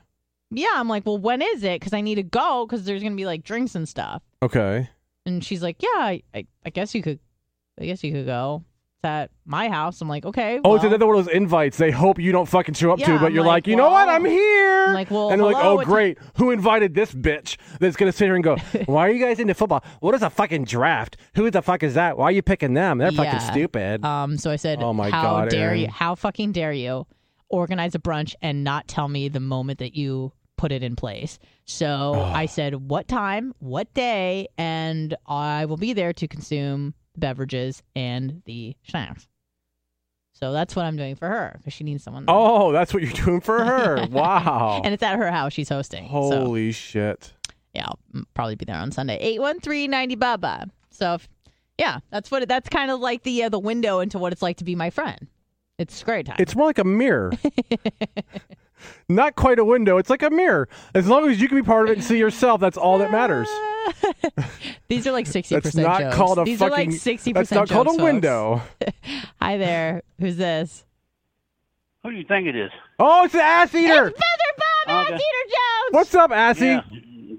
Yeah, 0.50 0.68
I'm 0.74 0.88
like, 0.88 1.04
well, 1.04 1.18
when 1.18 1.42
is 1.42 1.62
it? 1.62 1.80
Because 1.80 1.92
I 1.92 2.00
need 2.00 2.16
to 2.16 2.22
go 2.22 2.66
because 2.66 2.84
there's 2.84 3.02
going 3.02 3.12
to 3.12 3.16
be 3.16 3.26
like 3.26 3.44
drinks 3.44 3.74
and 3.74 3.88
stuff. 3.88 4.22
Okay. 4.42 4.88
And 5.26 5.44
she's 5.44 5.62
like, 5.62 5.82
yeah, 5.82 5.88
I, 5.96 6.22
I, 6.34 6.46
I 6.64 6.70
guess 6.70 6.94
you 6.94 7.02
could, 7.02 7.18
I 7.78 7.84
guess 7.84 8.02
you 8.02 8.12
could 8.12 8.26
go. 8.26 8.64
It's 8.96 9.04
at 9.04 9.30
my 9.44 9.68
house. 9.68 10.00
I'm 10.00 10.08
like, 10.08 10.24
okay. 10.24 10.58
Oh, 10.64 10.74
it's 10.74 10.82
well. 10.82 10.92
another 10.92 11.06
one 11.06 11.18
of 11.18 11.26
those 11.26 11.34
invites 11.34 11.76
they 11.76 11.90
hope 11.90 12.18
you 12.18 12.32
don't 12.32 12.48
fucking 12.48 12.74
show 12.74 12.90
up 12.92 12.98
to, 12.98 13.18
but 13.18 13.26
I'm 13.26 13.34
you're 13.34 13.44
like, 13.44 13.64
like, 13.64 13.66
you 13.68 13.76
know 13.76 13.90
what? 13.90 14.06
well- 14.06 14.16
I'm 14.16 14.24
here. 14.24 14.86
I'm 14.88 14.94
like, 14.94 15.10
well, 15.10 15.30
and 15.30 15.38
they're 15.38 15.46
like, 15.46 15.56
hello, 15.56 15.80
oh, 15.80 15.84
great. 15.84 16.18
Who 16.36 16.50
invited 16.50 16.94
this 16.94 17.12
bitch 17.12 17.58
that's 17.78 17.94
gonna 17.96 18.10
sit 18.10 18.24
here 18.24 18.34
and 18.34 18.42
go, 18.42 18.56
why 18.86 19.06
are 19.06 19.12
you 19.12 19.22
guys 19.24 19.38
into 19.38 19.54
football? 19.54 19.84
What 20.00 20.14
is 20.14 20.22
a 20.22 20.30
fucking 20.30 20.64
draft? 20.64 21.16
Who 21.34 21.50
the 21.50 21.62
fuck 21.62 21.82
is 21.82 21.94
that? 21.94 22.16
Why 22.16 22.24
are 22.24 22.32
you 22.32 22.42
picking 22.42 22.74
them? 22.74 22.98
They're 22.98 23.12
fucking 23.12 23.40
stupid. 23.40 24.04
Um, 24.04 24.38
so 24.38 24.50
I 24.50 24.56
said, 24.56 24.82
Oh 24.82 24.92
my 24.94 25.10
how 25.10 25.22
God, 25.22 25.50
dare 25.50 25.74
you? 25.74 25.88
How 25.88 26.14
fucking 26.14 26.52
dare 26.52 26.72
you 26.72 27.06
organize 27.50 27.94
a 27.94 27.98
brunch 27.98 28.34
and 28.42 28.64
not 28.64 28.88
tell 28.88 29.08
me 29.08 29.28
the 29.28 29.40
moment 29.40 29.78
that 29.78 29.94
you 29.94 30.32
put 30.58 30.70
it 30.72 30.82
in 30.82 30.94
place? 30.96 31.38
So 31.64 32.12
Oh. 32.16 32.22
I 32.22 32.44
said, 32.44 32.90
what 32.90 33.08
time, 33.08 33.54
what 33.60 33.92
day, 33.94 34.48
and 34.58 35.16
I 35.26 35.64
will 35.64 35.78
be 35.78 35.94
there 35.94 36.12
to 36.12 36.28
consume 36.28 36.92
the 37.14 37.20
beverages 37.20 37.82
and 37.96 38.42
the 38.44 38.76
snacks. 38.86 39.26
So 40.34 40.52
that's 40.52 40.76
what 40.76 40.84
I'm 40.84 40.96
doing 40.96 41.16
for 41.16 41.26
her 41.26 41.54
because 41.58 41.72
she 41.72 41.82
needs 41.82 42.04
someone. 42.04 42.26
there. 42.26 42.34
oh, 42.34 42.70
that's 42.72 42.92
what 42.94 43.02
you're 43.02 43.12
doing 43.12 43.40
for 43.40 43.64
her. 43.64 44.06
wow. 44.10 44.80
and 44.84 44.92
it's 44.94 45.02
at 45.02 45.16
her 45.18 45.30
house. 45.32 45.52
She's 45.52 45.68
hosting. 45.68 46.06
So 46.08 46.12
Holy 46.12 46.70
shit. 46.70 47.32
yeah, 47.74 47.86
I'll 47.86 47.98
probably 48.34 48.54
be 48.54 48.64
there 48.64 48.76
on 48.76 48.92
Sunday. 48.92 49.16
Eight 49.20 49.40
one 49.40 49.58
three 49.58 49.88
ninety 49.88 50.14
Bubba. 50.14 50.70
So 50.90 51.14
if, 51.14 51.28
yeah, 51.76 51.98
that's 52.10 52.30
what 52.30 52.42
it, 52.42 52.48
that's 52.48 52.68
kind 52.68 52.90
of 52.92 53.00
like 53.00 53.24
the 53.24 53.42
uh, 53.44 53.48
the 53.48 53.58
window 53.58 53.98
into 53.98 54.18
what 54.20 54.32
it's 54.32 54.42
like 54.42 54.58
to 54.58 54.64
be 54.64 54.76
my 54.76 54.90
friend. 54.90 55.26
It's 55.76 56.04
great 56.04 56.26
time. 56.26 56.36
It's 56.38 56.54
more 56.54 56.66
like 56.66 56.78
a 56.78 56.84
mirror. 56.84 57.32
Not 59.08 59.36
quite 59.36 59.58
a 59.58 59.64
window. 59.64 59.98
It's 59.98 60.10
like 60.10 60.22
a 60.22 60.30
mirror. 60.30 60.68
As 60.94 61.06
long 61.08 61.28
as 61.30 61.40
you 61.40 61.48
can 61.48 61.56
be 61.58 61.62
part 61.62 61.86
of 61.86 61.92
it 61.92 61.98
and 61.98 62.04
see 62.04 62.18
yourself, 62.18 62.60
that's 62.60 62.76
all 62.76 62.98
that 62.98 63.10
matters. 63.10 63.48
These 64.88 65.06
are 65.06 65.12
like 65.12 65.26
sixty 65.38 65.54
That's 65.54 65.66
percent 65.66 65.86
not 65.86 66.00
jokes. 66.00 66.16
called 66.16 66.38
a 66.38 66.44
These 66.44 66.58
fucking. 66.58 66.72
are 66.72 66.76
like 66.76 66.92
sixty 66.92 67.32
that's 67.32 67.48
percent. 67.50 67.70
not 67.70 67.74
called 67.74 67.86
a 67.86 67.90
jokes, 67.90 68.02
window. 68.02 68.62
Hi 69.40 69.56
there. 69.56 70.02
Who's 70.20 70.36
this? 70.36 70.84
Who 72.02 72.10
do 72.10 72.16
you 72.16 72.24
think 72.24 72.46
it 72.46 72.56
is? 72.56 72.70
Oh, 72.98 73.24
it's 73.24 73.34
an 73.34 73.40
ass 73.40 73.74
eater. 73.74 74.10
Feather 74.10 74.14
Bob 74.86 75.06
Okay. 75.06 75.12
Peter 75.12 75.44
Jones. 75.48 75.90
What's 75.92 76.14
up, 76.14 76.30
assy? 76.30 76.66
Yeah. 76.66 76.80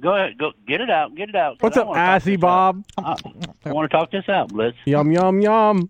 Go 0.02 0.16
ahead. 0.16 0.38
Go 0.38 0.52
get 0.68 0.82
it 0.82 0.90
out. 0.90 1.16
Get 1.16 1.30
it 1.30 1.36
out. 1.36 1.58
What's 1.62 1.78
I 1.78 1.82
up, 1.82 1.88
wanna 1.88 2.00
assy 2.02 2.36
Bob? 2.36 2.84
out. 3.00 3.22
I, 3.66 3.72
want 3.72 3.90
to 3.92 3.98
talk 3.98 4.12
this 4.12 4.28
out, 4.30 4.50
Blitz. 4.50 4.78
Yum 4.86 5.12
yum 5.12 5.42
yum. 5.42 5.90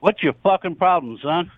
What's 0.00 0.22
your 0.22 0.32
fucking 0.42 0.76
problem, 0.76 1.18
son? 1.22 1.50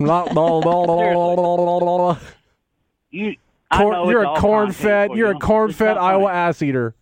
You. 3.15 3.37
I 3.71 3.79
Corn- 3.79 3.93
know 3.93 4.11
you're 4.11 4.25
a 4.25 4.35
corn 4.37 4.73
fed. 4.73 5.11
You're 5.15 5.31
a 5.33 5.39
corn 5.39 5.73
fed 5.73 5.97
Iowa 5.97 6.25
funny. 6.27 6.37
ass 6.37 6.63
eater. 6.63 6.95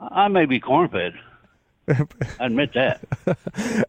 I 0.00 0.28
may 0.28 0.46
be 0.46 0.60
corn 0.60 0.88
fed. 0.88 1.14
I 1.88 2.04
admit 2.46 2.72
that. 2.74 3.00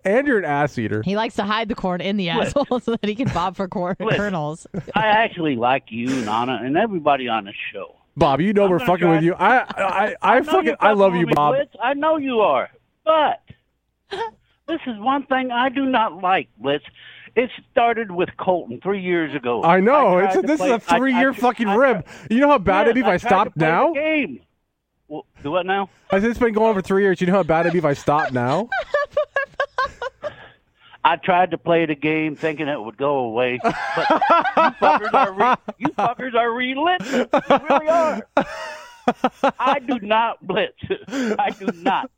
and 0.06 0.27
you're 0.27 0.38
an 0.39 0.45
ass 0.45 0.77
eater. 0.77 1.01
He 1.03 1.15
likes 1.15 1.36
to 1.36 1.43
hide 1.43 1.67
the 1.67 1.75
corn 1.75 1.99
in 2.01 2.17
the 2.17 2.30
asshole 2.30 2.80
so 2.80 2.91
that 2.91 3.06
he 3.06 3.15
can 3.15 3.27
bob 3.34 3.56
for 3.56 3.67
corn 3.67 3.95
Listen. 3.99 4.17
kernels. 4.17 4.67
I 4.95 5.08
actually 5.08 5.56
like 5.56 5.86
you, 5.89 6.08
Nana, 6.25 6.62
and 6.63 6.77
everybody 6.77 7.27
on 7.27 7.45
the 7.45 7.53
show. 7.73 7.95
Bob, 8.15 8.39
you 8.41 8.53
know 8.53 8.65
I'm 8.65 8.69
we're 8.71 8.80
fucking 8.80 8.97
try- 8.99 9.15
with 9.15 9.23
you. 9.23 9.34
I 9.36 9.60
I 9.77 10.15
I 10.21 10.39
know 10.39 10.51
fucking 10.51 10.75
I 10.80 10.93
love 10.93 11.15
you, 11.15 11.27
Bob. 11.27 11.56
Blitz. 11.56 11.75
I 11.82 11.93
know 11.93 12.17
you 12.17 12.39
are, 12.41 12.69
but 13.03 13.41
this 14.67 14.80
is 14.88 14.97
one 14.99 15.23
thing 15.25 15.51
I 15.51 15.69
do 15.69 15.86
not 15.86 16.21
like, 16.21 16.47
Blitz. 16.58 16.86
It 17.38 17.52
started 17.71 18.10
with 18.12 18.30
Colton 18.38 18.82
three 18.82 19.00
years 19.02 19.34
ago. 19.36 19.63
I 19.63 19.80
know. 19.80 20.17
I 20.17 20.26
It's 20.26 20.36
to 20.36 20.41
this 20.41 20.58
play- 20.60 20.69
is 20.71 20.76
a 20.76 20.80
three 20.80 21.13
year 21.13 21.30
I- 21.30 21.36
fucking 21.36 21.67
I- 21.67 21.76
rib. 21.76 22.08
You 22.32 22.39
know 22.39 22.50
how 22.50 22.58
bad 22.58 22.88
it'd 22.88 22.95
be 22.95 23.02
if 23.02 23.08
I, 23.08 23.13
Yes, 23.13 23.21
stopped 23.21 23.56
now? 23.56 23.93
Game. 23.93 24.39
Well, 25.08 25.23
do 25.43 25.52
what 25.52 25.65
now? 25.67 25.89
I 26.12 26.19
said 26.19 26.32
it's 26.32 26.39
been 26.39 26.52
going 26.54 26.69
on 26.69 26.76
for 26.76 26.82
three 26.82 27.04
years. 27.04 27.21
You 27.21 27.28
know 27.28 27.34
how 27.34 27.43
bad 27.43 27.62
it'd 27.62 27.73
be 27.73 27.78
if 27.80 27.86
I 27.86 27.93
stopped 27.93 28.34
now? 28.34 28.67
I 31.04 31.15
tried 31.15 31.52
to 31.52 31.58
play 31.58 31.86
the 31.86 31.95
game 31.95 32.36
thinking 32.36 32.67
it 32.67 32.82
would 32.82 32.97
go 32.97 33.19
away, 33.19 33.60
but 33.63 33.76
you 34.10 34.71
fuckers 34.82 35.13
are 35.13 35.32
re- 35.32 35.73
you 35.78 35.88
fuckers 35.89 36.34
are 36.36 36.52
relentless. 36.52 37.28
You 37.50 37.60
really 37.69 37.88
are. 37.88 38.28
I 39.58 39.80
do 39.80 40.00
not 40.02 40.45
blitz. 40.45 40.73
I 41.08 41.52
do 41.58 41.67
not. 41.82 42.12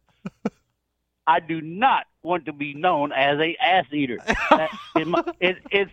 I 1.27 1.39
do 1.39 1.61
not 1.61 2.05
want 2.23 2.45
to 2.45 2.53
be 2.53 2.73
known 2.73 3.11
as 3.11 3.39
a 3.39 3.55
ass 3.63 3.85
eater. 3.91 4.17
That, 4.49 4.69
it, 4.95 5.25
it, 5.39 5.57
it's 5.71 5.91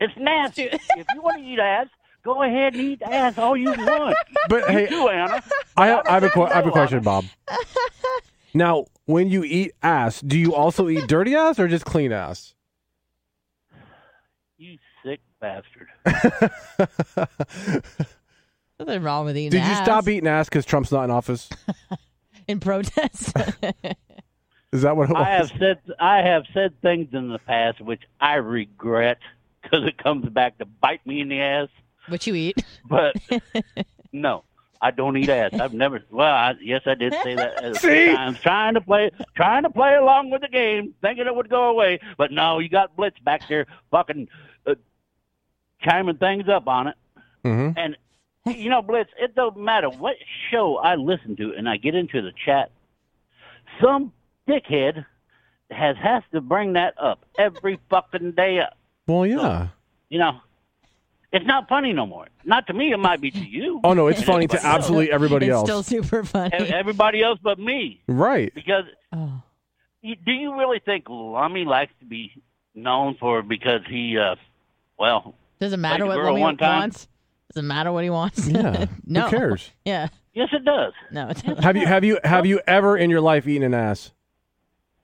it's 0.00 0.14
nasty. 0.16 0.64
If 0.64 1.06
you 1.14 1.20
want 1.22 1.38
to 1.42 1.44
eat 1.48 1.58
ass, 1.58 1.88
go 2.24 2.42
ahead 2.42 2.74
and 2.74 2.82
eat 2.82 3.02
ass 3.02 3.36
all 3.38 3.56
you 3.56 3.72
want. 3.72 4.16
But 4.48 4.70
hey, 4.70 4.82
You 4.84 4.88
do, 4.88 5.08
Anna. 5.08 5.42
I 5.76 5.88
have, 5.88 6.06
I 6.06 6.12
have 6.20 6.22
a 6.24 6.54
have 6.54 6.66
a 6.66 6.70
question, 6.70 7.02
Bob. 7.02 7.24
Now, 8.54 8.86
when 9.04 9.28
you 9.28 9.44
eat 9.44 9.72
ass, 9.82 10.22
do 10.22 10.38
you 10.38 10.54
also 10.54 10.88
eat 10.88 11.06
dirty 11.06 11.34
ass 11.36 11.58
or 11.58 11.68
just 11.68 11.84
clean 11.84 12.12
ass? 12.12 12.54
You 14.56 14.78
sick 15.04 15.20
bastard. 15.38 15.88
Nothing 18.80 19.02
wrong 19.02 19.26
with 19.26 19.36
eating 19.36 19.50
Did 19.50 19.68
you 19.68 19.74
stop 19.74 20.08
eating 20.08 20.26
ass 20.28 20.48
because 20.48 20.64
Trump's 20.64 20.90
not 20.90 21.04
in 21.04 21.10
office? 21.10 21.50
in 22.48 22.58
protest? 22.58 23.36
Is 24.72 24.82
that 24.82 24.96
what 24.96 25.08
it 25.10 25.14
was? 25.14 25.22
I 25.26 25.30
have 25.30 25.50
said 25.58 25.78
I 25.98 26.18
have 26.18 26.44
said 26.52 26.80
things 26.82 27.08
in 27.12 27.28
the 27.30 27.38
past 27.38 27.80
which 27.80 28.02
I 28.20 28.34
regret 28.34 29.18
because 29.62 29.84
it 29.86 29.96
comes 29.98 30.28
back 30.28 30.58
to 30.58 30.66
bite 30.66 31.04
me 31.06 31.20
in 31.20 31.28
the 31.28 31.40
ass. 31.40 31.68
what 32.08 32.26
you 32.26 32.34
eat? 32.34 32.62
But 32.84 33.16
no, 34.12 34.44
I 34.80 34.90
don't 34.90 35.16
eat 35.16 35.28
ass. 35.30 35.58
I've 35.58 35.72
never. 35.72 36.00
Well, 36.10 36.32
I, 36.32 36.54
yes, 36.60 36.82
I 36.86 36.94
did 36.94 37.14
say 37.22 37.34
that. 37.34 37.64
a 37.64 37.74
few 37.74 37.90
See? 37.90 38.06
times, 38.14 38.40
trying 38.40 38.74
to 38.74 38.80
play, 38.82 39.10
trying 39.34 39.62
to 39.62 39.70
play 39.70 39.94
along 39.94 40.30
with 40.30 40.42
the 40.42 40.48
game, 40.48 40.94
thinking 41.00 41.26
it 41.26 41.34
would 41.34 41.48
go 41.48 41.70
away. 41.70 41.98
But 42.18 42.30
no, 42.32 42.58
you 42.58 42.68
got 42.68 42.94
Blitz 42.94 43.18
back 43.20 43.48
there, 43.48 43.66
fucking 43.90 44.28
uh, 44.66 44.74
chiming 45.80 46.16
things 46.18 46.48
up 46.48 46.68
on 46.68 46.88
it. 46.88 46.94
Mhm. 47.44 47.74
And 47.76 47.96
you 48.56 48.68
know, 48.68 48.82
Blitz, 48.82 49.10
it 49.18 49.34
don't 49.34 49.56
matter 49.56 49.88
what 49.88 50.16
show 50.50 50.76
I 50.76 50.94
listen 50.96 51.36
to, 51.36 51.54
and 51.54 51.68
I 51.68 51.78
get 51.78 51.94
into 51.94 52.20
the 52.20 52.32
chat. 52.44 52.70
Some 53.82 54.12
dickhead 54.48 55.04
has 55.70 55.96
has 55.98 56.22
to 56.32 56.40
bring 56.40 56.72
that 56.74 56.94
up 57.00 57.24
every 57.38 57.78
fucking 57.90 58.32
day. 58.32 58.60
Up, 58.60 58.76
Well, 59.06 59.26
yeah. 59.26 59.68
you 60.08 60.18
know. 60.18 60.40
It's 61.30 61.44
not 61.44 61.68
funny 61.68 61.92
no 61.92 62.06
more. 62.06 62.26
Not 62.46 62.66
to 62.68 62.72
me. 62.72 62.90
It 62.90 62.96
might 62.96 63.20
be 63.20 63.30
to 63.30 63.38
you. 63.38 63.80
Oh 63.84 63.92
no, 63.92 64.06
it's 64.06 64.22
funny 64.22 64.46
to 64.46 64.54
Everybody 64.56 64.66
else. 64.66 64.78
absolutely 64.78 65.12
everybody 65.12 65.46
it's 65.48 65.52
else. 65.52 65.66
still 65.68 65.82
super 65.82 66.24
funny. 66.24 66.54
Everybody 66.54 67.22
else 67.22 67.38
but 67.42 67.58
me. 67.58 68.00
right. 68.08 68.50
Because 68.54 68.84
Oh. 69.12 69.42
do 70.02 70.32
you 70.32 70.56
really 70.58 70.78
think 70.82 71.04
Lummy 71.10 71.66
likes 71.66 71.92
to 72.00 72.06
be 72.06 72.32
known 72.74 73.14
for 73.20 73.42
because 73.42 73.82
he, 73.90 74.16
uh, 74.16 74.36
well, 74.98 75.34
Doesn't 75.60 75.80
matter 75.82 76.06
what 76.06 76.14
girl 76.16 76.26
Lummy 76.32 76.40
one 76.40 76.56
time? 76.56 76.78
wants. 76.80 77.08
Doesn't 77.52 77.66
matter 77.68 77.92
what 77.92 78.04
he 78.04 78.10
wants. 78.10 78.48
Yeah. 78.48 78.86
no. 79.06 79.22
Who 79.28 79.36
cares? 79.36 79.70
Yeah. 79.84 80.08
yes, 80.32 80.48
it 80.52 80.64
does. 80.64 80.94
No. 81.12 81.28
It 81.28 81.42
doesn't. 81.42 81.62
Have 81.62 81.76
you 81.76 81.86
have 81.86 82.04
you 82.04 82.18
have 82.24 82.46
you 82.46 82.60
ever 82.66 82.96
in 82.96 83.10
your 83.10 83.20
life 83.20 83.46
eaten 83.46 83.64
an 83.64 83.74
ass? 83.74 84.12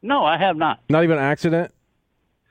No, 0.05 0.24
I 0.24 0.36
have 0.36 0.57
not. 0.57 0.80
Not 0.90 1.02
even 1.05 1.16
an 1.16 1.24
accident. 1.24 1.72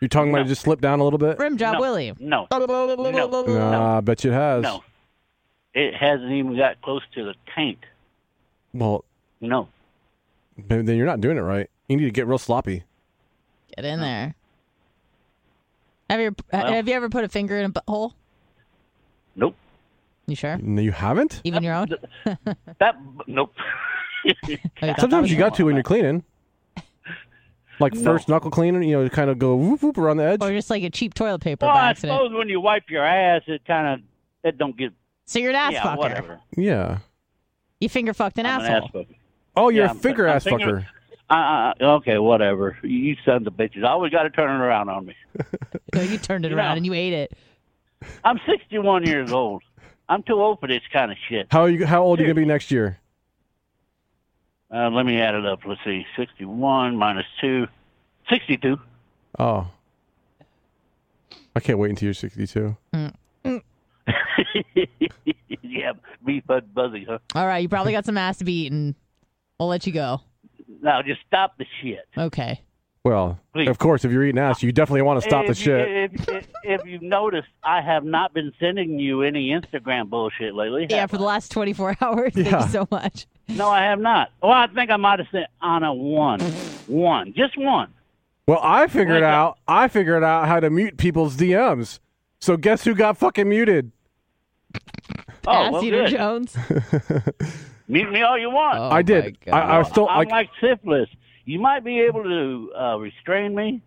Your 0.02 0.10
tongue 0.10 0.32
might 0.32 0.40
No. 0.40 0.44
have 0.44 0.48
just 0.50 0.64
slipped 0.64 0.82
down 0.82 1.00
a 1.00 1.04
little 1.04 1.20
bit. 1.20 1.38
Rim 1.38 1.56
job, 1.56 1.76
No. 1.76 1.82
Willie. 1.82 2.12
No, 2.20 2.48
Nah, 2.52 3.98
I 3.98 4.02
bet 4.02 4.24
you 4.24 4.32
it 4.32 4.34
has. 4.34 4.64
no. 4.64 4.84
It 5.76 5.94
hasn't 5.96 6.32
even 6.32 6.58
got 6.58 6.82
close 6.82 7.04
to 7.16 7.24
the 7.24 7.36
tank. 7.56 7.80
Well, 8.74 9.06
No. 9.40 9.68
then 10.58 10.88
you're 10.88 11.06
not 11.06 11.22
doing 11.22 11.38
it 11.38 11.42
right. 11.42 11.70
You 11.88 11.98
need 11.98 12.06
to 12.06 12.12
get 12.12 12.26
real 12.28 12.38
sloppy. 12.40 12.84
Get 13.76 13.86
in 13.86 14.00
there. 14.02 14.36
Have 16.10 16.20
you 16.20 16.36
Well- 16.52 16.68
have 16.74 16.88
you 16.88 16.94
ever 16.96 17.10
put 17.10 17.24
a 17.24 17.30
finger 17.30 17.58
in 17.58 17.66
a 17.66 17.70
butthole? 17.70 18.14
Nope. 19.36 19.56
You 20.28 20.36
sure? 20.36 20.58
No, 20.58 20.82
you 20.82 20.92
haven't. 20.92 21.42
Even 21.44 21.64
your 21.64 21.74
own? 21.76 21.90
That, 22.80 22.96
nope. 23.28 23.54
Oh, 24.26 24.32
you 24.48 24.58
thought 24.58 24.72
that 24.82 25.00
Sometimes 25.02 25.30
you 25.32 25.38
got 25.38 25.54
to 25.56 25.66
when 25.66 25.76
you're 25.76 25.84
cleaning. 25.84 26.24
Like 27.84 27.94
No. 27.94 28.04
first 28.04 28.28
knuckle 28.30 28.50
cleaner, 28.52 28.82
you 28.82 28.94
know, 29.02 29.10
kind 29.10 29.30
of 29.30 29.38
go 29.40 29.56
whoop 29.56 29.84
whoop 29.84 29.98
around 29.98 30.18
the 30.18 30.24
edge. 30.26 30.42
Or 30.42 30.50
just 30.52 30.70
like 30.70 30.84
a 30.84 30.90
cheap 30.90 31.14
toilet 31.14 31.40
paper 31.42 31.66
well, 31.66 31.76
by 31.76 31.82
I 31.82 31.90
accident. 31.92 32.18
suppose 32.20 32.38
when 32.38 32.50
you 32.50 32.60
wipe 32.62 32.90
your 32.90 33.04
ass, 33.06 33.42
it 33.48 33.64
kind 33.66 33.88
of, 33.88 34.00
it 34.44 34.58
don't 34.58 34.76
get, 34.78 34.92
So 35.26 35.40
you're 35.40 35.52
an 35.52 35.56
ass 35.56 35.74
yeah, 35.74 35.84
fucker. 35.84 35.98
whatever. 35.98 36.40
Yeah. 36.58 37.00
You 37.80 37.90
finger 37.90 38.14
fucked 38.14 38.38
an 38.40 38.46
I'm 38.46 38.62
an 38.62 38.66
asshole. 38.66 38.86
ass 39.02 39.08
fucker. 39.08 39.16
Oh, 39.56 39.70
you're 39.70 39.86
Yeah, 39.86 39.92
a 39.92 39.96
finger 39.96 40.28
I'm 40.28 40.38
ass 40.38 40.44
thinking- 40.46 40.68
fucker. 40.68 40.86
Uh, 41.30 41.34
uh, 41.34 41.74
okay, 41.98 42.18
whatever. 42.20 42.78
You 42.84 43.16
sons 43.26 43.48
of 43.48 43.54
bitches. 43.54 43.84
I 43.84 43.90
always 43.90 44.12
got 44.12 44.24
to 44.24 44.30
turn 44.30 44.50
it 44.52 44.64
around 44.64 44.90
on 44.90 45.06
me. 45.06 45.16
No, 45.96 46.02
you 46.02 46.18
turned 46.18 46.46
it 46.46 46.52
You 46.52 46.58
around 46.58 46.72
know. 46.74 46.78
and 46.78 46.86
you 46.88 46.94
ate 46.94 47.14
it. 47.14 47.34
I'm 48.24 48.40
61 48.48 49.06
years 49.06 49.32
old. 49.32 49.62
I'm 50.10 50.24
too 50.24 50.34
old 50.34 50.60
for 50.60 50.68
this 50.68 50.82
kind 50.92 51.12
of 51.12 51.18
shit. 51.30 51.48
How 51.52 51.62
are 51.62 51.70
you? 51.70 51.86
How 51.86 52.02
old 52.04 52.20
are 52.20 52.24
you 52.24 52.28
gonna 52.28 52.42
be 52.42 52.46
next 52.46 52.72
year? 52.72 53.00
Uh, 54.74 54.90
let 54.90 55.06
me 55.06 55.20
add 55.20 55.36
it 55.36 55.46
up. 55.46 55.60
Let's 55.66 55.82
see. 55.86 56.06
61 56.18 56.96
minus 56.96 57.26
2. 57.42 57.68
62. 58.30 58.78
Oh, 59.38 59.68
I 61.56 61.60
can't 61.60 61.78
wait 61.78 61.92
until 61.92 62.08
you're 62.08 62.14
62. 62.14 62.76
yeah, 65.62 65.92
beef 66.26 66.46
bud 66.48 66.74
buzzy, 66.74 67.06
huh? 67.08 67.20
All 67.36 67.46
right, 67.46 67.60
you 67.60 67.70
probably 67.70 67.92
got 67.92 68.06
some 68.06 68.18
ass 68.18 68.38
to 68.40 68.44
be 68.44 68.66
eaten. 68.66 68.96
We'll 69.60 69.70
let 69.70 69.86
you 69.86 69.94
go. 69.94 70.22
Now, 70.82 71.02
just 71.02 71.22
stop 71.28 71.58
the 71.58 71.66
shit. 71.82 72.08
Okay. 72.18 72.62
Well, 73.06 73.38
Please. 73.54 73.68
of 73.68 73.78
course, 73.80 74.06
if 74.06 74.12
you're 74.14 74.24
eating 74.24 74.40
ass, 74.40 74.64
you 74.64 74.72
definitely 74.72 75.02
want 75.02 75.22
to 75.22 75.30
stop 75.30 75.46
the 75.46 75.52
if, 75.52 75.60
you- 75.60 75.64
shit. 75.66 76.14
If, 76.14 76.30
if, 76.30 76.48
if 76.64 76.86
you've 76.86 77.02
noticed, 77.02 77.50
I 77.62 77.82
have 77.82 78.06
not 78.06 78.34
been 78.34 78.54
sending 78.62 78.98
you 78.98 79.24
any 79.24 79.50
Instagram 79.50 80.10
bullshit 80.10 80.56
lately. 80.56 80.88
Yeah, 80.90 81.02
have 81.02 81.12
for 81.12 81.18
the 81.18 81.24
last 81.26 81.52
24 81.52 81.98
hours. 82.02 82.34
Thank 82.34 82.50
Yeah. 82.50 82.64
you 82.64 82.70
so 82.72 82.88
much. 82.90 83.28
No, 83.50 83.68
I 83.68 83.82
have 83.84 84.00
not. 84.00 84.32
Well, 84.42 84.54
I 84.54 84.68
think 84.68 84.90
I 84.90 84.96
might 84.96 85.20
have 85.20 85.28
sent 85.34 85.48
Anna 85.62 85.94
one. 85.94 86.40
One. 86.88 87.34
Just 87.36 87.58
one. 87.58 87.94
Well, 88.48 88.60
I 88.64 88.88
figured 88.88 89.22
Like, 89.22 89.34
out. 89.34 89.58
I 89.68 89.90
figured 89.90 90.24
out 90.24 90.48
how 90.48 90.62
to 90.62 90.70
mute 90.70 90.96
people's 90.98 91.36
DMs. 91.36 92.00
So 92.40 92.56
guess 92.56 92.86
who 92.86 92.96
got 92.96 93.18
fucking 93.18 93.50
muted? 93.50 93.92
Oh, 95.46 95.52
ass 95.52 95.72
well, 95.74 95.84
Eater 95.84 96.04
good. 96.06 96.12
Jones. 96.12 96.58
Mute 97.90 98.12
me 98.14 98.22
all 98.22 98.38
you 98.40 98.50
want. 98.50 98.80
Oh, 98.80 98.90
I 98.90 99.02
did. 99.02 99.38
Oh 99.48 99.52
I, 99.52 99.60
I 99.60 99.78
was 99.78 99.88
God. 99.88 99.92
still 99.94 100.08
I'm 100.10 100.18
like, 100.20 100.30
like 100.32 100.50
syphilis. 100.62 101.10
You 101.46 101.60
might 101.60 101.84
be 101.84 102.00
able 102.02 102.24
to 102.24 102.72
uh, 102.78 102.98
restrain 102.98 103.54
me, 103.56 103.82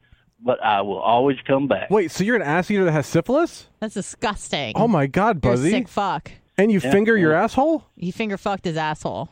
but 0.44 0.62
I 0.62 0.82
will 0.82 0.98
always 0.98 1.38
come 1.46 1.68
back. 1.68 1.90
wait. 1.90 2.11
So 2.11 2.22
you're 2.24 2.36
an 2.36 2.42
ass 2.42 2.70
eater 2.70 2.84
that 2.84 2.92
has 2.92 3.07
syphilis? 3.07 3.68
That's 3.80 3.94
disgusting. 3.94 4.72
Oh 4.76 4.88
my 4.88 5.07
god, 5.07 5.42
You're 5.42 5.52
a 5.52 5.57
Buzzy! 5.57 5.70
sick 5.70 5.88
fuck. 5.88 6.30
And 6.59 6.70
you 6.72 6.80
Yeah, 6.82 6.90
finger 6.90 7.16
your 7.16 7.32
asshole? 7.34 7.84
He 7.96 8.11
finger 8.11 8.36
fucked 8.38 8.64
his 8.64 8.76
asshole 8.76 9.28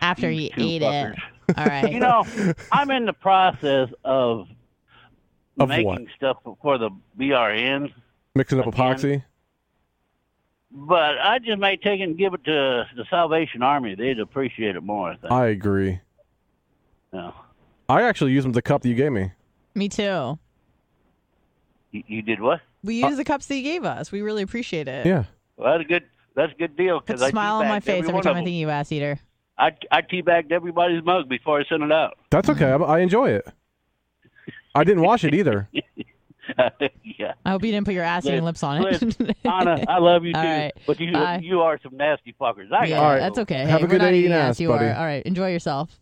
after 0.00 0.30
he 0.30 0.50
two 0.50 0.60
ate 0.62 0.82
fuckers. 0.82 1.16
it. 1.48 1.58
All 1.58 1.64
right. 1.66 1.92
You 1.92 1.98
know, 2.00 2.24
I'm 2.72 2.90
in 2.92 3.06
the 3.06 3.12
process 3.12 3.88
of, 4.04 4.46
Of 5.58 5.68
making 5.68 5.86
what? 5.86 6.02
stuff 6.16 6.36
for 6.62 6.78
the 6.78 6.90
BRN, 7.18 7.92
Mixing 8.36 8.60
up 8.60 8.66
Again. 8.68 8.78
epoxy? 8.80 9.24
but 10.72 11.18
I 11.18 11.40
just 11.40 11.58
may 11.58 11.76
take 11.76 12.00
it 12.00 12.04
and 12.04 12.16
give 12.16 12.32
it 12.34 12.44
to 12.44 12.86
the 12.96 13.04
Salvation 13.10 13.62
Army. 13.62 13.96
They'd 13.96 14.20
appreciate 14.20 14.76
it 14.76 14.82
more. 14.84 15.10
I 15.10 15.16
think. 15.16 15.32
I 15.32 15.46
agree. 15.48 16.00
No. 17.12 17.34
I 17.88 18.02
actually 18.02 18.32
used 18.32 18.44
them 18.44 18.52
the 18.52 18.62
cup 18.62 18.82
that 18.82 18.88
you 18.88 18.94
gave 18.94 19.12
me. 19.12 19.32
Me 19.74 19.88
too. 19.88 20.38
You, 21.90 22.02
you 22.06 22.22
did 22.22 22.40
what? 22.40 22.60
We 22.82 23.02
use 23.04 23.16
the 23.16 23.24
cups 23.24 23.46
that 23.46 23.56
you 23.56 23.62
gave 23.62 23.84
us. 23.84 24.12
We 24.12 24.22
really 24.22 24.42
appreciate 24.42 24.88
it. 24.88 25.04
Yeah. 25.06 25.24
Well, 25.56 25.72
that's 25.72 25.84
a 25.84 25.88
good. 25.88 26.04
That's 26.36 26.52
a 26.52 26.56
good 26.56 26.76
deal. 26.76 27.00
Puts 27.00 27.06
Because 27.08 27.22
a 27.22 27.26
I 27.26 27.30
smile 27.30 27.56
on 27.56 27.68
my 27.68 27.80
face 27.80 28.00
every 28.04 28.14
one 28.14 28.22
time 28.22 28.36
I 28.36 28.44
think 28.44 28.56
you, 28.56 28.70
ass 28.70 28.92
eater. 28.92 29.18
I 29.58 29.72
I 29.90 30.00
teabagged 30.02 30.52
everybody's 30.52 31.04
mug 31.04 31.28
before 31.28 31.60
I 31.60 31.64
sent 31.64 31.82
it 31.82 31.92
out. 31.92 32.16
That's 32.30 32.48
okay. 32.48 32.66
I, 32.70 32.76
I 32.76 32.98
enjoy 33.00 33.30
it. 33.30 33.46
I 34.74 34.84
didn't 34.84 35.02
wash 35.02 35.24
it 35.24 35.34
either. 35.34 35.68
yeah. 35.72 37.34
I 37.44 37.50
hope 37.50 37.64
you 37.64 37.72
didn't 37.72 37.84
put 37.84 37.94
your 37.94 38.04
ass 38.04 38.24
eating 38.24 38.44
lips 38.44 38.62
on 38.62 38.78
it. 38.78 39.02
Listen, 39.02 39.34
Anna, 39.44 39.84
I 39.88 39.98
love 39.98 40.24
you 40.24 40.32
too, 40.32 40.38
All 40.38 40.44
right. 40.44 40.72
but 40.86 40.98
you 41.00 41.12
Bye. 41.12 41.40
you 41.42 41.60
are 41.60 41.78
some 41.82 41.96
nasty 41.96 42.34
fuckers. 42.40 42.72
I 42.72 42.86
yeah, 42.86 42.98
All 43.00 43.10
right. 43.10 43.18
that's 43.20 43.38
okay. 43.40 43.66
Have 43.66 43.82
a 43.82 43.86
good 43.86 43.98
not 44.00 44.06
day 44.10 44.18
eating 44.18 44.30
eating 44.30 44.32
ass. 44.32 44.50
ass, 44.50 44.60
you 44.60 44.68
buddy. 44.68 44.86
are. 44.86 44.94
All 44.94 45.04
right. 45.04 45.24
Enjoy 45.26 45.50
yourself. 45.50 45.99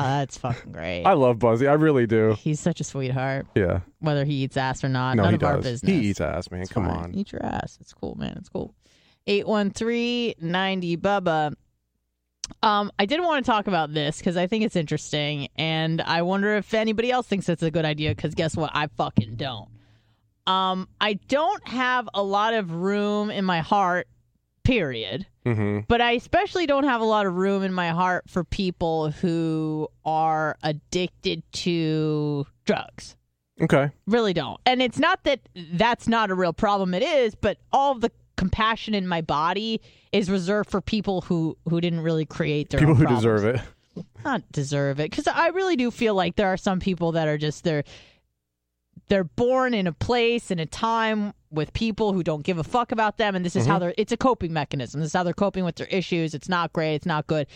Oh, 0.00 0.18
that's 0.18 0.38
fucking 0.38 0.72
great. 0.72 1.04
I 1.04 1.12
love 1.12 1.38
Buzzy. 1.38 1.66
I 1.68 1.74
really 1.74 2.06
do. 2.06 2.34
He's 2.38 2.58
such 2.60 2.80
a 2.80 2.84
sweetheart. 2.84 3.46
Yeah. 3.54 3.80
Whether 4.00 4.24
he 4.24 4.34
eats 4.44 4.56
ass 4.56 4.82
or 4.84 4.88
not, 4.88 5.16
No, 5.16 5.24
none 5.24 5.32
he 5.32 5.36
of 5.36 5.42
our 5.44 5.56
does. 5.56 5.64
business. 5.64 5.92
He 5.92 6.08
eats 6.08 6.20
ass, 6.20 6.50
man. 6.50 6.62
It's 6.62 6.72
Come 6.72 6.86
fine. 6.86 6.96
on. 6.96 7.14
Eat 7.14 7.32
your 7.32 7.44
ass. 7.44 7.78
It's 7.80 7.92
cool, 7.92 8.14
man. 8.16 8.34
It's 8.38 8.48
cool. 8.48 8.74
813-90 9.28 10.96
Bubba. 10.98 11.52
Um, 12.62 12.90
I 12.98 13.06
did 13.06 13.20
want 13.20 13.44
to 13.44 13.50
talk 13.50 13.66
about 13.68 13.94
this 13.94 14.18
because 14.18 14.36
I 14.36 14.46
think 14.46 14.64
it's 14.64 14.74
interesting, 14.76 15.48
and 15.56 16.00
I 16.02 16.22
wonder 16.22 16.56
if 16.56 16.74
anybody 16.74 17.10
else 17.10 17.26
thinks 17.26 17.48
it's 17.48 17.62
a 17.62 17.70
good 17.70 17.84
idea. 17.84 18.10
Because 18.14 18.34
guess 18.34 18.56
what? 18.56 18.70
I 18.74 18.88
fucking 18.88 19.36
don't. 19.36 19.68
Um, 20.46 20.88
I 21.00 21.14
don't 21.28 21.66
have 21.68 22.08
a 22.12 22.22
lot 22.22 22.54
of 22.54 22.72
room 22.72 23.30
in 23.30 23.44
my 23.44 23.60
heart. 23.60 24.08
Period. 24.70 25.26
Mm-hmm. 25.44 25.80
But 25.88 26.00
I 26.00 26.12
especially 26.12 26.66
don't 26.66 26.84
have 26.84 27.00
a 27.00 27.04
lot 27.04 27.26
of 27.26 27.34
room 27.34 27.62
in 27.64 27.72
my 27.72 27.88
heart 27.90 28.24
for 28.28 28.44
people 28.44 29.10
who 29.10 29.88
are 30.04 30.56
addicted 30.62 31.42
to 31.52 32.46
drugs 32.64 33.16
Okay. 33.60 33.90
really 34.06 34.32
don't. 34.32 34.60
And 34.64 34.80
it's 34.80 34.98
not 34.98 35.24
that 35.24 35.40
that's 35.72 36.06
not 36.08 36.30
a 36.30 36.34
real 36.34 36.52
problem. 36.52 36.94
It 36.94 37.02
is, 37.02 37.34
but 37.34 37.58
all 37.72 37.94
the 37.96 38.12
compassion 38.36 38.94
in 38.94 39.06
my 39.08 39.20
body 39.20 39.80
is 40.12 40.30
reserved 40.30 40.70
for 40.70 40.80
people 40.80 41.22
who 41.22 41.56
who 41.68 41.80
didn't 41.80 42.00
really 42.00 42.24
create 42.24 42.70
their 42.70 42.78
People 42.80 42.94
who 42.94 43.02
problems. 43.02 43.24
deserve 43.24 43.44
it. 43.56 44.04
Not 44.24 44.42
deserve 44.52 45.00
it, 45.00 45.10
because 45.10 45.26
I 45.26 45.48
really 45.48 45.76
do 45.76 45.90
feel 45.90 46.14
like 46.14 46.36
there 46.36 46.46
are 46.46 46.56
some 46.56 46.78
people 46.80 47.12
that 47.12 47.26
are 47.28 47.36
just 47.36 47.64
they're 47.64 47.82
they're 49.08 49.24
born 49.24 49.74
in 49.74 49.86
a 49.88 49.92
place 49.92 50.50
in 50.52 50.58
a 50.60 50.66
time 50.66 51.34
with 51.50 51.72
people 51.72 52.12
who 52.12 52.22
don't 52.22 52.42
give 52.42 52.58
a 52.58 52.64
fuck 52.64 52.92
about 52.92 53.18
them, 53.18 53.34
and 53.34 53.44
this 53.44 53.56
is 53.56 53.66
how 53.66 53.74
mm-hmm. 53.74 53.80
they're. 53.80 53.94
It's 53.96 54.12
a 54.12 54.16
coping 54.16 54.52
mechanism. 54.52 55.00
This 55.00 55.08
is 55.08 55.12
how 55.12 55.22
they're 55.22 55.32
coping 55.34 55.64
with 55.64 55.76
their 55.76 55.86
issues. 55.88 56.34
It's 56.34 56.48
not 56.48 56.72
great. 56.72 56.94
It's 56.96 57.06
not 57.06 57.26
good. 57.26 57.46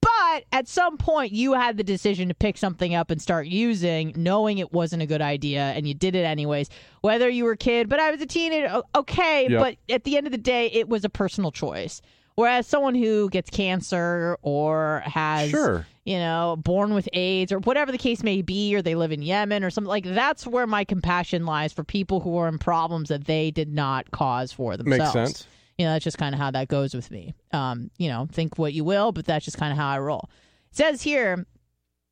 But 0.00 0.44
at 0.52 0.66
some 0.66 0.96
point, 0.96 1.32
you 1.32 1.52
had 1.52 1.76
the 1.76 1.84
decision 1.84 2.28
to 2.28 2.34
pick 2.34 2.56
something 2.56 2.94
up 2.94 3.10
and 3.10 3.20
start 3.20 3.46
using, 3.46 4.14
knowing 4.16 4.58
it 4.58 4.72
wasn't 4.72 5.02
a 5.02 5.06
good 5.06 5.20
idea, 5.20 5.60
and 5.60 5.86
you 5.86 5.92
did 5.92 6.14
it 6.14 6.24
anyways. 6.24 6.70
Whether 7.02 7.28
you 7.28 7.44
were 7.44 7.52
a 7.52 7.56
kid, 7.56 7.88
but 7.88 8.00
I 8.00 8.10
was 8.10 8.20
a 8.22 8.26
teenager, 8.26 8.82
okay. 8.94 9.48
Yep. 9.50 9.60
But 9.60 9.94
at 9.94 10.04
the 10.04 10.16
end 10.16 10.26
of 10.26 10.32
the 10.32 10.38
day, 10.38 10.66
it 10.68 10.88
was 10.88 11.04
a 11.04 11.10
personal 11.10 11.52
choice. 11.52 12.00
Whereas 12.40 12.66
someone 12.66 12.94
who 12.94 13.28
gets 13.28 13.50
cancer 13.50 14.38
or 14.40 15.02
has, 15.04 15.50
Sure. 15.50 15.86
you 16.04 16.16
know, 16.16 16.56
born 16.58 16.94
with 16.94 17.06
AIDS 17.12 17.52
or 17.52 17.58
whatever 17.58 17.92
the 17.92 17.98
case 17.98 18.22
may 18.22 18.40
be, 18.40 18.74
or 18.74 18.80
they 18.80 18.94
live 18.94 19.12
in 19.12 19.20
Yemen 19.20 19.62
or 19.62 19.68
something 19.68 19.88
like 19.88 20.04
that's 20.04 20.46
where 20.46 20.66
my 20.66 20.84
compassion 20.84 21.44
lies 21.44 21.72
for 21.74 21.84
people 21.84 22.20
who 22.20 22.38
are 22.38 22.48
in 22.48 22.58
problems 22.58 23.10
that 23.10 23.24
they 23.26 23.50
did 23.50 23.68
not 23.72 24.10
cause 24.10 24.52
for 24.52 24.76
themselves. 24.78 25.14
Makes 25.14 25.32
sense. 25.32 25.46
You 25.76 25.84
know, 25.84 25.92
that's 25.92 26.04
just 26.04 26.16
kind 26.16 26.34
of 26.34 26.40
how 26.40 26.50
that 26.50 26.68
goes 26.68 26.94
with 26.94 27.10
me. 27.10 27.34
Um, 27.52 27.90
you 27.98 28.08
know, 28.08 28.26
think 28.32 28.56
what 28.58 28.72
you 28.72 28.84
will, 28.84 29.12
but 29.12 29.26
that's 29.26 29.44
just 29.44 29.58
kind 29.58 29.70
of 29.72 29.76
how 29.78 29.88
I 29.90 29.98
roll. 29.98 30.30
It 30.70 30.76
says 30.78 31.02
here, 31.02 31.46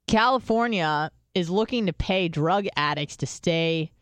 California 0.08 1.10
is 1.34 1.48
looking 1.48 1.86
to 1.86 1.92
pay 1.92 2.28
drug 2.28 2.66
addicts 2.76 3.16
to 3.18 3.26
stay 3.26 3.92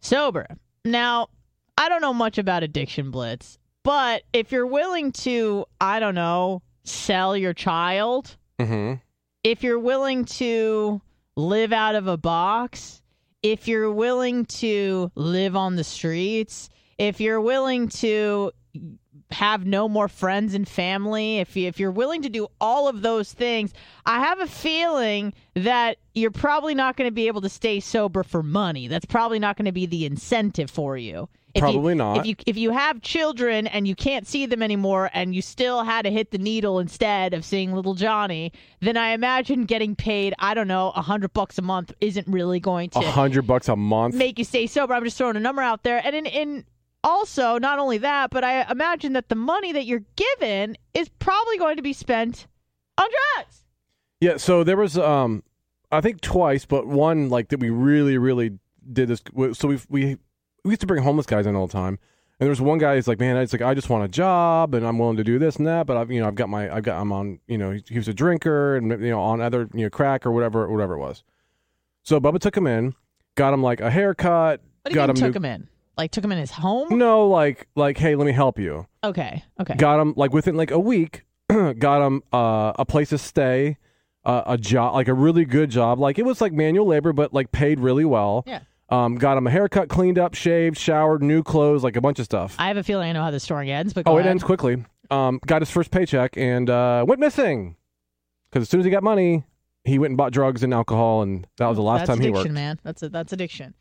sober. 0.00 0.46
Now, 0.84 1.28
I 1.76 1.88
don't 1.88 2.00
know 2.00 2.14
much 2.14 2.38
about 2.38 2.62
addiction 2.62 3.10
blitz, 3.10 3.58
but 3.88 4.22
if 4.34 4.52
you're 4.52 4.66
willing 4.66 5.12
to, 5.12 5.64
I 5.80 5.98
don't 5.98 6.14
know, 6.14 6.60
sell 6.84 7.34
your 7.34 7.54
child, 7.54 8.36
Mm-hmm. 8.58 8.94
if 9.44 9.62
you're 9.62 9.78
willing 9.78 10.26
to 10.26 11.00
live 11.36 11.72
out 11.72 11.94
of 11.94 12.06
a 12.06 12.18
box, 12.18 13.00
if 13.42 13.66
you're 13.66 13.90
willing 13.90 14.44
to 14.46 15.10
live 15.14 15.56
on 15.56 15.76
the 15.76 15.84
streets, 15.84 16.68
if 16.98 17.18
you're 17.18 17.40
willing 17.40 17.88
to 17.88 18.52
have 19.30 19.64
no 19.64 19.88
more 19.88 20.08
friends 20.08 20.52
and 20.52 20.68
family, 20.68 21.38
if 21.38 21.56
you, 21.56 21.66
if 21.68 21.80
you're 21.80 21.90
willing 21.90 22.20
to 22.22 22.28
do 22.28 22.48
all 22.60 22.88
of 22.88 23.00
those 23.00 23.32
things, 23.32 23.72
I 24.04 24.20
have 24.20 24.40
a 24.40 24.46
feeling 24.46 25.32
that 25.54 25.96
you're 26.14 26.30
probably 26.30 26.74
not 26.74 26.96
going 26.96 27.08
to 27.08 27.14
be 27.14 27.26
able 27.28 27.40
to 27.40 27.48
stay 27.48 27.80
sober 27.80 28.22
for 28.22 28.42
money. 28.42 28.86
That's 28.88 29.06
probably 29.06 29.38
not 29.38 29.56
going 29.56 29.66
to 29.66 29.72
be 29.72 29.86
the 29.86 30.04
incentive 30.04 30.70
for 30.70 30.96
you. 30.98 31.28
If 31.54 31.60
you- 31.62 31.72
Probably 31.72 31.94
not. 31.94 32.18
If 32.18 32.26
you 32.26 32.34
if 32.46 32.56
you 32.56 32.70
have 32.72 33.00
children 33.00 33.66
and 33.66 33.88
you 33.88 33.94
can't 33.94 34.26
see 34.26 34.44
them 34.46 34.62
anymore, 34.62 35.10
and 35.14 35.34
you 35.34 35.40
still 35.42 35.82
had 35.82 36.02
to 36.02 36.10
hit 36.10 36.30
the 36.30 36.38
needle 36.38 36.78
instead 36.78 37.32
of 37.34 37.44
seeing 37.44 37.72
little 37.72 37.94
Johnny, 37.94 38.52
then 38.80 38.96
I 38.96 39.10
imagine 39.12 39.64
getting 39.64 39.96
paid 39.96 40.34
I 40.38 40.54
don't 40.54 40.68
know 40.68 40.92
a 40.94 41.02
hundred 41.02 41.32
bucks 41.32 41.56
a 41.58 41.62
month 41.62 41.92
isn't 42.00 42.28
really 42.28 42.60
going 42.60 42.90
to 42.90 42.98
A 42.98 43.02
hundred 43.02 43.46
bucks 43.46 43.68
a 43.68 43.76
month. 43.76 44.14
make 44.14 44.38
you 44.38 44.44
stay 44.44 44.66
sober. 44.66 44.92
I'm 44.94 45.04
just 45.04 45.16
throwing 45.16 45.36
a 45.36 45.40
number 45.40 45.62
out 45.62 45.82
there. 45.84 46.00
And 46.04 46.14
in, 46.14 46.26
in 46.26 46.64
also, 47.02 47.58
not 47.58 47.78
only 47.78 47.98
that, 47.98 48.30
but 48.30 48.44
I 48.44 48.70
imagine 48.70 49.14
that 49.14 49.28
the 49.28 49.34
money 49.36 49.72
that 49.72 49.86
you're 49.86 50.04
given 50.16 50.76
is 50.94 51.08
probably 51.18 51.56
going 51.56 51.76
to 51.76 51.82
be 51.82 51.92
spent 51.92 52.46
on 52.98 53.06
drugs. 53.36 53.64
Yeah, 54.20 54.36
so 54.36 54.64
there 54.64 54.76
was 54.76 54.98
um 54.98 55.42
I 55.90 56.02
think 56.02 56.20
twice, 56.20 56.66
but 56.66 56.86
one 56.86 57.30
like 57.30 57.48
that 57.48 57.60
we 57.60 57.70
really 57.70 58.18
really 58.18 58.58
did 58.92 59.08
this 59.08 59.22
so 59.54 59.68
we 59.68 59.78
we 59.88 60.18
we 60.68 60.72
used 60.72 60.80
to 60.82 60.86
bring 60.86 61.02
homeless 61.02 61.26
guys 61.26 61.46
in 61.46 61.56
all 61.56 61.66
the 61.66 61.72
time. 61.72 61.98
And 62.40 62.46
there 62.46 62.50
was 62.50 62.60
one 62.60 62.78
guy 62.78 62.94
who's 62.94 63.08
like, 63.08 63.18
"Man, 63.18 63.36
it's 63.36 63.52
like 63.52 63.62
I 63.62 63.74
just 63.74 63.90
want 63.90 64.04
a 64.04 64.08
job 64.08 64.74
and 64.74 64.86
I'm 64.86 64.98
willing 64.98 65.16
to 65.16 65.24
do 65.24 65.38
this 65.40 65.56
and 65.56 65.66
that, 65.66 65.86
but 65.86 65.96
I've 65.96 66.10
you 66.10 66.20
know, 66.20 66.28
I've 66.28 66.36
got 66.36 66.48
my 66.48 66.72
I've 66.72 66.84
got 66.84 67.00
I'm 67.00 67.10
on, 67.12 67.40
you 67.48 67.58
know, 67.58 67.72
he, 67.72 67.82
he 67.88 67.96
was 67.98 68.06
a 68.06 68.14
drinker 68.14 68.76
and 68.76 68.90
you 68.90 69.10
know, 69.10 69.20
on 69.20 69.40
other, 69.40 69.68
you 69.74 69.82
know, 69.84 69.90
crack 69.90 70.24
or 70.24 70.30
whatever 70.30 70.70
whatever 70.70 70.94
it 70.94 70.98
was." 71.00 71.24
So 72.04 72.20
Bubba 72.20 72.38
took 72.38 72.56
him 72.56 72.66
in, 72.66 72.94
got 73.34 73.52
him 73.52 73.62
like 73.62 73.80
a 73.80 73.90
haircut, 73.90 74.62
What 74.82 74.94
got 74.94 75.10
him 75.10 75.16
took 75.16 75.32
new- 75.34 75.38
him 75.38 75.44
in? 75.44 75.68
Like 75.96 76.12
took 76.12 76.22
him 76.24 76.30
in 76.30 76.38
his 76.38 76.52
home? 76.52 76.96
No, 76.96 77.26
like 77.26 77.66
like 77.74 77.98
hey, 77.98 78.14
let 78.14 78.24
me 78.24 78.32
help 78.32 78.58
you. 78.58 78.86
Okay. 79.02 79.42
Okay. 79.60 79.74
got 79.74 79.98
him 80.00 80.14
like 80.16 80.32
within 80.32 80.56
like 80.56 80.70
a 80.70 80.78
week 80.78 81.24
got 81.48 82.06
him 82.06 82.22
uh, 82.32 82.72
a 82.78 82.84
place 82.84 83.08
to 83.08 83.18
stay 83.18 83.78
uh, 84.24 84.42
a 84.46 84.56
job 84.58 84.94
like 84.94 85.08
a 85.08 85.14
really 85.14 85.44
good 85.44 85.70
job 85.70 85.98
like 85.98 86.18
it 86.18 86.24
was 86.24 86.40
like 86.40 86.52
manual 86.52 86.86
labor 86.86 87.12
but 87.12 87.32
like 87.34 87.50
paid 87.50 87.80
really 87.80 88.04
well 88.04 88.44
Yeah. 88.46 88.60
Um, 88.90 89.16
got 89.16 89.36
him 89.36 89.46
a 89.46 89.50
haircut 89.50 89.88
cleaned 89.88 90.18
up 90.18 90.34
shaved 90.34 90.78
showered 90.78 91.22
new 91.22 91.42
clothes 91.42 91.84
like 91.84 91.96
a 91.96 92.00
bunch 92.00 92.18
of 92.18 92.24
stuff 92.24 92.56
I 92.58 92.68
have 92.68 92.76
a 92.76 92.82
feeling 92.82 93.10
I 93.10 93.12
know 93.12 93.22
how 93.22 93.30
the 93.30 93.40
story 93.40 93.70
ends, 93.70 93.92
but 93.92 94.04
go 94.04 94.12
oh 94.12 94.16
it 94.16 94.20
ahead. 94.20 94.30
ends 94.30 94.42
quickly 94.44 94.84
um, 95.10 95.40
got 95.46 95.62
his 95.62 95.70
first 95.70 95.90
paycheck 95.90 96.36
and 96.36 96.68
uh, 96.68 97.04
went 97.06 97.20
missing 97.20 97.76
because 98.50 98.62
as 98.62 98.68
soon 98.68 98.80
as 98.80 98.84
he 98.84 98.90
got 98.90 99.02
money 99.02 99.44
he 99.84 99.98
went 99.98 100.10
and 100.10 100.16
bought 100.18 100.32
drugs 100.32 100.62
and 100.62 100.74
alcohol 100.74 101.22
and 101.22 101.46
that 101.56 101.66
was 101.66 101.76
the 101.76 101.82
last 101.82 102.00
that's 102.00 102.10
time 102.10 102.20
he 102.20 102.30
worked 102.30 102.50
man. 102.50 102.78
That's 102.82 103.02
a, 103.02 103.08
that's 103.08 103.32
addiction. 103.32 103.74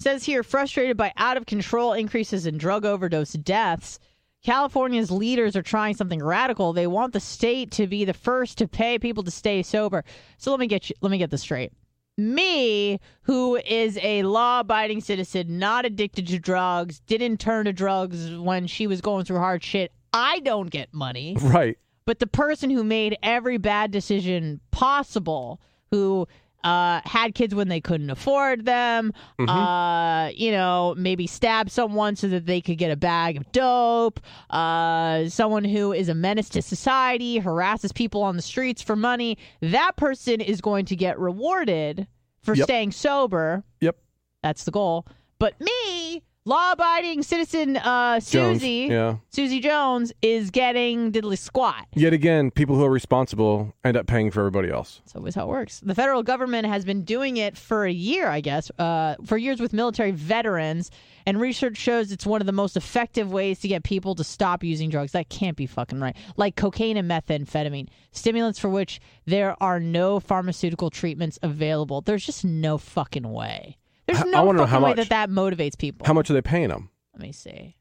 Says 0.00 0.24
here, 0.24 0.42
frustrated 0.42 0.96
by 0.96 1.12
out 1.16 1.36
of 1.36 1.46
control 1.46 1.92
increases 1.92 2.46
in 2.46 2.58
drug 2.58 2.84
overdose 2.84 3.32
deaths. 3.34 3.98
California's 4.44 5.10
leaders 5.10 5.56
are 5.56 5.62
trying 5.62 5.94
something 5.94 6.22
radical. 6.22 6.72
They 6.72 6.86
want 6.86 7.12
the 7.14 7.20
state 7.20 7.70
to 7.72 7.86
be 7.86 8.04
the 8.04 8.12
first 8.12 8.58
to 8.58 8.68
pay 8.68 8.98
people 8.98 9.22
to 9.22 9.30
stay 9.30 9.62
sober. 9.62 10.04
So 10.36 10.50
let 10.50 10.60
me 10.60 10.66
get 10.66 10.90
you, 10.90 10.96
let 11.00 11.10
me 11.10 11.16
get 11.16 11.30
this 11.30 11.42
straight. 11.42 11.72
Me, 12.16 13.00
who 13.22 13.56
is 13.56 13.98
a 14.02 14.22
law-abiding 14.22 15.00
citizen, 15.00 15.58
not 15.58 15.84
addicted 15.84 16.26
to 16.28 16.38
drugs, 16.38 17.00
didn't 17.00 17.38
turn 17.38 17.64
to 17.64 17.72
drugs 17.72 18.30
when 18.36 18.66
she 18.66 18.86
was 18.86 19.00
going 19.00 19.24
through 19.24 19.38
hard 19.38 19.64
shit. 19.64 19.92
I 20.12 20.38
don't 20.40 20.70
get 20.70 20.94
money 20.94 21.36
right 21.42 21.76
but 22.06 22.18
the 22.18 22.26
person 22.26 22.70
who 22.70 22.84
made 22.84 23.16
every 23.22 23.58
bad 23.58 23.90
decision 23.90 24.60
possible, 24.70 25.60
who 25.90 26.28
uh, 26.64 27.00
had 27.04 27.34
kids 27.34 27.54
when 27.54 27.68
they 27.68 27.80
couldn't 27.80 28.10
afford 28.10 28.64
them, 28.64 29.12
uh, 29.38 30.30
you 30.34 30.50
know, 30.50 30.94
maybe 30.96 31.26
stabbed 31.26 31.70
someone 31.70 32.16
so 32.16 32.26
that 32.28 32.46
they 32.46 32.60
could 32.60 32.78
get 32.78 32.90
a 32.90 32.96
bag 32.96 33.36
of 33.36 33.52
dope, 33.52 34.18
uh, 34.50 35.28
someone 35.28 35.62
who 35.64 35.92
is 35.92 36.08
a 36.08 36.14
menace 36.14 36.48
to 36.48 36.62
society, 36.62 37.38
harasses 37.38 37.92
people 37.92 38.22
on 38.22 38.36
the 38.36 38.42
streets 38.42 38.82
for 38.82 38.96
money, 38.96 39.38
that 39.60 39.92
person 39.96 40.40
is 40.40 40.60
going 40.60 40.86
to 40.86 40.96
get 40.96 41.18
rewarded 41.18 42.06
for 42.42 42.54
Yep. 42.54 42.64
staying 42.64 42.92
sober. 42.92 43.62
yep 43.80 43.96
That's 44.42 44.64
the 44.64 44.70
goal. 44.70 45.06
But 45.38 45.60
me, 45.60 46.22
law-abiding 46.46 47.22
citizen 47.22 47.76
uh, 47.78 48.20
Jones, 48.20 48.60
Susie, 48.60 48.88
yeah 48.90 49.16
Susie 49.30 49.60
Jones, 49.60 50.12
is 50.22 50.50
getting 50.50 51.10
diddly 51.10 51.38
squat. 51.38 51.86
yet 51.94 52.12
again 52.12 52.50
people 52.50 52.76
who 52.76 52.84
are 52.84 52.90
responsible 52.90 53.74
end 53.84 53.96
up 53.96 54.06
paying 54.06 54.30
for 54.30 54.40
everybody 54.40 54.68
else 54.70 55.00
That's 55.04 55.16
always 55.16 55.34
how 55.34 55.44
it 55.44 55.48
works. 55.48 55.80
The 55.80 55.94
federal 55.94 56.22
government 56.22 56.66
has 56.66 56.84
been 56.84 57.02
doing 57.02 57.36
it 57.38 57.56
for 57.56 57.84
a 57.86 57.92
year, 57.92 58.28
I 58.28 58.40
guess, 58.40 58.70
uh, 58.78 59.16
for 59.24 59.36
years 59.38 59.60
with 59.60 59.72
military 59.72 60.10
veterans, 60.10 60.90
and 61.26 61.40
research 61.40 61.76
shows 61.76 62.12
it's 62.12 62.26
one 62.26 62.42
of 62.42 62.46
the 62.46 62.52
most 62.52 62.76
effective 62.76 63.32
ways 63.32 63.60
to 63.60 63.68
get 63.68 63.82
people 63.82 64.14
to 64.14 64.24
stop 64.24 64.62
using 64.62 64.90
drugs. 64.90 65.12
That 65.12 65.28
can't 65.30 65.56
be 65.56 65.66
fucking 65.66 66.00
right. 66.00 66.16
Like 66.36 66.56
cocaine 66.56 66.96
and 66.96 67.10
methamphetamine, 67.10 67.88
stimulants 68.12 68.58
for 68.58 68.68
which 68.68 69.00
there 69.24 69.56
are 69.62 69.80
no 69.80 70.20
pharmaceutical 70.20 70.90
treatments 70.90 71.38
available. 71.42 72.02
There's 72.02 72.26
just 72.26 72.44
no 72.44 72.76
fucking 72.76 73.30
way. 73.30 73.78
There's 74.06 74.18
I- 74.20 74.26
I 74.26 74.30
no 74.30 74.44
wanna 74.44 74.58
know 74.58 74.66
how 74.66 74.80
way 74.82 74.90
much. 74.90 74.96
that 74.96 75.08
that 75.10 75.30
motivates 75.30 75.76
people. 75.78 76.06
how 76.06 76.12
much 76.12 76.30
are 76.30 76.34
they 76.34 76.42
paying 76.42 76.68
them 76.68 76.90
Let 77.14 77.22
me 77.22 77.32
see. 77.32 77.76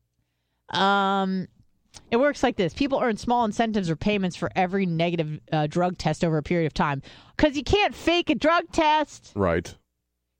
Um, 0.69 1.47
it 2.09 2.17
works 2.17 2.41
like 2.43 2.55
this: 2.55 2.73
people 2.73 2.99
earn 3.01 3.17
small 3.17 3.45
incentives 3.45 3.89
or 3.89 3.95
payments 3.95 4.35
for 4.35 4.49
every 4.55 4.85
negative 4.85 5.39
uh, 5.51 5.67
drug 5.67 5.97
test 5.97 6.23
over 6.23 6.37
a 6.37 6.43
period 6.43 6.65
of 6.65 6.73
time. 6.73 7.01
Because 7.35 7.55
you 7.55 7.63
can't 7.63 7.93
fake 7.93 8.29
a 8.29 8.35
drug 8.35 8.63
test. 8.71 9.31
right 9.35 9.75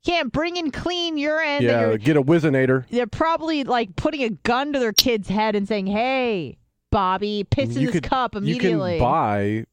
Can't 0.04 0.32
bring 0.32 0.56
in 0.56 0.70
clean 0.70 1.16
urine. 1.18 1.62
yeah 1.62 1.96
get 1.96 2.16
a 2.16 2.22
Whizzinator. 2.22 2.88
they're 2.90 3.06
probably 3.06 3.62
like 3.64 3.94
putting 3.96 4.22
a 4.24 4.30
gun 4.30 4.72
to 4.72 4.78
their 4.78 4.92
kid's 4.92 5.28
head 5.28 5.54
and 5.54 5.68
saying, 5.68 5.86
"Hey, 5.86 6.58
Bobby, 6.90 7.44
piss 7.48 7.76
in 7.76 7.82
you 7.82 7.86
this 7.88 7.94
could, 7.96 8.02
cup 8.04 8.34
immediately." 8.34 8.94
You 8.94 8.98
can 8.98 9.04
buy 9.06 9.66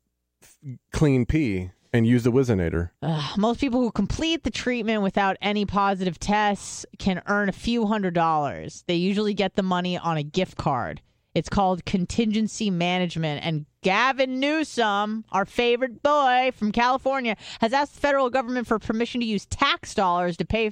clean 0.93 1.25
pee 1.25 1.71
and 1.93 2.07
use 2.07 2.23
the 2.23 2.31
Whizzinator. 2.31 2.91
Most 3.37 3.59
people 3.59 3.81
who 3.81 3.91
complete 3.91 4.43
the 4.43 4.49
treatment 4.49 5.01
without 5.01 5.37
any 5.41 5.65
positive 5.65 6.19
tests 6.19 6.85
can 6.99 7.21
earn 7.27 7.49
a 7.49 7.53
few 7.53 7.85
hundred 7.85 8.13
dollars. 8.13 8.83
They 8.87 8.95
usually 8.95 9.33
get 9.33 9.55
the 9.55 9.63
money 9.63 9.97
on 9.97 10.17
a 10.17 10.23
gift 10.23 10.57
card. 10.57 11.01
It's 11.33 11.49
called 11.49 11.85
contingency 11.85 12.69
management. 12.69 13.45
And 13.45 13.65
Gavin 13.83 14.39
Newsom, 14.39 15.25
our 15.31 15.45
favorite 15.45 16.03
boy 16.03 16.51
from 16.55 16.71
California, 16.71 17.37
has 17.61 17.73
asked 17.73 17.95
the 17.95 18.01
federal 18.01 18.29
government 18.29 18.67
for 18.67 18.79
permission 18.79 19.21
to 19.21 19.27
use 19.27 19.45
tax 19.45 19.93
dollars 19.93 20.35
to 20.37 20.45
pay 20.45 20.71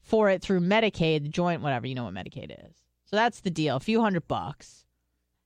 for 0.00 0.30
it 0.30 0.42
through 0.42 0.60
Medicaid, 0.60 1.24
the 1.24 1.28
joint, 1.28 1.60
whatever. 1.62 1.86
You 1.86 1.96
know 1.96 2.04
what 2.04 2.14
Medicaid 2.14 2.50
is. 2.50 2.76
So 3.06 3.16
that's 3.16 3.40
the 3.40 3.50
deal. 3.50 3.76
A 3.76 3.80
few 3.80 4.00
hundred 4.00 4.28
bucks. 4.28 4.84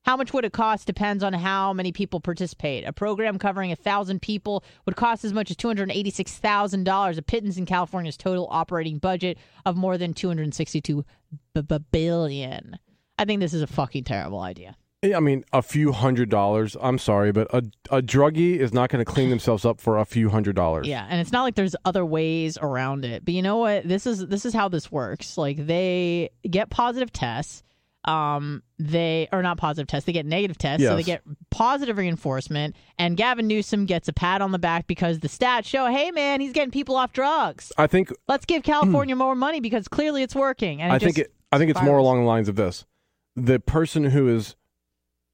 How 0.04 0.16
much 0.16 0.32
would 0.32 0.44
it 0.44 0.52
cost 0.52 0.86
depends 0.86 1.22
on 1.22 1.32
how 1.34 1.72
many 1.72 1.92
people 1.92 2.20
participate. 2.20 2.84
A 2.86 2.92
program 2.92 3.38
covering 3.38 3.70
a 3.70 3.76
thousand 3.76 4.22
people 4.22 4.64
would 4.86 4.96
cost 4.96 5.24
as 5.24 5.32
much 5.32 5.50
as 5.50 5.56
two 5.56 5.68
hundred 5.68 5.90
eighty-six 5.90 6.36
thousand 6.38 6.84
dollars, 6.84 7.18
a 7.18 7.22
pittance 7.22 7.56
in 7.56 7.66
California's 7.66 8.16
total 8.16 8.48
operating 8.50 8.98
budget 8.98 9.38
of 9.66 9.76
more 9.76 9.98
than 9.98 10.14
two 10.14 10.28
hundred 10.28 10.52
sixty-two 10.54 11.04
b- 11.54 11.78
b- 11.92 12.50
I 13.18 13.24
think 13.26 13.40
this 13.40 13.52
is 13.52 13.62
a 13.62 13.66
fucking 13.66 14.04
terrible 14.04 14.40
idea. 14.40 14.74
I 15.02 15.20
mean, 15.20 15.44
a 15.52 15.62
few 15.62 15.92
hundred 15.92 16.28
dollars. 16.28 16.76
I'm 16.80 16.98
sorry, 16.98 17.32
but 17.32 17.48
a 17.54 17.62
a 17.90 18.02
druggie 18.02 18.56
is 18.56 18.72
not 18.72 18.90
going 18.90 19.04
to 19.04 19.10
clean 19.10 19.30
themselves 19.30 19.64
up 19.64 19.80
for 19.80 19.98
a 19.98 20.04
few 20.04 20.28
hundred 20.28 20.56
dollars. 20.56 20.86
Yeah, 20.86 21.06
and 21.08 21.20
it's 21.20 21.32
not 21.32 21.42
like 21.42 21.54
there's 21.54 21.76
other 21.84 22.04
ways 22.04 22.58
around 22.60 23.04
it. 23.04 23.24
But 23.24 23.34
you 23.34 23.40
know 23.42 23.58
what? 23.58 23.88
This 23.88 24.06
is 24.06 24.26
this 24.26 24.44
is 24.44 24.52
how 24.54 24.68
this 24.68 24.90
works. 24.90 25.38
Like 25.38 25.66
they 25.66 26.30
get 26.48 26.70
positive 26.70 27.12
tests. 27.12 27.62
Um, 28.04 28.62
they 28.78 29.28
are 29.30 29.42
not 29.42 29.58
positive 29.58 29.86
tests. 29.86 30.06
They 30.06 30.12
get 30.12 30.24
negative 30.24 30.56
tests, 30.56 30.82
so 30.86 30.96
they 30.96 31.02
get 31.02 31.22
positive 31.50 31.98
reinforcement. 31.98 32.74
And 32.98 33.16
Gavin 33.16 33.46
Newsom 33.46 33.84
gets 33.84 34.08
a 34.08 34.12
pat 34.12 34.40
on 34.40 34.52
the 34.52 34.58
back 34.58 34.86
because 34.86 35.18
the 35.18 35.28
stats 35.28 35.66
show, 35.66 35.86
hey 35.86 36.10
man, 36.10 36.40
he's 36.40 36.52
getting 36.52 36.70
people 36.70 36.96
off 36.96 37.12
drugs. 37.12 37.72
I 37.76 37.86
think 37.86 38.10
Let's 38.26 38.46
give 38.46 38.62
California 38.62 39.14
more 39.16 39.34
money 39.34 39.60
because 39.60 39.86
clearly 39.86 40.22
it's 40.22 40.34
working. 40.34 40.80
And 40.80 40.92
it 40.92 40.94
I 40.94 40.98
think 40.98 41.18
it. 41.18 41.32
I 41.52 41.58
think 41.58 41.70
it's 41.70 41.82
more 41.82 41.98
along 41.98 42.20
the 42.20 42.26
lines 42.26 42.48
of 42.48 42.56
this: 42.56 42.86
the 43.36 43.60
person 43.60 44.04
who 44.04 44.28
is 44.28 44.56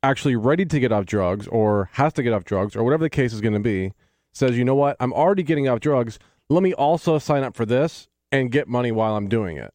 actually 0.03 0.35
ready 0.37 0.64
to 0.64 0.81
get 0.81 0.91
off 0.91 1.07
drugs 1.07 1.47
or 1.49 1.89
has 1.93 2.12
to 2.14 2.23
get 2.23 2.33
off 2.33 2.45
drugs 2.45 2.75
or 2.75 2.83
whatever 2.83 3.05
the 3.05 3.11
case 3.11 3.33
is 3.33 3.41
going 3.41 3.55
to 3.55 3.61
be 3.61 3.93
says, 4.33 4.59
"You 4.59 4.64
know 4.64 4.75
what? 4.75 4.97
I'm 4.99 5.12
already 5.12 5.45
getting 5.45 5.69
off 5.69 5.79
drugs. 5.79 6.19
Let 6.49 6.62
me 6.64 6.75
also 6.75 7.19
sign 7.19 7.45
up 7.45 7.55
for 7.55 7.64
this 7.64 8.09
and 8.33 8.51
get 8.51 8.67
money 8.67 8.91
while 8.91 9.14
I'm 9.17 9.29
doing 9.29 9.57
it." 9.57 9.73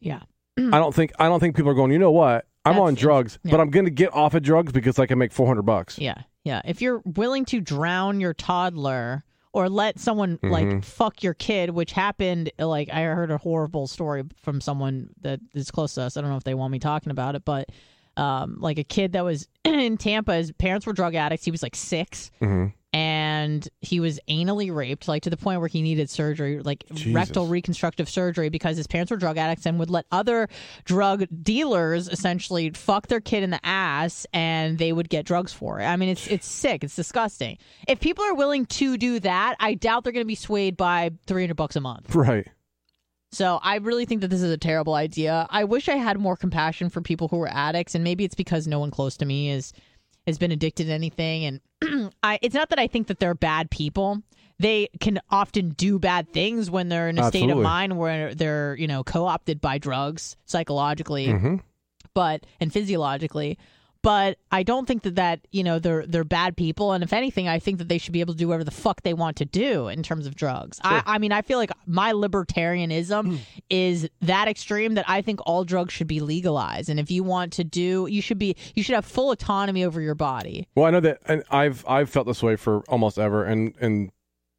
yeah. 0.00 0.22
I 0.58 0.78
don't 0.78 0.94
think 0.94 1.12
I 1.18 1.28
don't 1.28 1.40
think 1.40 1.56
people 1.56 1.70
are 1.70 1.74
going. 1.74 1.92
You 1.92 1.98
know 1.98 2.10
what? 2.10 2.46
I'm 2.64 2.72
That's- 2.74 2.86
on 2.88 2.94
drugs, 2.94 3.38
yeah. 3.44 3.52
but 3.52 3.60
I'm 3.60 3.70
going 3.70 3.84
to 3.84 3.90
get 3.90 4.12
off 4.14 4.34
of 4.34 4.42
drugs 4.42 4.72
because 4.72 4.98
I 4.98 5.06
can 5.06 5.18
make 5.18 5.32
400 5.32 5.62
bucks. 5.62 5.98
Yeah, 5.98 6.22
yeah. 6.44 6.62
If 6.64 6.82
you're 6.82 7.00
willing 7.04 7.44
to 7.46 7.60
drown 7.60 8.18
your 8.20 8.34
toddler 8.34 9.22
or 9.52 9.68
let 9.68 9.98
someone 10.00 10.38
like 10.42 10.82
fuck 10.84 11.22
your 11.22 11.34
kid, 11.34 11.70
which 11.70 11.92
happened, 11.92 12.50
like 12.58 12.90
I 12.92 13.02
heard 13.04 13.30
a 13.30 13.38
horrible 13.38 13.86
story 13.86 14.24
from 14.42 14.60
someone 14.60 15.10
that 15.20 15.40
is 15.54 15.70
close 15.70 15.94
to 15.94 16.02
us. 16.02 16.16
I 16.16 16.20
don't 16.22 16.30
know 16.30 16.36
if 16.36 16.44
they 16.44 16.54
want 16.54 16.72
me 16.72 16.78
talking 16.78 17.10
about 17.10 17.36
it, 17.36 17.44
but 17.44 17.68
um, 18.16 18.56
like 18.60 18.78
a 18.78 18.84
kid 18.84 19.12
that 19.12 19.24
was 19.24 19.48
in 19.64 19.96
Tampa, 19.96 20.34
his 20.34 20.50
parents 20.52 20.86
were 20.86 20.92
drug 20.92 21.14
addicts. 21.14 21.44
He 21.44 21.50
was 21.50 21.62
like 21.62 21.76
6 21.76 22.30
Mhm. 22.42 22.72
And 23.26 23.68
he 23.80 24.00
was 24.00 24.20
anally 24.28 24.74
raped, 24.74 25.08
like 25.08 25.22
to 25.22 25.30
the 25.30 25.36
point 25.36 25.60
where 25.60 25.68
he 25.68 25.82
needed 25.82 26.08
surgery, 26.08 26.60
like 26.60 26.84
Jesus. 26.92 27.12
rectal 27.12 27.46
reconstructive 27.46 28.08
surgery, 28.08 28.48
because 28.48 28.76
his 28.76 28.86
parents 28.86 29.10
were 29.10 29.16
drug 29.16 29.36
addicts 29.36 29.66
and 29.66 29.78
would 29.78 29.90
let 29.90 30.06
other 30.12 30.48
drug 30.84 31.26
dealers 31.42 32.08
essentially 32.08 32.70
fuck 32.70 33.08
their 33.08 33.20
kid 33.20 33.42
in 33.42 33.50
the 33.50 33.60
ass, 33.64 34.26
and 34.32 34.78
they 34.78 34.92
would 34.92 35.08
get 35.08 35.26
drugs 35.26 35.52
for 35.52 35.80
it. 35.80 35.84
I 35.84 35.96
mean, 35.96 36.10
it's 36.10 36.26
it's 36.28 36.46
sick. 36.46 36.84
It's 36.84 36.96
disgusting. 36.96 37.58
If 37.88 38.00
people 38.00 38.24
are 38.24 38.34
willing 38.34 38.66
to 38.66 38.96
do 38.96 39.20
that, 39.20 39.56
I 39.60 39.74
doubt 39.74 40.04
they're 40.04 40.12
going 40.12 40.24
to 40.24 40.28
be 40.28 40.34
swayed 40.34 40.76
by 40.76 41.10
three 41.26 41.42
hundred 41.42 41.56
bucks 41.56 41.76
a 41.76 41.80
month. 41.80 42.14
Right. 42.14 42.46
So 43.32 43.58
I 43.62 43.76
really 43.76 44.06
think 44.06 44.20
that 44.20 44.28
this 44.28 44.40
is 44.40 44.52
a 44.52 44.56
terrible 44.56 44.94
idea. 44.94 45.46
I 45.50 45.64
wish 45.64 45.88
I 45.88 45.96
had 45.96 46.18
more 46.18 46.36
compassion 46.36 46.88
for 46.90 47.00
people 47.00 47.28
who 47.28 47.40
are 47.42 47.50
addicts, 47.50 47.94
and 47.94 48.04
maybe 48.04 48.24
it's 48.24 48.36
because 48.36 48.66
no 48.66 48.78
one 48.78 48.90
close 48.90 49.16
to 49.18 49.26
me 49.26 49.50
is 49.50 49.72
has 50.26 50.38
been 50.38 50.50
addicted 50.52 50.84
to 50.86 50.92
anything. 50.92 51.60
And 51.82 52.12
I, 52.22 52.38
it's 52.42 52.54
not 52.54 52.70
that 52.70 52.78
I 52.78 52.86
think 52.86 53.06
that 53.08 53.18
they're 53.18 53.34
bad 53.34 53.70
people. 53.70 54.22
They 54.58 54.88
can 55.00 55.20
often 55.30 55.70
do 55.70 55.98
bad 55.98 56.32
things 56.32 56.70
when 56.70 56.88
they're 56.88 57.08
in 57.08 57.18
a 57.18 57.28
state 57.28 57.50
of 57.50 57.58
mind 57.58 57.98
where 57.98 58.34
they're 58.34 58.74
you 58.76 58.86
know 58.86 59.04
co-opted 59.04 59.60
by 59.60 59.76
drugs 59.78 60.36
psychologically, 60.46 61.26
Mhm. 61.26 61.60
but 62.14 62.46
and 62.60 62.72
physiologically. 62.72 63.58
But 64.06 64.38
I 64.52 64.62
don't 64.62 64.86
think 64.86 65.02
that 65.02 65.16
that 65.16 65.40
you 65.50 65.64
know 65.64 65.80
they're 65.80 66.06
they're 66.06 66.22
bad 66.22 66.56
people, 66.56 66.92
and 66.92 67.02
if 67.02 67.12
anything, 67.12 67.48
I 67.48 67.58
think 67.58 67.78
that 67.78 67.88
they 67.88 67.98
should 67.98 68.12
be 68.12 68.20
able 68.20 68.34
to 68.34 68.38
do 68.38 68.46
whatever 68.46 68.62
the 68.62 68.70
fuck 68.70 69.02
they 69.02 69.14
want 69.14 69.36
to 69.38 69.44
do 69.44 69.88
in 69.88 70.04
terms 70.04 70.28
of 70.28 70.36
drugs. 70.36 70.78
I, 70.84 71.02
I 71.04 71.18
mean, 71.18 71.32
I 71.32 71.42
feel 71.42 71.58
like 71.58 71.72
my 71.86 72.12
libertarianism 72.12 73.26
hmm. 73.26 73.36
is 73.68 74.08
that 74.20 74.46
extreme 74.46 74.94
that 74.94 75.06
I 75.08 75.22
think 75.22 75.40
all 75.44 75.64
drugs 75.64 75.92
should 75.92 76.06
be 76.06 76.20
legalized, 76.20 76.88
and 76.88 77.00
if 77.00 77.10
you 77.10 77.24
want 77.24 77.52
to 77.54 77.64
do, 77.64 78.06
you 78.08 78.22
should 78.22 78.38
be 78.38 78.54
you 78.76 78.84
should 78.84 78.94
have 78.94 79.04
full 79.04 79.32
autonomy 79.32 79.84
over 79.84 80.00
your 80.00 80.14
body. 80.14 80.68
Well, 80.76 80.86
I 80.86 80.90
know 80.92 81.00
that, 81.00 81.18
and 81.26 81.42
I've 81.50 81.84
I've 81.88 82.08
felt 82.08 82.28
this 82.28 82.44
way 82.44 82.54
for 82.54 82.84
almost 82.88 83.18
ever, 83.18 83.44
and 83.44 83.74
and 83.80 84.12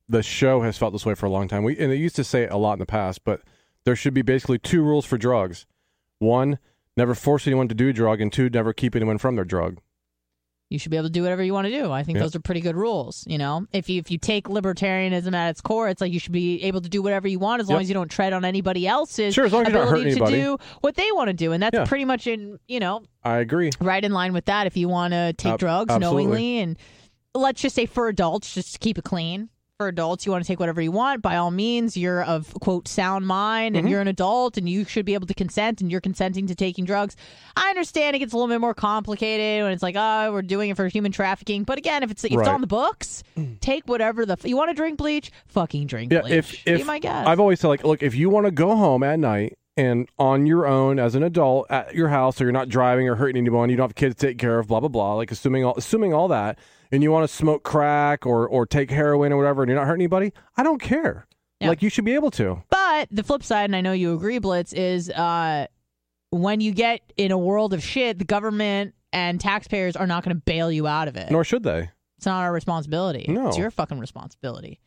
the 0.10 0.24
show 0.24 0.60
has 0.64 0.78
felt 0.78 0.92
this 0.92 1.06
way 1.06 1.16
for 1.16 1.26
a 1.26 1.30
long 1.30 1.48
time. 1.48 1.64
We 1.64 1.80
and 1.80 1.90
they 1.90 1.96
used 1.96 2.18
to 2.18 2.26
say 2.26 2.44
it 2.44 2.52
a 2.52 2.58
lot 2.58 2.74
in 2.74 2.80
the 2.80 2.86
past, 2.86 3.24
but 3.24 3.44
there 3.86 3.96
should 3.96 4.14
be 4.14 4.24
basically 4.24 4.60
two 4.60 4.84
rules 4.84 5.06
for 5.06 5.18
drugs: 5.18 5.66
one, 6.20 6.60
never 6.98 7.16
force 7.16 7.48
anyone 7.48 7.68
to 7.70 7.76
do 7.76 7.90
a 7.90 7.94
drug, 7.94 8.20
and 8.20 8.34
two, 8.34 8.50
never 8.50 8.74
keep 8.74 8.96
anyone 8.96 9.18
from 9.18 9.36
their 9.36 9.46
drug. 9.46 9.80
You 10.70 10.78
should 10.80 10.92
be 10.92 10.98
able 10.98 11.08
to 11.08 11.14
do 11.14 11.22
whatever 11.22 11.42
you 11.42 11.54
want 11.54 11.66
to 11.68 11.72
do. 11.72 11.94
I 11.94 12.04
think 12.04 12.18
Yeah. 12.18 12.24
those 12.24 12.36
are 12.36 12.42
pretty 12.42 12.60
good 12.60 12.76
rules. 12.76 13.24
You 13.26 13.38
know, 13.38 13.66
if 13.72 13.88
you 13.90 14.00
if 14.00 14.12
you 14.12 14.18
take 14.18 14.50
libertarianism 14.50 15.34
at 15.34 15.50
its 15.52 15.62
core, 15.62 15.88
it's 15.88 16.02
like 16.02 16.12
you 16.12 16.20
should 16.20 16.34
be 16.34 16.62
able 16.64 16.82
to 16.82 16.90
do 16.90 17.02
whatever 17.02 17.26
you 17.26 17.40
want 17.40 17.62
as 17.62 17.70
long 17.70 17.80
as 17.80 17.88
you 17.88 17.94
don't 17.94 18.12
tread 18.12 18.34
on 18.34 18.44
anybody 18.44 18.86
else's 18.86 19.34
Sure, 19.34 19.46
as 19.46 19.54
long 19.54 19.66
as 19.66 19.72
you're 19.72 19.80
not 19.86 19.88
ability 19.94 20.16
to 20.20 20.26
do 20.26 20.58
what 20.82 20.96
they 20.96 21.10
want 21.14 21.30
to 21.30 21.34
do, 21.34 21.54
and 21.54 21.64
that's 21.64 21.74
Yeah. 21.74 21.86
pretty 21.86 22.04
much 22.04 22.28
in 22.28 22.60
you 22.68 22.82
know 22.82 23.04
I 23.24 23.38
agree. 23.38 23.70
right 23.80 24.04
in 24.04 24.12
line 24.12 24.34
with 24.34 24.44
that. 24.46 24.68
If 24.68 24.76
you 24.76 24.90
want 24.90 25.14
to 25.14 25.32
take 25.38 25.54
Ab- 25.54 25.60
drugs 25.60 25.94
absolutely. 25.94 26.24
knowingly, 26.26 26.60
and 26.60 26.78
let's 27.34 27.62
just 27.62 27.74
say 27.74 27.86
for 27.86 28.10
adults, 28.10 28.54
just 28.54 28.74
to 28.74 28.80
keep 28.80 28.98
it 28.98 29.06
clean. 29.06 29.48
For 29.80 29.88
adults, 29.90 30.26
you 30.26 30.32
want 30.32 30.44
to 30.44 30.48
take 30.48 30.60
whatever 30.60 30.82
you 30.82 30.92
want. 30.92 31.22
By 31.22 31.36
all 31.36 31.52
means, 31.52 31.96
you're 31.96 32.24
of 32.24 32.52
quote 32.62 32.88
sound 32.88 33.28
mind, 33.28 33.76
Mm-hmm. 33.76 33.80
and 33.86 33.90
you're 33.92 34.02
an 34.02 34.08
adult, 34.08 34.58
and 34.58 34.68
you 34.68 34.86
should 34.86 35.06
be 35.06 35.14
able 35.14 35.28
to 35.28 35.36
consent, 35.36 35.82
and 35.82 35.92
you're 35.92 36.02
consenting 36.02 36.48
to 36.48 36.56
taking 36.56 36.84
drugs. 36.84 37.16
I 37.56 37.70
understand 37.70 38.16
it 38.16 38.20
gets 38.20 38.34
a 38.34 38.36
little 38.38 38.48
bit 38.48 38.60
more 38.60 38.74
complicated 38.74 39.62
when 39.64 39.72
it's 39.72 39.84
like, 39.84 39.94
oh, 39.96 40.32
we're 40.34 40.42
doing 40.42 40.72
it 40.72 40.78
for 40.78 40.88
human 40.88 41.12
trafficking. 41.12 41.64
But 41.64 41.78
again, 41.78 42.02
if 42.02 42.10
it's 42.10 42.24
if 42.24 42.32
it's 42.32 42.38
Right. 42.40 42.48
on 42.48 42.62
the 42.62 42.66
books, 42.68 43.22
take 43.62 43.88
whatever 43.88 44.26
the 44.26 44.36
you 44.46 44.58
want 44.58 44.72
to 44.72 44.74
drink 44.74 44.98
bleach. 44.98 45.30
Fucking 45.50 45.86
drink 45.86 46.12
Yeah, 46.12 46.22
bleach. 46.22 46.34
if 46.34 46.66
Be 46.66 46.72
if 46.72 46.88
my 46.88 46.98
guest. 46.98 47.28
I've 47.28 47.40
always 47.40 47.60
said 47.60 47.68
like, 47.68 47.84
look, 47.84 48.02
if 48.02 48.16
you 48.16 48.32
want 48.32 48.48
to 48.48 48.52
go 48.52 48.76
home 48.76 49.04
at 49.04 49.20
night 49.20 49.60
and 49.76 50.10
on 50.18 50.48
your 50.48 50.66
own 50.66 50.98
as 50.98 51.14
an 51.14 51.22
adult 51.22 51.68
at 51.70 51.94
your 51.94 52.08
house, 52.10 52.38
so 52.38 52.44
you're 52.44 52.52
not 52.52 52.68
driving 52.68 53.08
or 53.08 53.14
hurting 53.14 53.38
anyone, 53.38 53.70
you 53.70 53.76
don't 53.78 53.84
have 53.90 53.96
kids 53.96 54.16
to 54.16 54.26
take 54.26 54.40
care 54.40 54.58
of, 54.58 54.70
blah 54.70 54.80
blah 54.80 54.90
blah. 54.90 55.14
Like 55.14 55.30
assuming 55.30 55.66
all 55.66 55.76
assuming 55.78 56.16
all 56.16 56.30
that, 56.30 56.58
and 56.92 57.04
you 57.04 57.12
want 57.12 57.28
to 57.30 57.34
smoke 57.36 57.64
crack 57.64 58.26
or 58.26 58.48
or 58.48 58.66
take 58.66 58.92
heroin 58.92 59.32
or 59.32 59.38
whatever, 59.38 59.64
and 59.64 59.70
you're 59.70 59.78
not 59.80 59.88
hurting 59.88 60.02
anybody, 60.02 60.34
I 60.56 60.64
don't 60.64 60.82
care. 60.82 61.28
Yeah. 61.60 61.70
Like 61.70 61.82
you 61.82 61.90
should 61.90 62.06
be 62.06 62.14
able 62.14 62.32
to. 62.32 62.62
But 62.70 63.08
the 63.12 63.24
flip 63.24 63.44
side, 63.44 63.66
and 63.66 63.76
I 63.76 63.82
know 63.82 63.92
you 63.92 64.14
agree, 64.14 64.38
Blitz, 64.38 64.74
is 64.74 65.10
uh, 65.10 65.66
when 66.30 66.62
you 66.62 66.72
get 66.72 67.02
in 67.18 67.32
a 67.32 67.38
world 67.38 67.74
of 67.74 67.84
shit, 67.84 68.20
the 68.20 68.26
government 68.26 68.94
and 69.12 69.40
taxpayers 69.40 69.96
are 69.96 70.06
not 70.06 70.24
going 70.24 70.36
to 70.36 70.42
bail 70.46 70.72
you 70.72 70.86
out 70.86 71.08
of 71.08 71.16
it. 71.16 71.32
Nor 71.32 71.44
should 71.44 71.64
they. 71.64 71.90
it's 72.18 72.26
not 72.26 72.44
our 72.44 72.52
responsibility. 72.54 73.26
No. 73.28 73.48
It's 73.48 73.58
your 73.58 73.72
fucking 73.72 74.00
responsibility. 74.00 74.80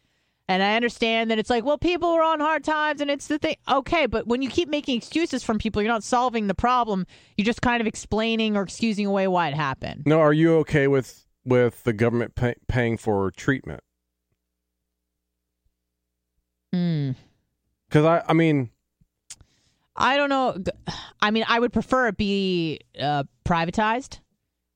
And 0.48 0.62
I 0.64 0.74
understand 0.74 1.30
that 1.30 1.38
it's 1.38 1.48
like, 1.48 1.64
well, 1.64 1.78
people 1.78 2.08
are 2.08 2.22
on 2.22 2.40
hard 2.40 2.64
times 2.64 3.00
and 3.00 3.08
it's 3.10 3.28
the 3.28 3.38
thing. 3.38 3.54
Okay, 3.68 4.06
but 4.06 4.26
when 4.26 4.42
you 4.42 4.50
keep 4.50 4.68
making 4.68 4.96
excuses 4.96 5.44
from 5.44 5.58
people, 5.58 5.80
you're 5.80 5.90
not 5.92 6.02
solving 6.02 6.48
the 6.48 6.54
problem. 6.56 7.06
You're 7.36 7.44
just 7.44 7.62
kind 7.62 7.80
of 7.80 7.86
explaining 7.86 8.56
or 8.56 8.62
excusing 8.62 9.06
away 9.06 9.28
why 9.28 9.46
it 9.46 9.54
happened. 9.54 10.02
No, 10.06 10.18
are 10.20 10.32
you 10.32 10.56
okay 10.58 10.88
with 10.88 11.24
with 11.44 11.84
the 11.84 11.92
government 11.92 12.34
pay, 12.34 12.54
paying 12.68 12.96
for 12.96 13.30
treatment? 13.30 13.82
Hmm. 16.72 17.12
Because 17.88 18.04
I, 18.04 18.22
I 18.28 18.32
mean, 18.32 18.70
I 19.96 20.16
don't 20.16 20.28
know. 20.30 20.56
I 21.20 21.30
mean, 21.32 21.44
I 21.48 21.58
would 21.58 21.72
prefer 21.72 22.06
it 22.08 22.16
be 22.16 22.80
uh, 23.00 23.24
privatized, 23.44 24.20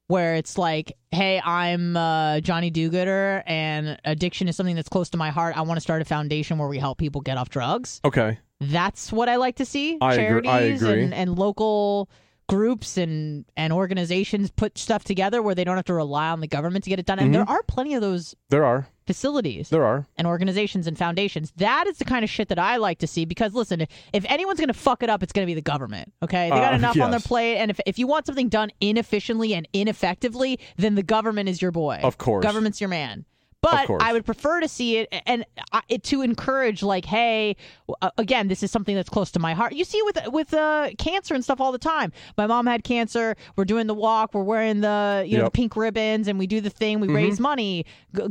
where 0.09 0.35
it's 0.35 0.59
like, 0.59 0.93
hey, 1.13 1.41
I'm 1.45 1.97
uh, 1.97 2.41
Johnny 2.41 2.71
Do-Gooder, 2.71 3.45
and 3.47 3.99
addiction 4.05 4.49
is 4.49 4.57
something 4.57 4.75
that's 4.75 4.89
close 4.89 5.11
to 5.11 5.17
my 5.17 5.31
heart. 5.31 5.57
I 5.57 5.63
want 5.63 5.77
to 5.77 5.81
start 5.81 6.03
a 6.03 6.05
foundation 6.05 6.59
where 6.59 6.69
we 6.69 6.79
help 6.79 6.99
people 6.99 7.21
get 7.21 7.39
off 7.39 7.49
drugs. 7.49 8.01
okay, 8.05 8.39
That's 8.61 9.13
what 9.13 9.29
I 9.29 9.37
like 9.37 9.57
to 9.57 9.65
see. 9.65 9.97
I 10.01 10.15
agree- 10.15 10.49
I 10.49 10.59
Charities 10.61 10.83
agree. 10.83 11.05
And, 11.05 11.15
and 11.15 11.39
local 11.39 12.11
groups 12.47 12.97
and, 12.99 13.45
and 13.57 13.73
organizations 13.73 14.51
put 14.51 14.77
stuff 14.79 15.03
together 15.05 15.41
where 15.43 15.55
they 15.55 15.65
don't 15.65 15.77
have 15.77 15.85
to 15.87 15.95
rely 15.95 16.29
on 16.29 16.41
the 16.41 16.47
government 16.47 16.85
to 16.85 16.91
get 16.91 16.99
it 16.99 17.07
done. 17.07 17.19
And 17.19 17.29
Mm-hmm. 17.33 17.45
there 17.47 17.49
are 17.57 17.63
plenty 17.63 17.95
of 17.95 18.03
those 18.03 18.35
there 18.51 18.65
are, 18.65 18.87
facilities 19.07 19.71
there 19.71 19.85
are. 19.85 20.07
and 20.19 20.27
organizations 20.27 20.87
and 20.87 20.97
foundations. 20.99 21.53
That 21.57 21.87
is 21.87 21.97
the 21.99 22.05
kind 22.05 22.23
of 22.23 22.29
shit 22.31 22.49
that 22.49 22.59
I 22.59 22.77
like 22.77 22.99
to 22.99 23.07
see 23.07 23.25
because 23.25 23.55
listen, 23.55 23.81
if, 23.81 23.89
if 24.13 24.25
anyone's 24.29 24.59
going 24.59 24.69
to 24.69 24.75
fuck 24.75 25.03
it 25.03 25.09
up, 25.09 25.23
it's 25.23 25.33
going 25.33 25.47
to 25.47 25.51
be 25.51 25.55
the 25.55 25.63
government. 25.63 26.13
Okay, 26.23 26.51
they 26.51 26.57
got 26.57 26.75
Uh, 26.75 26.77
enough 26.77 27.01
on 27.01 27.11
their 27.11 27.21
plate, 27.21 27.57
and 27.59 27.71
if 27.71 27.81
if 27.87 27.99
you 27.99 28.07
want 28.07 28.27
something 28.27 28.49
done 28.49 28.71
inefficiently 28.81 29.55
and 29.55 29.67
ineffectively, 29.73 30.59
then 30.77 30.95
the 30.97 31.03
government 31.03 31.49
is 31.49 31.63
your 31.63 31.71
boy. 31.73 32.01
Of 32.03 32.19
course. 32.19 32.43
government's 32.43 32.81
your 32.81 32.89
man. 32.89 33.25
But. 33.71 34.03
I 34.03 34.13
would 34.13 34.25
prefer 34.25 34.61
to 34.61 34.69
see 34.69 34.99
it 34.99 35.09
and 35.27 35.45
uh, 35.73 35.81
it 35.89 36.03
to 36.05 36.23
encourage, 36.23 36.83
like, 36.83 37.05
hey, 37.05 37.57
uh, 38.03 38.11
again, 38.19 38.49
this 38.49 38.63
is 38.63 38.71
something 38.71 38.95
that's 38.95 39.09
close 39.09 39.31
to 39.33 39.39
my 39.39 39.55
heart. 39.55 39.73
You 39.75 39.85
see, 39.85 40.01
with 40.03 40.19
with 40.29 40.55
uh, 40.55 40.91
cancer 40.99 41.35
and 41.35 41.43
stuff 41.43 41.61
all 41.61 41.73
the 41.73 41.79
time. 41.79 42.13
My 42.37 42.47
mom 42.47 42.67
had 42.67 42.85
cancer. 42.85 43.37
We're 43.57 43.65
doing 43.65 43.87
the 43.87 43.95
walk. 43.95 44.35
We're 44.35 44.43
wearing 44.43 44.81
the 44.81 45.25
you 45.27 45.39
know 45.39 45.45
the 45.45 45.51
pink 45.51 45.77
ribbons, 45.77 46.29
and 46.29 46.39
we 46.39 46.47
do 46.47 46.61
the 46.61 46.71
thing. 46.71 47.01
We 47.01 47.09
raise 47.09 47.41
money. 47.41 47.87
G- 48.17 48.23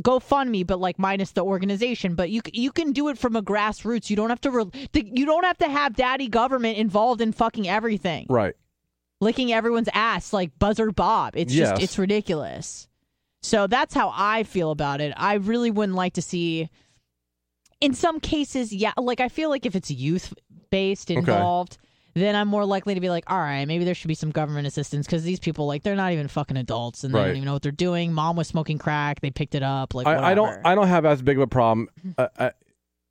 me, 0.46 0.62
but 0.64 0.80
like 0.80 0.98
minus 0.98 1.32
the 1.32 1.44
organization. 1.44 2.14
But 2.14 2.30
you 2.30 2.40
you 2.52 2.72
can 2.72 2.92
do 2.92 3.08
it 3.08 3.18
from 3.18 3.36
a 3.36 3.42
grassroots. 3.42 4.10
You 4.10 4.16
don't 4.16 4.30
have 4.30 4.40
to. 4.42 4.50
Re- 4.50 4.88
the, 4.92 5.10
you 5.14 5.26
don't 5.26 5.44
have 5.44 5.58
to 5.58 5.68
have 5.68 5.94
daddy 5.96 6.28
government 6.28 6.78
involved 6.78 7.20
in 7.20 7.32
fucking 7.32 7.68
everything, 7.68 8.26
Right. 8.28 8.54
licking 9.20 9.52
everyone's 9.52 9.88
ass 9.94 10.32
like 10.32 10.58
Buzzard 10.58 10.94
Bob. 10.94 11.34
It's 11.36 11.52
Yes. 11.54 11.70
just 11.70 11.82
it's 11.82 11.98
ridiculous. 11.98 12.88
So 13.44 13.66
that's 13.66 13.94
how 13.94 14.10
I 14.14 14.42
feel 14.42 14.70
about 14.70 15.02
it. 15.02 15.12
I 15.18 15.34
really 15.34 15.70
wouldn't 15.70 15.96
like 15.96 16.14
to 16.14 16.22
see. 16.22 16.70
In 17.80 17.92
some 17.92 18.18
cases, 18.18 18.72
yeah, 18.72 18.92
like 18.96 19.20
I 19.20 19.28
feel 19.28 19.50
like 19.50 19.66
if 19.66 19.76
it's 19.76 19.90
youth 19.90 20.32
based 20.70 21.10
involved, 21.10 21.76
then 22.14 22.34
I'm 22.36 22.48
more 22.48 22.64
likely 22.64 22.94
to 22.94 23.00
be 23.00 23.10
like, 23.10 23.24
all 23.26 23.38
right, 23.38 23.66
maybe 23.66 23.84
there 23.84 23.94
should 23.94 24.08
be 24.08 24.14
some 24.14 24.30
government 24.30 24.66
assistance 24.66 25.06
because 25.06 25.24
these 25.24 25.40
people, 25.40 25.66
like, 25.66 25.82
they're 25.82 25.94
not 25.94 26.12
even 26.12 26.26
fucking 26.26 26.56
adults 26.56 27.04
and 27.04 27.14
they 27.14 27.18
don't 27.18 27.30
even 27.30 27.44
know 27.44 27.52
what 27.52 27.62
they're 27.62 27.70
doing. 27.70 28.14
Mom 28.14 28.34
was 28.34 28.48
smoking 28.48 28.78
crack, 28.78 29.20
they 29.20 29.30
picked 29.30 29.54
it 29.54 29.62
up. 29.62 29.94
Like, 29.94 30.06
I, 30.06 30.30
I 30.30 30.34
don't. 30.34 30.58
I 30.64 30.74
don't 30.74 30.88
have 30.88 31.04
as 31.04 31.20
big 31.20 31.36
of 31.36 31.42
a 31.42 31.46
problem. 31.46 31.88
Uh, 32.16 32.28
uh, 32.38 32.50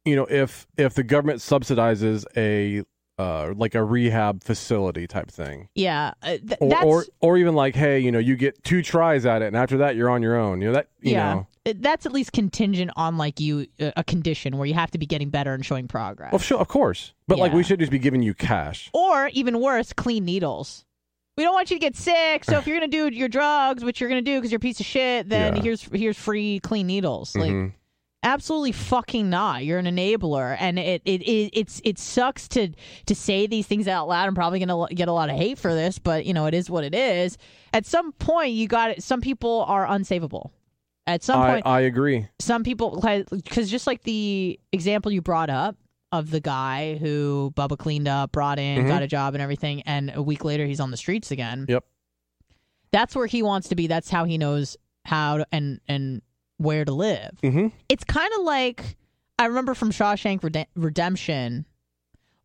you 0.05 0.15
know, 0.15 0.25
if 0.25 0.65
if 0.77 0.93
the 0.95 1.03
government 1.03 1.39
subsidizes 1.39 2.25
a 2.36 2.84
uh, 3.24 3.53
like 3.55 3.76
a 3.76 3.84
rehab 3.84 4.43
facility 4.43 5.07
type 5.07 5.30
thing, 5.32 5.69
yeah, 5.76 6.13
uh, 6.21 6.38
th- 6.38 6.57
or, 6.59 6.69
that's 6.69 6.86
or 6.86 7.05
or 7.21 7.38
even 7.38 7.55
like, 7.55 7.76
hey, 7.76 7.99
you 7.99 8.11
know, 8.11 8.19
you 8.19 8.36
get 8.36 8.63
two 8.63 8.82
tries 8.82 9.26
at 9.26 9.41
it, 9.41 9.45
and 9.47 9.55
after 9.55 9.78
that, 9.78 9.95
you're 9.95 10.09
on 10.09 10.21
your 10.21 10.36
own. 10.36 10.59
You 10.61 10.67
know 10.67 10.74
that. 10.74 10.88
You 11.01 11.13
yeah, 11.13 11.34
Know, 11.34 11.47
Uh, 11.65 11.74
that's 11.78 12.05
at 12.05 12.11
least 12.11 12.32
contingent 12.34 12.91
on 12.95 13.17
like 13.17 13.39
you 13.39 13.67
uh, 13.80 13.91
a 13.97 14.03
condition 14.03 14.57
where 14.57 14.65
you 14.67 14.74
have 14.74 14.91
to 14.91 14.97
be 14.97 15.05
getting 15.05 15.30
better 15.30 15.53
and 15.53 15.65
showing 15.65 15.88
progress. 15.88 16.32
well, 16.32 16.39
sure, 16.39 16.59
of 16.59 16.67
course, 16.67 17.13
but 17.28 17.38
like 17.39 17.53
we 17.53 17.63
should 17.63 17.80
just 17.80 17.91
be 17.91 17.99
giving 17.99 18.21
you 18.21 18.34
cash. 18.34 18.89
or 18.93 19.30
even 19.34 19.59
worse, 19.61 19.93
clean 19.93 20.26
needles. 20.26 20.86
We 21.36 21.43
don't 21.43 21.53
want 21.53 21.71
you 21.71 21.78
to 21.78 21.82
get 21.82 21.95
sick. 21.95 22.43
So 22.45 22.57
if 22.59 22.67
you're 22.67 22.78
gonna 22.78 22.88
do 22.88 23.07
your 23.09 23.28
drugs, 23.30 23.84
which 23.84 23.99
you're 23.99 24.09
gonna 24.09 24.21
do 24.21 24.38
because 24.39 24.51
you're 24.51 24.57
a 24.57 24.67
piece 24.69 24.80
of 24.80 24.86
shit, 24.86 25.30
then 25.30 25.55
Yeah. 25.55 25.61
here's 25.63 25.82
here's 25.91 26.17
free 26.17 26.59
clean 26.59 26.88
needles. 26.88 27.36
Like 27.36 27.51
Mhm. 27.51 27.74
Absolutely 28.24 28.71
fucking 28.71 29.30
not. 29.30 29.63
You're 29.65 29.80
an 29.80 29.86
enabler, 29.86 30.55
and 30.59 30.80
it 30.80 31.01
it, 31.05 31.21
it 31.21 31.49
it's 31.53 31.82
it 31.84 31.99
sucks 31.99 32.47
to 32.49 32.69
to 33.05 33.15
say 33.15 33.45
these 33.47 33.67
things 33.67 33.88
out 33.88 34.07
loud. 34.07 34.28
I'm 34.28 34.36
probably 34.36 34.59
gonna 34.59 34.88
get 34.93 35.07
a 35.07 35.11
lot 35.13 35.30
of 35.30 35.36
hate 35.36 35.57
for 35.59 35.74
this, 35.74 35.99
but 35.99 36.26
you 36.26 36.34
know 36.34 36.45
it 36.45 36.53
is 36.53 36.69
what 36.69 36.84
it 36.84 36.95
is. 36.95 37.38
At 37.74 37.86
some 37.86 38.11
point, 38.13 38.53
you 38.53 38.67
got 38.67 38.91
it. 38.91 39.03
Some 39.03 39.21
people 39.21 39.65
are 39.67 39.86
unsavable. 39.86 40.51
At 41.05 41.21
some 41.21 41.41
I 41.41 41.51
point, 41.53 41.67
I 41.67 41.82
agree. 41.82 42.28
some 42.39 42.63
people 42.63 43.01
because 43.30 43.69
just 43.69 43.86
like 43.88 44.03
the 44.03 44.59
example 44.71 45.11
you 45.11 45.21
brought 45.21 45.49
up 45.49 45.76
of 46.13 46.30
the 46.30 46.39
guy 46.39 46.95
who 46.97 47.51
Bubba 47.55 47.78
cleaned 47.78 48.07
up, 48.07 48.32
brought 48.32 48.57
in, 48.59 48.84
Mhm. 48.86 48.88
got 48.88 49.01
a 49.03 49.07
job 49.07 49.34
and 49.34 49.41
everything, 49.41 49.82
and 49.82 50.11
a 50.15 50.21
week 50.21 50.45
later 50.45 50.65
he's 50.65 50.80
on 50.80 50.91
the 50.91 50.97
streets 50.97 51.32
again. 51.32 51.65
Yep. 51.67 51.84
That's 52.91 53.15
where 53.15 53.26
he 53.26 53.41
wants 53.41 53.69
to 53.69 53.76
be. 53.76 53.88
That's 53.88 54.09
how 54.09 54.24
he 54.26 54.38
knows 54.38 54.78
how 55.05 55.38
to, 55.39 55.47
and 55.51 55.82
and 55.88 56.21
where 56.64 56.86
to 56.86 56.91
live. 56.91 57.38
hmm 57.41 57.68
It's 57.89 58.03
kind 58.03 58.32
of 58.39 58.43
like 58.45 58.95
I 59.39 59.45
remember 59.47 59.74
from 59.74 59.91
Shawshank 59.91 60.66
Redemption 60.76 61.66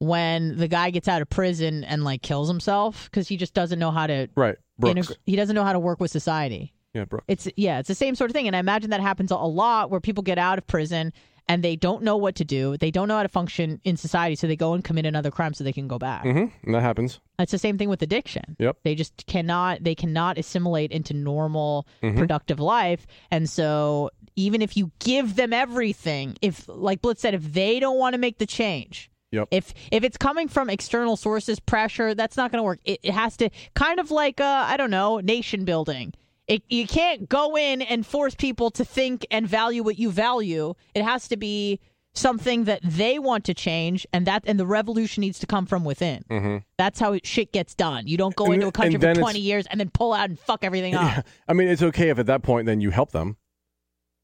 when 0.01 0.57
the 0.57 0.69
guy 0.69 0.91
gets 0.91 1.09
out 1.09 1.23
of 1.23 1.29
prison 1.29 1.85
and 1.85 2.05
like 2.05 2.23
kills 2.23 2.49
himself 2.49 3.05
because 3.11 3.27
he 3.29 3.37
just 3.37 3.53
doesn't 3.55 3.79
know 3.79 3.91
how 3.91 4.07
to 4.07 4.29
Right. 4.37 4.57
Brooks. 4.79 5.09
integ- 5.11 5.17
he 5.27 5.37
doesn't 5.37 5.55
know 5.57 5.65
how 5.65 5.73
to 5.73 5.81
work 5.81 6.01
with 6.01 6.11
society. 6.11 6.73
yeah, 6.95 7.05
Brooks. 7.05 7.25
It's 7.29 7.49
yeah, 7.57 7.79
it's 7.81 7.89
the 7.89 7.95
same 7.95 8.15
sort 8.15 8.31
of 8.31 8.35
thing, 8.35 8.47
and 8.47 8.55
I 8.55 8.61
imagine 8.61 8.91
that 8.91 9.01
happens 9.01 9.31
a 9.31 9.37
lot 9.37 9.91
where 9.91 10.01
people 10.01 10.23
get 10.23 10.39
out 10.39 10.57
of 10.59 10.67
prison 10.67 11.13
and 11.49 11.65
they 11.65 11.77
don't 11.77 12.03
know 12.03 12.17
what 12.17 12.35
to 12.37 12.45
do. 12.45 12.77
They 12.77 12.91
don't 12.91 13.09
know 13.09 13.17
how 13.17 13.23
to 13.23 13.29
function 13.29 13.81
in 13.85 13.97
society, 13.97 14.35
so 14.37 14.47
they 14.47 14.57
go 14.57 14.75
and 14.75 14.85
commit 14.85 15.07
another 15.07 15.31
crime 15.31 15.55
so 15.55 15.65
they 15.65 15.73
can 15.73 15.89
go 15.89 15.99
back. 15.99 16.23
hmm 16.23 16.45
And 16.65 16.75
that 16.75 16.83
happens. 16.83 17.21
It's 17.39 17.53
the 17.53 17.59
same 17.59 17.79
thing 17.79 17.89
with 17.89 18.03
addiction. 18.03 18.57
Yep. 18.59 18.79
They 18.85 18.95
just 18.95 19.27
cannot 19.27 19.83
they 19.85 19.95
cannot 19.95 20.39
assimilate 20.39 20.93
into 20.93 21.15
normal 21.15 21.87
Mm-hmm. 22.03 22.19
productive 22.19 22.61
life. 22.61 23.07
And 23.31 23.49
so 23.49 24.11
even 24.37 24.63
if 24.63 24.77
you 24.77 24.93
give 25.01 25.35
them 25.37 25.53
everything, 25.53 26.37
if 26.43 26.65
like 26.69 27.01
Blitz 27.03 27.21
said, 27.23 27.35
if 27.35 27.53
they 27.53 27.81
don't 27.81 27.99
want 27.99 28.15
to 28.15 28.19
make 28.19 28.39
the 28.39 28.47
change, 28.47 29.11
Yep. 29.31 29.49
if 29.51 29.75
if 29.93 30.05
it's 30.05 30.17
coming 30.17 30.49
from 30.49 30.71
external 30.71 31.17
sources, 31.17 31.61
pressure, 31.61 32.15
that's 32.15 32.37
not 32.37 32.51
going 32.51 32.61
to 32.61 32.63
work. 32.65 32.81
It, 32.85 33.01
it 33.03 33.13
has 33.13 33.37
to 33.39 33.51
kind 33.75 34.01
of 34.01 34.11
like 34.11 34.41
uh, 34.41 34.65
I 34.69 34.77
don't 34.77 34.91
know, 34.91 35.19
nation 35.21 35.65
building. 35.65 36.15
It, 36.49 36.63
you 36.69 36.87
can't 36.87 37.29
go 37.29 37.57
in 37.57 37.83
and 37.83 38.07
force 38.07 38.35
people 38.35 38.71
to 38.73 38.85
think 38.85 39.27
and 39.31 39.47
value 39.47 39.83
what 39.83 39.99
you 39.99 40.11
value. 40.11 40.75
It 40.95 41.05
has 41.05 41.29
to 41.29 41.37
be 41.37 41.79
something 42.15 42.65
that 42.65 42.81
they 42.83 43.19
want 43.19 43.45
to 43.45 43.55
change, 43.55 44.07
and 44.15 44.27
that 44.27 44.43
and 44.47 44.59
the 44.59 44.67
revolution 44.67 45.21
needs 45.21 45.39
to 45.41 45.47
come 45.47 45.67
from 45.67 45.85
within. 45.85 46.65
That's 46.79 46.99
how 46.99 47.13
it, 47.13 47.27
shit 47.27 47.53
gets 47.53 47.75
done. 47.75 48.07
You 48.07 48.17
don't 48.17 48.35
go 48.35 48.47
And 48.47 48.55
into 48.55 48.67
a 48.69 48.73
country 48.73 48.99
for 48.99 49.15
twenty 49.15 49.41
years 49.41 49.67
and 49.71 49.79
then 49.79 49.91
pull 49.91 50.13
out 50.15 50.29
and 50.31 50.39
fuck 50.39 50.65
everything 50.65 50.95
up. 50.95 51.25
I 51.47 51.53
mean, 51.53 51.69
it's 51.69 51.83
okay 51.83 52.09
if 52.09 52.19
at 52.19 52.27
that 52.27 52.43
point 52.43 52.65
then 52.67 52.81
you 52.81 52.91
help 52.91 53.13
them, 53.13 53.37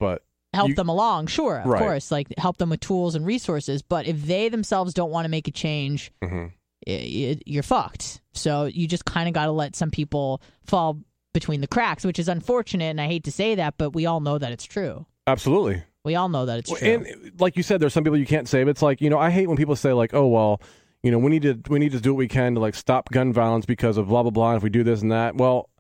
but 0.01 0.25
help 0.55 0.71
You- 0.71 0.75
them 0.77 0.89
along, 0.89 1.27
sure, 1.27 1.59
of 1.59 1.67
Right. 1.67 1.79
course, 1.81 2.11
like 2.11 2.29
help 2.39 2.57
them 2.57 2.71
with 2.71 2.81
tools 2.81 3.15
and 3.15 3.27
resources. 3.27 3.83
But 3.83 4.07
if 4.07 4.23
they 4.23 4.49
themselves 4.49 4.95
don't 4.95 5.11
want 5.11 5.27
to 5.27 5.29
make 5.29 5.47
a 5.47 5.51
change, 5.53 6.11
Mhm. 6.23 6.53
i- 6.89 6.91
i- 6.91 7.41
you're 7.45 7.63
fucked. 7.63 8.23
So 8.33 8.65
you 8.65 8.89
just 8.89 9.05
kind 9.05 9.29
of 9.29 9.35
got 9.35 9.47
to 9.47 9.53
let 9.53 9.77
some 9.77 9.91
people 9.91 10.41
fall 10.65 10.99
between 11.35 11.61
the 11.61 11.67
cracks, 11.67 12.05
which 12.07 12.19
is 12.19 12.29
unfortunate. 12.29 12.87
And 12.87 13.01
I 13.01 13.07
hate 13.07 13.25
to 13.25 13.33
say 13.33 13.55
that, 13.57 13.75
but 13.77 13.91
we 13.91 14.07
all 14.07 14.21
know 14.21 14.39
that 14.39 14.51
it's 14.53 14.65
true. 14.65 15.05
absolutely. 15.27 15.83
We 16.05 16.15
all 16.17 16.29
know 16.29 16.45
that 16.47 16.59
it's 16.59 16.71
Well, 16.71 16.79
true. 16.79 16.89
And 16.89 17.33
like 17.41 17.57
you 17.57 17.63
said, 17.63 17.81
there's 17.81 17.95
some 17.95 18.05
people 18.05 18.19
you 18.19 18.27
can't 18.27 18.47
save. 18.49 18.69
It's 18.69 18.83
like 18.83 19.01
you 19.01 19.09
know, 19.11 19.19
I 19.19 19.31
hate 19.31 19.47
when 19.49 19.57
people 19.57 19.75
say 19.77 19.93
like, 19.95 20.13
"Oh 20.13 20.27
well, 20.27 20.61
you 21.03 21.11
know, 21.11 21.19
we 21.19 21.31
need 21.31 21.43
to 21.43 21.59
we 21.71 21.79
need 21.79 21.93
to 21.93 22.01
do 22.01 22.13
what 22.13 22.19
we 22.19 22.29
can 22.29 22.55
to 22.55 22.61
like 22.61 22.75
stop 22.75 23.11
gun 23.11 23.33
violence 23.33 23.65
because 23.65 23.97
of 23.97 24.09
blah 24.09 24.23
blah 24.23 24.31
blah." 24.31 24.51
And 24.51 24.57
if 24.59 24.63
we 24.63 24.69
do 24.69 24.83
this 24.83 25.01
and 25.01 25.11
that, 25.13 25.37
well, 25.37 25.71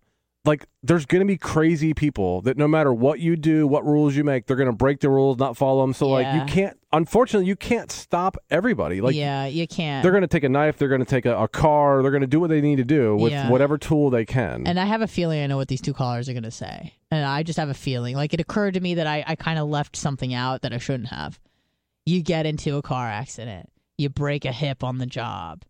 like 0.45 0.67
there's 0.83 1.07
gonna 1.07 1.25
be 1.25 1.39
crazy 1.39 1.95
people 1.95 2.43
that 2.43 2.57
no 2.59 2.69
matter 2.69 2.93
what 2.93 3.19
you 3.19 3.35
do, 3.37 3.67
what 3.67 3.85
rules 3.87 4.15
you 4.15 4.25
make, 4.25 4.47
they're 4.47 4.57
gonna 4.57 4.73
break 4.73 5.01
the 5.01 5.09
rules, 5.09 5.39
not 5.39 5.57
follow 5.57 5.81
them. 5.83 5.95
So 5.95 6.09
like 6.09 6.27
you 6.35 6.45
can't. 6.47 6.79
Unfortunately, 6.93 7.49
you 7.49 7.57
can't 7.57 7.91
stop 7.91 8.37
everybody. 8.51 9.01
Like 9.01 9.17
yeah, 9.17 9.47
you 9.47 9.67
can't. 9.67 10.03
they're 10.03 10.13
gonna 10.13 10.29
take 10.29 10.45
a 10.45 10.49
knife, 10.49 10.77
they're 10.77 10.89
gonna 10.89 11.05
take 11.05 11.27
a, 11.27 11.37
a 11.37 11.49
car, 11.49 12.03
they're 12.03 12.13
gonna 12.13 12.27
do 12.27 12.39
what 12.41 12.51
they 12.51 12.61
need 12.61 12.77
to 12.77 12.85
do 12.85 13.17
with 13.17 13.33
Yeah. 13.33 13.51
whatever 13.51 13.79
tool 13.79 14.11
they 14.11 14.25
can. 14.25 14.67
And 14.67 14.79
I 14.79 14.85
have 14.85 15.03
a 15.03 15.09
feeling 15.09 15.43
I 15.43 15.47
know 15.47 15.57
what 15.57 15.69
these 15.69 15.81
two 15.81 15.95
callers 15.95 16.29
are 16.29 16.33
going 16.35 16.45
to 16.45 16.51
say. 16.53 16.95
And 17.11 17.25
I 17.25 17.43
just 17.43 17.59
have 17.59 17.69
a 17.69 17.75
feeling. 17.75 18.15
Like 18.15 18.33
it 18.35 18.41
occurred 18.41 18.75
to 18.75 18.81
me 18.81 18.95
that 18.95 19.07
I, 19.07 19.25
I 19.27 19.35
kind 19.37 19.59
of 19.59 19.69
left 19.69 19.97
something 19.97 20.35
out 20.35 20.63
that 20.63 20.73
I 20.73 20.79
shouldn't 20.79 21.09
have. 21.09 21.41
You 22.07 22.23
get 22.23 22.47
into 22.47 22.77
a 22.77 22.83
car 22.83 23.09
accident, 23.09 23.71
you 23.99 24.09
break 24.09 24.45
a 24.45 24.53
hip 24.53 24.85
on 24.85 24.99
the 24.99 25.07
job. 25.07 25.63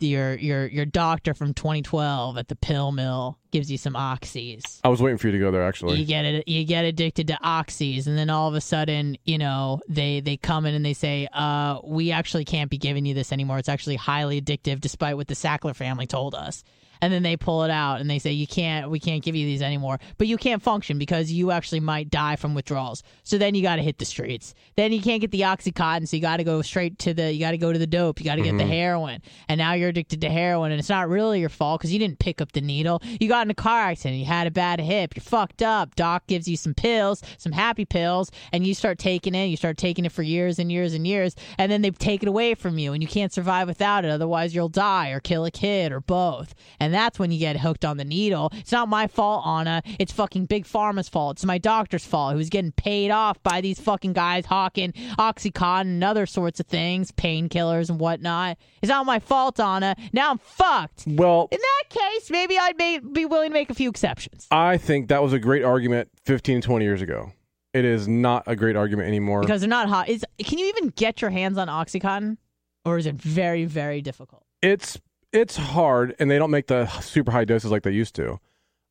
Your 0.00 0.34
your 0.36 0.66
your 0.66 0.84
doctor 0.84 1.34
from 1.34 1.54
2012 1.54 2.38
at 2.38 2.46
the 2.46 2.54
pill 2.54 2.92
mill 2.92 3.36
gives 3.50 3.68
you 3.68 3.76
some 3.76 3.94
oxys. 3.94 4.78
I 4.84 4.88
was 4.88 5.02
waiting 5.02 5.18
for 5.18 5.26
you 5.26 5.32
to 5.32 5.38
go 5.40 5.50
there. 5.50 5.64
actually. 5.64 5.98
You 5.98 6.06
get 6.06 6.24
it. 6.24 6.46
You 6.46 6.64
get 6.64 6.84
addicted 6.84 7.26
to 7.28 7.38
oxys, 7.42 8.06
and 8.06 8.16
then 8.16 8.30
all 8.30 8.48
of 8.48 8.54
a 8.54 8.60
sudden, 8.60 9.18
you 9.24 9.38
know, 9.38 9.80
they 9.88 10.20
they 10.20 10.36
come 10.36 10.66
in 10.66 10.74
and 10.74 10.84
they 10.84 10.94
say, 10.94 11.26
"Uh, 11.32 11.80
we 11.82 12.12
actually 12.12 12.44
can't 12.44 12.70
be 12.70 12.78
giving 12.78 13.06
you 13.06 13.14
this 13.14 13.32
anymore. 13.32 13.58
It's 13.58 13.68
actually 13.68 13.96
highly 13.96 14.40
addictive, 14.40 14.80
despite 14.80 15.16
what 15.16 15.26
the 15.26 15.34
Sackler 15.34 15.74
family 15.74 16.06
told 16.06 16.34
us." 16.34 16.62
And 17.00 17.12
then 17.12 17.22
they 17.22 17.36
pull 17.36 17.64
it 17.64 17.70
out 17.70 18.00
and 18.00 18.08
they 18.08 18.18
say, 18.18 18.32
"You 18.32 18.46
can't. 18.46 18.90
We 18.90 19.00
can't 19.00 19.22
give 19.22 19.34
you 19.34 19.46
these 19.46 19.62
anymore. 19.62 19.98
But 20.16 20.26
you 20.26 20.36
can't 20.36 20.62
function 20.62 20.98
because 20.98 21.30
you 21.30 21.50
actually 21.50 21.80
might 21.80 22.10
die 22.10 22.36
from 22.36 22.54
withdrawals. 22.54 23.02
So 23.24 23.38
then 23.38 23.54
you 23.54 23.62
got 23.62 23.76
to 23.76 23.82
hit 23.82 23.98
the 23.98 24.04
streets. 24.04 24.54
Then 24.76 24.92
you 24.92 25.00
can't 25.00 25.20
get 25.20 25.30
the 25.30 25.42
oxycontin, 25.42 26.08
so 26.08 26.16
you 26.16 26.22
got 26.22 26.38
to 26.38 26.44
go 26.44 26.62
straight 26.62 26.98
to 27.00 27.14
the. 27.14 27.32
You 27.32 27.40
got 27.40 27.52
to 27.52 27.58
go 27.58 27.72
to 27.72 27.78
the 27.78 27.86
dope. 27.86 28.20
You 28.20 28.24
got 28.24 28.36
to 28.36 28.42
get 28.42 28.56
the 28.56 28.64
mm-hmm. 28.64 28.72
heroin. 28.72 29.22
And 29.48 29.58
now 29.58 29.74
you're 29.74 29.90
addicted 29.90 30.20
to 30.22 30.30
heroin, 30.30 30.72
and 30.72 30.78
it's 30.78 30.88
not 30.88 31.08
really 31.08 31.40
your 31.40 31.48
fault 31.48 31.80
because 31.80 31.92
you 31.92 31.98
didn't 31.98 32.18
pick 32.18 32.40
up 32.40 32.52
the 32.52 32.60
needle. 32.60 33.02
You 33.20 33.28
got 33.28 33.46
in 33.46 33.50
a 33.50 33.54
car 33.54 33.80
accident. 33.80 34.18
You 34.18 34.26
had 34.26 34.46
a 34.46 34.50
bad 34.50 34.80
hip. 34.80 35.14
You're 35.16 35.22
fucked 35.22 35.62
up. 35.62 35.94
Doc 35.94 36.26
gives 36.26 36.48
you 36.48 36.56
some 36.56 36.74
pills, 36.74 37.22
some 37.38 37.52
happy 37.52 37.84
pills, 37.84 38.30
and 38.52 38.66
you 38.66 38.74
start 38.74 38.98
taking 38.98 39.34
it. 39.34 39.46
You 39.46 39.56
start 39.56 39.76
taking 39.76 40.04
it 40.04 40.12
for 40.12 40.22
years 40.22 40.58
and 40.58 40.70
years 40.70 40.94
and 40.94 41.06
years, 41.06 41.34
and 41.58 41.70
then 41.70 41.82
they 41.82 41.90
take 41.90 42.22
it 42.22 42.28
away 42.28 42.54
from 42.54 42.78
you, 42.78 42.92
and 42.92 43.02
you 43.02 43.08
can't 43.08 43.32
survive 43.32 43.68
without 43.68 44.04
it. 44.04 44.10
Otherwise, 44.10 44.54
you'll 44.54 44.68
die 44.68 45.10
or 45.10 45.20
kill 45.20 45.44
a 45.44 45.50
kid 45.50 45.92
or 45.92 46.00
both. 46.00 46.54
And 46.80 46.87
that's 46.92 47.18
when 47.18 47.30
you 47.30 47.38
get 47.38 47.56
hooked 47.58 47.84
on 47.84 47.96
the 47.96 48.04
needle. 48.04 48.50
It's 48.54 48.72
not 48.72 48.88
my 48.88 49.06
fault, 49.06 49.46
Anna. 49.46 49.82
It's 49.98 50.12
fucking 50.12 50.46
Big 50.46 50.64
Pharma's 50.64 51.08
fault. 51.08 51.36
It's 51.36 51.44
my 51.44 51.58
doctor's 51.58 52.04
fault 52.04 52.34
who's 52.34 52.48
getting 52.50 52.72
paid 52.72 53.10
off 53.10 53.42
by 53.42 53.60
these 53.60 53.80
fucking 53.80 54.12
guys 54.12 54.46
hawking 54.46 54.92
Oxycontin 55.18 55.80
and 55.82 56.04
other 56.04 56.26
sorts 56.26 56.60
of 56.60 56.66
things, 56.66 57.12
painkillers 57.12 57.90
and 57.90 57.98
whatnot. 58.00 58.56
It's 58.82 58.88
not 58.90 59.06
my 59.06 59.18
fault, 59.18 59.60
Anna. 59.60 59.94
Now 60.12 60.30
I'm 60.30 60.38
fucked. 60.38 61.04
well, 61.06 61.48
In 61.50 61.58
that 61.58 61.84
case, 61.88 62.30
maybe 62.30 62.58
I'd 62.58 62.76
may, 62.78 62.98
be 62.98 63.24
willing 63.24 63.50
to 63.50 63.54
make 63.54 63.70
a 63.70 63.74
few 63.74 63.90
exceptions. 63.90 64.46
I 64.50 64.76
think 64.78 65.08
that 65.08 65.22
was 65.22 65.32
a 65.32 65.38
great 65.38 65.64
argument 65.64 66.08
15, 66.24 66.60
20 66.62 66.84
years 66.84 67.02
ago. 67.02 67.32
It 67.74 67.84
is 67.84 68.08
not 68.08 68.44
a 68.46 68.56
great 68.56 68.76
argument 68.76 69.08
anymore. 69.08 69.42
Because 69.42 69.60
they're 69.60 69.68
not 69.68 69.88
hot. 69.88 70.08
Is 70.08 70.24
can 70.38 70.58
you 70.58 70.66
even 70.68 70.88
get 70.88 71.20
your 71.20 71.30
hands 71.30 71.58
on 71.58 71.68
Oxycontin? 71.68 72.38
Or 72.84 72.96
is 72.96 73.06
it 73.06 73.16
very, 73.16 73.64
very 73.66 74.00
difficult? 74.00 74.44
it's 74.62 74.98
it's 75.32 75.56
hard 75.56 76.14
and 76.18 76.30
they 76.30 76.38
don't 76.38 76.50
make 76.50 76.66
the 76.68 76.86
super 77.00 77.30
high 77.30 77.44
doses 77.44 77.70
like 77.70 77.82
they 77.82 77.90
used 77.90 78.14
to 78.14 78.38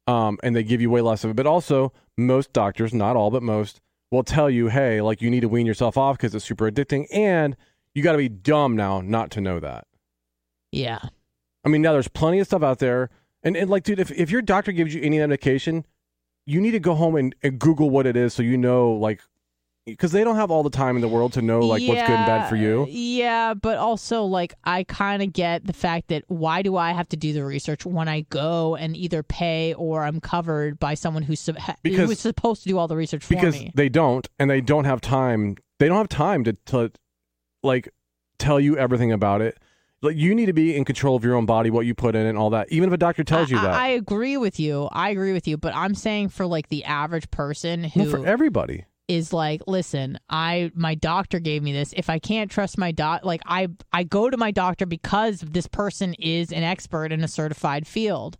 um, 0.07 0.37
and 0.43 0.55
they 0.55 0.63
give 0.63 0.79
you 0.81 0.89
way 0.89 1.01
less 1.01 1.23
of 1.23 1.31
it 1.31 1.35
but 1.35 1.47
also 1.47 1.91
most 2.17 2.53
doctors 2.53 2.93
not 2.93 3.15
all 3.15 3.31
but 3.31 3.43
most 3.43 3.81
will 4.11 4.23
tell 4.23 4.49
you 4.49 4.67
hey 4.67 5.01
like 5.01 5.21
you 5.21 5.29
need 5.29 5.41
to 5.41 5.49
wean 5.49 5.65
yourself 5.65 5.97
off 5.97 6.17
because 6.17 6.33
it's 6.35 6.45
super 6.45 6.69
addicting 6.69 7.05
and 7.11 7.55
you 7.93 8.03
got 8.03 8.11
to 8.11 8.17
be 8.17 8.29
dumb 8.29 8.75
now 8.75 9.01
not 9.01 9.31
to 9.31 9.41
know 9.41 9.59
that 9.59 9.85
Yeah. 10.71 10.99
i 11.65 11.69
mean 11.69 11.81
now 11.81 11.93
there's 11.93 12.07
plenty 12.07 12.39
of 12.39 12.47
stuff 12.47 12.63
out 12.63 12.79
there 12.79 13.09
and, 13.43 13.57
and 13.57 13.69
like 13.69 13.83
dude 13.83 13.99
if, 13.99 14.11
if 14.11 14.29
your 14.31 14.41
doctor 14.41 14.71
gives 14.71 14.93
you 14.93 15.01
any 15.01 15.17
medication 15.17 15.85
you 16.45 16.61
need 16.61 16.71
to 16.71 16.79
go 16.79 16.95
home 16.95 17.15
and, 17.15 17.35
and 17.43 17.59
google 17.59 17.89
what 17.89 18.05
it 18.05 18.15
is 18.15 18.33
so 18.33 18.43
you 18.43 18.57
know 18.57 18.91
like 18.91 19.21
because 19.87 20.11
they 20.11 20.23
don't 20.23 20.35
have 20.35 20.51
all 20.51 20.63
the 20.63 20.69
time 20.69 20.95
in 20.97 21.01
the 21.01 21.07
world 21.07 21.33
to 21.33 21.41
know 21.41 21.61
like 21.61 21.81
what's 21.87 22.01
good 22.01 22.09
and 22.09 22.25
bad 22.25 22.49
for 22.49 22.57
you. 22.57 22.85
Yeah, 22.89 23.53
but 23.53 23.77
also 23.77 24.23
like 24.23 24.53
I 24.65 24.83
kind 24.83 25.23
of 25.23 25.31
get 25.31 25.65
the 25.65 25.73
fact 25.73 26.09
that 26.09 26.23
why 26.27 26.61
do 26.61 26.75
I 26.75 26.91
have 26.91 27.07
to 27.09 27.17
do 27.17 27.31
the 27.33 27.45
research 27.45 27.85
when 27.85 28.07
I 28.07 28.21
go 28.21 28.75
and 28.75 28.95
either 28.97 29.23
pay 29.23 29.73
or 29.73 30.03
I'm 30.03 30.19
covered 30.19 30.77
by 30.77 30.93
someone 30.93 31.23
who's 31.23 31.39
sub- 31.39 31.57
Because- 31.83 32.05
who 32.05 32.11
is 32.11 32.19
supposed 32.19 32.63
to 32.63 32.69
do 32.69 32.77
all 32.77 32.87
the 32.87 32.97
research 32.97 33.23
for 33.23 33.33
because 33.35 33.55
me? 33.59 33.71
they 33.75 33.87
don't 33.89 34.27
and 34.37 34.49
they 34.49 34.61
don't 34.61 34.85
have 34.85 34.99
time 35.01 35.55
they 35.79 35.87
don't 35.87 35.97
have 35.97 36.09
time 36.09 36.43
to, 36.43 36.53
to 36.67 36.91
like 37.63 37.89
tell 38.39 38.59
you 38.59 38.77
everything 38.77 39.11
about 39.11 39.41
it. 39.41 39.57
Like 40.01 40.15
you 40.17 40.35
need 40.35 40.45
to 40.47 40.53
be 40.53 40.75
in 40.75 40.85
control 40.85 41.15
of 41.15 41.23
your 41.23 41.35
own 41.35 41.45
body 41.45 41.69
what 41.71 41.85
you 41.85 41.95
put 41.95 42.15
in 42.15 42.25
and 42.25 42.37
all 42.37 42.49
that 42.51 42.71
even 42.71 42.89
if 42.89 42.93
a 42.93 42.97
doctor 42.97 43.23
tells 43.23 43.49
you 43.49 43.57
I, 43.57 43.61
that. 43.61 43.73
I 43.73 43.87
agree 43.89 44.35
with 44.35 44.59
you. 44.59 44.89
I 44.91 45.09
agree 45.11 45.31
with 45.33 45.47
you, 45.47 45.57
but 45.57 45.73
I'm 45.73 45.95
saying 45.95 46.29
for 46.29 46.45
like 46.45 46.67
the 46.67 46.83
average 46.83 47.31
person 47.31 47.85
who 47.85 48.01
Well, 48.01 48.09
for 48.09 48.25
everybody 48.27 48.83
is 49.07 49.31
like, 49.33 49.61
listen, 49.67 50.19
I 50.29 50.71
my 50.75 50.95
doctor 50.95 51.39
gave 51.39 51.63
me 51.63 51.71
this. 51.71 51.93
If 51.95 52.09
I 52.09 52.19
can't 52.19 52.51
trust 52.51 52.77
my 52.77 52.91
doc, 52.91 53.23
like 53.23 53.41
I 53.45 53.67
I 53.93 54.03
go 54.03 54.29
to 54.29 54.37
my 54.37 54.51
doctor 54.51 54.85
because 54.85 55.39
this 55.41 55.67
person 55.67 56.13
is 56.15 56.51
an 56.51 56.63
expert 56.63 57.11
in 57.11 57.23
a 57.23 57.27
certified 57.27 57.87
field. 57.87 58.37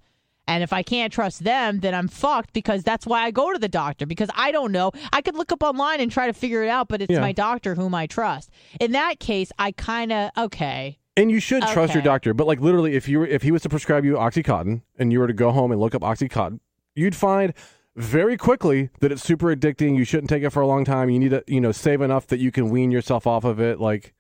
And 0.50 0.64
if 0.64 0.72
I 0.72 0.82
can't 0.82 1.12
trust 1.12 1.44
them, 1.44 1.82
then 1.82 1.94
I'm 1.94 2.08
fucked 2.08 2.54
because 2.54 2.82
that's 2.82 3.06
why 3.06 3.24
I 3.24 3.32
go 3.32 3.52
to 3.52 3.60
the 3.60 3.68
doctor 3.68 4.06
because 4.06 4.30
I 4.34 4.52
don't 4.54 4.72
know. 4.72 4.92
I 5.12 5.22
could 5.22 5.36
look 5.36 5.52
up 5.52 5.62
online 5.62 6.00
and 6.00 6.10
try 6.10 6.28
to 6.28 6.34
figure 6.34 6.64
it 6.64 6.70
out, 6.70 6.88
but 6.88 7.02
it's 7.02 7.12
Yeah. 7.12 7.20
my 7.20 7.34
doctor 7.34 7.76
whom 7.76 7.94
I 7.94 8.08
trust. 8.08 8.50
In 8.80 8.94
that 8.94 9.20
case, 9.20 9.52
I 9.60 9.74
kind 9.74 10.14
of 10.14 10.32
okay. 10.38 11.00
and 11.18 11.30
you 11.32 11.40
should 11.42 11.64
trust 11.64 11.94
your 11.96 12.04
doctor 12.04 12.34
but 12.34 12.46
like 12.46 12.62
literally 12.62 12.96
if 12.96 13.10
you 13.10 13.20
were 13.20 13.26
if 13.28 13.42
he 13.42 13.52
was 13.52 13.64
to 13.64 13.70
prescribe 13.70 14.06
you 14.06 14.14
oxycontin 14.14 14.82
and 15.00 15.12
you 15.12 15.20
were 15.20 15.28
to 15.28 15.34
go 15.34 15.52
home 15.52 15.72
and 15.72 15.82
look 15.82 15.96
up 15.96 16.04
oxycontin 16.04 16.60
you'd 16.96 17.16
find 17.16 17.54
very 17.98 18.38
quickly 18.38 18.90
that 19.00 19.12
it's 19.12 19.24
super 19.24 19.54
addicting 19.56 19.98
you 19.98 20.04
shouldn't 20.06 20.30
take 20.30 20.44
it 20.44 20.52
for 20.52 20.62
a 20.62 20.68
long 20.68 20.86
time 20.86 21.10
you 21.10 21.18
need 21.20 21.32
to 21.32 21.44
you 21.48 21.60
know 21.60 21.72
save 21.72 22.00
enough 22.02 22.28
that 22.28 22.40
you 22.40 22.52
can 22.52 22.70
wean 22.70 22.92
yourself 22.92 23.26
off 23.26 23.44
of 23.44 23.60
it 23.60 23.80
like 23.80 24.14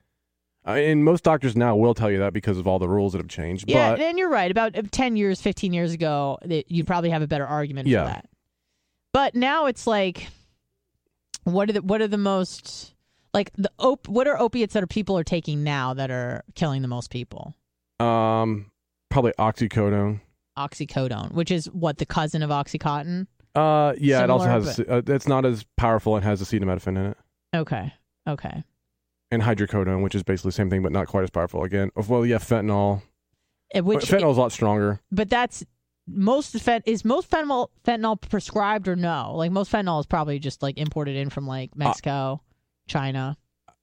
and 0.65 1.05
most 1.05 1.23
doctors 1.23 1.55
now 1.55 1.75
will 1.75 1.93
tell 1.93 2.11
you 2.11 2.17
that 2.17 2.34
because 2.34 2.57
of 2.57 2.67
all 2.67 2.80
the 2.80 2.89
rules 2.89 3.13
that 3.13 3.19
have 3.19 3.30
changed 3.30 3.65
Yeah, 3.69 3.91
but 3.91 4.01
and 4.01 4.19
you're 4.19 4.30
right. 4.30 4.51
About 4.51 4.75
uh, 4.78 4.82
ten 4.91 5.15
years, 5.15 5.39
fifteen 5.39 5.71
years 5.71 5.93
ago, 5.93 6.38
you'd 6.67 6.86
probably 6.86 7.09
have 7.11 7.21
a 7.21 7.28
better 7.28 7.47
argument 7.47 7.88
Yeah. 7.88 8.03
for 8.03 8.09
that. 8.09 8.30
But 9.13 9.34
now 9.34 9.67
it's 9.67 9.88
like, 9.88 10.28
what 11.45 11.69
are 11.69 11.73
the 11.73 11.82
what 11.82 12.01
are 12.01 12.07
the 12.09 12.17
most 12.17 12.93
like 13.34 13.51
the 13.57 13.71
op- 13.80 14.09
what 14.09 14.28
are 14.28 14.38
opiates 14.38 14.73
that 14.73 14.84
are 14.84 14.88
people 14.88 15.17
are 15.17 15.23
taking 15.23 15.63
now 15.63 15.93
that 15.93 16.11
are 16.11 16.43
killing 16.55 16.82
the 16.82 16.89
most 16.89 17.11
people? 17.11 17.55
um 18.01 18.69
probably 19.09 19.32
oxycodone 19.39 20.19
Oxycodone, 20.57 21.32
which 21.34 21.49
is 21.51 21.67
what 21.67 21.97
the 21.99 22.05
cousin 22.05 22.43
of 22.43 22.49
OxyContin. 22.49 23.28
Uh, 23.58 23.93
yeah, 23.97 24.24
it 24.24 24.30
also 24.30 24.45
Similar, 24.45 24.62
has. 24.64 24.80
Uh, 24.80 25.01
it's 25.14 25.28
not 25.28 25.45
as 25.45 25.66
powerful 25.78 26.16
and 26.16 26.24
has 26.24 26.41
acetaminophen 26.41 26.88
in 26.89 26.97
it, 27.08 27.18
Okay. 27.55 27.93
Okay. 28.28 28.64
and 29.32 29.41
hydrocodone, 29.41 30.03
which 30.03 30.16
is 30.16 30.24
basically 30.24 30.49
the 30.49 30.53
same 30.53 30.70
thing, 30.70 30.84
but 30.84 30.91
not 30.91 31.08
quite 31.08 31.24
as 31.24 31.30
powerful. 31.30 31.64
Again, 31.64 31.91
well, 31.95 32.26
yeah, 32.26 32.38
fentanyl. 32.38 33.01
Uh, 33.76 33.84
Which 33.84 34.05
fentanyl's 34.05 34.38
a 34.38 34.41
lot 34.41 34.51
stronger. 34.51 35.01
but 35.12 35.30
that's 35.30 35.64
most 36.10 36.53
fent 36.60 36.84
is 36.86 37.03
most 37.03 37.30
fentanyl 37.30 37.68
fentanyl 37.86 38.20
prescribed 38.22 38.88
or 38.88 38.95
no? 38.95 39.34
Like 39.36 39.51
most 39.51 39.70
fentanyl 39.72 39.99
is 39.99 40.05
probably 40.05 40.39
just 40.39 40.62
like 40.64 40.78
imported 40.78 41.16
in 41.18 41.30
from 41.30 41.45
like 41.47 41.72
Uh, 41.74 41.80
Mexico, 41.80 42.41
China. 42.88 43.36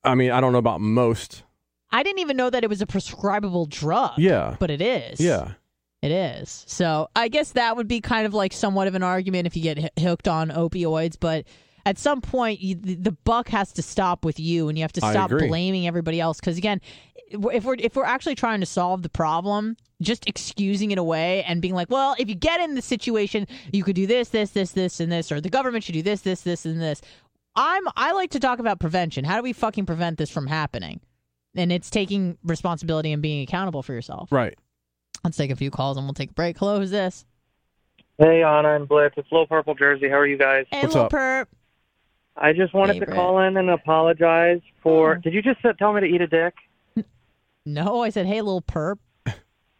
I 0.03 0.15
mean, 0.15 0.31
I 0.31 0.41
don't 0.41 0.53
know 0.53 0.59
about 0.59 0.81
most. 0.81 1.43
I 1.91 2.03
didn't 2.03 2.21
even 2.21 2.37
know 2.37 2.49
that 2.51 2.65
it 2.65 2.71
was 2.71 2.81
a 2.81 2.87
prescribable 2.87 3.67
drug. 3.67 4.13
Yeah, 4.19 4.57
But 4.59 4.71
it 4.71 4.81
is. 4.81 5.21
yeah. 5.21 5.53
It 6.05 6.11
is. 6.13 6.65
So 6.69 7.09
I 7.17 7.29
guess 7.29 7.53
that 7.53 7.77
would 7.77 7.89
be 7.89 8.03
kind 8.03 8.27
of 8.27 8.35
like 8.35 8.53
somewhat 8.53 8.89
of 8.89 8.95
an 8.95 9.03
argument 9.03 9.47
if 9.47 9.57
you 9.57 9.63
get 9.63 9.79
h- 9.79 9.91
hooked 9.99 10.29
on 10.29 10.51
opioids. 10.51 11.17
But 11.19 11.47
at 11.87 11.97
some 11.97 12.21
point, 12.21 12.61
you, 12.61 12.75
the 12.75 12.97
the 12.97 13.13
buck 13.13 13.49
has 13.49 13.73
to 13.73 13.83
stop 13.83 14.23
with 14.23 14.39
you, 14.39 14.69
and 14.69 14.77
you 14.77 14.85
have 14.85 14.93
to 14.93 15.01
stop 15.13 15.31
blaming 15.49 15.87
everybody 15.87 16.21
else. 16.21 16.41
Because 16.41 16.59
again, 16.59 16.83
if 17.31 17.65
we're 17.65 17.77
if 17.79 17.97
we're 17.97 18.05
actually 18.05 18.35
trying 18.35 18.61
to 18.61 18.67
solve 18.67 19.03
the 19.03 19.09
problem, 19.09 19.79
just 20.03 20.29
excusing 20.29 20.91
it 20.91 20.99
away 20.99 21.43
and 21.45 21.63
being 21.63 21.75
like, 21.75 21.89
well, 21.89 22.15
if 22.19 22.29
you 22.29 22.35
get 22.35 22.61
in 22.61 22.75
the 22.75 22.83
situation, 22.83 23.47
you 23.73 23.83
could 23.83 23.97
do 23.97 24.07
this, 24.07 24.29
this, 24.29 24.51
this, 24.51 24.73
this, 24.73 25.01
and 25.01 25.11
this, 25.11 25.33
or 25.33 25.41
the 25.41 25.49
government 25.49 25.85
should 25.85 25.95
do 25.95 26.03
this, 26.03 26.21
this, 26.21 26.43
this, 26.43 26.67
and 26.67 26.83
this. 26.83 27.01
I'm 27.57 27.83
I 27.97 28.13
like 28.13 28.31
to 28.33 28.41
talk 28.41 28.59
about 28.59 28.79
prevention. 28.79 29.25
How 29.25 29.37
do 29.39 29.43
we 29.43 29.55
fucking 29.55 29.87
prevent 29.87 30.19
this 30.19 30.29
from 30.29 30.47
happening? 30.49 31.01
And 31.57 31.73
it's 31.73 31.89
taking 31.89 32.37
responsibility 32.45 33.13
and 33.13 33.23
being 33.23 33.43
accountable 33.43 33.83
for 33.83 33.95
yourself. 33.95 34.31
Right. 34.33 34.59
Let's 35.25 35.37
take 35.39 35.51
a 35.51 35.57
few 35.57 35.71
calls 35.71 35.97
and 35.97 36.07
we'll 36.07 36.15
take 36.15 36.31
a 36.31 36.35
break. 36.35 36.59
Hello, 36.59 36.79
who's 36.79 36.91
this? 36.91 37.25
Hey, 38.19 38.43
Anna 38.43 38.77
and 38.77 38.87
Blitz. 38.87 39.15
It's 39.17 39.31
Low 39.33 39.47
Purple 39.47 39.75
Jersey. 39.75 40.09
How 40.09 40.17
are 40.19 40.27
you 40.27 40.37
guys? 40.37 40.67
Hey, 40.71 40.83
What's 40.83 40.95
little 40.95 41.07
up? 41.07 41.13
perp. 41.13 41.47
I 42.37 42.53
just 42.53 42.75
wanted 42.75 42.95
Favorite. 42.95 43.07
to 43.11 43.13
call 43.15 43.39
in 43.41 43.57
and 43.57 43.71
apologize 43.71 44.61
for. 44.83 45.17
Oh. 45.17 45.21
Did 45.21 45.33
you 45.35 45.41
just 45.43 45.61
tell 45.79 45.93
me 45.93 46.01
to 46.03 46.07
eat 46.07 46.21
a 46.21 46.27
dick? 46.27 46.55
No, 47.67 48.03
I 48.03 48.11
said, 48.11 48.27
hey, 48.27 48.43
little 48.43 48.61
perp. 48.63 48.99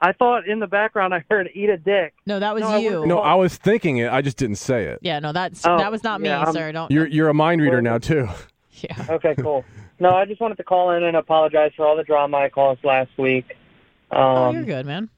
I 0.01 0.13
thought 0.13 0.49
in 0.49 0.59
the 0.59 0.67
background 0.67 1.15
I 1.15 1.25
heard 1.31 1.51
eat 1.55 1.69
a 1.69 1.77
dick. 1.77 2.15
No, 2.27 2.39
that 2.41 2.55
was 2.55 2.63
No, 2.63 2.77
you. 2.77 2.91
wasn't- 2.93 3.09
No, 3.09 3.19
I 3.21 3.35
was 3.35 3.57
thinking 3.57 3.99
it. 3.99 4.11
I 4.11 4.23
just 4.23 4.37
didn't 4.37 4.57
say 4.57 4.85
it. 4.85 4.99
Yeah, 5.03 5.19
no, 5.19 5.33
that's 5.33 5.65
Oh, 5.67 5.77
that 5.79 5.91
was 5.93 6.03
not 6.03 6.21
me, 6.21 6.31
I'm- 6.31 6.53
sir. 6.53 6.73
Don't. 6.73 6.91
You're 6.91 7.07
you're 7.07 7.29
a 7.29 7.35
mind 7.35 7.61
reader 7.61 7.81
now 7.83 7.99
too. 7.99 8.29
yeah. 8.73 9.07
Okay, 9.11 9.35
cool. 9.37 9.65
no, 10.01 10.11
I 10.11 10.25
just 10.25 10.41
wanted 10.41 10.57
to 10.57 10.65
call 10.65 10.91
in 10.93 11.03
and 11.05 11.17
apologize 11.17 11.73
for 11.77 11.87
all 11.87 11.97
the 11.97 12.03
drama 12.05 12.39
I 12.39 12.49
caused 12.49 12.83
last 12.85 13.11
week. 13.19 13.57
Um, 14.11 14.21
oh, 14.21 14.51
you're 14.53 14.65
good, 14.65 14.85
man. 14.87 15.09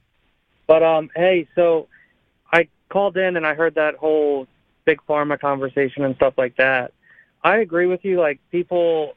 But 0.67 0.83
um, 0.83 1.11
hey, 1.14 1.47
so 1.55 1.89
I 2.53 2.69
called 2.89 3.17
in 3.17 3.37
and 3.37 3.47
I 3.47 3.55
heard 3.55 3.75
that 3.77 3.97
whole 3.97 4.47
big 4.85 5.01
pharma 5.09 5.39
conversation 5.39 6.05
and 6.05 6.17
stuff 6.17 6.35
like 6.37 6.57
that. 6.57 6.93
I 7.43 7.59
agree 7.59 7.87
with 7.87 8.05
you. 8.05 8.21
Like 8.21 8.41
people, 8.51 9.14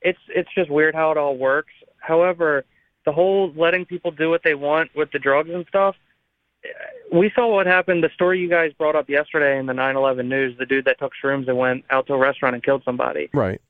it's 0.00 0.18
it's 0.28 0.48
just 0.54 0.70
weird 0.70 0.94
how 0.94 1.10
it 1.12 1.18
all 1.18 1.36
works. 1.36 1.72
However, 1.98 2.64
the 3.04 3.12
whole 3.12 3.52
letting 3.54 3.84
people 3.84 4.10
do 4.10 4.30
what 4.30 4.42
they 4.42 4.54
want 4.54 4.94
with 4.94 5.10
the 5.12 5.18
drugs 5.18 5.50
and 5.50 5.66
stuff. 5.68 5.96
We 7.12 7.30
saw 7.34 7.48
what 7.48 7.66
happened. 7.66 8.04
The 8.04 8.10
story 8.14 8.38
you 8.38 8.48
guys 8.48 8.72
brought 8.74 8.94
up 8.94 9.08
yesterday 9.08 9.58
in 9.58 9.66
the 9.66 9.72
9/11 9.72 10.28
news. 10.28 10.56
The 10.58 10.66
dude 10.66 10.84
that 10.84 10.98
took 10.98 11.12
shrooms 11.22 11.48
and 11.48 11.56
went 11.56 11.84
out 11.90 12.06
to 12.06 12.14
a 12.14 12.18
restaurant 12.18 12.54
and 12.54 12.62
killed 12.62 12.82
somebody 12.84 13.28
Right. 13.32 13.60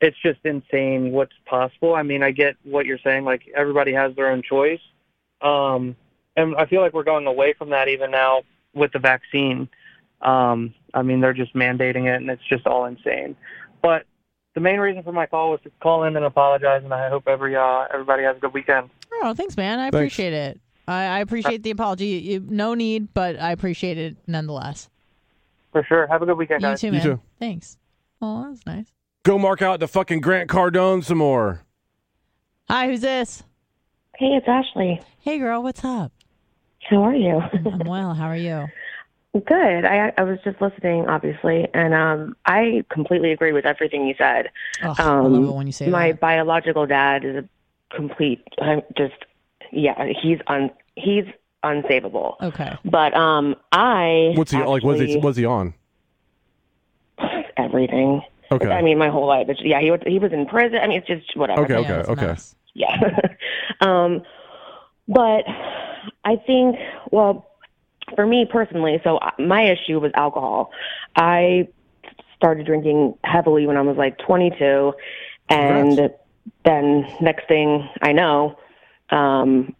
it's 0.00 0.16
just 0.20 0.40
insane 0.44 1.12
what's 1.12 1.32
possible. 1.46 1.94
I 1.94 2.02
mean, 2.02 2.22
I 2.22 2.30
get 2.32 2.56
what 2.64 2.86
you're 2.86 2.98
saying. 2.98 3.24
Like 3.24 3.42
everybody 3.54 3.92
has 3.92 4.14
their 4.16 4.28
own 4.30 4.42
choice, 4.42 4.80
um, 5.40 5.96
and 6.36 6.56
I 6.56 6.66
feel 6.66 6.80
like 6.80 6.92
we're 6.92 7.04
going 7.04 7.26
away 7.26 7.54
from 7.56 7.70
that 7.70 7.88
even 7.88 8.10
now 8.10 8.42
with 8.74 8.92
the 8.92 8.98
vaccine. 8.98 9.68
Um, 10.20 10.74
I 10.94 11.02
mean, 11.02 11.20
they're 11.20 11.32
just 11.34 11.54
mandating 11.54 12.06
it, 12.12 12.16
and 12.20 12.30
it's 12.30 12.42
just 12.48 12.66
all 12.66 12.84
insane. 12.86 13.36
But 13.82 14.04
the 14.54 14.60
main 14.60 14.80
reason 14.80 15.02
for 15.02 15.12
my 15.12 15.26
call 15.26 15.50
was 15.50 15.60
to 15.64 15.70
call 15.82 16.04
in 16.04 16.16
and 16.16 16.24
apologize, 16.24 16.82
and 16.84 16.94
I 16.94 17.08
hope 17.08 17.28
every 17.28 17.54
uh, 17.56 17.84
everybody 17.92 18.22
has 18.24 18.36
a 18.36 18.40
good 18.40 18.54
weekend. 18.54 18.90
Oh, 19.22 19.34
thanks, 19.34 19.56
man. 19.56 19.78
I 19.78 19.84
Thanks. 19.90 19.96
appreciate 19.96 20.32
it. 20.32 20.60
I, 20.86 21.04
I 21.04 21.18
appreciate 21.20 21.62
the 21.62 21.70
apology. 21.70 22.06
You, 22.06 22.44
no 22.48 22.74
need, 22.74 23.14
but 23.14 23.38
I 23.40 23.52
appreciate 23.52 23.96
it 23.96 24.16
nonetheless. 24.26 24.88
For 25.72 25.82
sure. 25.84 26.06
Have 26.08 26.22
a 26.22 26.26
good 26.26 26.36
weekend, 26.36 26.62
You 26.62 26.68
guys. 26.68 26.80
too, 26.80 26.86
You 26.88 26.92
man. 26.92 27.02
too. 27.02 27.20
Thanks. 27.38 27.78
Oh, 28.20 28.48
that's 28.48 28.64
nice. 28.66 28.86
Go 29.24 29.38
mark 29.38 29.62
out 29.62 29.80
the 29.80 29.88
fucking 29.88 30.20
Grant 30.20 30.50
Cardone 30.50 31.02
some 31.02 31.18
more. 31.18 31.62
Hi, 32.68 32.86
who's 32.86 33.00
this? 33.00 33.42
Hey, 34.16 34.26
it's 34.36 34.46
Ashley. 34.48 35.00
Hey, 35.20 35.38
girl. 35.38 35.62
What's 35.62 35.84
up? 35.84 36.12
How 36.90 37.02
are 37.02 37.14
you? 37.14 37.40
I'm 37.52 37.78
well. 37.86 38.14
How 38.14 38.26
are 38.28 38.36
you? 38.36 38.66
Good. 39.34 39.84
I 39.84 40.12
I 40.16 40.22
was 40.22 40.38
just 40.44 40.60
listening, 40.60 41.08
obviously, 41.08 41.66
and 41.74 41.92
um, 41.92 42.36
I 42.46 42.84
completely 42.88 43.32
agree 43.32 43.52
with 43.52 43.66
everything 43.66 44.06
you 44.06 44.14
said. 44.16 44.50
Oh, 44.82 44.94
I 44.96 45.02
Um, 45.02 45.32
love 45.32 45.44
it 45.44 45.56
when 45.56 45.66
you 45.66 45.72
say 45.72 45.88
my 45.88 46.12
that. 46.12 46.20
biological 46.20 46.86
dad 46.86 47.24
is 47.24 47.36
a 47.44 47.96
complete. 47.96 48.46
I'm 48.60 48.82
just 48.96 49.14
yeah, 49.72 50.06
he's 50.22 50.38
un 50.46 50.70
he's 50.94 51.24
unsavable. 51.64 52.40
Okay. 52.42 52.76
But 52.84 53.14
um, 53.16 53.56
I 53.72 54.32
What's 54.36 54.52
he 54.52 54.62
like? 54.62 54.84
Was 54.84 55.00
he 55.00 55.16
was 55.16 55.36
he 55.36 55.44
on? 55.44 55.74
everything. 57.56 58.20
Okay. 58.52 58.68
I 58.70 58.82
mean, 58.82 58.98
my 58.98 59.08
whole 59.08 59.26
life. 59.26 59.48
It's- 59.48 59.64
Yeah, 59.64 59.80
he 59.80 59.90
was 59.90 60.00
he 60.06 60.18
was 60.18 60.32
in 60.32 60.46
prison. 60.46 60.78
I 60.80 60.86
mean, 60.86 60.98
it's 60.98 61.06
just 61.08 61.36
whatever. 61.36 61.62
Okay, 61.64 61.80
Yeah, 61.82 62.04
okay. 62.08 62.26
mess. 62.26 62.54
Yeah. 62.74 63.00
um, 63.80 64.22
but 65.08 65.44
I 66.24 66.36
think, 66.36 66.76
well, 67.10 67.46
for 68.14 68.26
me 68.26 68.46
personally, 68.50 69.00
so 69.04 69.18
my 69.38 69.62
issue 69.62 69.98
was 70.00 70.12
alcohol. 70.14 70.70
I 71.16 71.68
started 72.36 72.66
drinking 72.66 73.14
heavily 73.24 73.66
when 73.66 73.76
I 73.76 73.80
was 73.82 73.96
like 73.96 74.18
22, 74.18 74.92
and 75.48 75.88
Congrats. 75.96 76.14
then 76.64 77.06
next 77.20 77.48
thing 77.48 77.88
I 78.02 78.12
know, 78.12 78.58
um, 79.10 79.74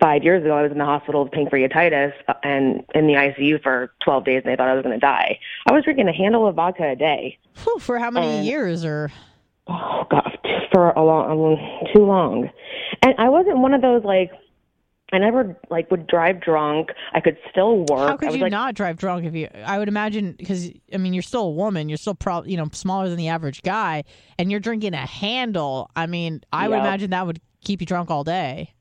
five 0.00 0.24
years 0.24 0.42
ago, 0.44 0.56
I 0.56 0.62
was 0.62 0.72
in 0.72 0.78
the 0.78 0.84
hospital 0.84 1.22
with 1.24 1.32
pancreatitis 1.32 2.12
uh, 2.28 2.34
and 2.42 2.84
in 2.94 3.06
the 3.06 3.14
ICU 3.14 3.62
for 3.62 3.92
12 4.04 4.24
days, 4.24 4.42
and 4.44 4.52
they 4.52 4.56
thought 4.56 4.68
I 4.68 4.74
was 4.74 4.82
going 4.82 4.98
to 4.98 5.00
die. 5.00 5.38
I 5.68 5.72
was 5.72 5.84
drinking 5.84 6.08
a 6.08 6.12
handle 6.12 6.46
of 6.46 6.56
vodka 6.56 6.88
a 6.90 6.96
day. 6.96 7.38
Whew, 7.64 7.78
for 7.78 7.98
how 7.98 8.10
many 8.10 8.38
Um, 8.40 8.44
years 8.44 8.84
or 8.84 9.10
oh 9.68 10.04
god 10.10 10.38
for 10.72 10.90
a 10.90 11.04
long, 11.04 11.30
a 11.30 11.34
long 11.36 11.88
too 11.94 12.04
long 12.04 12.50
and 13.02 13.14
i 13.18 13.28
wasn't 13.28 13.56
one 13.58 13.72
of 13.72 13.80
those 13.80 14.02
like 14.02 14.32
i 15.12 15.18
never 15.18 15.56
like 15.70 15.90
would 15.90 16.06
drive 16.06 16.40
drunk. 16.40 16.90
I 17.12 17.20
could 17.20 17.36
still 17.50 17.80
work. 17.80 18.08
How 18.08 18.14
I 18.14 18.16
could 18.16 18.28
was 18.28 18.36
you 18.36 18.42
like, 18.42 18.50
not 18.50 18.74
drive 18.74 18.96
drunk 18.96 19.24
if 19.24 19.34
you 19.34 19.48
i 19.64 19.78
would 19.78 19.88
imagine 19.88 20.34
because 20.38 20.70
i 20.92 20.96
mean 20.96 21.12
you're 21.12 21.22
still 21.22 21.44
a 21.44 21.50
woman. 21.50 21.88
You're 21.88 21.98
still 21.98 22.14
probably 22.14 22.50
you 22.50 22.56
know 22.56 22.68
smaller 22.72 23.08
than 23.08 23.18
the 23.18 23.28
average 23.28 23.62
guy 23.62 24.04
and 24.38 24.50
you're 24.50 24.60
drinking 24.60 24.94
a 24.94 25.06
handle. 25.06 25.90
I 25.94 26.06
mean 26.06 26.42
i 26.52 26.68
would 26.68 26.78
imagine 26.78 27.10
that 27.10 27.26
would 27.26 27.40
keep 27.64 27.80
you 27.80 27.86
drunk 27.86 28.10
all 28.10 28.24
day. 28.24 28.74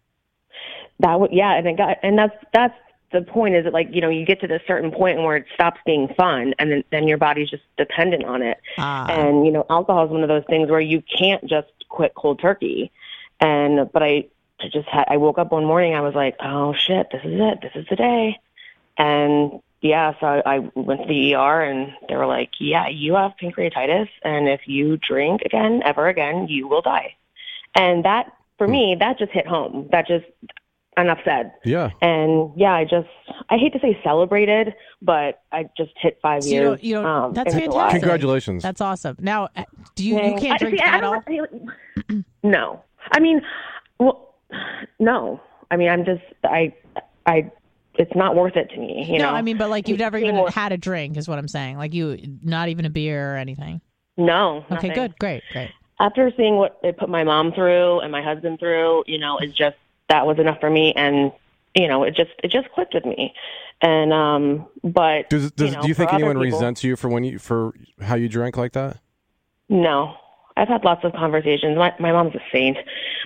That 0.99 1.19
would 1.19 1.31
yeah 1.31 1.55
and 1.55 1.67
it 1.67 1.77
got 1.77 1.97
and 2.03 2.17
that's 2.17 2.35
that's 2.53 2.75
the 3.11 3.21
point 3.21 3.55
is 3.55 3.65
that 3.65 3.73
like 3.73 3.89
you 3.91 4.01
know 4.01 4.09
you 4.09 4.25
get 4.25 4.39
to 4.41 4.47
this 4.47 4.61
certain 4.65 4.91
point 4.91 5.17
where 5.17 5.35
it 5.35 5.45
stops 5.53 5.79
being 5.85 6.07
fun 6.15 6.53
and 6.59 6.71
then, 6.71 6.83
then 6.91 7.07
your 7.07 7.17
body's 7.17 7.49
just 7.49 7.63
dependent 7.77 8.23
on 8.23 8.41
it. 8.41 8.57
Ah. 8.77 9.07
and 9.09 9.45
you 9.45 9.51
know 9.51 9.65
alcohol 9.69 10.05
is 10.05 10.11
one 10.11 10.23
of 10.23 10.29
those 10.29 10.45
things 10.49 10.69
where 10.69 10.79
you 10.79 11.03
can't 11.17 11.45
just 11.45 11.67
quit 11.89 12.13
cold 12.15 12.39
turkey. 12.39 12.91
And 13.39 13.91
but 13.91 14.03
i 14.03 14.25
I 14.63 14.67
just 14.71 14.87
had 14.87 15.05
i 15.07 15.17
woke 15.17 15.37
up 15.37 15.51
one 15.51 15.65
morning 15.65 15.93
i 15.95 16.01
was 16.01 16.13
like 16.15 16.35
oh 16.39 16.73
shit 16.73 17.07
this 17.11 17.21
is 17.23 17.39
it 17.39 17.59
this 17.61 17.71
is 17.75 17.85
the 17.89 17.95
day. 17.95 18.39
And 18.97 19.61
yeah 19.81 20.13
so 20.19 20.27
i, 20.27 20.55
I 20.55 20.59
went 20.75 21.01
to 21.01 21.07
the 21.07 21.35
er 21.35 21.61
and 21.63 21.91
they 22.07 22.15
were 22.15 22.27
like 22.27 22.51
yeah 22.59 22.87
you 22.87 23.15
have 23.15 23.31
pancreatitis 23.41 24.09
and 24.23 24.47
if 24.47 24.61
you 24.67 24.97
drink 24.97 25.41
again 25.43 25.81
ever 25.85 26.07
again 26.07 26.47
you 26.47 26.67
will 26.67 26.81
die. 26.81 27.15
And 27.75 28.05
that 28.05 28.31
for 28.57 28.67
me 28.67 28.95
that 28.99 29.17
just 29.17 29.31
hit 29.31 29.47
home. 29.47 29.87
That 29.91 30.07
just 30.07 30.25
enough 30.97 31.19
said 31.23 31.53
Yeah. 31.63 31.91
and 32.01 32.51
yeah 32.57 32.73
i 32.73 32.83
just 32.83 33.07
i 33.49 33.55
hate 33.57 33.71
to 33.71 33.79
say 33.79 33.97
celebrated 34.03 34.75
but 35.01 35.41
i 35.53 35.63
just 35.77 35.91
hit 35.95 36.19
five 36.21 36.43
So 36.43 36.49
years 36.49 36.65
don't- 36.67 36.83
you 36.83 36.93
don't- 36.95 37.05
um, 37.05 37.33
that's 37.33 37.53
fantastic. 37.55 38.01
Congratulations. 38.01 38.61
that's 38.61 38.81
awesome. 38.81 39.15
Now 39.19 39.47
uh, 39.55 39.63
do 39.95 40.03
you 40.05 40.15
you 40.15 40.35
can't 40.35 40.55
I- 40.55 40.57
drink 40.57 40.77
see, 40.79 40.83
at 40.83 41.03
all? 41.03 41.23
don't- 41.25 42.25
no. 42.43 42.83
I 43.09 43.19
mean 43.21 43.41
well 43.99 44.30
no 44.99 45.39
i 45.69 45.75
mean 45.77 45.89
i'm 45.89 46.05
just 46.05 46.21
i 46.43 46.73
i 47.25 47.49
it's 47.95 48.15
not 48.15 48.35
worth 48.35 48.55
it 48.55 48.69
to 48.69 48.77
me 48.77 49.05
you 49.09 49.17
no 49.19 49.29
know 49.29 49.35
i 49.35 49.41
mean 49.41 49.57
but 49.57 49.69
like 49.69 49.87
you've 49.87 49.99
never 49.99 50.17
even 50.17 50.29
Anymore. 50.29 50.49
had 50.49 50.71
a 50.71 50.77
drink 50.77 51.17
is 51.17 51.27
what 51.27 51.37
i'm 51.39 51.47
saying 51.47 51.77
like 51.77 51.93
you 51.93 52.17
not 52.43 52.69
even 52.69 52.85
a 52.85 52.89
beer 52.89 53.33
or 53.33 53.37
anything 53.37 53.81
no 54.17 54.57
okay 54.57 54.73
nothing. 54.75 54.93
good 54.93 55.19
great 55.19 55.43
great 55.51 55.71
after 55.99 56.31
seeing 56.35 56.55
what 56.55 56.79
it 56.83 56.97
put 56.97 57.09
my 57.09 57.23
mom 57.23 57.51
through 57.53 57.99
and 57.99 58.11
my 58.11 58.21
husband 58.21 58.59
through 58.59 59.03
you 59.07 59.17
know 59.19 59.37
it's 59.39 59.53
just 59.53 59.75
that 60.09 60.25
was 60.25 60.39
enough 60.39 60.59
for 60.59 60.69
me 60.69 60.93
and 60.95 61.31
you 61.75 61.87
know 61.87 62.03
it 62.03 62.15
just 62.15 62.31
it 62.43 62.49
just 62.51 62.69
clicked 62.71 62.93
with 62.93 63.05
me 63.05 63.33
and 63.81 64.11
um 64.13 64.67
but 64.83 65.29
Does, 65.29 65.51
does 65.51 65.69
you 65.71 65.75
know, 65.75 65.81
do 65.83 65.87
you 65.87 65.93
think 65.93 66.13
anyone 66.13 66.35
people- 66.37 66.43
resents 66.43 66.83
you 66.83 66.95
for 66.95 67.07
when 67.09 67.23
you 67.23 67.39
for 67.39 67.73
how 68.01 68.15
you 68.15 68.27
drank 68.29 68.57
like 68.57 68.73
that? 68.73 68.97
No. 69.69 70.15
I've 70.61 70.67
had 70.67 70.83
lots 70.85 71.03
of 71.03 71.11
conversations. 71.13 71.75
My 71.77 71.91
my 71.99 72.11
mom's 72.11 72.35
a 72.35 72.41
saint, 72.51 72.77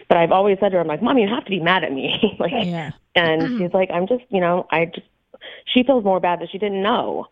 but 0.08 0.18
I've 0.18 0.32
always 0.32 0.58
said 0.60 0.70
to 0.70 0.76
her, 0.78 0.82
I'm 0.82 0.88
like, 0.88 1.04
Mom, 1.04 1.18
you 1.18 1.28
have 1.28 1.44
to 1.44 1.50
be 1.50 1.60
mad 1.60 1.84
at 1.84 1.92
me. 1.92 2.36
like 2.40 2.54
yeah 2.54 2.92
and 3.16 3.58
she's 3.58 3.74
like, 3.74 3.90
I'm 3.92 4.08
just 4.08 4.24
you 4.30 4.40
know, 4.40 4.66
I 4.72 4.86
just 4.86 5.08
she 5.74 5.84
feels 5.84 6.04
more 6.04 6.20
bad 6.20 6.40
that 6.40 6.50
she 6.52 6.58
didn't 6.58 6.82
know, 6.82 7.28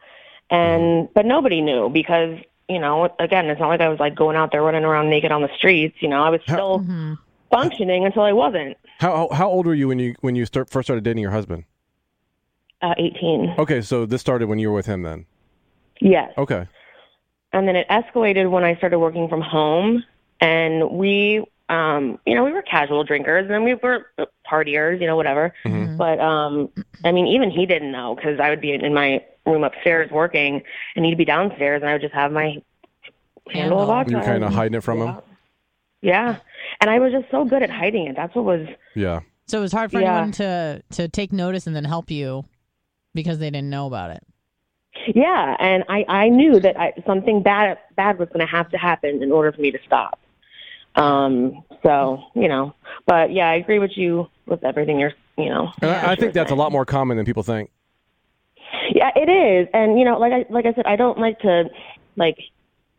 and 0.50 1.08
but 1.14 1.26
nobody 1.26 1.62
knew 1.62 1.90
because 1.90 2.38
you 2.68 2.80
know 2.80 3.10
again 3.20 3.46
it's 3.48 3.60
not 3.62 3.70
like 3.70 3.82
I 3.82 3.90
was 3.90 4.00
like 4.00 4.16
going 4.16 4.36
out 4.36 4.52
there 4.52 4.62
running 4.62 4.84
around 4.84 5.10
naked 5.10 5.32
on 5.32 5.42
the 5.42 5.50
streets. 5.58 5.96
You 6.02 6.10
know 6.10 6.22
I 6.22 6.30
was 6.30 6.42
still 6.44 6.80
Mm-hmm. 6.80 7.14
functioning 7.50 8.06
until 8.06 8.24
I 8.24 8.34
wasn't. 8.34 8.78
How 9.00 9.30
how 9.32 9.50
old 9.50 9.66
were 9.66 9.74
you 9.74 9.88
when 9.88 10.00
you 10.00 10.16
when 10.22 10.36
you 10.36 10.46
start, 10.46 10.70
first 10.70 10.88
started 10.88 11.04
dating 11.04 11.22
your 11.22 11.32
husband? 11.32 11.64
Uh, 12.82 12.94
18. 12.98 13.56
Okay, 13.58 13.82
so 13.82 14.06
this 14.06 14.20
started 14.20 14.50
when 14.50 14.60
you 14.60 14.68
were 14.70 14.76
with 14.76 14.88
him 14.88 15.04
then. 15.04 15.26
Yes. 16.02 16.34
Okay. 16.38 16.68
And 17.54 17.68
then 17.68 17.76
it 17.76 17.88
escalated 17.90 18.50
when 18.50 18.64
I 18.64 18.76
started 18.76 19.00
working 19.00 19.28
from 19.30 19.42
home. 19.42 20.04
And 20.42 20.92
we, 20.92 21.46
um, 21.70 22.20
you 22.26 22.36
know, 22.36 22.44
we 22.44 22.52
were 22.52 22.62
casual 22.64 23.04
drinkers, 23.06 23.44
and 23.44 23.52
then 23.52 23.64
we 23.64 23.76
were 23.76 24.08
partiers, 24.52 25.00
you 25.00 25.08
know, 25.08 25.16
whatever. 25.16 25.54
Mhm. 25.66 25.98
But 25.98 26.20
um, 26.20 26.70
I 27.06 27.12
mean, 27.14 27.28
even 27.28 27.50
he 27.50 27.66
didn't 27.66 27.92
know 27.92 28.16
because 28.16 28.40
I 28.42 28.50
would 28.50 28.60
be 28.60 28.74
in 28.74 28.94
my 28.94 29.24
room 29.46 29.64
upstairs 29.64 30.12
working, 30.12 30.62
and 30.96 31.06
he'd 31.06 31.18
be 31.18 31.26
downstairs, 31.26 31.82
and 31.82 31.90
I 31.90 31.94
would 31.94 32.02
just 32.02 32.14
have 32.14 32.32
my 32.32 32.62
handle 33.52 33.80
of 33.82 33.88
vodka. 33.88 34.12
You're 34.12 34.22
kind 34.24 34.44
of 34.44 34.54
hiding 34.54 34.76
it 34.76 34.84
from 34.84 35.02
him. 35.02 35.16
Yeah, 36.02 36.38
and 36.82 36.90
I 36.90 37.00
was 37.00 37.14
just 37.14 37.32
so 37.32 37.46
good 37.46 37.64
at 37.64 37.70
hiding 37.70 38.08
it. 38.08 38.16
That's 38.18 38.36
what 38.36 38.44
was. 38.44 38.68
Yeah. 38.96 39.22
So 39.48 39.60
it 39.60 39.62
was 39.62 39.72
hard 39.72 39.92
for 39.92 40.02
Yeah. 40.02 40.14
anyone 40.18 40.32
to 40.34 40.84
to 40.92 41.08
take 41.08 41.32
notice 41.32 41.68
and 41.68 41.76
then 41.76 41.86
help 41.86 42.12
you 42.12 42.44
because 43.14 43.40
they 43.40 43.50
didn't 43.50 43.70
know 43.70 43.88
about 43.88 44.12
it. 44.12 44.24
Yeah, 45.08 45.56
and 45.60 45.84
I 45.90 46.06
I 46.08 46.30
knew 46.30 46.60
that 46.60 46.80
I, 46.80 46.94
something 47.06 47.44
bad 47.44 47.78
bad 47.96 48.20
was 48.20 48.30
going 48.30 48.46
to 48.46 48.52
have 48.52 48.70
to 48.70 48.78
happen 48.78 49.22
in 49.22 49.32
order 49.32 49.52
for 49.52 49.62
me 49.62 49.72
to 49.72 49.80
stop. 49.86 50.20
Um. 50.96 51.64
So 51.84 52.24
you 52.36 52.48
know, 52.48 52.74
but 53.06 53.32
yeah, 53.32 53.50
I 53.50 53.56
agree 53.56 53.80
with 53.80 53.98
you 53.98 54.28
with 54.46 54.64
everything 54.64 55.00
you're. 55.00 55.14
You 55.38 55.50
know. 55.50 55.72
And 55.82 55.90
I, 55.90 56.12
I 56.12 56.16
think 56.16 56.34
that's 56.34 56.52
a 56.52 56.56
lot 56.56 56.72
more 56.72 56.86
common 56.86 57.18
than 57.18 57.26
people 57.26 57.44
think. 57.44 57.72
Yeah, 58.94 59.12
it 59.16 59.30
is, 59.30 59.68
and 59.74 59.98
you 59.98 60.06
know, 60.06 60.18
like 60.18 60.32
I 60.34 60.46
like 60.50 60.66
I 60.66 60.74
said, 60.74 60.86
I 60.86 60.96
don't 60.96 61.18
like 61.18 61.40
to 61.40 61.70
like 62.16 62.38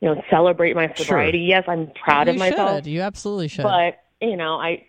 you 0.01 0.09
know 0.09 0.23
celebrate 0.31 0.75
my 0.75 0.93
sobriety. 0.95 1.39
Yes, 1.39 1.65
I'm 1.69 1.91
proud 2.03 2.29
of 2.29 2.35
you 2.35 2.41
myself, 2.41 2.79
should. 2.79 2.87
You 2.87 3.01
absolutely 3.03 3.49
should. 3.49 3.63
but 3.63 4.03
you 4.21 4.37
know, 4.37 4.55
I 4.55 4.85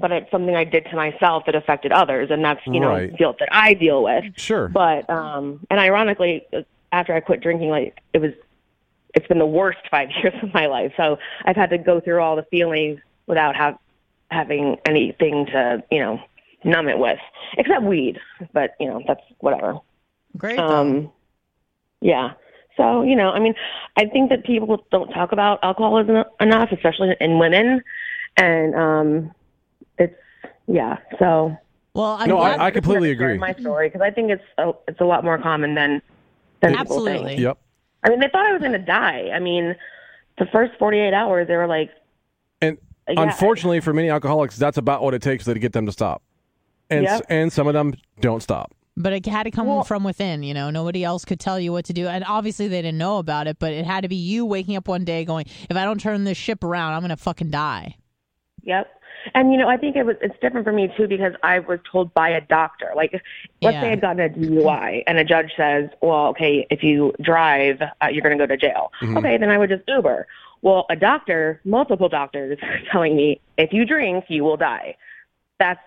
but 0.00 0.12
it's 0.12 0.30
something 0.30 0.54
I 0.54 0.64
did 0.64 0.84
to 0.86 0.96
myself 0.96 1.44
that 1.46 1.54
affected 1.54 1.92
others, 1.92 2.30
and 2.30 2.44
that's 2.44 2.60
you 2.66 2.80
know 2.80 2.88
Right. 2.90 3.16
guilt 3.16 3.36
that 3.40 3.48
I 3.52 3.74
deal 3.74 4.02
with. 4.02 4.24
Sure. 4.36 4.68
But 4.68 5.08
um, 5.10 5.60
and 5.70 5.80
ironically, 5.80 6.46
after 6.92 7.14
I 7.14 7.20
quit 7.20 7.40
drinking, 7.40 7.70
like 7.70 7.98
it 8.12 8.18
was, 8.20 8.32
it's 9.14 9.26
been 9.26 9.38
the 9.38 9.46
worst 9.46 9.78
five 9.90 10.08
years 10.22 10.34
of 10.42 10.52
my 10.54 10.66
life. 10.66 10.92
So 10.96 11.18
I've 11.44 11.56
had 11.56 11.70
to 11.70 11.78
go 11.78 12.00
through 12.00 12.20
all 12.20 12.36
the 12.36 12.44
feelings 12.44 13.00
without 13.26 13.56
have 13.56 13.78
having 14.30 14.76
anything 14.86 15.46
to 15.46 15.82
you 15.90 16.00
know 16.00 16.20
numb 16.64 16.88
it 16.88 16.98
with, 16.98 17.18
except 17.58 17.82
weed. 17.82 18.18
But 18.52 18.74
you 18.80 18.88
know 18.88 19.02
that's 19.06 19.22
whatever. 19.38 19.78
Great. 20.36 20.58
Um, 20.58 21.10
yeah. 22.00 22.32
So 22.76 23.02
you 23.02 23.16
know, 23.16 23.30
I 23.30 23.38
mean, 23.38 23.54
I 23.96 24.04
think 24.06 24.28
that 24.30 24.44
people 24.44 24.84
don't 24.90 25.10
talk 25.10 25.32
about 25.32 25.60
alcoholism 25.62 26.24
enough, 26.40 26.72
especially 26.72 27.16
in 27.20 27.38
women, 27.38 27.82
and 28.36 28.74
um, 28.74 29.08
it's 29.16 29.34
yeah. 30.66 30.98
So 31.18 31.56
well, 31.94 32.16
I'm 32.20 32.28
No, 32.28 32.38
I- 32.38 32.66
I 32.66 32.70
completely 32.70 33.10
agree. 33.10 33.38
My 33.38 33.54
story 33.54 33.88
because 33.88 34.02
I 34.02 34.10
think 34.10 34.30
it's 34.30 34.42
a, 34.58 34.72
it's 34.88 35.00
a 35.00 35.04
lot 35.04 35.24
more 35.24 35.38
common 35.38 35.74
than 35.74 36.02
than 36.60 36.76
people 36.76 37.04
think. 37.04 37.08
Absolutely. 37.20 37.42
Yep. 37.42 37.58
I 38.04 38.08
mean, 38.10 38.20
they 38.20 38.28
thought 38.28 38.46
I 38.46 38.52
was 38.52 38.60
going 38.60 38.72
to 38.72 38.78
die. 38.78 39.30
I 39.34 39.38
mean, 39.40 39.74
the 40.38 40.46
first 40.52 40.72
48 40.78 41.12
hours, 41.12 41.48
they 41.48 41.56
were 41.56 41.66
like, 41.66 41.90
And 42.60 42.78
uh, 43.08 43.12
Yeah. 43.12 43.22
unfortunately 43.22 43.80
for 43.80 43.92
many 43.92 44.10
alcoholics, 44.10 44.56
that's 44.56 44.78
about 44.78 45.02
what 45.02 45.12
it 45.14 45.22
takes 45.22 45.44
to 45.44 45.54
get 45.58 45.72
them 45.72 45.86
to 45.86 45.92
stop. 45.92 46.22
And 46.90 47.02
Yep. 47.04 47.22
and 47.28 47.52
some 47.52 47.66
of 47.66 47.74
them 47.74 47.94
don't 48.20 48.42
stop. 48.42 48.72
But 48.98 49.12
it 49.12 49.26
had 49.26 49.42
to 49.42 49.50
come 49.50 49.66
Well- 49.66 49.82
from 49.84 50.04
within, 50.04 50.42
you 50.42 50.54
know. 50.54 50.70
Nobody 50.70 51.04
else 51.04 51.24
could 51.24 51.40
tell 51.40 51.58
you 51.60 51.72
what 51.72 51.84
to 51.86 51.92
do. 51.92 52.06
And 52.08 52.24
obviously 52.26 52.68
they 52.68 52.80
didn't 52.80 52.96
know 52.98 53.18
about 53.18 53.46
it, 53.46 53.58
but 53.58 53.72
it 53.72 53.84
had 53.84 54.02
to 54.02 54.08
be 54.08 54.16
you 54.16 54.46
waking 54.46 54.76
up 54.76 54.88
one 54.88 55.04
day 55.04 55.24
going, 55.24 55.46
if 55.68 55.76
I 55.76 55.84
don't 55.84 56.00
turn 56.00 56.24
this 56.24 56.38
ship 56.38 56.62
around, 56.64 56.94
I'm 56.94 57.00
going 57.00 57.10
to 57.10 57.16
fucking 57.16 57.50
die. 57.50 57.96
yep. 58.62 58.88
And 59.34 59.52
you 59.52 59.58
know, 59.58 59.68
I 59.68 59.76
think 59.76 59.96
it 59.96 60.04
was 60.04 60.16
it's 60.20 60.34
different 60.40 60.64
for 60.66 60.72
me 60.72 60.92
too 60.96 61.08
because 61.08 61.32
I 61.42 61.58
was 61.60 61.78
told 61.90 62.12
by 62.14 62.28
a 62.30 62.40
doctor. 62.40 62.92
Like, 62.94 63.12
let's 63.62 63.74
Yeah. 63.74 63.80
say 63.80 63.92
I'd 63.92 64.00
gotten 64.00 64.20
a 64.20 64.28
DUI, 64.28 65.02
and 65.06 65.18
a 65.18 65.24
judge 65.24 65.52
says, 65.56 65.88
"Well, 66.00 66.26
okay, 66.28 66.66
if 66.70 66.82
you 66.82 67.12
drive, 67.20 67.80
uh, 67.82 68.06
you're 68.10 68.22
going 68.22 68.36
to 68.36 68.42
go 68.42 68.46
to 68.46 68.56
jail." 68.56 68.92
Mhm. 69.00 69.18
Okay, 69.18 69.36
then 69.38 69.50
I 69.50 69.58
would 69.58 69.70
just 69.70 69.82
Uber. 69.88 70.26
Well, 70.62 70.86
a 70.90 70.96
doctor, 70.96 71.60
multiple 71.64 72.08
doctors, 72.08 72.58
telling 72.92 73.16
me 73.16 73.40
if 73.56 73.72
you 73.72 73.84
drink, 73.84 74.24
you 74.28 74.42
will 74.44 74.56
die. 74.56 74.96
That's 75.58 75.80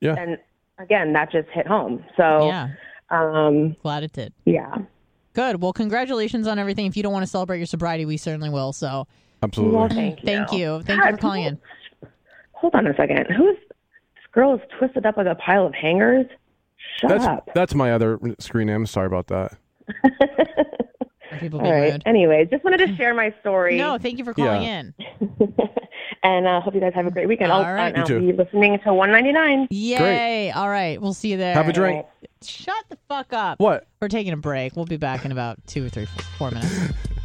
Yeah. 0.00 0.14
and 0.18 0.38
again, 0.78 1.12
that 1.12 1.30
just 1.30 1.48
hit 1.50 1.66
home. 1.66 2.04
So, 2.16 2.48
Yeah. 2.48 2.68
um, 3.10 3.76
Glad 3.82 4.02
it 4.02 4.12
did. 4.12 4.32
yeah. 4.44 4.74
Good. 5.32 5.60
Well, 5.62 5.72
congratulations 5.72 6.46
on 6.46 6.58
everything. 6.60 6.86
If 6.86 6.96
you 6.96 7.02
don't 7.02 7.12
want 7.12 7.24
to 7.24 7.30
celebrate 7.30 7.58
your 7.58 7.66
sobriety, 7.66 8.04
we 8.04 8.16
certainly 8.16 8.50
will. 8.50 8.72
So 8.72 9.06
Absolutely. 9.42 9.76
Well, 9.76 9.88
thank 9.88 10.22
you. 10.22 10.26
thank 10.26 10.52
you. 10.52 10.82
Thank 10.82 11.04
you 11.04 11.10
for 11.10 11.16
calling 11.16 11.42
in. 11.42 11.58
Hold 12.64 12.76
on 12.76 12.86
a 12.86 12.96
second. 12.96 13.26
Who's 13.36 13.58
this 13.68 14.24
girl 14.32 14.54
is 14.54 14.60
twisted 14.78 15.04
up 15.04 15.18
like 15.18 15.26
a 15.26 15.34
pile 15.34 15.66
of 15.66 15.74
hangers? 15.74 16.24
Shut 16.98 17.10
That's 17.10 17.24
up. 17.26 17.50
that's 17.54 17.74
my 17.74 17.92
other 17.92 18.18
screen 18.38 18.68
name. 18.68 18.86
Sorry 18.86 19.06
about 19.06 19.26
that. 19.26 19.58
Are 21.30 21.38
people 21.38 21.60
All 21.60 21.70
being 21.70 21.92
rude? 21.92 22.02
Anyways, 22.06 22.48
just 22.48 22.64
wanted 22.64 22.78
to 22.86 22.96
share 22.96 23.12
my 23.12 23.34
story. 23.42 23.76
No, 23.76 23.98
thank 23.98 24.16
you 24.18 24.24
for 24.24 24.32
calling 24.32 24.62
Yeah. 24.62 24.80
in. 24.80 24.94
and 26.22 26.46
uh, 26.46 26.62
hope 26.62 26.72
you 26.74 26.80
guys 26.80 26.92
have 26.94 27.06
a 27.06 27.10
great 27.10 27.28
weekend. 27.28 27.52
All 27.52 27.62
I'll, 27.62 27.74
right. 27.74 27.94
I'll 27.94 28.00
You 28.10 28.20
too. 28.20 28.32
be 28.32 28.32
listening 28.32 28.78
to 28.84 28.94
199. 28.94 29.68
Yay. 29.70 30.50
All 30.52 30.70
right. 30.70 30.98
We'll 31.02 31.12
see 31.12 31.32
you 31.32 31.36
there. 31.36 31.52
Have 31.52 31.68
a 31.68 31.72
drink. 31.74 32.06
Shut 32.42 32.82
the 32.88 32.96
fuck 33.10 33.34
up. 33.34 33.60
What? 33.60 33.86
We're 34.00 34.08
taking 34.08 34.32
a 34.32 34.38
break. 34.38 34.74
We'll 34.74 34.86
be 34.86 34.96
back 34.96 35.26
in 35.26 35.32
about 35.32 35.58
two 35.66 35.84
or 35.84 35.90
three, 35.90 36.06
four, 36.06 36.24
four 36.38 36.50
minutes. 36.52 36.94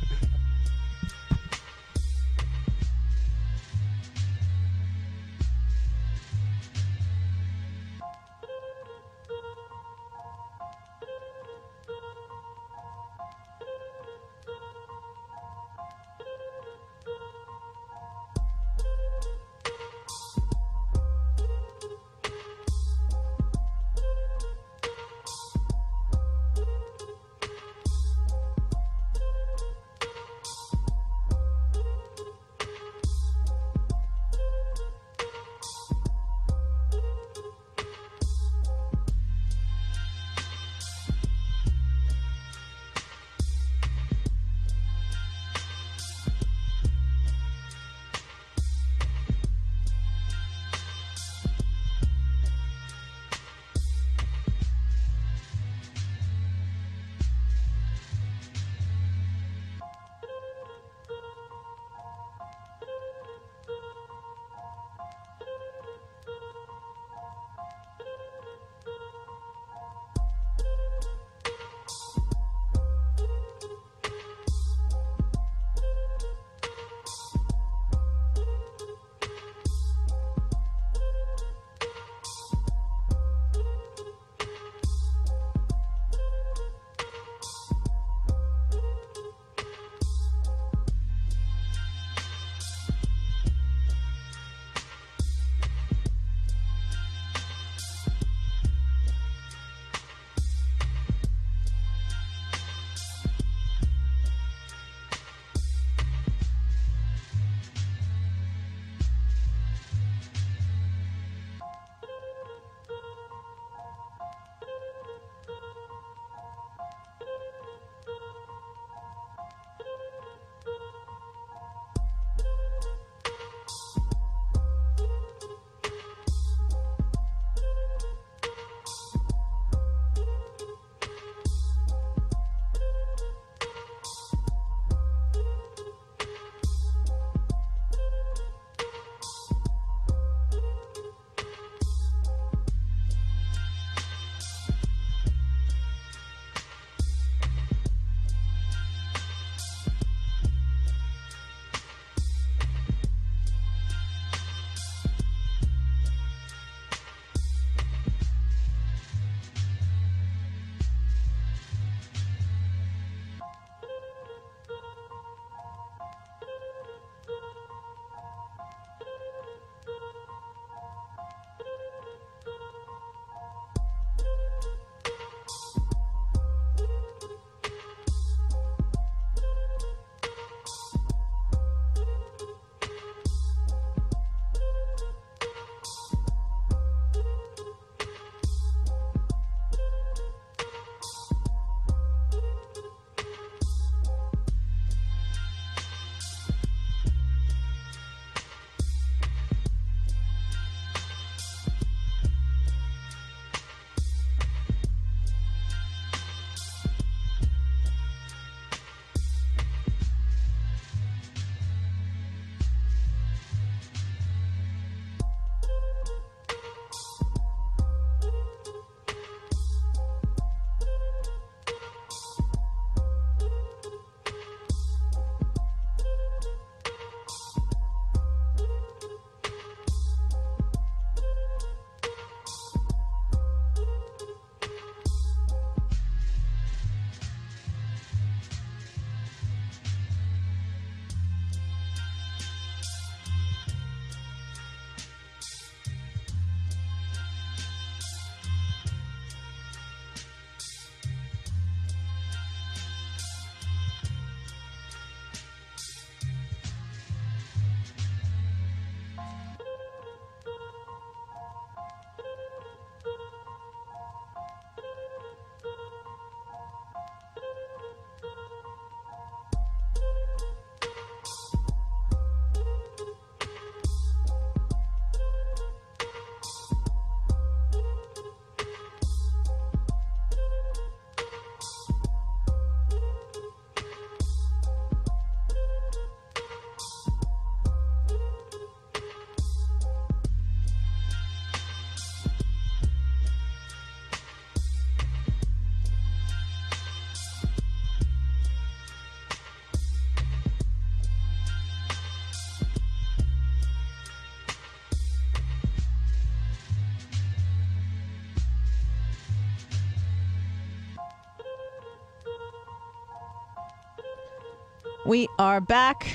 We 315.10 315.28
are 315.40 315.60
back. 315.60 316.08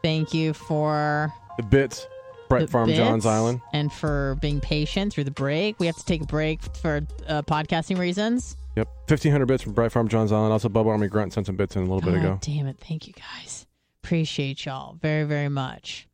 Thank 0.00 0.32
you 0.32 0.54
for 0.54 1.30
The 1.58 1.62
bits. 1.62 2.06
Brett 2.48 2.70
Farm, 2.70 2.90
Johns 2.90 3.26
Island. 3.26 3.60
and 3.74 3.92
for 3.92 4.38
being 4.40 4.58
patient 4.58 5.12
through 5.12 5.24
the 5.24 5.30
break. 5.30 5.78
We 5.78 5.84
have 5.84 5.96
to 5.96 6.04
take 6.06 6.22
a 6.22 6.26
break 6.26 6.62
for 6.78 7.02
uh, 7.28 7.42
podcasting 7.42 7.98
reasons. 7.98 8.56
Yep. 8.76 8.86
1,500 9.08 9.44
bits 9.44 9.62
from 9.62 9.74
Brett 9.74 9.92
Farm, 9.92 10.08
Johns 10.08 10.32
Island. 10.32 10.50
Also, 10.50 10.70
Bubba 10.70 10.86
Army 10.86 11.08
Grunt 11.08 11.34
sent 11.34 11.44
some 11.44 11.56
bits 11.56 11.76
in 11.76 11.82
a 11.82 11.84
little 11.84 12.00
bit 12.00 12.18
ago. 12.18 12.38
damn 12.40 12.66
it! 12.66 12.78
Thank 12.80 13.06
you 13.06 13.12
guys. 13.12 13.66
Appreciate 14.02 14.64
y'all 14.64 14.94
very 14.94 15.24
very 15.24 15.50
much. 15.50 16.08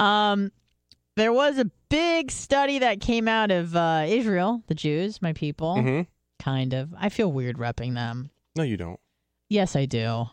Um, 0.00 0.50
there 1.14 1.32
was 1.32 1.58
a 1.58 1.70
big 1.90 2.32
study 2.32 2.80
that 2.80 3.00
came 3.00 3.28
out 3.28 3.52
of 3.52 3.76
uh, 3.76 4.04
Israel, 4.08 4.64
the 4.66 4.74
Jews, 4.74 5.22
my 5.22 5.32
people. 5.32 5.80
hmm 5.80 6.00
Kind 6.40 6.74
of. 6.74 6.92
I 6.98 7.08
feel 7.08 7.30
weird 7.30 7.56
repping 7.58 7.94
them. 7.94 8.30
No, 8.56 8.64
you 8.64 8.76
don't. 8.76 8.98
Yes, 9.48 9.76
I 9.76 9.84
do. 9.84 10.26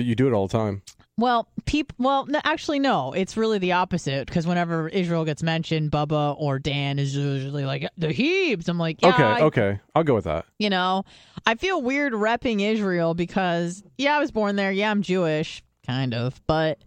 But 0.00 0.06
you 0.06 0.14
do 0.14 0.26
it 0.26 0.32
all 0.32 0.48
the 0.48 0.56
time. 0.56 0.80
Well, 1.18 1.46
peop 1.66 1.92
Well, 1.98 2.24
no, 2.24 2.40
actually, 2.44 2.78
no. 2.78 3.12
It's 3.12 3.36
really 3.36 3.58
the 3.58 3.72
opposite. 3.72 4.26
Because 4.26 4.46
whenever 4.46 4.88
Israel 4.88 5.26
gets 5.26 5.42
mentioned, 5.42 5.90
Bubba 5.92 6.34
or 6.38 6.58
Dan 6.58 6.98
is 6.98 7.14
usually 7.14 7.66
like 7.66 7.86
the 7.98 8.06
Hebes. 8.08 8.66
I'm 8.66 8.78
like, 8.78 9.02
yeah, 9.02 9.08
okay, 9.10 9.22
I- 9.24 9.40
okay. 9.42 9.80
I'll 9.94 10.02
go 10.02 10.14
with 10.14 10.24
that. 10.24 10.46
you 10.58 10.70
know, 10.70 11.04
I 11.44 11.56
feel 11.56 11.82
weird 11.82 12.14
repping 12.14 12.62
Israel 12.62 13.12
because 13.12 13.82
yeah, 13.98 14.16
I 14.16 14.20
was 14.20 14.30
born 14.30 14.56
there. 14.56 14.72
Yeah, 14.72 14.90
I'm 14.90 15.02
Jewish, 15.02 15.62
kind 15.86 16.14
of, 16.14 16.40
but 16.46 16.78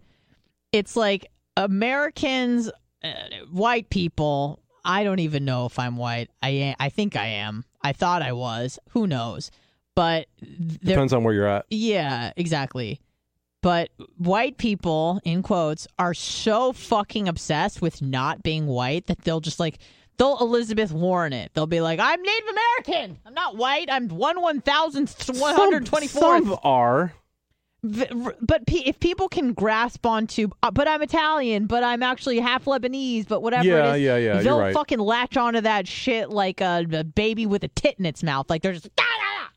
it's 0.72 0.96
like 0.96 1.30
Americans, 1.56 2.68
uh, 3.04 3.12
white 3.52 3.88
people. 3.90 4.58
I 4.84 5.04
don't 5.04 5.20
even 5.20 5.44
know 5.44 5.66
if 5.66 5.78
I'm 5.78 5.96
white. 5.96 6.28
I 6.42 6.48
am, 6.50 6.74
I 6.80 6.88
think 6.88 7.14
I 7.14 7.26
am. 7.26 7.64
I 7.82 7.92
thought 7.92 8.20
I 8.22 8.32
was. 8.32 8.80
Who 8.90 9.06
knows? 9.06 9.52
But 9.94 10.26
Depends 10.82 11.12
on 11.12 11.22
where 11.24 11.32
you're 11.34 11.46
at. 11.46 11.66
yeah, 11.70 12.32
exactly. 12.36 13.00
But 13.62 13.90
white 14.18 14.58
people, 14.58 15.20
in 15.24 15.42
quotes, 15.42 15.86
are 15.98 16.12
so 16.14 16.72
fucking 16.72 17.28
obsessed 17.28 17.80
with 17.80 18.02
not 18.02 18.42
being 18.42 18.66
white 18.66 19.06
that 19.06 19.22
they'll 19.22 19.40
just 19.40 19.58
like 19.58 19.78
they'll 20.18 20.36
Elizabeth 20.38 20.92
Warren 20.92 21.32
it. 21.32 21.50
They'll 21.54 21.66
be 21.66 21.80
like, 21.80 21.98
"I'm 21.98 22.20
Native 22.20 22.48
American. 22.48 23.18
I'm 23.24 23.32
not 23.34 23.56
white. 23.56 23.88
I'm 23.90 24.08
one 24.08 24.42
one 24.42 24.60
thousandth, 24.60 25.30
one 25.40 25.54
hundred 25.54 25.86
twenty 25.86 26.08
Some, 26.08 26.20
fourth." 26.20 26.44
some 26.44 26.58
are. 26.62 27.14
But 27.82 28.62
if 28.68 28.98
people 28.98 29.28
can 29.28 29.52
grasp 29.52 30.04
onto, 30.06 30.48
uh, 30.62 30.70
but 30.70 30.88
I'm 30.88 31.02
Italian, 31.02 31.66
but 31.66 31.84
I'm 31.84 32.02
actually 32.02 32.40
half 32.40 32.64
Lebanese, 32.64 33.28
but 33.28 33.42
whatever 33.42 33.66
Yeah, 33.66 33.92
it 33.92 33.96
is, 33.96 34.02
yeah, 34.02 34.16
yeah, 34.16 34.42
they'll 34.42 34.58
right. 34.60 34.74
fucking 34.74 34.98
latch 34.98 35.36
onto 35.36 35.60
that 35.62 35.86
shit 35.86 36.30
like 36.30 36.60
a, 36.62 36.86
a 36.92 37.04
baby 37.04 37.44
with 37.46 37.62
a 37.62 37.68
tit 37.68 37.96
in 37.98 38.06
its 38.06 38.22
mouth. 38.22 38.48
Like 38.50 38.62
they're 38.62 38.72
just. 38.72 38.88
"Ah, 38.98 39.02
ah, 39.04 39.40
ah." 39.46 39.50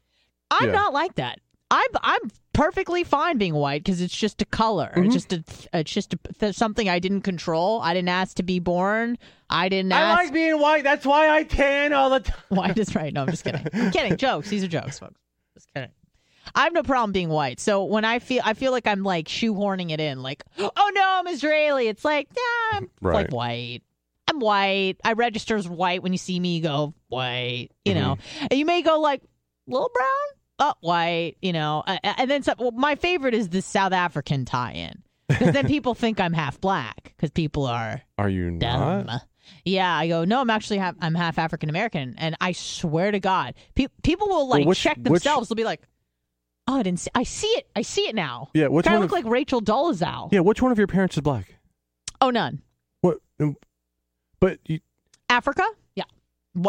I'm 0.51 0.67
Yeah. 0.69 0.75
not 0.75 0.93
like 0.93 1.15
that. 1.15 1.39
I'm 1.69 1.89
I'm 2.01 2.21
perfectly 2.53 3.03
fine 3.03 3.37
being 3.37 3.53
white 3.53 3.83
because 3.83 3.99
it's 4.01 4.15
just 4.15 4.41
a 4.41 4.45
color. 4.45 4.89
Mm-hmm. 4.95 5.03
It's 5.03 5.13
just 5.13 5.33
a 5.33 5.43
it's 5.79 5.91
just 5.91 6.15
a, 6.41 6.53
something 6.53 6.87
I 6.87 6.99
didn't 6.99 7.21
control. 7.21 7.81
I 7.81 7.93
didn't 7.93 8.09
ask 8.09 8.37
to 8.37 8.43
be 8.43 8.59
born. 8.59 9.17
I 9.49 9.67
didn't 9.67 9.91
ask. 9.91 10.19
I 10.19 10.23
like 10.23 10.33
being 10.33 10.59
white. 10.59 10.83
That's 10.85 11.05
why 11.05 11.29
I 11.29 11.43
tan 11.43 11.91
all 11.91 12.09
the 12.09 12.19
time. 12.21 12.37
White 12.49 12.77
is 12.77 12.95
right. 12.95 13.13
No, 13.13 13.23
I'm 13.23 13.29
just 13.29 13.43
kidding. 13.43 13.67
I'm 13.73 13.91
kidding. 13.91 14.15
Jokes. 14.17 14.49
These 14.49 14.63
are 14.63 14.67
jokes, 14.69 14.99
folks. 14.99 15.19
Just 15.55 15.67
kidding. 15.73 15.91
I 16.55 16.63
have 16.63 16.71
no 16.73 16.83
problem 16.83 17.11
being 17.11 17.27
white. 17.27 17.59
So 17.59 17.83
when 17.83 18.05
I 18.05 18.19
feel, 18.19 18.41
I 18.45 18.53
feel 18.53 18.71
like 18.71 18.87
I'm 18.87 19.03
like 19.03 19.27
shoehorning 19.27 19.91
it 19.91 19.99
in. 19.99 20.23
Like, 20.23 20.45
oh 20.57 20.91
no, 20.95 21.01
I'm 21.03 21.27
Israeli. 21.27 21.89
It's 21.89 22.05
like, 22.05 22.29
yeah, 22.35 22.77
I'm 22.77 22.89
Right. 23.01 23.13
like 23.13 23.31
white. 23.33 23.81
I'm 24.29 24.39
white. 24.39 24.95
I 25.03 25.13
register 25.13 25.57
as 25.57 25.67
white. 25.67 26.01
When 26.01 26.13
you 26.13 26.17
see 26.17 26.39
me, 26.39 26.55
you 26.57 26.63
go 26.63 26.93
white. 27.09 27.69
You 27.83 27.93
know, 27.95 28.17
and 28.39 28.53
you 28.57 28.65
may 28.65 28.81
go 28.81 29.01
like 29.01 29.21
little 29.67 29.89
brown, 29.93 30.07
oh 30.59 30.73
white. 30.81 31.35
You 31.41 31.53
know, 31.53 31.83
uh, 31.85 31.97
and 32.03 32.29
then 32.29 32.43
some, 32.43 32.55
well, 32.59 32.71
my 32.71 32.95
favorite 32.95 33.33
is 33.33 33.49
the 33.49 33.61
South 33.61 33.93
African 33.93 34.45
tie-in 34.45 35.03
because 35.29 35.53
then 35.53 35.67
people 35.67 35.93
think 35.95 36.19
I'm 36.19 36.33
half 36.33 36.59
black 36.61 37.13
because 37.15 37.31
people 37.31 37.65
are 37.65 38.01
Are 38.17 38.29
you 38.29 38.51
dumb. 38.57 39.05
not? 39.07 39.21
Yeah, 39.63 39.95
I 39.95 40.07
go. 40.09 40.25
No, 40.25 40.41
I'm 40.41 40.49
actually 40.49 40.77
half. 40.79 40.95
I'm 41.01 41.15
half 41.15 41.37
African 41.39 41.69
American, 41.69 42.15
and 42.17 42.35
I 42.41 42.51
swear 42.51 43.11
to 43.11 43.19
God, 43.19 43.53
pe- 43.75 43.87
people 44.03 44.27
will 44.27 44.47
like 44.49 44.65
which- 44.65 44.79
check 44.79 44.97
which- 44.97 45.05
themselves. 45.05 45.47
They'll 45.47 45.55
be 45.55 45.63
like, 45.63 45.81
"Oh, 46.67 46.79
I 46.79 46.83
didn't. 46.83 46.99
See, 46.99 47.11
I 47.15 47.23
see 47.23 47.47
it. 47.47 47.69
I 47.75 47.81
see 47.81 48.01
it 48.09 48.15
now. 48.15 48.49
Yeah, 48.53 48.67
which 48.67 48.85
kind 48.85 48.95
one 48.97 49.05
of 49.05 49.11
look 49.11 49.23
like 49.23 49.31
Rachel 49.31 49.61
Dolezal. 49.61 50.33
Yeah, 50.33 50.41
which 50.41 50.61
one 50.61 50.73
of 50.73 50.77
your 50.77 50.87
parents 50.87 51.15
is 51.15 51.21
black? 51.21 51.55
Oh, 52.19 52.29
none. 52.29 52.61
What? 53.01 53.19
um, 53.39 53.55
But 54.41 54.59
you, 54.65 54.79
Africa. 55.29 55.63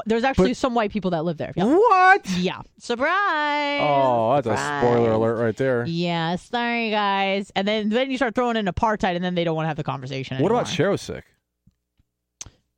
There's 0.07 0.25
actually 0.25 0.51
But- 0.51 0.57
some 0.57 0.75
white 0.75 0.91
people 0.91 1.11
that 1.13 1.25
live 1.25 1.37
there. 1.39 1.53
Yeah. 1.57 1.65
what? 1.65 2.29
Yeah. 2.31 2.61
Surprise. 2.79 3.81
Oh, 3.83 4.41
that's 4.43 4.47
a 4.61 4.79
spoiler 4.81 5.13
alert 5.13 5.37
right 5.37 5.57
there. 5.57 5.85
Yeah, 5.87 6.37
sorry 6.37 6.91
guys. 6.91 7.51
And 7.57 7.67
then 7.67 7.89
then 7.89 8.11
you 8.11 8.17
start 8.17 8.35
throwing 8.35 8.57
in 8.57 8.67
apartheid, 8.67 9.17
and 9.17 9.25
then 9.25 9.35
they 9.35 9.45
don't 9.45 9.57
want 9.57 9.65
to 9.65 9.69
have 9.69 9.77
the 9.77 9.85
conversation. 9.85 10.43
What 10.43 10.53
about 10.53 10.69
anymore. 10.73 10.97
Sharosick? 10.97 11.23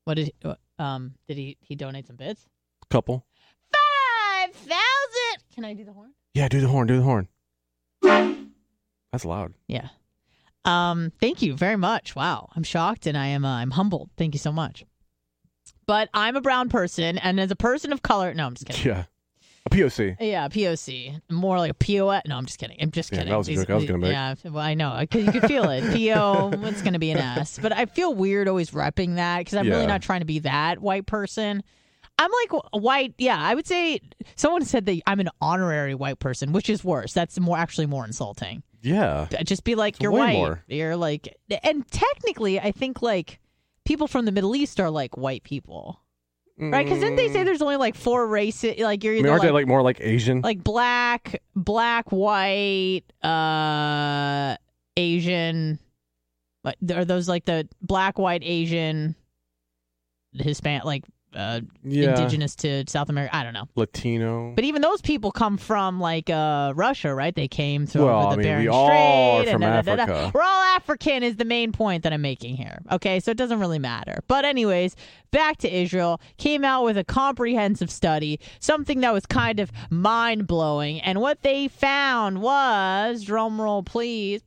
What 0.04 0.14
did 0.14 0.26
he, 0.42 0.54
um 0.78 1.14
did 1.28 1.36
he 1.36 1.56
he 1.60 1.74
donate 1.76 2.06
some 2.06 2.16
bits? 2.16 2.46
Couple. 2.90 3.24
Five 3.72 4.52
thousand. 4.54 5.44
Can 5.54 5.64
I 5.64 5.74
do 5.74 5.84
the 5.84 5.92
horn? 5.92 6.12
Yeah, 6.34 6.48
do 6.48 6.60
the 6.60 6.68
horn. 6.68 6.86
Do 6.86 6.96
the 6.96 7.02
horn. 7.02 7.28
That's 9.12 9.24
loud. 9.24 9.54
Yeah. 9.66 9.88
Um, 10.64 11.10
thank 11.20 11.42
you 11.42 11.56
very 11.56 11.76
much. 11.76 12.14
Wow, 12.14 12.48
I'm 12.54 12.62
shocked 12.62 13.06
and 13.06 13.16
I 13.16 13.26
am 13.28 13.44
uh, 13.44 13.56
I'm 13.56 13.70
humbled. 13.72 14.10
Thank 14.16 14.34
you 14.34 14.38
so 14.38 14.52
much. 14.52 14.84
But 15.90 16.08
I'm 16.14 16.36
a 16.36 16.40
brown 16.40 16.68
person, 16.68 17.18
and 17.18 17.40
as 17.40 17.50
a 17.50 17.56
person 17.56 17.92
of 17.92 18.00
color, 18.00 18.32
no, 18.32 18.46
I'm 18.46 18.54
just 18.54 18.64
kidding. 18.66 18.86
Yeah. 18.86 19.04
A 19.66 19.70
POC. 19.70 20.16
Yeah, 20.20 20.46
POC, 20.48 21.20
more 21.30 21.58
like 21.58 21.72
a 21.72 21.74
POS. 21.74 22.22
No, 22.28 22.36
I'm 22.36 22.46
just 22.46 22.60
kidding. 22.60 22.76
I'm 22.80 22.92
just 22.92 23.10
Yeah, 23.10 23.18
kidding. 23.18 23.32
that 23.32 23.36
was 23.38 23.48
a 23.48 23.50
These- 23.50 23.58
joke 23.62 23.70
I 23.70 23.74
was 23.74 23.84
gonna 23.86 23.98
make. 23.98 24.12
Yeah, 24.12 24.34
well, 24.44 24.58
I 24.62 24.74
know. 24.74 25.04
'cause 25.10 25.24
You 25.24 25.32
could 25.32 25.46
feel 25.48 25.68
it. 25.68 25.82
PO, 25.92 26.52
it's 26.68 26.80
going 26.82 26.92
to 26.92 27.00
be 27.00 27.10
an 27.10 27.18
S. 27.18 27.58
But 27.60 27.72
I 27.72 27.86
feel 27.86 28.14
weird 28.14 28.46
always 28.46 28.70
repping 28.70 29.16
that 29.16 29.38
because 29.38 29.54
I'm 29.54 29.66
really 29.68 29.88
not 29.88 30.00
trying 30.00 30.20
to 30.20 30.26
be 30.26 30.38
that 30.38 30.78
white 30.80 31.06
person. 31.06 31.62
I'm 32.20 32.30
like 32.52 32.62
white. 32.72 33.14
Yeah, 33.18 33.38
I 33.40 33.54
would 33.56 33.66
say 33.66 33.98
someone 34.36 34.64
said 34.64 34.86
that 34.86 35.00
I'm 35.08 35.18
an 35.18 35.30
honorary 35.40 35.96
white 35.96 36.20
person, 36.20 36.52
which 36.52 36.70
is 36.70 36.84
worse. 36.84 37.12
That's 37.12 37.38
more 37.40 37.58
actually 37.58 37.86
more 37.86 38.04
insulting. 38.06 38.62
Yeah. 38.80 39.26
Just 39.44 39.64
be 39.64 39.74
like 39.74 39.94
It's 39.94 40.02
you're 40.02 40.12
white. 40.12 40.34
more. 40.34 40.62
You're 40.68 40.94
like, 40.96 41.36
and 41.64 41.84
technically, 41.90 42.60
I 42.60 42.70
think 42.72 43.02
like 43.02 43.40
people 43.90 44.06
from 44.06 44.24
the 44.24 44.30
Middle 44.30 44.54
East 44.54 44.78
are 44.78 44.88
like 44.88 45.16
white 45.16 45.42
people, 45.42 46.00
right? 46.56 46.84
Because 46.84 47.00
didn't 47.00 47.16
they 47.16 47.28
say 47.28 47.42
there's 47.42 47.60
only 47.60 47.74
like 47.74 47.96
four 47.96 48.24
races? 48.24 48.78
Like 48.78 49.02
you're 49.02 49.14
Mm. 49.14 49.16
I 49.16 49.18
either 49.18 49.24
mean, 49.24 49.30
aren't 49.32 49.42
like, 49.42 49.48
they 49.48 49.52
like 49.52 49.66
more 49.66 49.82
like 49.82 50.00
Asian? 50.00 50.42
like 50.42 50.62
black, 50.62 51.42
black, 51.56 52.12
white, 52.12 53.02
uh, 53.24 54.56
Asian. 54.96 55.80
Are 56.64 57.04
those 57.04 57.28
like 57.28 57.46
the 57.46 57.68
black, 57.82 58.16
white, 58.16 58.42
Asian, 58.44 59.16
Hispanic, 60.34 60.84
like 60.84 61.04
uh, 61.34 61.60
yeah. 61.84 62.10
indigenous 62.10 62.54
to 62.56 62.84
South 62.88 63.08
America? 63.08 63.34
I 63.34 63.42
don't 63.44 63.54
know. 63.54 63.68
Latino. 63.76 64.52
But 64.54 64.64
even 64.64 64.82
those 64.82 65.00
people 65.00 65.30
come 65.32 65.56
from 65.56 66.00
like 66.00 66.28
uh, 66.30 66.72
Russia, 66.76 67.14
right? 67.14 67.34
They 67.34 67.48
came 67.48 67.86
through 67.86 68.06
Well, 68.06 68.18
over 68.18 68.26
I 68.28 68.30
the 68.32 68.36
mean, 68.38 68.46
Bering 68.46 68.62
we 68.62 68.68
all 68.68 68.86
Strait. 69.42 69.52
and 69.52 69.62
from. 69.62 69.62
Africa. 69.62 70.30
We're 70.34 70.42
all 70.42 70.62
African 70.76 71.22
is 71.22 71.36
the 71.36 71.44
main 71.44 71.72
point 71.72 72.02
that 72.02 72.12
I'm 72.12 72.22
making 72.22 72.56
here. 72.56 72.80
Okay, 72.90 73.20
so 73.20 73.30
it 73.30 73.36
doesn't 73.36 73.60
really 73.60 73.78
matter. 73.78 74.20
But 74.28 74.44
anyways, 74.44 74.96
back 75.30 75.58
to 75.58 75.72
Israel. 75.72 76.20
Came 76.38 76.64
out 76.64 76.84
with 76.84 76.98
a 76.98 77.04
comprehensive 77.04 77.90
study, 77.90 78.40
something 78.58 79.00
that 79.00 79.12
was 79.12 79.26
kind 79.26 79.60
of 79.60 79.70
mind 79.90 80.46
blowing, 80.46 81.00
and 81.00 81.20
what 81.20 81.42
they 81.42 81.68
found 81.68 82.42
was 82.42 83.22
drum 83.24 83.60
roll, 83.60 83.82
please. 83.82 84.42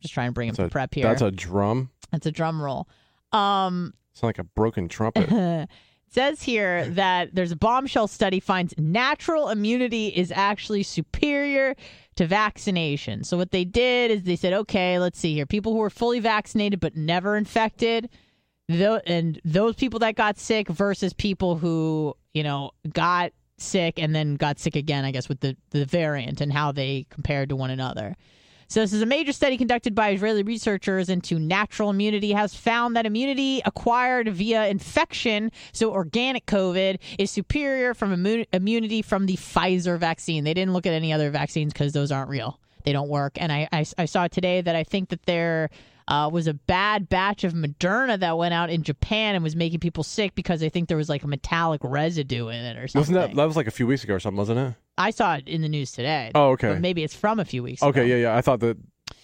Just 0.00 0.14
trying 0.14 0.28
to 0.28 0.32
bring 0.32 0.48
That's 0.48 0.58
the 0.58 0.64
a, 0.64 0.68
prep 0.68 0.94
here. 0.94 1.04
that's 1.04 1.22
a 1.22 1.30
drum. 1.30 1.90
That's 2.10 2.26
a 2.26 2.32
drum 2.32 2.60
roll. 2.60 2.88
Um, 3.32 3.94
Sound 4.14 4.28
like 4.28 4.38
a 4.38 4.44
broken 4.44 4.88
trumpet. 4.88 5.68
says 6.12 6.42
here 6.42 6.86
that 6.90 7.34
there's 7.34 7.52
a 7.52 7.56
bombshell 7.56 8.06
study 8.06 8.38
finds 8.38 8.74
natural 8.76 9.48
immunity 9.48 10.08
is 10.08 10.30
actually 10.30 10.82
superior 10.82 11.74
to 12.16 12.26
vaccination. 12.26 13.24
So 13.24 13.38
what 13.38 13.50
they 13.50 13.64
did 13.64 14.10
is 14.10 14.22
they 14.24 14.36
said, 14.36 14.52
okay, 14.52 14.98
let's 14.98 15.18
see 15.18 15.34
here. 15.34 15.46
People 15.46 15.72
who 15.72 15.78
were 15.78 15.90
fully 15.90 16.20
vaccinated 16.20 16.80
but 16.80 16.96
never 16.96 17.36
infected, 17.36 18.10
tho- 18.68 19.00
and 19.06 19.40
those 19.44 19.74
people 19.74 20.00
that 20.00 20.14
got 20.14 20.38
sick 20.38 20.68
versus 20.68 21.14
people 21.14 21.56
who, 21.56 22.14
you 22.34 22.42
know, 22.42 22.72
got 22.92 23.32
sick 23.56 23.98
and 23.98 24.14
then 24.14 24.34
got 24.34 24.58
sick 24.58 24.76
again, 24.76 25.06
I 25.06 25.12
guess, 25.12 25.28
with 25.28 25.40
the, 25.40 25.56
the 25.70 25.86
variant 25.86 26.42
and 26.42 26.52
how 26.52 26.72
they 26.72 27.06
compared 27.08 27.48
to 27.48 27.56
one 27.56 27.70
another. 27.70 28.16
So 28.72 28.80
this 28.80 28.94
is 28.94 29.02
a 29.02 29.06
major 29.06 29.34
study 29.34 29.58
conducted 29.58 29.94
by 29.94 30.12
Israeli 30.12 30.42
researchers 30.42 31.10
into 31.10 31.38
natural 31.38 31.90
immunity 31.90 32.32
has 32.32 32.54
found 32.54 32.96
that 32.96 33.04
immunity 33.04 33.60
acquired 33.66 34.30
via 34.30 34.66
infection, 34.66 35.52
so 35.72 35.92
organic 35.92 36.46
COVID, 36.46 36.98
is 37.18 37.30
superior 37.30 37.92
from 37.92 38.16
immu- 38.16 38.46
immunity 38.50 39.02
from 39.02 39.26
the 39.26 39.34
Pfizer 39.34 39.98
vaccine. 39.98 40.44
They 40.44 40.54
didn't 40.54 40.72
look 40.72 40.86
at 40.86 40.94
any 40.94 41.12
other 41.12 41.30
vaccines 41.30 41.74
because 41.74 41.92
those 41.92 42.10
aren't 42.10 42.30
real. 42.30 42.58
They 42.84 42.92
don't 42.94 43.10
work. 43.10 43.34
And 43.36 43.52
I, 43.52 43.68
I, 43.72 43.84
I 43.98 44.06
saw 44.06 44.26
today 44.26 44.62
that 44.62 44.74
I 44.74 44.84
think 44.84 45.10
that 45.10 45.24
there 45.24 45.68
uh, 46.08 46.30
was 46.32 46.46
a 46.46 46.54
bad 46.54 47.10
batch 47.10 47.44
of 47.44 47.52
Moderna 47.52 48.18
that 48.20 48.38
went 48.38 48.54
out 48.54 48.70
in 48.70 48.84
Japan 48.84 49.34
and 49.34 49.44
was 49.44 49.54
making 49.54 49.80
people 49.80 50.02
sick 50.02 50.34
because 50.34 50.62
I 50.62 50.70
think 50.70 50.88
there 50.88 50.96
was 50.96 51.10
like 51.10 51.24
a 51.24 51.28
metallic 51.28 51.82
residue 51.84 52.48
in 52.48 52.64
it 52.64 52.78
or 52.78 52.88
something. 52.88 53.14
Wasn't 53.16 53.34
that 53.34 53.36
that 53.36 53.46
was 53.46 53.56
like 53.56 53.66
a 53.66 53.70
few 53.70 53.86
weeks 53.86 54.02
ago 54.02 54.14
or 54.14 54.20
something, 54.20 54.38
wasn't 54.38 54.60
it? 54.60 54.74
I 54.98 55.10
saw 55.10 55.36
it 55.36 55.48
in 55.48 55.62
the 55.62 55.68
news 55.68 55.92
today. 55.92 56.30
Oh, 56.34 56.50
okay. 56.50 56.68
But 56.68 56.80
maybe 56.80 57.02
it's 57.02 57.14
from 57.14 57.40
a 57.40 57.44
few 57.44 57.62
weeks 57.62 57.82
ago. 57.82 57.88
Okay, 57.88 58.00
ago. 58.00 58.14
yeah, 58.14 58.22
yeah. 58.22 58.36
I 58.36 58.40
thought 58.40 58.60
that. 58.60 58.76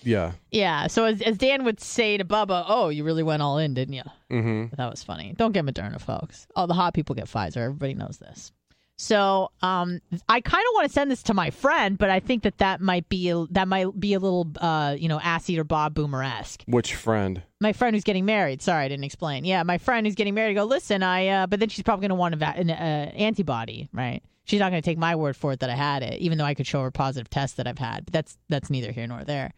Yeah. 0.02 0.32
Yeah. 0.50 0.86
So 0.86 1.04
as, 1.04 1.20
as 1.22 1.38
Dan 1.38 1.64
would 1.64 1.80
say 1.80 2.16
to 2.16 2.24
Bubba, 2.24 2.64
"Oh, 2.68 2.88
you 2.88 3.04
really 3.04 3.22
went 3.22 3.42
all 3.42 3.58
in, 3.58 3.74
didn't 3.74 3.94
you?" 3.94 4.02
Mm-hmm. 4.30 4.74
That 4.76 4.90
was 4.90 5.02
funny. 5.02 5.34
Don't 5.36 5.52
get 5.52 5.64
Moderna, 5.64 6.00
folks. 6.00 6.46
All 6.56 6.66
the 6.66 6.74
hot 6.74 6.94
people 6.94 7.14
get 7.14 7.26
Pfizer. 7.26 7.58
Everybody 7.58 7.94
knows 7.94 8.18
this. 8.18 8.52
So, 9.00 9.52
um, 9.62 10.00
I 10.28 10.40
kind 10.40 10.64
of 10.68 10.74
want 10.74 10.88
to 10.88 10.92
send 10.92 11.08
this 11.08 11.22
to 11.24 11.34
my 11.34 11.50
friend, 11.50 11.96
but 11.96 12.10
I 12.10 12.18
think 12.18 12.42
that 12.42 12.58
that 12.58 12.80
might 12.80 13.08
be 13.08 13.30
a, 13.30 13.44
that 13.52 13.68
might 13.68 13.98
be 13.98 14.14
a 14.14 14.18
little, 14.18 14.48
uh, 14.60 14.96
you 14.98 15.08
know, 15.08 15.20
ass 15.20 15.48
eater 15.48 15.62
Bob 15.62 15.94
Boomer 15.94 16.24
esque. 16.24 16.64
Which 16.66 16.96
friend? 16.96 17.40
My 17.60 17.72
friend 17.72 17.94
who's 17.94 18.02
getting 18.02 18.24
married. 18.24 18.60
Sorry, 18.60 18.84
I 18.84 18.88
didn't 18.88 19.04
explain. 19.04 19.44
Yeah, 19.44 19.62
my 19.62 19.78
friend 19.78 20.04
who's 20.04 20.16
getting 20.16 20.34
married. 20.34 20.54
Go 20.54 20.64
listen. 20.64 21.04
I, 21.04 21.28
uh, 21.28 21.46
but 21.46 21.60
then 21.60 21.68
she's 21.68 21.84
probably 21.84 22.08
going 22.08 22.16
to 22.16 22.16
want 22.16 22.34
a 22.34 22.38
va- 22.38 22.54
an 22.56 22.70
uh, 22.70 22.74
antibody, 23.14 23.88
right? 23.92 24.20
She's 24.46 24.58
not 24.58 24.70
going 24.72 24.82
to 24.82 24.84
take 24.84 24.98
my 24.98 25.14
word 25.14 25.36
for 25.36 25.52
it 25.52 25.60
that 25.60 25.70
I 25.70 25.76
had 25.76 26.02
it, 26.02 26.18
even 26.20 26.36
though 26.36 26.44
I 26.44 26.54
could 26.54 26.66
show 26.66 26.82
her 26.82 26.90
positive 26.90 27.30
tests 27.30 27.56
that 27.56 27.68
I've 27.68 27.78
had. 27.78 28.04
But 28.04 28.12
that's 28.12 28.36
that's 28.48 28.68
neither 28.68 28.90
here 28.90 29.06
nor 29.06 29.22
there. 29.22 29.52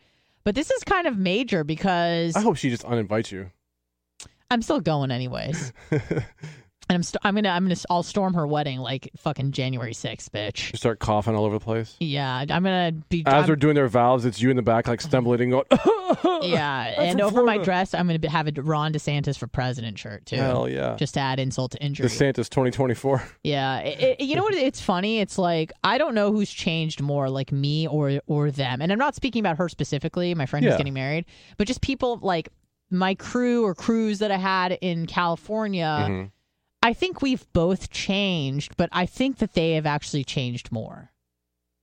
But 0.44 0.54
this 0.54 0.70
is 0.70 0.84
kind 0.84 1.06
of 1.06 1.16
major 1.16 1.64
because 1.64 2.36
I 2.36 2.40
hope 2.40 2.56
she 2.56 2.68
just 2.68 2.84
uninvites 2.84 3.32
you. 3.32 3.50
I'm 4.50 4.60
still 4.62 4.80
going 4.80 5.10
anyways. 5.10 5.72
And 6.90 6.96
I'm 6.96 7.02
st- 7.04 7.20
I'm 7.22 7.36
gonna 7.36 7.48
I'm 7.50 7.64
gonna 7.64 7.76
I'll 7.88 8.02
storm 8.02 8.34
her 8.34 8.44
wedding 8.48 8.80
like 8.80 9.10
fucking 9.16 9.52
January 9.52 9.92
6th, 9.92 10.28
bitch. 10.30 10.72
You 10.72 10.76
start 10.76 10.98
coughing 10.98 11.36
all 11.36 11.44
over 11.44 11.56
the 11.58 11.64
place. 11.64 11.96
Yeah, 12.00 12.36
I'm 12.38 12.46
gonna 12.64 12.90
be. 13.08 13.22
As 13.24 13.32
I'm- 13.32 13.46
they're 13.46 13.54
doing 13.54 13.76
their 13.76 13.86
vows, 13.86 14.24
it's 14.24 14.42
you 14.42 14.50
in 14.50 14.56
the 14.56 14.62
back, 14.62 14.88
like 14.88 15.00
stumbling 15.00 15.40
and 15.40 15.52
going. 15.52 15.64
yeah, 16.42 17.00
and 17.00 17.20
over 17.20 17.44
my 17.44 17.58
dress, 17.58 17.94
I'm 17.94 18.08
gonna 18.08 18.18
be, 18.18 18.26
have 18.26 18.48
a 18.48 18.52
Ron 18.60 18.92
DeSantis 18.92 19.38
for 19.38 19.46
president 19.46 20.00
shirt 20.00 20.26
too. 20.26 20.34
Hell 20.36 20.68
yeah. 20.68 20.96
Just 20.96 21.14
to 21.14 21.20
add 21.20 21.38
insult 21.38 21.70
to 21.72 21.78
injury. 21.82 22.08
DeSantis 22.08 22.48
2024. 22.50 23.22
Yeah, 23.44 23.78
it, 23.78 24.18
it- 24.20 24.24
you 24.24 24.34
know 24.34 24.42
what? 24.42 24.54
It's 24.54 24.80
funny. 24.80 25.20
It's 25.20 25.38
like 25.38 25.72
I 25.84 25.96
don't 25.96 26.16
know 26.16 26.32
who's 26.32 26.50
changed 26.50 27.00
more, 27.00 27.30
like 27.30 27.52
me 27.52 27.86
or 27.86 28.20
or 28.26 28.50
them. 28.50 28.82
And 28.82 28.90
I'm 28.90 28.98
not 28.98 29.14
speaking 29.14 29.40
about 29.40 29.58
her 29.58 29.68
specifically, 29.68 30.34
my 30.34 30.46
friend 30.46 30.64
who's 30.64 30.72
getting 30.78 30.94
married, 30.94 31.26
but 31.56 31.68
just 31.68 31.82
people 31.82 32.18
like 32.20 32.48
my 32.90 33.14
crew 33.14 33.64
or 33.64 33.76
crews 33.76 34.18
that 34.18 34.32
I 34.32 34.36
had 34.36 34.72
in 34.80 35.06
California. 35.06 36.06
Mhm. 36.08 36.30
I 36.82 36.92
think 36.92 37.20
we've 37.20 37.46
both 37.52 37.90
changed, 37.90 38.76
but 38.76 38.88
I 38.92 39.06
think 39.06 39.38
that 39.38 39.54
they 39.54 39.72
have 39.72 39.86
actually 39.86 40.24
changed 40.24 40.72
more. 40.72 41.10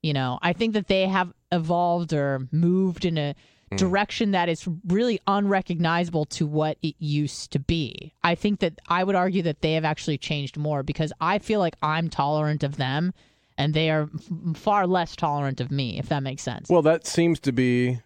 You 0.01 0.13
know, 0.13 0.39
I 0.41 0.53
think 0.53 0.73
that 0.73 0.87
they 0.87 1.07
have 1.07 1.33
evolved 1.51 2.13
or 2.13 2.47
moved 2.51 3.05
in 3.05 3.17
a 3.17 3.35
Mm. 3.69 3.77
direction 3.77 4.31
that 4.31 4.47
is 4.47 4.65
really 4.87 5.19
unrecognizable 5.27 6.23
to 6.25 6.47
what 6.47 6.77
it 6.81 6.95
used 6.99 7.51
to 7.51 7.59
be. 7.59 8.13
I 8.23 8.33
think 8.33 8.61
that 8.61 8.79
I 8.87 9.03
would 9.03 9.15
argue 9.15 9.41
that 9.41 9.59
they 9.61 9.73
have 9.73 9.83
actually 9.83 10.17
changed 10.17 10.55
more 10.55 10.83
because 10.83 11.11
I 11.19 11.39
feel 11.39 11.59
like 11.59 11.75
I'm 11.81 12.09
tolerant 12.09 12.63
of 12.63 12.77
them 12.77 13.13
and 13.57 13.73
they 13.73 13.89
are 13.89 14.03
f- 14.15 14.55
far 14.57 14.87
less 14.87 15.17
tolerant 15.17 15.59
of 15.59 15.69
me, 15.69 15.99
if 15.99 16.07
that 16.07 16.23
makes 16.23 16.43
sense. 16.43 16.69
Well, 16.69 16.81
that 16.83 17.05
seems 17.05 17.41
to 17.41 17.51
be, 17.51 17.99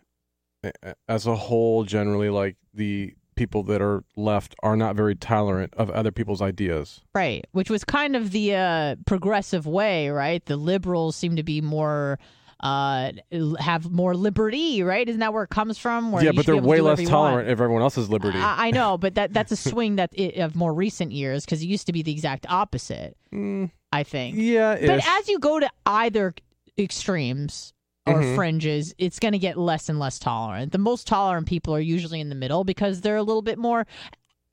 as 1.07 1.27
a 1.27 1.35
whole, 1.35 1.83
generally 1.83 2.29
like 2.29 2.55
the 2.73 3.13
people 3.41 3.63
that 3.63 3.81
are 3.81 4.03
left 4.15 4.53
are 4.61 4.77
not 4.77 4.95
very 4.95 5.15
tolerant 5.15 5.73
of 5.75 5.89
other 5.89 6.11
people's 6.11 6.43
ideas. 6.43 7.01
Right, 7.15 7.43
which 7.53 7.71
was 7.71 7.83
kind 7.83 8.15
of 8.15 8.29
the 8.29 8.53
uh, 8.55 8.95
progressive 9.07 9.65
way, 9.65 10.09
right? 10.09 10.45
The 10.45 10.57
liberals 10.57 11.15
seem 11.15 11.35
to 11.37 11.43
be 11.43 11.59
more 11.59 12.19
uh 12.59 13.11
have 13.57 13.89
more 13.89 14.13
liberty, 14.13 14.83
right? 14.83 15.09
Isn't 15.09 15.21
that 15.21 15.33
where 15.33 15.41
it 15.41 15.49
comes 15.49 15.79
from? 15.79 16.11
Where 16.11 16.23
yeah, 16.23 16.33
but 16.35 16.45
they're 16.45 16.55
way 16.57 16.79
less 16.81 16.99
whatever 16.99 17.01
you 17.01 17.07
want? 17.07 17.29
tolerant 17.29 17.49
of 17.49 17.59
everyone 17.59 17.81
else's 17.81 18.07
liberty. 18.07 18.37
I, 18.37 18.67
I 18.67 18.71
know, 18.71 18.99
but 18.99 19.15
that 19.15 19.33
that's 19.33 19.51
a 19.51 19.55
swing 19.71 19.95
that 19.95 20.11
i 20.19 20.33
of 20.35 20.55
more 20.55 20.71
recent 20.71 21.11
years 21.11 21.43
because 21.43 21.63
it 21.63 21.65
used 21.65 21.87
to 21.87 21.93
be 21.93 22.03
the 22.03 22.11
exact 22.11 22.45
opposite. 22.47 23.17
I 23.33 24.03
think. 24.03 24.37
Mm, 24.37 24.43
yeah, 24.43 24.75
but 24.79 25.03
as 25.03 25.27
you 25.27 25.39
go 25.39 25.59
to 25.59 25.69
either 25.87 26.35
extremes 26.77 27.73
or 28.07 28.21
Mhm. 28.21 28.35
fringes, 28.35 28.93
it's 28.97 29.19
going 29.19 29.33
to 29.33 29.37
get 29.39 29.57
less 29.57 29.89
and 29.89 29.99
less 29.99 30.17
tolerant. 30.17 30.71
The 30.71 30.77
most 30.77 31.07
tolerant 31.07 31.47
people 31.47 31.75
are 31.75 31.79
usually 31.79 32.19
in 32.19 32.29
the 32.29 32.35
middle 32.35 32.63
because 32.63 33.01
they're 33.01 33.15
a 33.17 33.23
little 33.23 33.41
bit 33.41 33.57
more. 33.59 33.85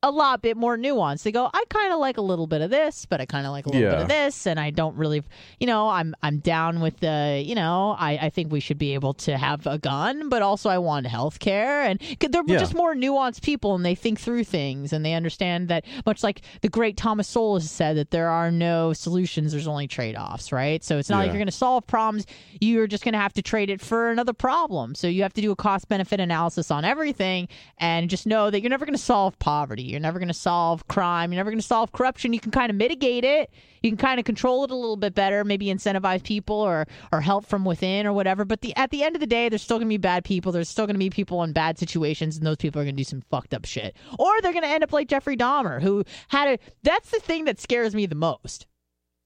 A 0.05 0.13
lot 0.13 0.43
bit 0.43 0.57
more 0.57 0.79
nuanced. 0.79 1.25
They 1.25 1.33
go, 1.33 1.51
I 1.53 1.65
kind 1.71 1.93
of 1.93 1.99
like 1.99 2.19
a 2.19 2.23
little 2.23 2.47
bit 2.47 2.61
of 2.61 2.71
this, 2.71 3.05
but 3.05 3.21
I 3.21 3.27
kind 3.27 3.47
of 3.47 3.51
like 3.51 3.67
a 3.67 3.69
little 3.71 3.83
bit 3.91 3.99
of 4.03 4.07
this, 4.09 4.47
and 4.47 4.61
I 4.61 4.71
don't 4.71 4.95
really, 4.97 5.25
you 5.59 5.67
know, 5.67 5.89
I'm 5.89 6.15
I'm 6.23 6.39
down 6.39 6.79
with 6.79 7.01
the, 7.01 7.43
you 7.45 7.57
know, 7.57 7.97
I, 7.99 8.13
I 8.23 8.31
think 8.31 8.53
we 8.53 8.61
should 8.61 8.79
be 8.79 8.95
able 8.95 9.13
to 9.15 9.37
have 9.37 9.67
a 9.67 9.77
gun, 9.77 10.29
but 10.29 10.41
also 10.41 10.71
I 10.71 10.79
want 10.79 11.09
health 11.09 11.41
care, 11.41 11.83
and 11.83 11.99
'cause 11.99 12.31
they're 12.31 12.45
Yeah. 12.47 12.59
just 12.59 12.75
more 12.75 12.95
nuanced 12.95 13.43
people, 13.43 13.75
and 13.75 13.85
they 13.85 13.97
think 13.97 14.21
through 14.21 14.45
things, 14.45 14.93
and 14.93 15.05
they 15.05 15.15
understand 15.15 15.67
that 15.67 15.85
much 16.07 16.23
like 16.23 16.43
the 16.63 16.69
great 16.69 16.97
Thomas 16.97 17.27
Sowell 17.27 17.55
has 17.59 17.69
said 17.69 17.97
that 17.97 18.13
there 18.13 18.29
are 18.29 18.53
no 18.53 18.93
solutions, 18.93 19.51
there's 19.51 19.67
only 19.67 19.89
trade 19.89 20.15
offs, 20.15 20.53
right? 20.53 20.85
So 20.85 20.99
it's 20.99 21.11
not 21.11 21.19
like 21.19 21.33
you're 21.33 21.41
going 21.41 21.47
to 21.47 21.53
solve 21.53 21.85
problems, 21.89 22.25
you're 22.61 22.87
just 22.87 23.03
going 23.03 23.15
to 23.15 23.19
have 23.19 23.33
to 23.33 23.43
trade 23.43 23.69
it 23.69 23.81
for 23.81 24.13
another 24.13 24.33
problem. 24.33 24.95
So 24.95 25.09
you 25.09 25.23
have 25.25 25.35
to 25.35 25.41
do 25.43 25.51
a 25.51 25.57
cost 25.57 25.89
benefit 25.89 26.21
analysis 26.21 26.71
on 26.71 26.85
everything, 26.85 27.49
and 27.79 28.09
just 28.09 28.29
know 28.29 28.49
that 28.49 28.61
you're 28.61 28.71
never 28.71 28.87
going 28.87 28.97
to 28.97 29.03
solve 29.03 29.37
poverty, 29.41 29.88
you're 29.89 30.01
never 30.01 30.19
going 30.19 30.29
to 30.29 30.35
solve 30.35 30.87
crime, 30.89 31.33
you're 31.33 31.39
never 31.39 31.51
going 31.51 31.61
to 31.61 31.67
solve 31.67 31.93
corruption. 31.93 32.33
You 32.33 32.41
can 32.41 32.51
kind 32.51 32.71
of 32.71 32.77
mitigate 32.77 33.25
it, 33.25 33.51
you 33.83 33.91
can 33.91 33.97
kind 33.97 34.19
of 34.19 34.25
control 34.25 34.65
it 34.65 34.71
a 34.71 34.75
little 34.75 34.97
bit 34.97 35.15
better, 35.15 35.45
maybe 35.45 35.67
incentivize 35.67 36.23
people 36.23 36.57
or 36.57 36.87
or 37.13 37.21
help 37.21 37.47
from 37.47 37.65
within 37.65 38.07
or 38.07 38.13
whatever. 38.13 38.45
But 38.45 38.61
the 38.61 38.75
at 38.77 38.91
the 38.91 39.03
end 39.03 39.17
of 39.17 39.21
the 39.21 39.27
day, 39.27 39.49
there's 39.49 39.63
still 39.63 39.79
going 39.79 39.89
to 39.89 39.93
be 39.93 39.99
bad 39.99 40.25
people. 40.25 40.53
There's 40.53 40.69
still 40.69 40.87
going 40.87 40.95
to 40.95 40.99
be 40.99 41.11
people 41.11 41.43
in 41.43 41.53
bad 41.53 41.79
situations, 41.79 42.37
and 42.37 42.47
those 42.47 42.57
people 42.57 42.81
are 42.81 42.85
going 42.85 42.97
to 42.97 43.01
do 43.01 43.05
some 43.05 43.23
fucked 43.31 43.55
up 43.55 43.65
shit, 43.65 43.97
or 44.19 44.41
they're 44.43 44.53
going 44.53 44.65
to 44.65 44.71
end 44.71 44.85
up 44.85 44.93
like 44.93 45.09
Jeffrey 45.09 45.37
Dahmer, 45.37 45.81
who 45.83 46.05
had 46.29 46.49
a. 46.49 46.59
That's 46.83 47.11
the 47.11 47.21
thing 47.21 47.45
that 47.45 47.61
scares 47.61 47.95
me 47.95 48.07
the 48.07 48.15
most. 48.15 48.67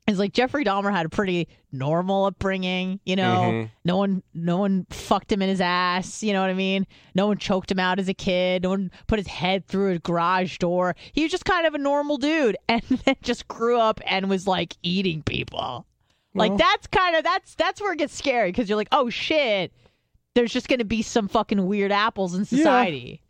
Is 0.09 0.19
like 0.19 0.33
Jeffrey 0.33 0.65
Dahmer 0.65 0.91
had 0.91 1.07
a 1.07 1.09
pretty 1.09 1.47
normal 1.71 2.25
upbringing, 2.25 2.99
you 3.07 3.15
know. 3.15 3.41
Mhm. 3.53 3.71
No 3.85 3.97
one, 3.99 4.23
no 4.35 4.57
one 4.59 4.85
fucked 4.91 5.31
him 5.31 5.41
in 5.43 5.49
his 5.49 5.61
ass. 5.61 6.25
You 6.25 6.33
know 6.33 6.41
what 6.41 6.51
I 6.51 6.55
mean? 6.55 6.89
No 7.15 7.29
one 7.29 7.39
choked 7.39 7.71
him 7.71 7.79
out 7.79 8.01
as 8.01 8.09
a 8.09 8.15
kid. 8.15 8.65
No 8.65 8.71
one 8.71 8.91
put 9.07 9.21
his 9.21 9.29
head 9.29 9.65
through 9.69 9.93
a 9.93 9.99
garage 10.01 10.59
door. 10.59 10.97
He 11.13 11.23
was 11.23 11.31
just 11.31 11.45
kind 11.45 11.67
of 11.69 11.75
a 11.75 11.79
normal 11.79 12.17
dude, 12.19 12.57
and 12.69 12.83
then 12.83 13.15
just 13.23 13.47
grew 13.47 13.79
up 13.79 14.01
and 14.05 14.29
was 14.29 14.47
like 14.49 14.77
eating 14.83 15.23
people. 15.23 15.87
Like 16.35 16.57
that's 16.59 16.89
kind 16.89 17.15
of 17.15 17.23
that's 17.23 17.55
that's 17.55 17.81
where 17.81 17.93
it 17.93 17.99
gets 17.99 18.15
scary 18.17 18.51
because 18.51 18.69
you're 18.69 18.77
like, 18.77 18.89
oh 18.91 19.09
shit, 19.09 19.73
there's 20.35 20.53
just 20.53 20.67
gonna 20.69 20.85
be 20.85 21.03
some 21.03 21.29
fucking 21.29 21.65
weird 21.67 21.93
apples 21.93 22.35
in 22.35 22.45
society 22.45 23.22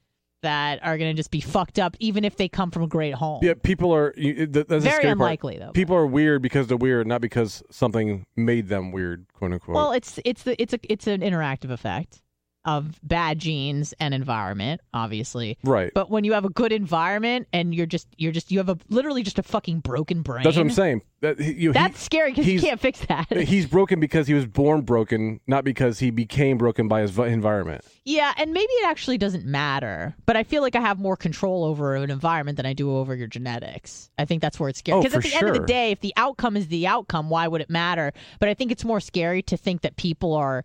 that 0.42 0.84
are 0.84 0.98
gonna 0.98 1.14
just 1.14 1.30
be 1.30 1.40
fucked 1.40 1.78
up, 1.78 1.96
even 1.98 2.24
if 2.24 2.36
they 2.36 2.48
come 2.48 2.70
from 2.70 2.82
a 2.82 2.86
great 2.86 3.14
home. 3.14 3.40
Yeah, 3.42 3.54
people 3.60 3.94
are. 3.94 4.12
You, 4.16 4.46
th- 4.46 4.66
that's 4.66 4.84
Very 4.84 4.96
scary 4.96 5.02
part. 5.04 5.12
unlikely, 5.12 5.58
though. 5.58 5.72
People 5.72 5.96
are 5.96 6.06
weird 6.06 6.42
because 6.42 6.66
they're 6.66 6.76
weird, 6.76 7.06
not 7.06 7.20
because 7.20 7.62
something 7.70 8.26
made 8.36 8.68
them 8.68 8.92
weird, 8.92 9.26
quote 9.32 9.52
unquote. 9.52 9.74
Well, 9.74 9.92
it's 9.92 10.18
it's 10.24 10.42
the 10.42 10.60
it's 10.60 10.74
a 10.74 10.78
it's 10.88 11.06
an 11.06 11.20
interactive 11.20 11.70
effect 11.70 12.20
of 12.64 12.98
bad 13.02 13.38
genes 13.38 13.92
and 13.98 14.14
environment, 14.14 14.80
obviously. 14.94 15.58
right. 15.64 15.90
But 15.94 16.10
when 16.10 16.24
you 16.24 16.32
have 16.32 16.44
a 16.44 16.50
good 16.50 16.72
environment 16.72 17.48
and 17.52 17.74
you're 17.74 17.86
just 17.86 18.08
you're 18.18 18.32
just 18.32 18.50
you 18.50 18.58
have 18.58 18.68
a 18.68 18.78
literally 18.88 19.22
just 19.22 19.38
a 19.38 19.42
fucking 19.42 19.80
broken 19.80 20.22
brain. 20.22 20.44
That's 20.44 20.56
what 20.56 20.62
I'm 20.62 20.70
saying. 20.70 21.02
That, 21.22 21.38
you, 21.38 21.72
That's 21.72 22.02
scary 22.02 22.32
because 22.32 22.48
you 22.48 22.60
can't 22.60 22.80
fix 22.80 22.98
that. 23.06 23.30
he's 23.30 23.66
broken 23.66 24.00
because 24.00 24.26
he 24.26 24.34
was 24.34 24.44
born 24.44 24.80
broken, 24.80 25.38
not 25.46 25.62
because 25.62 26.00
he 26.00 26.10
became 26.10 26.58
broken 26.58 26.88
by 26.88 27.02
his 27.02 27.16
environment. 27.16 27.84
Yeah, 28.04 28.34
and 28.36 28.52
maybe 28.52 28.72
it 28.72 28.88
actually 28.88 29.18
doesn't 29.18 29.44
matter, 29.44 30.16
but 30.26 30.36
I 30.36 30.42
feel 30.42 30.62
like 30.62 30.74
I 30.74 30.80
have 30.80 30.98
more 30.98 31.16
control 31.16 31.62
over 31.62 31.94
an 31.94 32.10
environment 32.10 32.56
than 32.56 32.66
I 32.66 32.72
do 32.72 32.96
over 32.96 33.14
your 33.14 33.28
genetics. 33.28 34.10
I 34.18 34.24
think 34.24 34.42
that's 34.42 34.58
where 34.58 34.68
it's 34.68 34.80
scary. 34.80 34.98
Oh, 34.98 35.02
Because 35.02 35.14
at 35.14 35.22
for 35.22 35.28
the 35.28 35.36
end 35.36 35.48
of 35.48 35.54
the 35.54 35.66
day, 35.66 35.92
if 35.92 36.00
the 36.00 36.12
outcome 36.16 36.56
is 36.56 36.66
the 36.66 36.88
outcome, 36.88 37.30
why 37.30 37.46
would 37.46 37.60
it 37.60 37.70
matter? 37.70 38.12
But 38.40 38.48
I 38.48 38.54
think 38.54 38.72
it's 38.72 38.84
more 38.84 38.98
scary 38.98 39.42
to 39.42 39.56
think 39.56 39.82
that 39.82 39.94
people 39.94 40.34
are 40.34 40.64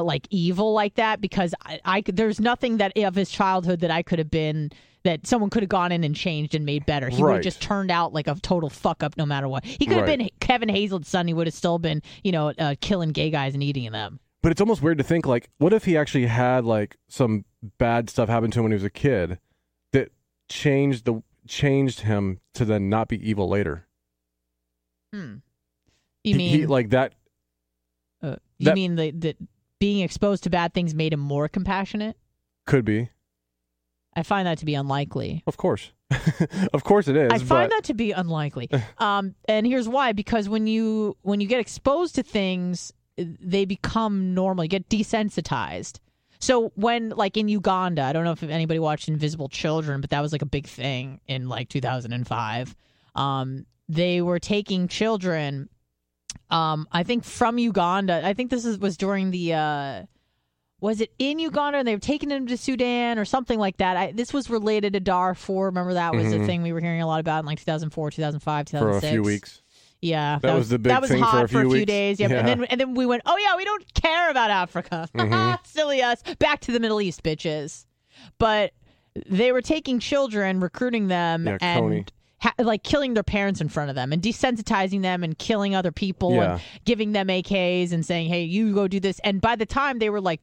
like 0.00 0.26
evil 0.30 0.72
like 0.72 0.94
that 0.94 1.20
because 1.20 1.54
I, 1.64 1.80
I 1.84 2.02
there's 2.06 2.40
nothing 2.40 2.78
that 2.78 2.96
of 2.96 3.14
his 3.14 3.30
childhood 3.30 3.80
that 3.80 3.90
I 3.90 4.02
could 4.02 4.18
have 4.18 4.30
been 4.30 4.70
that 5.04 5.26
someone 5.26 5.50
could 5.50 5.62
have 5.64 5.68
gone 5.68 5.90
in 5.90 6.04
and 6.04 6.14
changed 6.14 6.54
and 6.54 6.64
made 6.64 6.86
better. 6.86 7.08
He 7.08 7.22
would 7.22 7.34
have 7.34 7.42
just 7.42 7.60
turned 7.60 7.90
out 7.90 8.12
like 8.12 8.28
a 8.28 8.36
total 8.36 8.70
fuck 8.70 9.02
up 9.02 9.16
no 9.16 9.26
matter 9.26 9.48
what. 9.48 9.64
He 9.64 9.84
could 9.84 9.96
have 9.96 10.06
Right. 10.06 10.18
been 10.18 10.30
Kevin 10.40 10.68
Hazel's 10.68 11.08
son. 11.08 11.26
He 11.26 11.34
would 11.34 11.48
have 11.48 11.54
still 11.54 11.78
been, 11.80 12.02
you 12.22 12.30
know, 12.30 12.50
uh, 12.56 12.76
killing 12.80 13.10
gay 13.10 13.28
guys 13.28 13.54
and 13.54 13.62
eating 13.64 13.90
them. 13.90 14.20
But 14.42 14.52
it's 14.52 14.60
almost 14.60 14.80
weird 14.80 14.98
to 14.98 15.04
think 15.04 15.26
like, 15.26 15.48
what 15.58 15.72
if 15.72 15.84
he 15.86 15.96
actually 15.96 16.26
had 16.26 16.64
like 16.64 16.96
some 17.08 17.44
bad 17.78 18.10
stuff 18.10 18.28
happen 18.28 18.50
to 18.52 18.60
him 18.60 18.64
when 18.64 18.72
he 18.72 18.76
was 18.76 18.84
a 18.84 18.90
kid 18.90 19.38
that 19.92 20.10
changed 20.48 21.04
the 21.04 21.22
changed 21.48 22.00
him 22.02 22.38
to 22.54 22.64
then 22.64 22.88
not 22.88 23.08
be 23.08 23.28
evil 23.28 23.48
later. 23.48 23.88
Hmm. 25.12 25.36
He- 26.22 26.30
You 26.30 26.36
mean 26.36 26.58
he, 26.60 26.66
like 26.66 26.90
that? 26.90 27.14
Uh, 28.22 28.36
you 28.58 28.66
That- 28.66 28.74
mean 28.76 28.94
the, 28.94 29.10
the 29.10 29.36
being 29.82 29.98
exposed 29.98 30.44
to 30.44 30.50
bad 30.50 30.72
things 30.72 30.94
made 30.94 31.12
him 31.12 31.18
more 31.18 31.48
compassionate? 31.48 32.16
Could 32.66 32.84
be, 32.84 33.10
I 34.14 34.22
find 34.22 34.46
that 34.46 34.58
to 34.58 34.64
be 34.64 34.76
unlikely. 34.76 35.42
of 35.48 35.56
course, 35.56 35.90
of 36.72 36.84
course 36.84 37.08
it 37.08 37.16
is. 37.16 37.32
I 37.32 37.38
find 37.38 37.68
but 37.68 37.70
that 37.70 37.84
to 37.86 37.94
be 37.94 38.12
unlikely. 38.12 38.70
um, 38.98 39.34
and 39.48 39.66
here's 39.66 39.88
why: 39.88 40.12
because 40.12 40.48
when 40.48 40.68
you 40.68 41.16
when 41.22 41.40
you 41.40 41.48
get 41.48 41.58
exposed 41.58 42.14
to 42.14 42.22
things, 42.22 42.92
they 43.16 43.64
become 43.64 44.34
normal. 44.34 44.64
You 44.64 44.68
get 44.68 44.88
desensitized. 44.88 45.98
So 46.38 46.70
when, 46.76 47.10
like 47.10 47.36
in 47.36 47.48
Uganda, 47.48 48.02
I 48.02 48.12
don't 48.12 48.22
know 48.22 48.32
if 48.32 48.44
anybody 48.44 48.78
watched 48.78 49.08
Invisible 49.08 49.48
Children, 49.48 50.00
but 50.00 50.10
that 50.10 50.20
was 50.20 50.30
like 50.30 50.42
a 50.42 50.46
big 50.46 50.68
thing 50.68 51.20
in 51.26 51.48
like 51.48 51.68
2005. 51.68 52.76
Um, 53.16 53.66
they 53.88 54.22
were 54.22 54.38
taking 54.38 54.86
children 54.86 55.68
um, 56.52 56.86
I 56.92 57.02
think 57.02 57.24
from 57.24 57.58
Uganda. 57.58 58.24
I 58.24 58.34
think 58.34 58.50
this 58.50 58.64
is, 58.64 58.78
was 58.78 58.96
during 58.96 59.30
the. 59.30 59.54
Uh, 59.54 60.02
was 60.80 61.00
it 61.00 61.12
in 61.20 61.38
Uganda 61.38 61.78
and 61.78 61.86
they 61.86 61.94
were 61.94 62.00
taking 62.00 62.28
him 62.30 62.48
to 62.48 62.56
Sudan 62.56 63.16
or 63.18 63.24
something 63.24 63.56
like 63.58 63.76
that? 63.76 63.96
I, 63.96 64.10
this 64.12 64.32
was 64.32 64.50
related 64.50 64.94
to 64.94 65.00
Darfur. 65.00 65.66
Remember 65.66 65.94
that 65.94 66.12
was 66.12 66.26
Mhm. 66.26 66.42
a 66.42 66.46
thing 66.46 66.62
we 66.62 66.72
were 66.72 66.80
hearing 66.80 67.00
a 67.00 67.06
lot 67.06 67.20
about 67.20 67.38
in 67.40 67.46
like 67.46 67.58
2004, 67.60 68.10
2005, 68.10 68.66
2006. 68.66 69.00
for 69.00 69.06
a 69.06 69.10
few 69.12 69.22
weeks. 69.22 69.62
Yeah, 70.00 70.40
That 70.42 70.56
was 70.56 70.68
the 70.68 70.80
big 70.80 70.90
that 70.90 71.00
was 71.00 71.10
thing 71.10 71.20
for 71.20 71.26
hot 71.26 71.44
a 71.44 71.48
few 71.48 71.68
weeks. 71.68 71.86
days. 71.86 72.18
Yeah, 72.18 72.30
Yeah. 72.30 72.38
and 72.40 72.48
then 72.48 72.64
and 72.64 72.80
then 72.80 72.94
we 72.94 73.06
went, 73.06 73.22
oh 73.26 73.36
yeah, 73.38 73.56
we 73.56 73.64
don't 73.64 73.94
care 73.94 74.28
about 74.28 74.50
Africa. 74.50 75.08
Mhm. 75.16 75.64
Silly 75.64 76.02
us. 76.02 76.20
Back 76.40 76.60
to 76.62 76.72
the 76.72 76.80
Middle 76.80 77.00
East, 77.00 77.22
bitches. 77.22 77.86
But 78.38 78.72
they 79.28 79.52
were 79.52 79.62
taking 79.62 80.00
children, 80.00 80.58
recruiting 80.58 81.06
them, 81.06 81.46
Yeah, 81.46 81.58
and 81.60 81.84
Kony. 81.84 82.08
Ha- 82.42 82.54
like 82.58 82.82
killing 82.82 83.14
their 83.14 83.22
parents 83.22 83.60
in 83.60 83.68
front 83.68 83.88
of 83.90 83.96
them, 83.96 84.12
and 84.12 84.20
desensitizing 84.20 85.02
them, 85.02 85.22
and 85.24 85.38
killing 85.38 85.74
other 85.74 85.92
people, 85.92 86.34
Yeah. 86.34 86.52
and 86.54 86.62
giving 86.84 87.12
them 87.12 87.28
AKs, 87.28 87.92
and 87.92 88.04
saying, 88.04 88.28
hey, 88.28 88.42
you 88.44 88.74
go 88.74 88.88
do 88.88 89.00
this. 89.00 89.18
And 89.20 89.40
by 89.40 89.56
the 89.56 89.66
time 89.66 89.98
they 89.98 90.10
were 90.10 90.20
like 90.20 90.40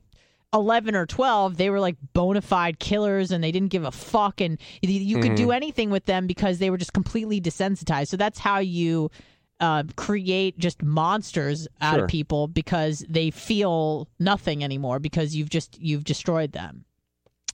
11 0.52 0.96
or 0.96 1.06
12 1.06 1.58
they 1.58 1.70
were 1.70 1.80
like 1.80 1.96
bona 2.14 2.42
fide 2.42 2.80
killers 2.80 3.30
and 3.30 3.44
they 3.44 3.52
didn't 3.52 3.70
give 3.70 3.84
a 3.84 3.92
fuck 3.92 4.42
and 4.42 4.58
you, 4.82 5.18
could 5.18 5.26
Mm-hmm. 5.26 5.36
do 5.36 5.52
anything 5.52 5.92
with 5.92 6.06
them 6.06 6.26
because 6.26 6.58
they 6.58 6.72
were 6.72 6.78
just 6.78 6.92
completely 6.92 7.40
desensitized 7.40 8.08
so 8.08 8.18
that's 8.18 8.40
how 8.40 8.58
you 8.58 9.12
uh, 9.60 9.84
create 9.96 10.58
just 10.58 10.82
monsters 10.82 11.68
out 11.82 11.98
Sure. 11.98 12.06
of 12.06 12.10
people 12.10 12.48
because 12.48 13.06
they 13.08 13.30
feel 13.30 14.08
nothing 14.18 14.64
anymore 14.64 14.98
because 14.98 15.36
you've 15.36 15.52
just 15.52 15.80
you've 15.80 16.04
destroyed 16.04 16.52
them 16.54 16.84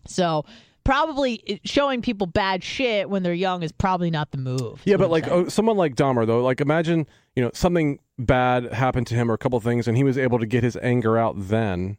so 0.08 0.46
probably 0.86 1.60
showing 1.66 2.02
people 2.02 2.28
bad 2.28 2.64
shit 2.64 3.10
when 3.10 3.24
they're 3.24 3.34
young 3.34 3.62
is 3.64 3.74
probably 3.74 4.10
not 4.10 4.32
the 4.32 4.38
move 4.38 4.82
Yeah, 4.86 4.96
but 4.96 5.10
like 5.10 5.28
oh, 5.28 5.50
someone 5.50 5.76
like 5.76 5.96
Dahmer 5.96 6.26
though, 6.26 6.42
like 6.42 6.62
imagine 6.62 7.06
you 7.36 7.44
know 7.44 7.52
something 7.54 8.00
bad 8.18 8.72
happened 8.72 9.08
to 9.08 9.16
him 9.16 9.30
or 9.30 9.34
a 9.34 9.38
couple 9.38 9.60
things, 9.60 9.88
and 9.90 9.98
he 9.98 10.04
was 10.06 10.18
able 10.18 10.40
to 10.40 10.46
get 10.46 10.64
his 10.64 10.78
anger 10.82 11.18
out 11.18 11.36
then, 11.38 11.98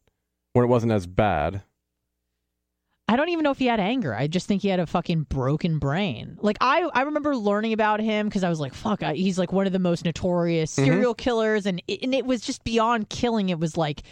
when 0.54 0.64
it 0.64 0.68
wasn't 0.68 0.92
as 0.92 1.06
bad. 1.06 1.62
I 3.08 3.14
don't 3.14 3.28
even 3.28 3.44
know 3.44 3.52
if 3.52 3.58
he 3.60 3.66
had 3.66 3.78
anger. 3.78 4.12
I 4.12 4.26
just 4.26 4.48
think 4.48 4.62
he 4.62 4.68
had 4.68 4.80
a 4.80 4.86
fucking 4.86 5.24
broken 5.24 5.78
brain. 5.78 6.38
Like 6.40 6.56
I, 6.60 6.88
I 6.92 7.02
remember 7.02 7.36
learning 7.36 7.72
about 7.72 8.00
him 8.00 8.26
because 8.26 8.42
I 8.42 8.48
was 8.48 8.58
like, 8.58 8.74
"Fuck!" 8.74 9.02
I, 9.04 9.14
he's 9.14 9.38
like 9.38 9.52
one 9.52 9.66
of 9.68 9.72
the 9.72 9.78
most 9.78 10.04
notorious 10.04 10.74
Mm-hmm. 10.74 10.84
serial 10.90 11.14
killers, 11.14 11.66
and 11.66 11.80
it, 11.86 12.02
and 12.02 12.14
it 12.14 12.26
was 12.26 12.40
just 12.40 12.64
beyond 12.64 13.08
killing. 13.08 13.48
It 13.50 13.60
was 13.60 13.76
like 13.76 14.02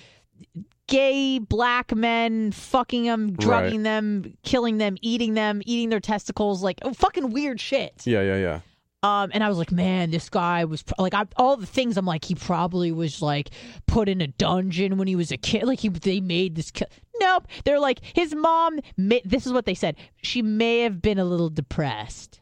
gay 0.89 1.39
black 1.39 1.95
men 1.95 2.53
fucking 2.53 3.05
them, 3.05 3.33
drugging 3.33 3.83
them, 3.83 4.37
killing 4.43 4.79
them, 4.79 4.97
eating 5.01 5.35
them, 5.35 5.63
eating 5.65 5.91
their 5.91 6.01
testicles, 6.01 6.63
like 6.63 6.79
oh, 6.83 6.93
fucking 6.93 7.31
weird 7.31 7.61
shit. 7.61 8.03
Yeah, 8.05 8.23
yeah, 8.23 8.37
yeah. 8.37 8.61
Um, 9.03 9.31
and 9.35 9.45
I 9.45 9.51
was 9.51 9.59
like, 9.59 9.71
man, 9.71 10.11
this 10.11 10.31
guy 10.31 10.65
was 10.65 10.83
pro- 10.83 11.03
like, 11.03 11.13
I, 11.13 11.27
all 11.37 11.59
the 11.59 11.67
things. 11.67 11.99
I'm 11.99 12.07
like, 12.07 12.25
he 12.25 12.35
probably 12.35 12.91
was 12.91 13.21
like 13.21 13.51
put 13.87 14.09
in 14.09 14.23
a 14.23 14.27
dungeon 14.27 14.97
when 14.97 15.07
he 15.07 15.15
was 15.15 15.31
a 15.31 15.37
kid. 15.37 15.65
Like 15.65 15.81
he, 15.81 15.91
they 15.91 16.21
made 16.21 16.55
this. 16.55 16.71
Ki- 16.71 16.87
nope, 17.21 17.47
they're 17.65 17.79
like 17.79 18.01
his 18.03 18.35
mom. 18.35 18.81
May, 18.97 19.21
this 19.23 19.45
is 19.45 19.53
what 19.53 19.67
they 19.67 19.75
said. 19.75 19.97
She 20.23 20.41
may 20.41 20.81
have 20.81 21.03
been 21.03 21.19
a 21.19 21.25
little 21.27 21.51
depressed. 21.51 22.41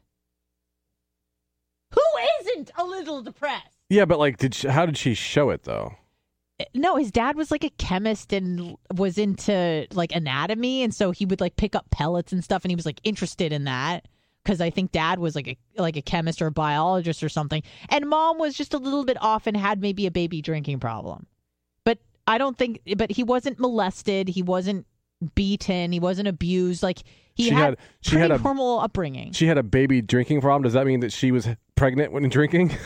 Who 1.95 2.01
isn't 2.43 2.71
a 2.79 2.85
little 2.85 3.23
depressed? 3.23 3.77
Yeah, 3.89 4.05
but 4.05 4.21
like, 4.21 4.39
did 4.39 4.55
she, 4.55 4.69
how 4.69 4.87
did 4.87 4.97
she 4.97 5.15
show 5.15 5.51
it 5.51 5.65
though? 5.65 5.97
No, 6.75 6.97
his 6.97 7.11
dad 7.11 7.37
was 7.37 7.51
like 7.51 7.65
a 7.65 7.71
chemist 7.71 8.33
and 8.33 8.77
was 8.95 9.19
into 9.19 9.87
like 9.93 10.13
anatomy, 10.15 10.83
and 10.83 10.95
so 10.95 11.11
he 11.11 11.25
would 11.27 11.41
like 11.41 11.57
pick 11.57 11.75
up 11.75 11.91
pellets 11.91 12.33
and 12.33 12.43
stuff, 12.45 12.65
and 12.65 12.71
he 12.71 12.77
was 12.77 12.87
like 12.87 13.01
interested 13.05 13.53
in 13.53 13.65
that 13.65 14.07
because 14.45 14.61
I 14.61 14.71
think 14.71 14.93
dad 14.93 15.19
was 15.19 15.35
like 15.37 15.49
a 15.49 15.57
like 15.77 15.97
a 15.97 16.03
chemist 16.03 16.43
or 16.43 16.47
a 16.47 16.53
biologist 16.53 17.23
or 17.23 17.29
something, 17.29 17.63
and 17.89 18.09
mom 18.09 18.39
was 18.39 18.55
just 18.55 18.75
a 18.75 18.79
little 18.79 19.05
bit 19.05 19.17
off 19.23 19.47
and 19.47 19.57
had 19.57 19.81
maybe 19.81 20.07
a 20.07 20.11
baby 20.11 20.43
drinking 20.43 20.81
problem. 20.81 21.27
But 21.85 21.99
I 22.27 22.39
don't 22.39 22.57
think, 22.59 22.81
but 22.97 23.11
he 23.13 23.23
wasn't 23.23 23.59
molested, 23.61 24.29
he 24.29 24.43
wasn't 24.43 24.87
beaten, 25.35 25.93
he 25.93 26.01
wasn't 26.01 26.29
abused. 26.29 26.83
Like 26.83 26.99
he 27.35 27.45
She 27.45 27.51
had, 27.51 27.61
had- 27.65 27.79
she 28.01 28.17
had 28.17 28.31
a- 28.31 28.39
normal 28.39 28.81
upbringing. 28.81 29.33
She 29.33 29.47
had 29.47 29.59
a 29.59 29.63
baby 29.63 30.03
drinking 30.03 30.41
problem. 30.41 30.63
Does 30.65 30.73
that 30.75 30.87
mean 30.87 31.01
that 31.01 31.13
she 31.13 31.31
was 31.33 31.49
pregnant 31.77 32.13
when 32.13 32.29
drinking? 32.29 32.77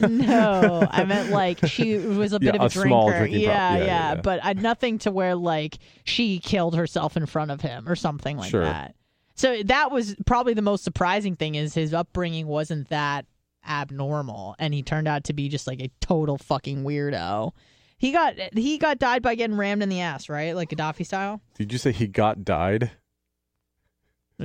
no, 0.00 0.86
I 0.90 1.04
meant 1.04 1.30
like 1.30 1.64
she 1.66 1.96
was 1.96 2.32
a 2.32 2.40
bit 2.40 2.54
Yeah, 2.54 2.62
of 2.62 2.62
a, 2.62 2.64
a 2.66 2.82
drinker. 2.82 3.24
yeah, 3.26 3.38
Yeah, 3.38 3.76
yeah, 3.76 3.84
yeah. 3.84 4.14
but 4.16 4.40
uh, 4.44 4.52
nothing 4.54 4.98
to 5.00 5.10
where 5.10 5.34
like 5.34 5.78
she 6.04 6.38
killed 6.38 6.76
herself 6.76 7.16
in 7.16 7.26
front 7.26 7.50
of 7.50 7.60
him 7.60 7.88
or 7.88 7.96
something 7.96 8.36
like 8.36 8.50
Sure. 8.50 8.64
that. 8.64 8.94
So 9.34 9.62
that 9.64 9.90
was 9.90 10.14
probably 10.26 10.54
the 10.54 10.62
most 10.62 10.84
surprising 10.84 11.36
thing 11.36 11.54
is 11.54 11.74
his 11.74 11.94
upbringing 11.94 12.46
wasn't 12.46 12.88
that 12.90 13.24
abnormal, 13.66 14.54
and 14.58 14.74
he 14.74 14.82
turned 14.82 15.08
out 15.08 15.24
to 15.24 15.32
be 15.32 15.48
just 15.48 15.66
like 15.66 15.80
a 15.80 15.90
total 16.00 16.36
fucking 16.38 16.84
weirdo. 16.84 17.52
He 17.96 18.12
got 18.12 18.34
he 18.54 18.78
got 18.78 18.98
died 18.98 19.22
by 19.22 19.34
getting 19.36 19.56
rammed 19.56 19.82
in 19.82 19.88
the 19.88 20.00
ass, 20.00 20.28
right? 20.28 20.54
Like 20.56 20.70
Gaddafi 20.70 21.06
style. 21.06 21.40
Did 21.56 21.72
you 21.72 21.78
say 21.78 21.92
he 21.92 22.06
got 22.08 22.44
died? 22.44 22.90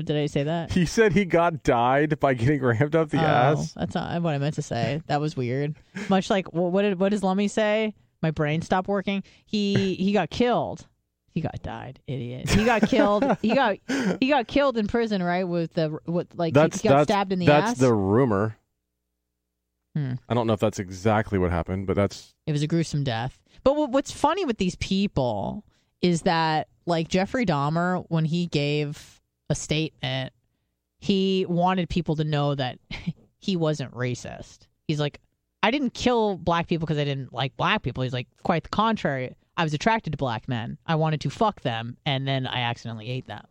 Did 0.06 0.18
I 0.18 0.26
say 0.28 0.44
that? 0.44 0.72
He 0.72 0.86
said 0.86 1.14
he 1.14 1.26
got 1.26 1.64
died 1.64 2.20
by 2.20 2.34
getting 2.34 2.62
rammed 2.62 2.96
up 2.96 3.10
the 3.10 3.18
oh, 3.18 3.22
ass. 3.22 3.74
That's 3.74 3.96
not 3.96 4.22
what 4.22 4.34
I 4.34 4.38
meant 4.38 4.56
to 4.56 4.62
say. 4.62 5.02
That 5.08 5.22
was 5.22 5.36
weird. 5.36 5.76
Much 6.10 6.30
like 6.30 6.54
what 6.54 6.82
did 6.82 7.00
what 7.00 7.10
does 7.10 7.24
Lummy 7.24 7.48
say? 7.48 7.94
My 8.22 8.32
brain 8.32 8.62
stopped 8.62 8.88
working. 8.88 9.24
He 9.46 9.96
he 9.96 10.12
got 10.12 10.30
killed. 10.30 10.88
He 11.30 11.42
got 11.42 11.62
died, 11.62 12.00
idiot. 12.08 12.50
He 12.50 12.66
got 12.66 12.82
killed. 12.90 13.24
He 13.42 13.54
got 13.54 13.78
he 14.20 14.30
got 14.30 14.48
killed 14.48 14.78
in 14.78 14.88
prison, 14.88 15.22
right? 15.22 15.44
With 15.44 15.74
the 15.74 16.00
with 16.06 16.28
like 16.36 16.50
he- 16.50 16.54
That's 16.54 16.82
he 16.82 16.90
got 16.90 16.98
that's 16.98 17.12
stabbed 17.12 17.32
in 17.32 17.40
the 17.40 17.46
that's 17.46 17.72
ass. 17.72 17.78
the 17.78 17.94
rumor. 17.94 18.58
Hmm. 19.96 20.14
I 20.30 20.34
don't 20.34 20.48
know 20.48 20.54
if 20.54 20.60
that's 20.60 20.80
exactly 20.80 21.40
what 21.40 21.52
happened, 21.52 21.88
but 21.88 21.96
that's 21.96 22.36
It 22.46 22.52
was 22.52 22.62
a 22.62 22.68
gruesome 22.68 23.04
death. 23.04 23.40
But 23.64 23.76
what, 23.76 23.92
what's 23.92 24.12
funny 24.12 24.46
with 24.46 24.58
these 24.58 24.76
people 24.76 25.66
is 26.02 26.22
that, 26.24 26.68
like 26.86 27.08
Jeffrey 27.08 27.46
Dahmer, 27.46 28.06
when 28.08 28.26
he 28.26 28.48
gave 28.48 29.17
a 29.50 29.56
statement, 29.56 30.34
he 31.00 31.46
wanted 31.48 31.90
people 31.90 32.16
to 32.16 32.24
know 32.24 32.56
that 32.56 32.80
he 33.40 33.56
wasn't 33.56 33.94
racist. 33.94 34.68
He's 34.88 35.00
like, 35.00 35.20
I 35.64 35.72
didn't 35.72 35.94
kill 35.94 36.38
black 36.38 36.68
people 36.68 36.86
because 36.86 37.00
I 37.00 37.04
didn't 37.04 37.34
like 37.34 37.56
black 37.58 37.84
people. 37.84 38.04
He's 38.04 38.14
like, 38.14 38.28
quite 38.44 38.64
the 38.64 38.70
contrary. 38.70 39.36
I 39.58 39.64
was 39.64 39.74
attracted 39.74 40.12
to 40.12 40.18
black 40.18 40.48
men. 40.48 40.78
I 40.86 40.96
wanted 40.96 41.22
to 41.22 41.30
fuck 41.30 41.62
them, 41.62 41.98
and 42.06 42.28
then 42.28 42.46
I 42.46 42.62
accidentally 42.62 43.10
ate 43.10 43.26
them. 43.26 43.44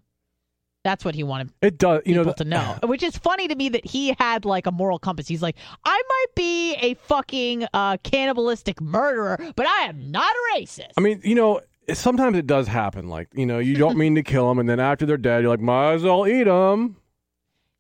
That's 0.84 1.04
what 1.04 1.16
he 1.16 1.24
wanted 1.24 1.50
it 1.62 1.78
does. 1.78 2.02
You 2.06 2.14
know, 2.14 2.20
people 2.20 2.34
to 2.34 2.44
know. 2.44 2.78
Which 2.84 3.02
is 3.02 3.18
funny 3.18 3.48
to 3.48 3.56
me 3.56 3.70
that 3.70 3.84
he 3.84 4.14
had 4.20 4.44
like 4.44 4.68
a 4.68 4.70
moral 4.72 5.00
compass. 5.00 5.26
He's 5.26 5.42
like, 5.42 5.56
I 5.84 6.00
might 6.08 6.34
be 6.36 6.74
a 6.74 6.94
fucking 6.94 7.66
uh, 7.74 7.96
cannibalistic 8.04 8.80
murderer, 8.80 9.36
but 9.56 9.66
I 9.66 9.86
am 9.88 10.12
not 10.12 10.32
a 10.32 10.60
racist. 10.60 10.92
I 10.96 11.00
mean, 11.00 11.20
you 11.24 11.34
know, 11.34 11.60
sometimes 11.94 12.36
it 12.36 12.46
does 12.46 12.66
happen. 12.68 13.08
Like, 13.08 13.28
you 13.34 13.46
know, 13.46 13.58
you 13.58 13.76
don't 13.76 13.96
mean 13.96 14.14
to 14.16 14.22
kill 14.22 14.48
them, 14.48 14.58
and 14.58 14.68
then 14.68 14.80
after 14.80 15.06
they're 15.06 15.16
dead, 15.16 15.42
you're 15.42 15.50
like, 15.50 15.60
might 15.60 15.94
as 15.94 16.02
well 16.02 16.26
eat 16.26 16.44
them. 16.44 16.96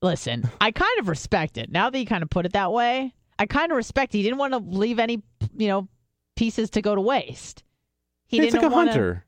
Listen, 0.02 0.48
I 0.60 0.70
kind 0.72 0.98
of 1.00 1.08
respect 1.08 1.56
it. 1.58 1.70
Now 1.70 1.90
that 1.90 1.98
you 1.98 2.06
kind 2.06 2.22
of 2.22 2.30
put 2.30 2.46
it 2.46 2.52
that 2.52 2.70
way, 2.72 3.14
I 3.38 3.46
kind 3.46 3.72
of 3.72 3.76
respect 3.76 4.14
it. 4.14 4.18
He 4.18 4.22
didn't 4.24 4.38
want 4.38 4.52
to 4.52 4.58
leave 4.58 4.98
any, 4.98 5.22
you 5.56 5.68
know, 5.68 5.88
pieces 6.36 6.70
to 6.70 6.82
go 6.82 6.94
to 6.94 7.00
waste. 7.00 7.64
He 8.26 8.38
it's 8.38 8.52
didn't 8.52 8.62
like 8.62 8.72
a 8.72 8.74
wanna- 8.74 8.90
hunter. 8.92 9.22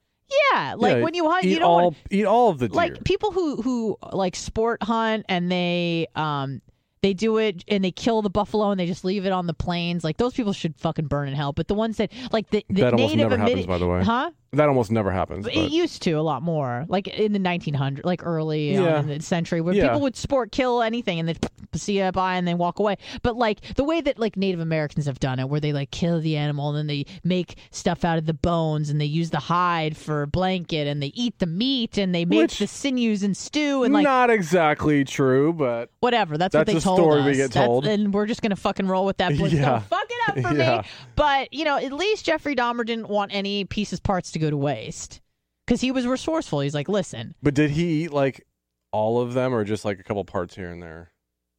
Yeah, 0.53 0.75
like 0.77 0.97
Yeah, 0.97 1.03
when 1.05 1.15
you 1.15 1.31
hunt, 1.31 1.45
you 1.45 1.59
don't 1.59 1.69
all 1.69 1.83
want 1.85 1.97
eat 2.11 2.27
all 2.27 2.51
of 2.51 2.59
the 2.59 2.69
deer. 2.69 2.77
like 2.77 3.03
people 3.03 3.33
who 3.33 3.63
who 3.63 3.97
like 4.13 4.37
sport 4.37 4.83
hunt 4.83 5.25
and 5.27 5.51
they 5.51 6.07
um 6.17 6.61
they 7.01 7.15
do 7.15 7.39
it 7.39 7.65
and 7.67 7.83
they 7.83 7.91
kill 7.91 8.21
the 8.21 8.29
buffalo 8.29 8.71
and 8.71 8.79
they 8.79 8.85
just 8.85 9.07
leave 9.07 9.25
it 9.25 9.33
on 9.33 9.47
the 9.47 9.55
plains. 9.55 10.05
Like 10.05 10.19
those 10.19 10.35
people 10.35 10.53
should 10.53 10.77
fucking 10.77 11.07
burn 11.07 11.29
in 11.29 11.35
hell. 11.35 11.55
But 11.55 11.67
the 11.69 11.75
ones 11.75 11.97
that 11.97 12.13
like 12.31 12.51
the, 12.51 12.63
the 12.69 12.83
that 12.83 12.93
almost 12.93 13.15
native 13.17 13.31
never 13.31 13.43
happens, 13.43 13.65
by 13.67 13.79
the 13.79 13.87
way. 13.87 14.03
huh? 14.05 14.31
That 14.53 14.67
almost 14.69 14.91
never 14.91 15.11
happens. 15.11 15.47
It 15.47 15.55
But 15.55 15.71
used 15.71 16.01
to 16.05 16.13
a 16.13 16.23
lot 16.23 16.43
more, 16.43 16.87
like 16.89 17.07
in 17.07 17.35
the 17.35 17.39
1900s, 17.39 18.01
like 18.03 18.25
early 18.25 18.75
on 18.79 18.83
Yeah. 18.85 19.01
in 19.01 19.09
the 19.09 19.21
century, 19.21 19.61
where 19.61 19.75
Yeah. 19.75 19.83
people 19.89 20.01
would 20.01 20.17
sport 20.17 20.53
kill 20.53 20.81
anything 20.81 21.19
and 21.19 21.29
then 21.29 21.37
see 21.75 21.99
it 21.99 22.15
by 22.15 22.37
and 22.37 22.49
then 22.49 22.57
walk 22.57 22.79
away. 22.79 22.97
But 23.23 23.37
like 23.37 23.61
the 23.77 23.85
way 23.85 24.01
that 24.01 24.19
like 24.19 24.39
Native 24.39 24.61
Americans 24.61 25.05
have 25.05 25.21
done 25.21 25.39
it, 25.39 25.51
where 25.51 25.61
they 25.61 25.75
like 25.75 25.91
kill 25.91 26.19
the 26.23 26.39
animal 26.39 26.71
and 26.71 26.79
then 26.79 26.87
they 26.87 27.05
make 27.25 27.57
stuff 27.73 28.07
out 28.07 28.17
of 28.17 28.25
the 28.25 28.33
bones 28.33 28.89
and 28.89 28.99
they 28.99 29.05
use 29.05 29.29
the 29.29 29.39
hide 29.39 29.99
for 29.99 30.23
a 30.23 30.27
blanket 30.27 30.87
and 30.87 31.03
they 31.03 31.13
eat 31.15 31.39
the 31.41 31.47
meat 31.47 31.99
and 31.99 32.15
they 32.15 32.25
make 32.25 32.39
Which- 32.39 32.59
the 32.59 32.67
sinews 32.67 33.23
and 33.23 33.37
stew 33.37 33.85
and 33.85 33.93
like 33.93 34.05
not 34.05 34.31
exactly 34.31 35.05
true, 35.05 35.53
but 35.53 35.91
whatever. 36.01 36.39
That's, 36.39 36.55
what 36.55 36.67
That's 36.67 36.73
they 36.73 36.79
a 36.79 36.81
told 36.81 36.99
story 37.01 37.21
us. 37.21 37.27
we 37.27 37.33
get 37.33 37.51
That's- 37.51 37.67
told. 37.67 37.87
and 37.87 38.15
we're 38.15 38.25
just 38.27 38.41
gonna 38.41 38.57
fucking 38.57 38.87
roll 38.87 39.05
with 39.05 39.19
that. 39.19 39.33
Please 39.37 39.53
Yeah. 39.53 39.81
Don't 40.09 40.39
it 40.39 40.45
up 40.45 40.51
for 40.53 40.57
Yeah. 40.59 40.81
me. 40.83 40.89
But 41.17 41.53
you 41.53 41.65
know, 41.65 41.77
at 41.77 41.93
least 41.93 42.25
Jeffrey 42.27 42.55
Dahmer 42.57 42.85
didn't 42.87 43.09
want 43.09 43.33
any 43.35 43.65
pieces, 43.65 44.01
parts 44.01 44.33
to 44.33 44.39
go 44.39 44.51
to 44.51 44.57
waste 44.57 45.21
because 45.67 45.81
he 45.81 45.91
was 45.93 46.07
resourceful. 46.07 46.61
He's 46.61 46.75
like, 46.75 46.89
listen, 46.89 47.35
but 47.43 47.55
did 47.55 47.71
he 47.71 48.05
eat 48.05 48.13
like 48.13 48.47
all 48.93 49.21
of 49.21 49.35
them, 49.35 49.55
or 49.55 49.65
just 49.65 49.85
like 49.85 49.99
a 50.01 50.03
couple 50.03 50.25
parts 50.25 50.55
here 50.55 50.71
and 50.71 50.83
there? 50.83 51.13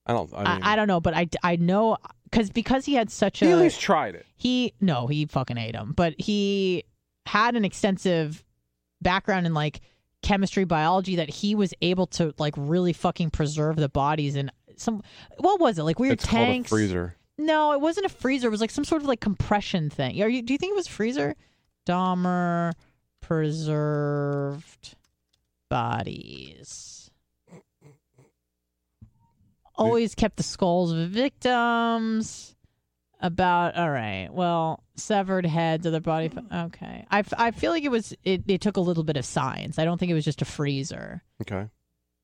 I 0.06 0.14
don't. 0.14 0.34
I, 0.34 0.38
mean, 0.38 0.64
I, 0.64 0.74
I 0.74 0.76
don't 0.76 0.88
know, 0.88 1.00
but 1.00 1.14
I, 1.14 1.28
I 1.44 1.56
know 1.58 1.98
because 2.24 2.50
because 2.50 2.86
he 2.86 2.96
had 2.96 3.12
such 3.12 3.40
He 3.40 3.48
a 3.48 3.52
at 3.52 3.58
least 3.60 3.80
tried 3.80 4.16
it. 4.16 4.26
he 4.36 4.74
no 4.82 5.08
he 5.08 5.26
fucking 5.28 5.58
ate 5.58 5.74
them, 5.74 5.94
but 5.96 6.16
he 6.20 6.84
had 7.28 7.56
an 7.56 7.64
extensive 7.66 8.44
background 9.02 9.46
in 9.46 9.54
like 9.54 9.82
chemistry 10.24 10.64
biology 10.66 11.16
that 11.18 11.30
he 11.30 11.56
was 11.56 11.74
able 11.82 12.06
to 12.08 12.34
like 12.40 12.54
really 12.58 12.92
fucking 12.92 13.30
preserve 13.30 13.76
the 13.78 13.88
bodies 13.88 14.36
and 14.36 14.52
some 14.76 15.02
what 15.38 15.60
was 15.62 15.78
it 15.80 15.84
like 15.84 15.98
weird 16.00 16.14
It's 16.14 16.26
tanks 16.26 16.70
freezer. 16.70 17.16
No, 17.40 17.72
it 17.72 17.80
wasn't 17.80 18.06
a 18.06 18.10
freezer. 18.10 18.50
It 18.50 18.52
was 18.52 18.60
like 18.60 18.70
some 18.70 18.84
sort 18.84 19.02
of 19.02 19.08
like 19.08 19.22
compression 19.22 19.90
thing. 19.90 20.22
Are 20.22 20.28
you? 20.28 20.42
Do 20.42 20.54
you 20.54 20.58
think 20.58 20.74
it 20.74 20.76
was 20.76 20.88
freezer? 20.88 21.36
Dahmer 21.88 22.74
preserved 23.22 24.96
bodies. 25.70 27.10
Always 29.74 30.16
kept 30.16 30.36
the 30.36 30.44
skulls 30.44 30.92
of 30.92 31.10
victims. 31.10 32.58
About 33.22 33.76
all 33.78 33.90
right. 33.90 34.28
Well, 34.30 34.84
severed 34.96 35.46
heads 35.46 35.86
of 35.86 35.94
their 35.94 36.02
body. 36.02 36.30
Okay, 36.54 37.06
I, 37.10 37.24
I 37.38 37.52
feel 37.52 37.72
like 37.72 37.84
it 37.84 37.92
was. 37.92 38.14
It, 38.24 38.44
it 38.48 38.60
took 38.60 38.76
a 38.76 38.82
little 38.82 39.04
bit 39.04 39.16
of 39.16 39.26
science. 39.26 39.80
I 39.80 39.86
don't 39.86 39.98
think 39.98 40.10
it 40.10 40.16
was 40.16 40.26
just 40.26 40.42
a 40.42 40.46
freezer 40.46 41.24
Okay. 41.42 41.70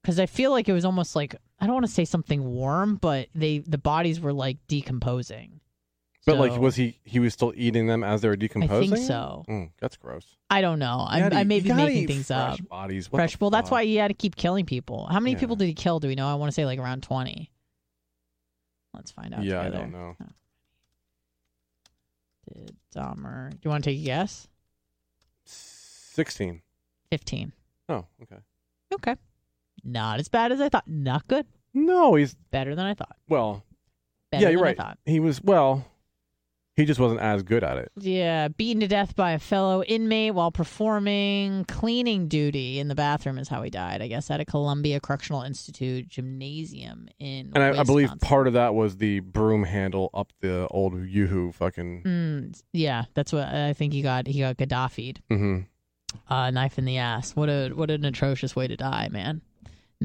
Because 0.06 0.20
I 0.20 0.28
feel 0.28 0.52
like 0.52 0.70
it 0.70 0.74
was 0.74 0.86
almost 0.86 1.16
like 1.16 1.36
I 1.60 1.66
don't 1.66 1.74
want 1.74 1.88
to 1.88 1.92
say 1.92 2.06
something 2.06 2.46
warm, 2.46 2.98
but 2.98 3.28
they 3.34 3.58
the 3.58 3.80
bodies 3.80 4.20
were 4.20 4.34
like 4.34 4.58
decomposing. 4.68 5.62
But 6.28 6.38
like, 6.38 6.60
was 6.60 6.76
he? 6.76 7.00
He 7.04 7.20
was 7.20 7.34
still 7.34 7.54
eating 7.56 7.88
them 7.88 8.04
as 8.04 8.22
they 8.22 8.28
were 8.28 8.36
decomposing. 8.36 8.94
I 8.94 8.96
think 8.96 9.08
so. 9.08 9.46
Mm, 9.50 9.72
that's 9.80 9.98
gross. 9.98 10.26
I 10.50 10.62
don't 10.62 10.78
know. 10.78 11.06
I, 11.08 11.22
I 11.24 11.44
may 11.44 11.60
be 11.60 11.74
making 11.74 12.08
things 12.08 12.28
fresh 12.28 12.60
up. 12.60 12.68
Bodies. 12.70 13.12
What 13.12 13.18
Fresh. 13.20 13.40
Well, 13.40 13.50
that's 13.50 13.72
why 13.72 13.84
he 13.84 13.96
had 13.96 14.10
to 14.10 14.14
keep 14.14 14.36
killing 14.36 14.66
people. 14.66 15.08
How 15.08 15.20
many 15.20 15.34
Yeah. 15.34 15.40
people 15.40 15.56
did 15.56 15.66
he 15.66 15.74
kill? 15.74 16.00
Do 16.00 16.08
we 16.08 16.16
know? 16.16 16.28
I 16.28 16.36
want 16.36 16.50
to 16.50 16.54
say 16.54 16.66
like 16.66 16.78
around 16.78 17.02
twenty. 17.02 17.52
Let's 18.94 19.12
find 19.12 19.34
out. 19.34 19.44
Yeah, 19.44 19.62
I 19.62 19.70
don't 19.70 19.92
know. 19.92 20.16
Did 22.54 22.76
Dahmer? 22.96 23.52
Do 23.52 23.58
you 23.64 23.72
want 23.72 23.84
to 23.84 23.90
take 23.90 24.00
a 24.00 24.04
guess? 24.04 24.48
Sixteen. 25.46 26.62
Fifteen. 27.10 27.54
Oh, 27.90 28.06
okay. 28.22 28.42
Okay. 28.94 29.16
Not 29.84 30.20
as 30.20 30.28
bad 30.30 30.52
as 30.52 30.62
I 30.62 30.70
thought. 30.70 30.88
Not 30.88 31.28
good. 31.28 31.46
No, 31.74 32.16
he's 32.16 32.36
Better 32.52 32.76
than 32.76 32.86
I 32.86 32.94
thought. 32.94 33.18
well. 33.28 33.64
Better 34.32 34.44
yeah, 34.44 34.50
you're 34.50 34.66
than 34.74 34.76
right. 34.78 34.98
He 35.06 35.20
was 35.20 35.42
well. 35.44 35.86
He 36.76 36.84
just 36.84 37.00
wasn't 37.00 37.22
as 37.22 37.42
good 37.44 37.64
at 37.64 37.78
it. 37.78 37.90
Yeah, 37.98 38.50
beaten 38.50 38.82
to 38.82 38.88
death 38.88 39.16
by 39.16 39.32
a 39.32 39.40
fellow 39.40 39.82
inmate 39.84 40.34
while 40.34 40.52
performing 40.52 41.64
cleaning 41.66 42.28
duty 42.28 42.80
in 42.80 42.90
the 42.90 42.96
bathroom 42.96 43.38
is 43.38 43.48
how 43.48 43.62
he 43.62 43.70
died. 43.70 44.02
I 44.02 44.08
guess 44.10 44.30
at 44.30 44.42
a 44.42 44.46
Columbia 44.46 45.00
Correctional 45.00 45.42
Institute 45.44 46.10
gymnasium 46.10 47.08
in. 47.18 47.52
And 47.56 47.64
I, 47.64 47.80
I 47.80 47.84
believe 47.84 48.10
part 48.20 48.48
of 48.48 48.54
that 48.54 48.74
was 48.76 48.98
the 48.98 49.22
broom 49.22 49.64
handle 49.64 50.10
up 50.14 50.34
the 50.42 50.68
old 50.68 51.08
yoo-hoo 51.08 51.54
fucking. 51.54 52.04
Mm, 52.04 52.62
yeah, 52.74 53.06
that's 53.14 53.32
what 53.32 53.48
I 53.48 53.72
think 53.72 53.94
he 53.94 54.02
got. 54.02 54.28
He 54.28 54.40
got 54.42 54.58
Gaddafi'd. 54.58 55.22
hmm 55.30 55.60
Uh, 56.30 56.52
knife 56.52 56.78
in 56.78 56.84
the 56.84 56.98
ass. 56.98 57.38
What 57.38 57.48
a 57.50 57.70
what 57.70 57.90
an 57.90 58.04
atrocious 58.04 58.54
way 58.54 58.68
to 58.68 58.76
die, 58.76 59.08
man. 59.12 59.42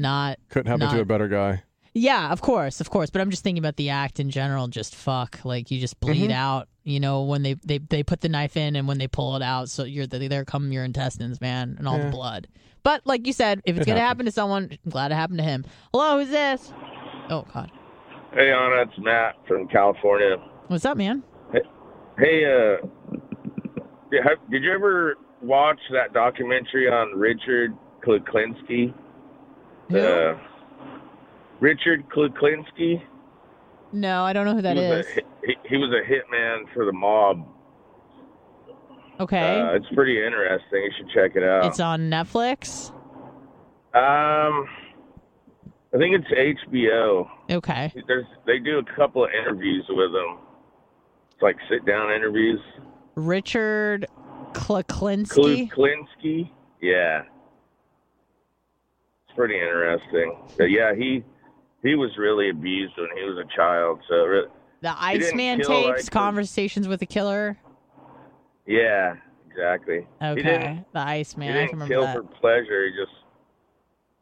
Not 0.01 0.39
Couldn't 0.49 0.67
happen 0.71 0.87
not, 0.87 0.93
to 0.95 1.01
a 1.01 1.05
better 1.05 1.27
guy. 1.27 1.63
Yeah, 1.93 2.31
of 2.31 2.41
course, 2.41 2.79
of 2.81 2.89
course. 2.89 3.09
But 3.09 3.21
I'm 3.21 3.29
just 3.29 3.43
thinking 3.43 3.61
about 3.61 3.75
the 3.75 3.89
act 3.89 4.19
in 4.19 4.29
general. 4.29 4.67
Just 4.67 4.95
fuck, 4.95 5.39
like 5.43 5.69
you 5.71 5.79
just 5.79 5.99
bleed 5.99 6.29
Mhm. 6.29 6.33
out. 6.33 6.67
You 6.83 6.99
know 6.99 7.23
when 7.23 7.43
they, 7.43 7.55
they 7.65 7.77
they 7.77 8.01
put 8.01 8.21
the 8.21 8.29
knife 8.29 8.57
in 8.57 8.75
and 8.75 8.87
when 8.87 8.97
they 8.97 9.07
pull 9.07 9.35
it 9.35 9.41
out, 9.43 9.69
so 9.69 9.83
you're 9.83 10.07
there 10.07 10.45
come 10.45 10.71
your 10.71 10.83
intestines, 10.83 11.39
man, 11.41 11.75
and 11.77 11.87
all 11.87 11.97
Yeah. 11.97 12.05
the 12.05 12.11
blood. 12.11 12.47
But 12.83 13.01
like 13.05 13.27
you 13.27 13.33
said, 13.33 13.61
if 13.65 13.75
it's 13.77 13.85
It 13.85 13.87
gonna 13.89 13.99
happens. 13.99 14.07
happen 14.09 14.25
to 14.25 14.31
someone, 14.31 14.69
I'm 14.85 14.89
glad 14.89 15.11
it 15.11 15.15
happened 15.15 15.37
to 15.39 15.43
him. 15.45 15.65
Hello, 15.93 16.17
who's 16.17 16.29
this? 16.29 16.73
Oh 17.29 17.45
God, 17.53 17.69
Hey, 18.33 18.51
Anna, 18.51 18.81
it's 18.83 18.97
Matt 18.97 19.35
from 19.47 19.67
California. 19.67 20.37
what's 20.67 20.85
up, 20.85 20.97
man? 20.97 21.21
Hey, 22.17 22.45
uh, 22.45 22.77
did 24.49 24.63
you 24.63 24.71
ever 24.73 25.15
watch 25.41 25.79
that 25.91 26.13
documentary 26.13 26.87
on 26.89 27.17
Richard 27.17 27.73
Kuklinski? 28.05 28.93
Uh, 29.95 30.37
Richard 31.59 32.05
Kuklinski. 32.09 33.01
no, 33.91 34.23
I 34.23 34.33
don't 34.33 34.45
know 34.45 34.55
who 34.55 34.61
that 34.61 34.77
he 34.77 34.83
is. 34.83 35.05
A, 35.17 35.21
he, 35.45 35.55
he 35.69 35.77
was 35.77 35.91
a 35.91 36.01
hitman 36.11 36.71
for 36.73 36.85
the 36.85 36.91
mob. 36.93 37.47
Okay, 39.19 39.61
Uh, 39.61 39.73
it's 39.75 39.85
pretty 39.93 40.17
interesting. 40.23 40.81
You 40.83 40.91
should 40.97 41.09
check 41.13 41.35
it 41.35 41.43
out. 41.43 41.65
it's 41.65 41.79
on 41.79 42.09
Netflix. 42.09 42.89
um, 43.93 44.67
I 45.93 45.97
think 45.97 46.15
it's 46.15 46.67
HBO. 46.71 47.29
Okay, 47.51 47.93
There's 48.07 48.25
they 48.47 48.57
do 48.59 48.79
a 48.79 48.83
couple 48.95 49.23
of 49.25 49.29
interviews 49.31 49.85
with 49.89 50.11
him. 50.11 50.37
It's 51.33 51.41
like 51.41 51.57
sit 51.69 51.85
down 51.85 52.11
interviews. 52.11 52.59
Richard 53.15 54.07
Kuklinski. 54.53 55.69
Kuklinski. 55.69 56.49
Yeah. 56.81 57.23
It's 59.31 59.37
pretty 59.37 59.55
interesting. 59.55 60.35
But 60.57 60.65
yeah, 60.71 60.93
he 60.93 61.23
he 61.83 61.95
was 61.95 62.11
really 62.17 62.49
abused 62.49 62.93
when 62.97 63.07
he 63.15 63.23
was 63.23 63.37
a 63.37 63.55
child. 63.55 63.99
So 64.09 64.43
The 64.81 64.91
He 64.91 65.17
Iceman 65.17 65.59
kill, 65.59 65.67
tapes, 65.69 66.03
like, 66.03 66.11
conversations 66.11 66.87
with 66.87 67.01
a 67.01 67.05
killer. 67.05 67.57
yeah, 68.67 69.15
exactly. 69.49 70.05
Okay, 70.21 70.83
the 70.93 70.99
he 70.99 71.05
Iceman. 71.05 71.49
I 71.49 71.53
didn't 71.65 71.69
can 71.79 71.87
kill 71.87 72.01
remember 72.01 72.23
for 72.23 72.39
pleasure. 72.41 72.85
He 72.87 72.91
just 72.91 73.15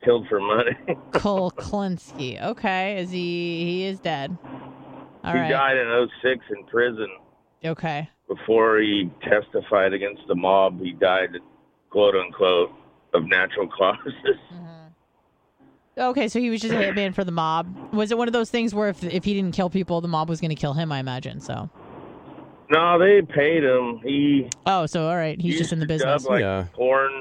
killed 0.06 0.28
for 0.30 0.40
money. 0.40 0.78
that. 0.88 1.12
Kuklinski. 1.12 2.42
Okay, 2.44 3.02
is 3.02 3.10
he? 3.10 3.66
He 3.66 3.86
is 3.86 4.00
dead. 4.00 4.38
All 5.24 5.34
he 5.34 5.40
right. 5.40 5.50
died 5.50 5.78
in 5.78 6.08
'06 6.22 6.46
in 6.56 6.64
prison 6.66 7.10
Okay. 7.66 8.08
before 8.28 8.78
he 8.80 9.10
testified 9.24 9.94
against 9.94 10.22
the 10.28 10.36
mob. 10.36 10.80
He 10.80 10.92
died, 10.94 11.36
quote 11.90 12.16
unquote, 12.16 12.70
of 13.16 13.26
natural 13.26 13.68
causes. 13.68 14.14
Mm-hmm. 14.54 14.76
Okay, 16.00 16.28
so 16.30 16.40
he 16.40 16.50
was 16.50 16.62
just 16.62 16.74
a 16.74 16.78
hitman 16.78 17.14
for 17.14 17.24
the 17.24 17.32
mob. 17.32 17.68
Was 17.94 18.12
it 18.12 18.18
one 18.18 18.28
of 18.28 18.34
those 18.34 18.50
things 18.50 18.74
where 18.74 18.90
if 18.90 19.04
if 19.04 19.26
he 19.26 19.34
didn't 19.34 19.54
kill 19.54 19.70
people, 19.70 20.00
the 20.02 20.08
mob 20.08 20.30
was 20.30 20.40
going 20.40 20.50
to 20.50 20.56
kill 20.56 20.74
him? 20.74 20.92
I 20.92 21.00
imagine 21.00 21.40
so. 21.42 21.70
No, 22.72 23.00
they 23.00 23.22
paid 23.22 23.64
him. 23.64 24.00
He 24.04 24.48
Oh, 24.66 24.86
so 24.86 25.08
all 25.08 25.16
right, 25.16 25.40
he's 25.42 25.58
just 25.58 25.74
in 25.74 25.80
the 25.80 25.86
to 25.86 25.94
business. 25.94 26.24
Dub, 26.24 26.32
like 26.32 26.42
Yeah. 26.42 26.66
porn, 26.74 27.12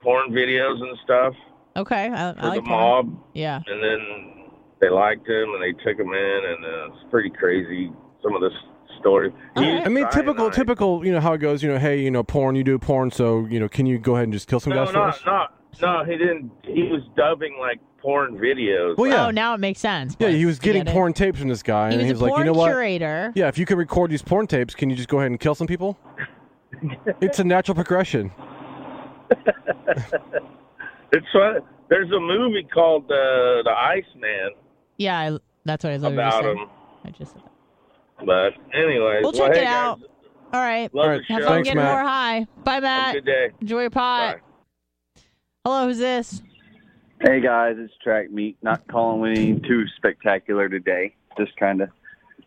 porn 0.00 0.30
videos 0.30 0.80
and 0.82 0.98
stuff 1.04 1.34
Okay, 1.76 2.06
I, 2.12 2.32
for 2.34 2.40
I 2.40 2.48
like 2.48 2.62
the 2.64 2.68
porn. 2.68 2.80
mob, 2.80 3.24
Yeah. 3.34 3.60
and 3.66 3.82
then 3.82 4.00
they 4.80 4.90
liked 4.90 5.28
him 5.28 5.54
and 5.54 5.62
they 5.62 5.72
took 5.84 5.98
him 5.98 6.12
in, 6.12 6.40
and 6.46 6.64
uh, 6.64 6.86
it's 6.94 7.04
pretty 7.10 7.30
crazy. 7.30 7.90
Some 8.22 8.34
of 8.34 8.40
the 8.40 8.48
s- 8.50 8.96
story. 9.00 9.30
He 9.30 9.36
All 9.60 9.62
right. 9.62 9.72
used 9.74 9.86
I 9.86 9.88
mean, 9.90 10.08
typical, 10.10 10.50
typical. 10.50 11.06
You 11.06 11.12
know 11.12 11.20
how 11.20 11.32
it 11.34 11.38
goes. 11.38 11.62
You 11.62 11.70
know, 11.72 11.78
hey, 11.78 12.00
you 12.00 12.10
know, 12.10 12.22
porn. 12.24 12.54
You 12.56 12.64
do 12.64 12.78
porn, 12.78 13.10
so 13.12 13.46
you 13.46 13.60
know, 13.60 13.68
can 13.68 13.86
you 13.86 13.98
go 13.98 14.14
ahead 14.14 14.24
and 14.24 14.32
just 14.32 14.48
kill 14.48 14.60
some 14.60 14.72
No, 14.72 14.84
guys 14.84 14.92
for 14.92 15.02
us? 15.02 15.20
not 15.24 15.32
not 15.32 15.52
no. 15.82 16.04
He 16.04 16.16
didn't. 16.16 16.50
He 16.64 16.84
was 16.84 17.02
dubbing 17.16 17.56
like 17.58 17.80
porn 18.00 18.36
videos. 18.36 18.96
Well, 18.96 19.10
yeah, 19.10 19.26
Oh, 19.26 19.30
now 19.30 19.54
it 19.54 19.60
makes 19.60 19.80
sense. 19.80 20.16
yeah. 20.18 20.28
He 20.28 20.44
was 20.46 20.58
getting 20.58 20.84
get 20.84 20.90
it? 20.90 20.94
porn 20.94 21.12
tapes 21.12 21.38
from 21.38 21.48
this 21.48 21.62
guy, 21.62 21.88
He 21.90 21.94
and 21.94 22.02
was 22.02 22.04
he 22.06 22.10
a 22.10 22.14
was 22.14 22.22
like, 22.22 22.30
porn 22.32 22.46
you 22.46 22.52
know 22.52 22.58
what? 22.58 22.68
curator. 22.70 23.32
Yeah, 23.34 23.48
if 23.48 23.56
you 23.58 23.64
can 23.66 23.78
record 23.78 24.10
these 24.10 24.22
porn 24.22 24.46
tapes, 24.46 24.74
can 24.74 24.90
you 24.90 24.96
just 24.96 25.08
go 25.08 25.18
ahead 25.18 25.30
and 25.30 25.40
kill 25.40 25.54
some 25.54 25.66
people? 25.66 25.98
it's 27.20 27.38
a 27.38 27.44
natural 27.44 27.74
progression. 27.74 28.30
It's 31.12 31.26
fun. 31.32 31.60
There's 31.88 32.10
a 32.10 32.18
movie 32.18 32.66
called 32.74 33.04
uh, 33.04 33.62
The 33.62 33.70
Iceman 33.76 34.50
Yeah, 34.96 35.16
I, 35.34 35.38
that's 35.64 35.84
what 35.84 35.92
I 35.92 35.96
literally 35.96 36.14
about 36.16 36.42
said. 36.42 36.56
him. 36.56 36.68
I 37.04 37.10
just 37.10 37.32
said 37.34 37.42
that. 37.44 38.26
But 38.26 38.52
anyways, 38.76 39.22
We'll 39.22 39.32
well, 39.32 39.32
check 39.32 39.54
hey, 39.54 39.60
it 39.62 39.64
guys, 39.64 39.74
out. 39.74 40.00
All 40.52 40.60
right. 40.60 40.92
Love 40.94 41.04
All 41.04 41.10
right, 41.10 41.20
the 41.28 41.32
Have 41.34 41.42
show. 41.42 41.46
fun 41.46 41.54
Thanks, 41.56 41.68
getting 41.68 41.82
Matt. 41.82 41.92
more 41.92 42.02
high. 42.02 42.46
Bye, 42.64 42.72
Have 42.74 42.82
a 42.82 42.86
Matt. 42.86 43.14
good 43.14 43.24
day. 43.26 43.50
Enjoy 43.60 43.80
your 43.82 43.90
pot. 43.90 44.36
Bye. 44.36 44.40
Hello, 45.66 45.86
who's 45.86 45.96
this? 45.96 46.42
Hey 47.22 47.40
guys, 47.40 47.76
it's 47.78 47.94
Track 48.02 48.30
Meet. 48.30 48.58
Not 48.60 48.86
calling 48.86 49.30
anything 49.30 49.62
too 49.62 49.86
spectacular 49.96 50.68
today. 50.68 51.14
Just 51.38 51.56
kind 51.56 51.80
of 51.80 51.88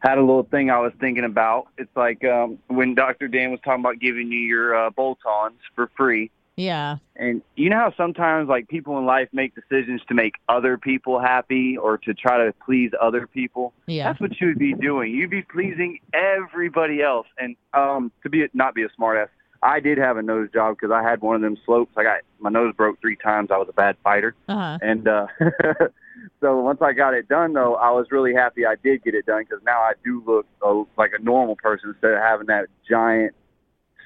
had 0.01 0.19
a 0.19 0.21
little 0.21 0.43
thing 0.43 0.69
I 0.69 0.77
was 0.77 0.93
thinking 0.99 1.23
about. 1.23 1.65
It's 1.79 1.89
like 1.95 2.23
um, 2.23 2.59
when 2.67 2.93
Dr. 2.93 3.27
Dan 3.27 3.49
was 3.49 3.59
talking 3.65 3.79
about 3.83 3.99
giving 3.99 4.31
you 4.31 4.37
your 4.37 4.75
uh, 4.75 4.91
bolt-ons 4.91 5.57
for 5.73 5.89
free. 5.97 6.29
Yeah. 6.57 6.97
And 7.15 7.41
you 7.55 7.71
know 7.71 7.77
how 7.77 7.93
sometimes 7.97 8.49
like 8.49 8.67
people 8.67 8.99
in 8.99 9.07
life 9.07 9.29
make 9.33 9.55
decisions 9.55 10.01
to 10.09 10.13
make 10.13 10.33
other 10.47 10.77
people 10.77 11.19
happy 11.19 11.75
or 11.75 11.97
to 11.97 12.13
try 12.13 12.37
to 12.37 12.53
please 12.63 12.91
other 13.01 13.25
people. 13.25 13.73
Yeah. 13.87 14.09
That's 14.09 14.21
what 14.21 14.39
you 14.39 14.49
would 14.49 14.59
be 14.59 14.75
doing. 14.75 15.11
You'd 15.11 15.31
be 15.31 15.41
pleasing 15.41 16.01
everybody 16.13 17.01
else. 17.01 17.25
And 17.39 17.55
um, 17.73 18.11
to 18.21 18.29
be 18.29 18.45
not 18.53 18.75
be 18.75 18.83
a 18.83 18.89
smartass, 18.89 19.29
I 19.67 19.81
did 19.81 19.97
have 19.97 20.15
a 20.15 20.21
nose 20.21 20.47
job 20.53 20.77
because 20.79 20.93
I 20.93 21.03
had 21.03 21.21
one 21.21 21.35
of 21.35 21.41
them 21.41 21.57
slopes. 21.65 21.91
I 21.97 22.03
got 22.03 22.21
my 22.39 22.49
nose 22.49 22.73
broke 22.75 23.01
three 23.01 23.17
times. 23.17 23.49
I 23.51 23.57
was 23.57 23.67
a 23.69 23.73
bad 23.73 23.97
fighter. 24.01 24.33
Uh 24.47 24.55
huh. 24.55 24.77
And 24.81 25.07
uh, 25.09 25.27
so 26.41 26.61
once 26.61 26.79
I 26.81 26.93
got 26.93 27.13
it 27.13 27.27
done, 27.27 27.51
though, 27.51 27.75
I 27.75 27.91
was 27.91 28.07
really 28.09 28.33
happy 28.33 28.65
I 28.65 28.75
did 28.81 29.03
get 29.03 29.13
it 29.13 29.25
done 29.25 29.43
because 29.43 29.61
now 29.65 29.79
I 29.79 29.91
do 30.05 30.23
look 30.25 30.45
uh, 30.65 30.83
like 30.97 31.11
a 31.17 31.21
normal 31.21 31.57
person 31.57 31.89
instead 31.89 32.13
of 32.13 32.19
having 32.19 32.47
that 32.47 32.67
giant. 32.89 33.35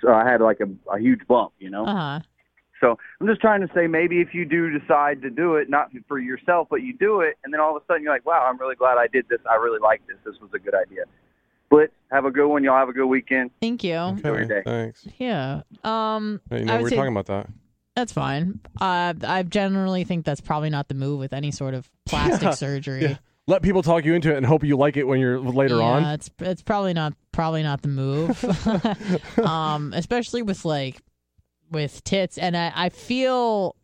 So 0.01 0.11
I 0.11 0.27
had 0.27 0.41
like 0.41 0.61
a, 0.61 0.91
a 0.91 0.99
huge 0.99 1.27
bump, 1.27 1.53
you 1.59 1.69
know. 1.69 1.85
Uh 1.85 1.95
huh. 1.95 2.19
So 2.79 2.97
I'm 3.19 3.27
just 3.27 3.39
trying 3.39 3.61
to 3.61 3.69
say 3.75 3.85
maybe 3.85 4.21
if 4.21 4.33
you 4.33 4.43
do 4.45 4.75
decide 4.79 5.21
to 5.21 5.29
do 5.29 5.57
it, 5.57 5.69
not 5.69 5.91
for 6.07 6.17
yourself, 6.17 6.67
but 6.71 6.81
you 6.81 6.97
do 6.97 7.21
it, 7.21 7.37
and 7.43 7.53
then 7.53 7.61
all 7.61 7.77
of 7.77 7.83
a 7.83 7.85
sudden 7.85 8.01
you're 8.01 8.11
like, 8.11 8.25
wow, 8.25 8.47
I'm 8.49 8.57
really 8.57 8.75
glad 8.75 8.97
I 8.97 9.05
did 9.05 9.29
this. 9.29 9.39
I 9.47 9.57
really 9.57 9.79
like 9.79 10.01
this. 10.07 10.17
This 10.25 10.41
was 10.41 10.49
a 10.55 10.59
good 10.59 10.73
idea. 10.73 11.03
But 11.71 11.91
have 12.11 12.25
a 12.25 12.31
good 12.31 12.47
one. 12.47 12.63
Y'all 12.63 12.77
have 12.77 12.89
a 12.89 12.93
good 12.93 13.07
weekend. 13.07 13.49
Thank 13.61 13.83
you. 13.83 13.95
Enjoy 13.95 14.29
your 14.33 14.45
day. 14.45 14.61
Thanks. 14.63 15.07
Yeah. 15.17 15.61
Um. 15.83 16.41
Hey, 16.49 16.59
you 16.59 16.65
know, 16.65 16.73
would 16.73 16.83
we're 16.83 16.89
say 16.89 16.95
talking 16.97 17.13
about 17.13 17.25
that. 17.27 17.47
That's 17.95 18.13
fine. 18.13 18.59
Uh, 18.79 19.13
I 19.23 19.43
generally 19.43 20.03
think 20.03 20.25
that's 20.25 20.41
probably 20.41 20.69
not 20.69 20.87
the 20.89 20.93
move 20.95 21.17
with 21.19 21.33
any 21.33 21.49
sort 21.51 21.73
of 21.73 21.89
plastic 22.05 22.41
Yeah. 22.43 22.51
surgery. 22.51 23.01
Yeah. 23.01 23.17
let 23.47 23.61
people 23.63 23.81
talk 23.83 24.05
you 24.05 24.13
into 24.13 24.31
it 24.31 24.37
and 24.37 24.45
hope 24.45 24.63
you 24.63 24.77
like 24.77 24.95
it 24.97 25.05
when 25.07 25.19
you're 25.19 25.39
later 25.39 25.81
on. 25.81 26.03
yeah, 26.03 26.07
on. 26.09 26.13
it's 26.13 26.29
it's 26.39 26.61
probably 26.61 26.93
not 26.93 27.13
probably 27.31 27.63
not 27.63 27.81
the 27.81 27.87
move. 27.89 29.39
um, 29.45 29.93
especially 29.93 30.41
with 30.41 30.63
like 30.65 31.01
with 31.69 32.03
tits, 32.03 32.37
and 32.37 32.55
I, 32.57 32.71
I 32.75 32.89
feel 32.89 33.75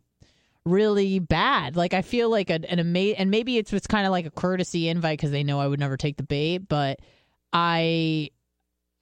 really 0.64 1.18
bad. 1.18 1.76
Like 1.76 1.94
I 1.94 2.02
feel 2.02 2.30
like 2.30 2.50
a, 2.50 2.60
an 2.70 2.78
amazing, 2.78 3.16
and 3.18 3.30
maybe 3.30 3.56
it's 3.58 3.72
it's 3.72 3.86
kind 3.86 4.06
of 4.06 4.10
like 4.10 4.26
a 4.26 4.30
courtesy 4.30 4.88
invite 4.88 5.18
because 5.18 5.30
they 5.30 5.42
know 5.42 5.58
I 5.60 5.66
would 5.66 5.80
never 5.80 5.96
take 5.96 6.16
the 6.18 6.22
bait, 6.22 6.58
but 6.58 7.00
I. 7.52 8.30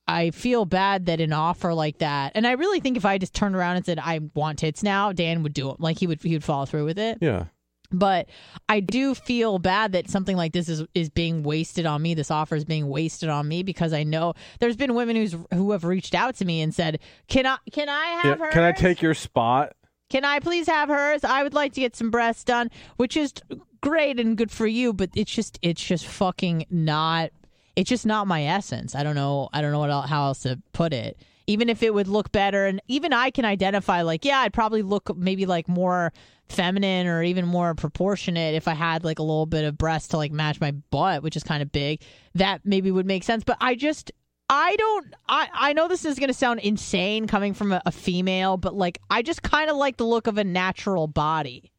I 0.08 0.30
feel 0.30 0.66
bad 0.66 1.06
that 1.06 1.20
an 1.20 1.32
offer 1.32 1.74
like 1.74 1.98
that, 1.98 2.30
and 2.36 2.46
I 2.46 2.52
really 2.52 2.78
think 2.78 2.96
if 2.96 3.04
I 3.04 3.18
just 3.18 3.34
turned 3.34 3.56
around 3.56 3.74
and 3.74 3.84
said 3.84 3.98
I 3.98 4.20
want 4.34 4.60
tits 4.60 4.84
now, 4.84 5.10
Dan 5.10 5.42
would 5.42 5.52
do 5.52 5.68
it. 5.70 5.80
Like 5.80 5.98
he 5.98 6.06
would, 6.06 6.22
he 6.22 6.32
would 6.32 6.44
follow 6.44 6.64
through 6.64 6.84
with 6.84 6.96
it. 6.96 7.18
Yeah. 7.20 7.46
But 7.90 8.28
I 8.68 8.78
do 8.78 9.16
feel 9.16 9.58
bad 9.58 9.92
that 9.92 10.08
something 10.08 10.36
like 10.36 10.52
this 10.52 10.68
is 10.68 10.84
is 10.94 11.08
being 11.08 11.42
wasted 11.42 11.86
on 11.86 12.02
me. 12.02 12.14
This 12.14 12.30
offer 12.30 12.54
is 12.54 12.64
being 12.64 12.88
wasted 12.88 13.28
on 13.28 13.48
me 13.48 13.64
because 13.64 13.92
I 13.92 14.04
know 14.04 14.34
there's 14.60 14.76
been 14.76 14.94
women 14.94 15.16
who's 15.16 15.34
who 15.52 15.72
have 15.72 15.82
reached 15.82 16.14
out 16.14 16.36
to 16.36 16.44
me 16.44 16.60
and 16.60 16.72
said, 16.72 17.00
"Can 17.26 17.44
I 17.44 17.58
can 17.72 17.88
I 17.88 18.04
have 18.22 18.38
Yeah, 18.38 18.46
her? 18.46 18.52
Can 18.52 18.62
I 18.62 18.70
take 18.72 19.02
your 19.02 19.14
spot? 19.14 19.74
Can 20.08 20.24
I 20.24 20.38
please 20.38 20.68
have 20.68 20.88
hers? 20.88 21.24
I 21.24 21.42
would 21.42 21.54
like 21.54 21.72
to 21.72 21.80
get 21.80 21.96
some 21.96 22.12
breasts 22.12 22.44
done, 22.44 22.70
which 22.96 23.16
is 23.16 23.34
great 23.80 24.20
and 24.20 24.36
good 24.36 24.52
for 24.52 24.68
you, 24.68 24.92
but 24.92 25.10
it's 25.16 25.32
just 25.32 25.58
it's 25.62 25.84
just 25.84 26.06
fucking 26.06 26.66
not 26.70 27.30
it's 27.76 27.88
just 27.88 28.06
not 28.06 28.26
my 28.26 28.44
essence. 28.44 28.94
I 28.94 29.02
don't 29.02 29.14
know 29.14 29.48
I 29.52 29.60
don't 29.60 29.72
know 29.72 29.78
what 29.78 29.90
el 29.90 30.02
how 30.02 30.26
else 30.26 30.40
to 30.40 30.60
put 30.72 30.92
it. 30.92 31.18
Even 31.46 31.68
if 31.68 31.82
it 31.82 31.94
would 31.94 32.08
look 32.08 32.32
better 32.32 32.66
and 32.66 32.82
even 32.88 33.12
I 33.12 33.30
can 33.30 33.44
identify 33.44 34.02
like 34.02 34.24
yeah, 34.24 34.38
I'd 34.38 34.52
probably 34.52 34.82
look 34.82 35.16
maybe 35.16 35.46
like 35.46 35.68
more 35.68 36.12
feminine 36.48 37.06
or 37.06 37.22
even 37.22 37.46
more 37.46 37.74
proportionate 37.74 38.54
if 38.54 38.68
I 38.68 38.74
had 38.74 39.04
like 39.04 39.18
a 39.18 39.22
little 39.22 39.46
bit 39.46 39.64
of 39.64 39.76
breast 39.76 40.10
to 40.12 40.16
like 40.16 40.32
match 40.32 40.60
my 40.60 40.72
butt, 40.72 41.22
which 41.22 41.36
is 41.36 41.44
kind 41.44 41.62
of 41.62 41.70
big. 41.70 42.02
That 42.34 42.62
maybe 42.64 42.90
would 42.90 43.06
make 43.06 43.24
sense, 43.24 43.44
but 43.44 43.58
I 43.60 43.74
just 43.74 44.10
I 44.48 44.76
don't. 44.76 45.14
I 45.28 45.48
I 45.52 45.72
know 45.72 45.88
this 45.88 46.04
is 46.04 46.18
gonna 46.18 46.32
sound 46.32 46.60
insane 46.60 47.26
coming 47.26 47.52
from 47.52 47.72
a, 47.72 47.82
a 47.84 47.92
female, 47.92 48.56
but 48.56 48.74
like 48.74 49.00
I 49.10 49.22
just 49.22 49.42
kind 49.42 49.70
of 49.70 49.76
like 49.76 49.96
the 49.96 50.06
look 50.06 50.26
of 50.26 50.38
a 50.38 50.44
natural 50.44 51.08
body. 51.08 51.72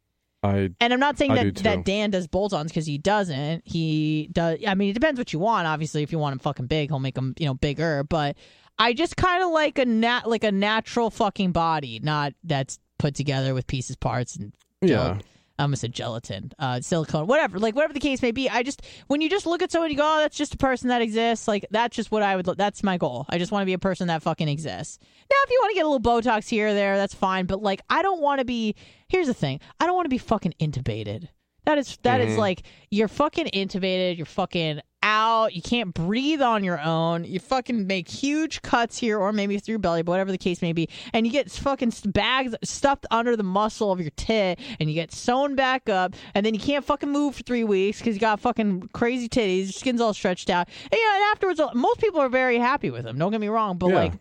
I 0.48 0.70
And 0.80 0.94
I'm 0.94 1.00
not 1.00 1.18
saying 1.18 1.32
I 1.32 1.36
that 1.36 1.44
do 1.44 1.52
too. 1.52 1.64
that 1.64 1.86
Dan 1.86 2.10
does 2.12 2.28
bolt-ons 2.28 2.72
because 2.72 2.86
he 2.86 2.98
doesn't. 2.98 3.64
He 3.66 4.30
does. 4.32 4.60
I 4.68 4.76
mean, 4.76 4.90
it 4.90 4.94
depends 4.94 5.20
what 5.20 5.34
you 5.34 5.40
want. 5.40 5.68
Obviously, 5.68 6.04
if 6.04 6.12
you 6.12 6.20
want 6.20 6.34
him 6.34 6.40
fucking 6.40 6.68
big, 6.68 6.90
he'll 6.90 7.00
make 7.00 7.18
him 7.18 7.34
you 7.38 7.46
know 7.46 7.54
bigger. 7.54 8.04
But 8.04 8.38
I 8.80 8.94
just 8.94 9.18
kind 9.18 9.44
of 9.44 9.52
like 9.52 9.78
a 9.78 9.86
nat 9.86 10.28
like 10.28 10.44
a 10.44 10.52
natural 10.52 11.10
fucking 11.10 11.52
body, 11.52 12.00
not 12.02 12.34
that's 12.44 12.80
put 12.98 13.16
together 13.16 13.54
with 13.54 13.68
pieces, 13.68 13.96
parts, 13.96 14.36
and 14.36 14.54
Yeah. 14.82 15.20
I 15.60 15.64
almost 15.64 15.82
said 15.82 15.92
gelatin, 15.92 16.52
uh, 16.60 16.82
silicone, 16.82 17.26
whatever. 17.26 17.58
Like 17.58 17.74
whatever 17.76 17.92
the 17.92 18.00
case 18.00 18.22
may 18.22 18.30
be, 18.30 18.48
I 18.48 18.62
just 18.62 18.84
when 19.08 19.22
you 19.22 19.30
just 19.30 19.48
look 19.48 19.64
at 19.64 19.72
someone, 19.72 19.90
you 19.90 19.98
go, 19.98 20.04
"Oh, 20.08 20.20
that's 20.20 20.38
just 20.38 20.54
a 20.54 20.58
person 20.58 20.90
that 20.90 21.02
exists." 21.02 21.48
Like 21.48 21.66
that's 21.72 21.96
just 21.96 22.12
what 22.12 22.22
I 22.22 22.36
would. 22.36 22.46
That's 22.46 22.84
my 22.84 22.98
goal. 23.00 23.26
I 23.30 23.40
just 23.40 23.52
want 23.52 23.64
to 23.64 23.66
be 23.66 23.74
a 23.74 23.80
person 23.80 24.08
that 24.10 24.22
fucking 24.22 24.48
exists. 24.48 25.00
Now, 25.02 25.36
if 25.46 25.50
you 25.50 25.58
want 25.60 25.72
to 25.72 25.76
get 25.76 25.86
a 25.88 25.90
little 25.90 26.00
Botox 26.32 26.48
here 26.48 26.68
or 26.68 26.74
there, 26.76 26.96
that's 26.98 27.16
fine. 27.16 27.48
But 27.48 27.64
like, 27.64 27.82
I 27.90 28.04
don't 28.04 28.22
want 28.22 28.38
to 28.38 28.46
be. 28.46 28.76
Here's 29.10 29.28
the 29.28 29.34
thing: 29.34 29.60
I 29.80 29.86
don't 29.86 29.96
want 29.96 30.06
to 30.06 30.10
be 30.10 30.18
fucking 30.18 30.54
intubated. 30.60 31.30
That 31.66 31.78
is 31.78 31.98
that 32.04 32.22
is 32.22 32.36
Mhm. 32.36 32.40
like 32.40 32.64
you're 32.92 33.08
fucking 33.10 33.48
intubated. 33.54 34.16
You're 34.18 34.26
fucking 34.26 34.80
out. 35.04 35.54
You 35.54 35.62
can't 35.62 35.94
breathe 35.94 36.42
on 36.42 36.64
your 36.64 36.80
own. 36.80 37.24
You 37.26 37.40
fucking 37.40 37.88
make 37.88 38.08
huge 38.10 38.62
cuts 38.62 38.98
here, 38.98 39.20
or 39.20 39.32
maybe 39.34 39.58
through 39.60 39.74
your 39.74 39.80
belly, 39.80 40.02
but 40.02 40.12
whatever 40.14 40.32
the 40.32 40.38
case 40.38 40.62
may 40.62 40.72
be. 40.74 40.88
And 41.14 41.26
you 41.26 41.32
get 41.32 41.52
fucking 41.52 41.92
bags 42.06 42.56
stuffed 42.64 43.06
under 43.12 43.36
the 43.36 43.44
muscle 43.44 43.92
of 43.92 44.00
your 44.00 44.12
tit, 44.16 44.60
and 44.80 44.90
you 44.90 44.96
get 44.96 45.12
sewn 45.14 45.56
back 45.56 45.90
up, 45.90 46.16
and 46.34 46.46
then 46.46 46.54
you 46.54 46.60
can't 46.60 46.84
fucking 46.86 47.12
move 47.12 47.36
for 47.36 47.44
three 47.44 47.64
weeks 47.66 48.00
because 48.00 48.16
you 48.16 48.20
got 48.22 48.40
fucking 48.40 48.90
crazy 48.94 49.28
titties. 49.30 49.64
Your 49.64 49.72
skin's 49.74 50.02
all 50.02 50.14
stretched 50.14 50.50
out. 50.50 50.68
And, 50.84 50.94
you 50.94 51.06
know, 51.06 51.16
and 51.16 51.24
afterwards, 51.34 51.62
most 51.76 52.00
people 52.00 52.22
are 52.22 52.30
very 52.30 52.58
happy 52.58 52.90
with 52.92 53.04
them. 53.04 53.18
Don't 53.18 53.32
get 53.32 53.42
me 53.42 53.50
wrong, 53.50 53.78
but 53.78 53.88
Yeah. 53.90 53.96
like. 53.96 54.14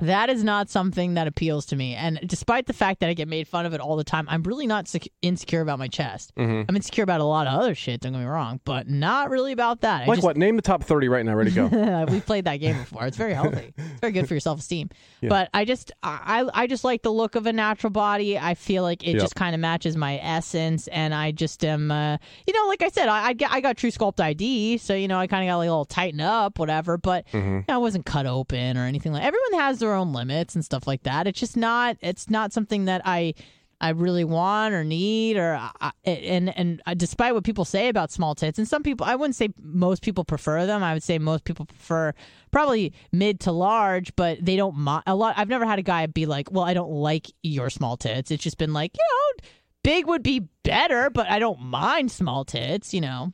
That 0.00 0.30
is 0.30 0.44
not 0.44 0.68
something 0.70 1.14
that 1.14 1.26
appeals 1.26 1.66
to 1.66 1.76
me. 1.76 1.94
And 1.94 2.20
despite 2.26 2.66
the 2.66 2.72
fact 2.72 3.00
that 3.00 3.08
I 3.08 3.14
get 3.14 3.28
made 3.28 3.48
fun 3.48 3.66
of 3.66 3.74
it 3.74 3.80
all 3.80 3.96
the 3.96 4.04
time, 4.04 4.26
I'm 4.28 4.42
really 4.42 4.66
not 4.66 4.86
sec- 4.88 5.08
insecure 5.22 5.60
about 5.60 5.78
my 5.78 5.88
chest. 5.88 6.32
Mhm. 6.36 6.66
I'm 6.68 6.76
insecure 6.76 7.02
about 7.04 7.20
a 7.20 7.24
lot 7.24 7.46
of 7.46 7.54
other 7.58 7.74
shit, 7.74 8.00
don't 8.00 8.12
get 8.12 8.18
me 8.20 8.24
wrong, 8.24 8.60
but 8.64 8.88
not 8.88 9.30
really 9.30 9.52
about 9.52 9.80
that. 9.80 10.02
I 10.02 10.06
like 10.06 10.16
just- 10.18 10.24
what? 10.24 10.36
Name 10.36 10.56
the 10.56 10.62
top 10.62 10.84
thirty 10.84 11.08
right 11.08 11.24
now. 11.24 11.34
Ready 11.34 11.50
to 11.50 11.68
go. 11.68 12.04
we 12.12 12.20
played 12.20 12.44
that 12.44 12.56
game 12.58 12.78
before. 12.78 13.06
It's 13.06 13.16
very 13.16 13.34
healthy. 13.34 13.74
It's 13.98 14.00
very 14.00 14.12
good 14.12 14.28
for 14.28 14.34
your 14.34 14.40
self 14.40 14.60
esteem. 14.60 14.90
Yeah. 15.20 15.28
But 15.30 15.50
I 15.52 15.64
just 15.64 15.90
I 16.02 16.46
I 16.54 16.66
just 16.68 16.84
like 16.84 17.02
the 17.02 17.10
look 17.12 17.34
of 17.34 17.46
a 17.46 17.52
natural 17.52 17.90
body. 17.90 18.38
I 18.38 18.54
feel 18.54 18.82
like 18.84 19.02
it 19.02 19.12
Yep. 19.14 19.20
just 19.20 19.34
kind 19.34 19.54
of 19.54 19.60
matches 19.60 19.96
my 19.96 20.18
essence, 20.22 20.86
and 20.88 21.12
I 21.12 21.32
just 21.32 21.64
am 21.64 21.90
uh, 21.90 22.16
you 22.46 22.54
know 22.54 22.66
like 22.68 22.82
I 22.82 22.88
said 22.88 23.08
I 23.08 23.28
I, 23.28 23.32
get, 23.32 23.50
I 23.50 23.60
got 23.60 23.76
truSculpt 23.76 24.16
iD, 24.20 24.78
so 24.80 24.94
you 24.94 25.08
know 25.08 25.18
I 25.18 25.26
kind 25.26 25.42
of 25.42 25.50
got 25.52 25.56
like 25.58 25.66
a 25.66 25.70
little 25.70 25.84
tighten 25.84 26.20
up 26.20 26.58
whatever. 26.60 26.96
But 26.96 27.26
Mhm. 27.32 27.34
you 27.58 27.64
know, 27.68 27.74
I 27.74 27.78
wasn't 27.78 28.06
cut 28.06 28.26
open 28.26 28.76
or 28.76 28.84
anything 28.84 29.12
like. 29.12 29.24
Everyone 29.24 29.54
has 29.60 29.80
their 29.80 29.87
own 29.94 30.12
limits 30.12 30.54
and 30.54 30.64
stuff 30.64 30.86
like 30.86 31.02
that. 31.04 31.26
It's 31.26 31.40
just 31.40 31.56
not 31.56 31.96
it's 32.00 32.28
not 32.30 32.52
something 32.52 32.86
that 32.86 33.02
I. 33.04 33.34
I 33.80 33.90
really 33.90 34.24
want 34.24 34.74
or 34.74 34.82
need 34.82 35.36
or 35.36 35.54
I- 35.80 35.92
and 36.04 36.52
and 36.58 36.82
despite 36.96 37.32
what 37.32 37.44
people 37.44 37.64
say 37.64 37.88
about 37.88 38.10
small 38.10 38.34
tits 38.34 38.58
and 38.58 38.66
some 38.66 38.82
people 38.82 39.06
I 39.06 39.14
wouldn't 39.14 39.36
say 39.36 39.50
most 39.62 40.02
people 40.02 40.24
prefer 40.24 40.66
them 40.66 40.82
I 40.82 40.94
would 40.94 41.02
say 41.04 41.20
most 41.20 41.44
people 41.44 41.64
prefer 41.64 42.12
probably 42.50 42.92
mid 43.12 43.38
to 43.42 43.52
large 43.52 44.16
but 44.16 44.44
they 44.44 44.56
don't 44.56 44.74
a 45.06 45.14
lot 45.14 45.34
I've 45.36 45.48
never 45.48 45.64
had 45.64 45.78
a 45.78 45.82
guy 45.82 46.04
be 46.06 46.26
like 46.26 46.50
well 46.50 46.64
I 46.64 46.74
don't 46.74 46.90
like 46.90 47.28
your 47.44 47.70
small 47.70 47.96
tits 47.96 48.32
it's 48.32 48.42
just 48.42 48.58
been 48.58 48.72
like 48.72 48.96
you 48.96 49.04
know 49.08 49.48
big 49.84 50.08
would 50.08 50.24
be 50.24 50.40
better 50.64 51.08
but 51.08 51.30
I 51.30 51.38
don't 51.38 51.60
mind 51.62 52.10
small 52.10 52.44
tits 52.44 52.92
you 52.92 53.00
know 53.00 53.32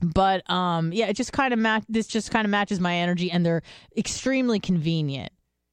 but 0.00 0.48
um 0.48 0.92
yeah 0.92 1.06
it 1.06 1.14
just 1.14 1.32
kind 1.32 1.52
of 1.52 1.58
match 1.58 1.82
this 1.88 2.06
just 2.06 2.30
kind 2.30 2.44
of 2.44 2.52
matches 2.52 2.78
my 2.78 2.94
energy 2.94 3.32
and 3.32 3.44
they're 3.44 3.62
extremely 3.96 4.60
convenient 4.60 5.32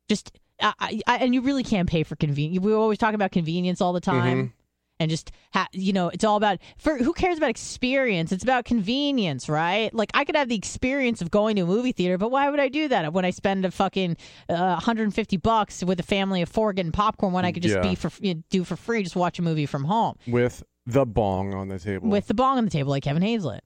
just 0.09 0.31
I, 0.61 0.99
I, 1.07 1.17
and 1.19 1.33
you 1.33 1.39
really 1.41 1.63
can't 1.63 1.87
pay 1.89 2.03
for 2.03 2.17
convenience 2.17 2.65
we 2.65 2.73
always 2.73 2.97
talk 2.97 3.13
about 3.13 3.31
convenience 3.31 3.79
all 3.79 3.93
the 3.93 4.01
time 4.01 4.37
Mhm. 4.37 4.51
and 4.99 5.09
just 5.09 5.31
ha- 5.53 5.69
you 5.71 5.93
know 5.93 6.09
it's 6.09 6.25
all 6.25 6.35
about 6.35 6.57
for 6.77 6.97
who 6.97 7.13
cares 7.13 7.37
about 7.37 7.49
experience 7.49 8.33
it's 8.33 8.43
about 8.43 8.65
convenience 8.65 9.47
right 9.47 9.93
like 9.93 10.09
i 10.13 10.25
could 10.25 10.35
have 10.35 10.49
the 10.49 10.55
experience 10.57 11.21
of 11.21 11.31
going 11.31 11.55
to 11.55 11.61
a 11.61 11.65
movie 11.65 11.93
theater 11.93 12.17
but 12.17 12.29
why 12.29 12.49
would 12.49 12.59
i 12.59 12.67
do 12.67 12.89
that 12.89 13.13
when 13.13 13.23
i 13.23 13.29
spend 13.29 13.63
a 13.63 13.71
fucking 13.71 14.17
uh, 14.49 14.73
150 14.83 15.37
bucks 15.37 15.81
with 15.81 15.97
a 16.01 16.03
family 16.03 16.41
of 16.41 16.49
four 16.49 16.73
getting 16.73 16.91
popcorn 16.91 17.31
when 17.31 17.45
i 17.45 17.53
could 17.53 17.63
just 17.63 17.75
Yeah. 17.75 17.81
be 17.81 17.95
for 17.95 18.11
you 18.19 18.33
know, 18.35 18.43
do 18.49 18.65
for 18.65 18.75
free 18.75 19.01
just 19.03 19.15
watch 19.15 19.39
a 19.39 19.41
movie 19.41 19.65
from 19.65 19.85
home 19.85 20.15
With 20.27 20.61
the 20.85 21.05
bong 21.05 21.53
on 21.53 21.69
the 21.69 21.79
table. 21.79 22.09
with 22.09 22.27
the 22.27 22.33
bong 22.33 22.57
on 22.57 22.65
the 22.65 22.71
table 22.71 22.89
like 22.89 23.03
Kevin 23.03 23.21
Hazlett. 23.23 23.63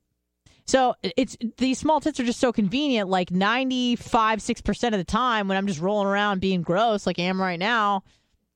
So 0.65 0.95
it's 1.03 1.35
these 1.57 1.77
small 1.77 1.99
tits 1.99 2.19
are 2.19 2.23
just 2.23 2.40
so 2.40 2.53
convenient. 2.53 3.10
Like 3.10 3.31
ninety 3.31 3.95
five 3.95 4.41
six 4.41 4.61
percent 4.61 4.95
of 4.95 4.99
the 4.99 5.03
time, 5.06 5.48
when 5.48 5.57
I'm 5.57 5.68
just 5.68 5.80
rolling 5.81 6.07
around 6.07 6.40
being 6.40 6.61
gross, 6.61 7.06
like 7.06 7.19
I 7.19 7.23
am 7.23 7.40
right 7.41 7.60
now, 7.60 8.03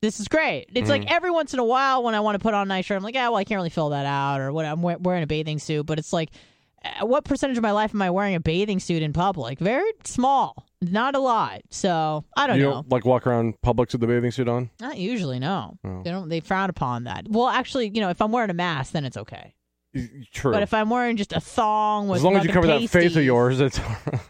this 0.02 0.20
is 0.20 0.28
great. 0.28 0.68
It's 0.74 0.90
like 0.90 1.02
Mhm. 1.04 1.12
every 1.12 1.32
once 1.32 1.54
in 1.54 1.60
a 1.60 1.66
while 1.66 2.04
when 2.04 2.16
I 2.16 2.20
want 2.22 2.36
to 2.36 2.40
put 2.40 2.54
on 2.54 2.62
a 2.62 2.66
nice 2.70 2.86
shirt, 2.86 2.98
I'm 2.98 3.04
like, 3.04 3.16
yeah, 3.16 3.28
well, 3.30 3.38
I 3.38 3.44
can't 3.44 3.58
really 3.58 3.70
fill 3.70 3.90
that 3.90 4.06
out, 4.06 4.40
or 4.40 4.54
what? 4.54 4.66
I'm 4.66 4.82
we- 4.82 4.96
wearing 4.96 5.24
a 5.24 5.28
bathing 5.28 5.60
suit, 5.60 5.86
but 5.86 6.00
it's 6.00 6.14
like, 6.14 6.30
uh, 6.86 7.06
what 7.06 7.26
percentage 7.26 7.58
of 7.58 7.64
my 7.64 7.72
life 7.72 7.94
am 7.94 8.02
I 8.02 8.10
wearing 8.10 8.36
a 8.36 8.40
bathing 8.40 8.80
suit 8.80 9.02
in 9.02 9.12
public? 9.12 9.60
Very 9.60 9.92
small, 10.06 10.66
not 10.82 11.16
a 11.16 11.20
lot. 11.20 11.62
So 11.72 12.24
I 12.38 12.48
don't 12.48 12.58
you 12.58 12.64
know. 12.64 12.72
don't 12.74 12.90
like 12.92 13.04
walk 13.06 13.26
around 13.28 13.56
Publix 13.66 13.92
with 13.92 14.02
the 14.02 14.08
bathing 14.08 14.32
suit 14.32 14.48
on. 14.48 14.70
Not 14.80 14.98
usually, 14.98 15.40
no. 15.40 15.78
Oh. 15.84 16.04
They 16.04 16.12
don't. 16.12 16.30
They 16.30 16.40
frown 16.40 16.70
upon 16.70 17.04
that. 17.06 17.26
Well, 17.28 17.48
actually, 17.48 17.90
you 17.94 18.00
know, 18.00 18.10
if 18.10 18.22
I'm 18.22 18.32
wearing 18.32 18.52
a 18.52 18.54
mask, 18.54 18.94
then 18.94 19.04
it's 19.04 19.18
okay. 19.18 19.56
True. 20.34 20.52
But 20.52 20.64
if 20.64 20.74
I'm 20.74 20.90
wearing 20.90 21.18
just 21.18 21.34
a 21.34 21.40
thong 21.40 22.08
with 22.08 22.18
as 22.18 22.24
long 22.24 22.36
as 22.38 22.44
you 22.46 22.52
cover 22.52 22.68
fucking 22.68 22.82
that 22.84 22.90
face 22.90 23.16
of 23.16 23.24
yours, 23.24 23.60
it's 23.60 23.80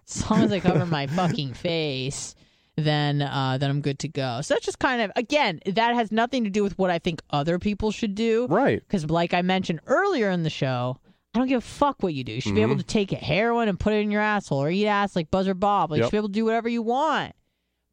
as 0.07 0.29
long 0.29 0.43
as 0.43 0.51
I 0.51 0.59
cover 0.59 0.85
my 0.85 1.07
fucking 1.07 1.53
face, 1.53 2.35
then 2.75 3.21
uh, 3.21 3.57
then 3.59 3.69
I'm 3.69 3.81
good 3.81 3.99
to 3.99 4.07
go. 4.07 4.41
So 4.41 4.53
that's 4.53 4.65
just 4.65 4.79
kind 4.79 5.01
of 5.01 5.11
again 5.15 5.59
that 5.65 5.95
has 5.95 6.11
nothing 6.11 6.43
to 6.43 6.49
do 6.49 6.63
with 6.63 6.77
what 6.77 6.89
I 6.89 6.99
think 6.99 7.21
other 7.29 7.59
people 7.59 7.91
should 7.91 8.15
do. 8.15 8.47
Right. 8.47 8.79
Because 8.79 9.09
like 9.09 9.33
I 9.33 9.41
mentioned 9.41 9.79
earlier 9.87 10.29
in 10.29 10.43
the 10.43 10.49
show, 10.49 10.97
I 11.33 11.39
don't 11.39 11.47
give 11.47 11.57
a 11.59 11.61
fuck 11.61 12.01
what 12.03 12.13
you 12.13 12.23
do. 12.23 12.33
You 12.33 12.41
should 12.41 12.55
be 12.55 12.61
able 12.61 12.75
Mhm. 12.75 12.79
to 12.79 12.85
take 12.85 13.11
heroin 13.11 13.67
and 13.69 13.79
put 13.79 13.93
it 13.93 13.97
in 14.01 14.11
your 14.11 14.21
asshole 14.21 14.59
or 14.63 14.69
eat 14.69 14.87
ass 14.87 15.15
like 15.15 15.29
Buzzer 15.31 15.53
Bob. 15.53 15.91
Like 15.91 15.97
you 15.99 16.03
should 16.05 16.11
be 16.11 16.17
able 16.17 16.29
to 16.29 16.33
do 16.33 16.45
whatever 16.45 16.69
you 16.69 16.81
want. 16.81 17.33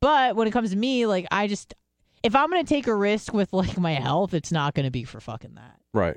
But 0.01 0.36
when 0.36 0.46
it 0.46 0.51
comes 0.51 0.70
to 0.70 0.76
me, 0.76 1.06
like 1.06 1.26
I 1.30 1.46
just 1.46 1.74
if 2.22 2.34
I'm 2.34 2.48
gonna 2.51 2.64
take 2.64 2.86
a 2.86 2.94
risk 2.94 3.32
with 3.34 3.52
like 3.52 3.78
my 3.78 3.92
health, 3.94 4.32
it's 4.34 4.52
not 4.52 4.74
gonna 4.74 4.90
be 4.90 5.05
for 5.05 5.20
fucking 5.20 5.55
that. 5.55 5.76
right. 5.92 6.16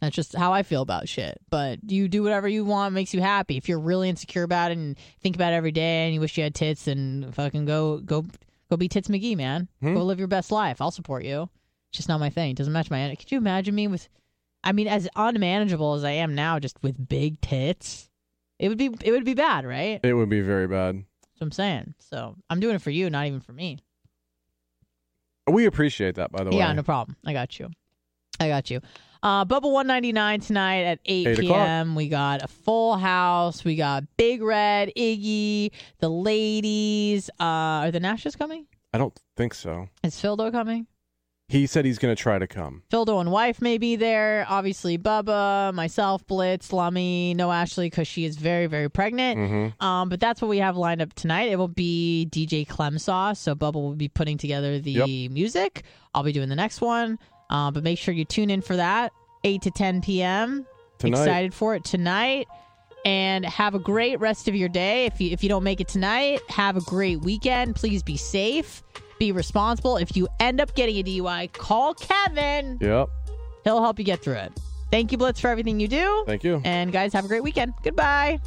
That's 0.00 0.14
just 0.14 0.34
how 0.36 0.52
I 0.52 0.62
feel 0.62 0.82
about 0.82 1.08
shit. 1.08 1.38
But 1.50 1.78
you 1.90 2.08
do 2.08 2.22
whatever 2.22 2.48
you 2.48 2.64
want 2.64 2.94
makes 2.94 3.14
you 3.14 3.20
happy. 3.20 3.56
If 3.56 3.68
you're 3.68 3.78
really 3.78 4.08
insecure 4.08 4.42
about 4.42 4.70
it 4.70 4.78
and 4.78 4.96
think 5.20 5.36
about 5.36 5.52
it 5.52 5.56
every 5.56 5.72
day 5.72 6.04
and 6.04 6.14
you 6.14 6.20
wish 6.20 6.36
you 6.36 6.44
had 6.44 6.54
tits, 6.54 6.84
then 6.84 7.30
fucking 7.32 7.64
go 7.64 7.98
go 7.98 8.26
go 8.68 8.76
be 8.76 8.88
Tits 8.88 9.08
McGee, 9.08 9.36
man. 9.36 9.68
Hmm. 9.80 9.94
Go 9.94 10.02
live 10.02 10.18
your 10.18 10.28
best 10.28 10.52
life. 10.52 10.80
I'll 10.80 10.90
support 10.90 11.24
you. 11.24 11.48
It's 11.90 11.98
just 11.98 12.08
not 12.08 12.20
my 12.20 12.30
thing. 12.30 12.50
It 12.50 12.56
doesn't 12.56 12.72
match 12.72 12.90
my 12.90 13.00
energy. 13.00 13.16
Could 13.16 13.32
you 13.32 13.38
imagine 13.38 13.74
me 13.74 13.88
with 13.88 14.08
I 14.62 14.72
mean, 14.72 14.88
as 14.88 15.08
unmanageable 15.14 15.94
as 15.94 16.02
I 16.02 16.10
am 16.10 16.34
now, 16.34 16.58
just 16.58 16.82
with 16.82 17.08
big 17.08 17.40
tits? 17.40 18.10
It 18.58 18.68
would 18.68 18.78
be 18.78 18.90
it 19.02 19.12
would 19.12 19.24
be 19.24 19.34
bad, 19.34 19.64
right? 19.64 20.00
It 20.02 20.14
would 20.14 20.28
be 20.28 20.40
very 20.40 20.66
bad. 20.66 20.96
That's 20.96 21.40
what 21.40 21.46
I'm 21.46 21.52
saying. 21.52 21.94
So 21.98 22.36
I'm 22.50 22.60
doing 22.60 22.74
it 22.74 22.82
for 22.82 22.90
you, 22.90 23.08
not 23.08 23.26
even 23.26 23.40
for 23.40 23.52
me. 23.52 23.78
We 25.48 25.66
appreciate 25.66 26.16
that, 26.16 26.32
by 26.32 26.42
the 26.42 26.50
way. 26.50 26.56
Yeah, 26.56 26.72
no 26.72 26.82
problem. 26.82 27.16
I 27.24 27.32
got 27.32 27.60
you. 27.60 27.70
I 28.40 28.48
got 28.48 28.70
you. 28.70 28.80
Uh, 29.26 29.44
Bubble 29.44 29.72
199 29.72 30.38
tonight 30.40 30.82
at 30.84 31.00
8, 31.04 31.26
Eight 31.26 31.38
o'clock. 31.40 31.66
p.m. 31.66 31.94
We 31.96 32.08
got 32.08 32.44
a 32.44 32.46
full 32.46 32.96
house. 32.96 33.64
We 33.64 33.74
got 33.74 34.04
Big 34.16 34.40
Red, 34.40 34.92
Iggy, 34.96 35.72
the 35.98 36.08
ladies. 36.08 37.28
Uh, 37.40 37.42
are 37.82 37.90
the 37.90 37.98
Nashes 37.98 38.38
coming? 38.38 38.66
I 38.94 38.98
don't 38.98 39.18
think 39.36 39.52
so. 39.54 39.88
Is 40.04 40.14
Phildo 40.14 40.52
coming? 40.52 40.86
He 41.48 41.66
said 41.66 41.84
he's 41.84 41.98
going 41.98 42.14
to 42.14 42.20
try 42.20 42.38
to 42.38 42.46
come. 42.46 42.84
Phildo 42.88 43.20
and 43.20 43.32
wife 43.32 43.60
may 43.60 43.78
be 43.78 43.96
there. 43.96 44.46
Obviously, 44.48 44.96
Bubba, 44.96 45.74
myself, 45.74 46.24
Blitz, 46.28 46.72
Lummy, 46.72 47.34
no 47.34 47.50
Ashley 47.50 47.86
because 47.90 48.06
she 48.06 48.24
is 48.26 48.36
very, 48.36 48.66
very 48.68 48.88
pregnant. 48.88 49.38
Mm-hmm. 49.40 49.84
Um, 49.84 50.08
but 50.08 50.20
that's 50.20 50.40
what 50.40 50.48
we 50.48 50.58
have 50.58 50.76
lined 50.76 51.02
up 51.02 51.12
tonight. 51.14 51.50
It 51.50 51.56
will 51.58 51.66
be 51.66 52.28
DJ 52.30 52.64
Clemsaw. 52.64 53.36
So 53.36 53.56
Bubba 53.56 53.74
will 53.74 53.96
be 53.96 54.08
putting 54.08 54.38
together 54.38 54.78
the 54.78 54.90
Yep. 54.92 55.30
music. 55.32 55.82
I'll 56.14 56.22
be 56.22 56.32
doing 56.32 56.48
the 56.48 56.56
next 56.56 56.80
one. 56.80 57.18
Uh, 57.50 57.70
but 57.70 57.82
make 57.82 57.98
sure 57.98 58.12
you 58.12 58.24
tune 58.24 58.50
in 58.50 58.60
for 58.60 58.76
that, 58.76 59.12
8 59.44 59.62
to 59.62 59.70
10 59.70 60.02
p.m. 60.02 60.66
Tonight. 60.98 61.20
Excited 61.20 61.54
for 61.54 61.74
it 61.74 61.84
tonight. 61.84 62.48
And 63.04 63.44
have 63.44 63.74
a 63.74 63.78
great 63.78 64.18
rest 64.18 64.48
of 64.48 64.56
your 64.56 64.68
day. 64.68 65.06
If 65.06 65.20
you 65.20 65.30
if 65.30 65.44
you 65.44 65.48
don't 65.48 65.62
make 65.62 65.80
it 65.80 65.86
tonight, 65.86 66.40
have 66.48 66.76
a 66.76 66.80
great 66.80 67.20
weekend. 67.20 67.76
Please 67.76 68.02
be 68.02 68.16
safe. 68.16 68.82
Be 69.20 69.30
responsible. 69.30 69.96
If 69.96 70.16
you 70.16 70.26
end 70.40 70.60
up 70.60 70.74
getting 70.74 70.96
a 70.96 71.04
DUI, 71.04 71.52
call 71.52 71.94
Kevin. 71.94 72.78
Yep. 72.80 73.08
He'll 73.62 73.80
help 73.80 74.00
you 74.00 74.04
get 74.04 74.22
through 74.22 74.34
it. 74.34 74.52
Thank 74.90 75.12
you, 75.12 75.18
Blitz, 75.18 75.40
for 75.40 75.48
everything 75.48 75.78
you 75.78 75.88
do. 75.88 76.24
Thank 76.26 76.42
you. 76.42 76.60
And 76.64 76.92
guys, 76.92 77.12
have 77.12 77.24
a 77.24 77.28
great 77.28 77.42
weekend. 77.42 77.74
Goodbye. 77.82 78.40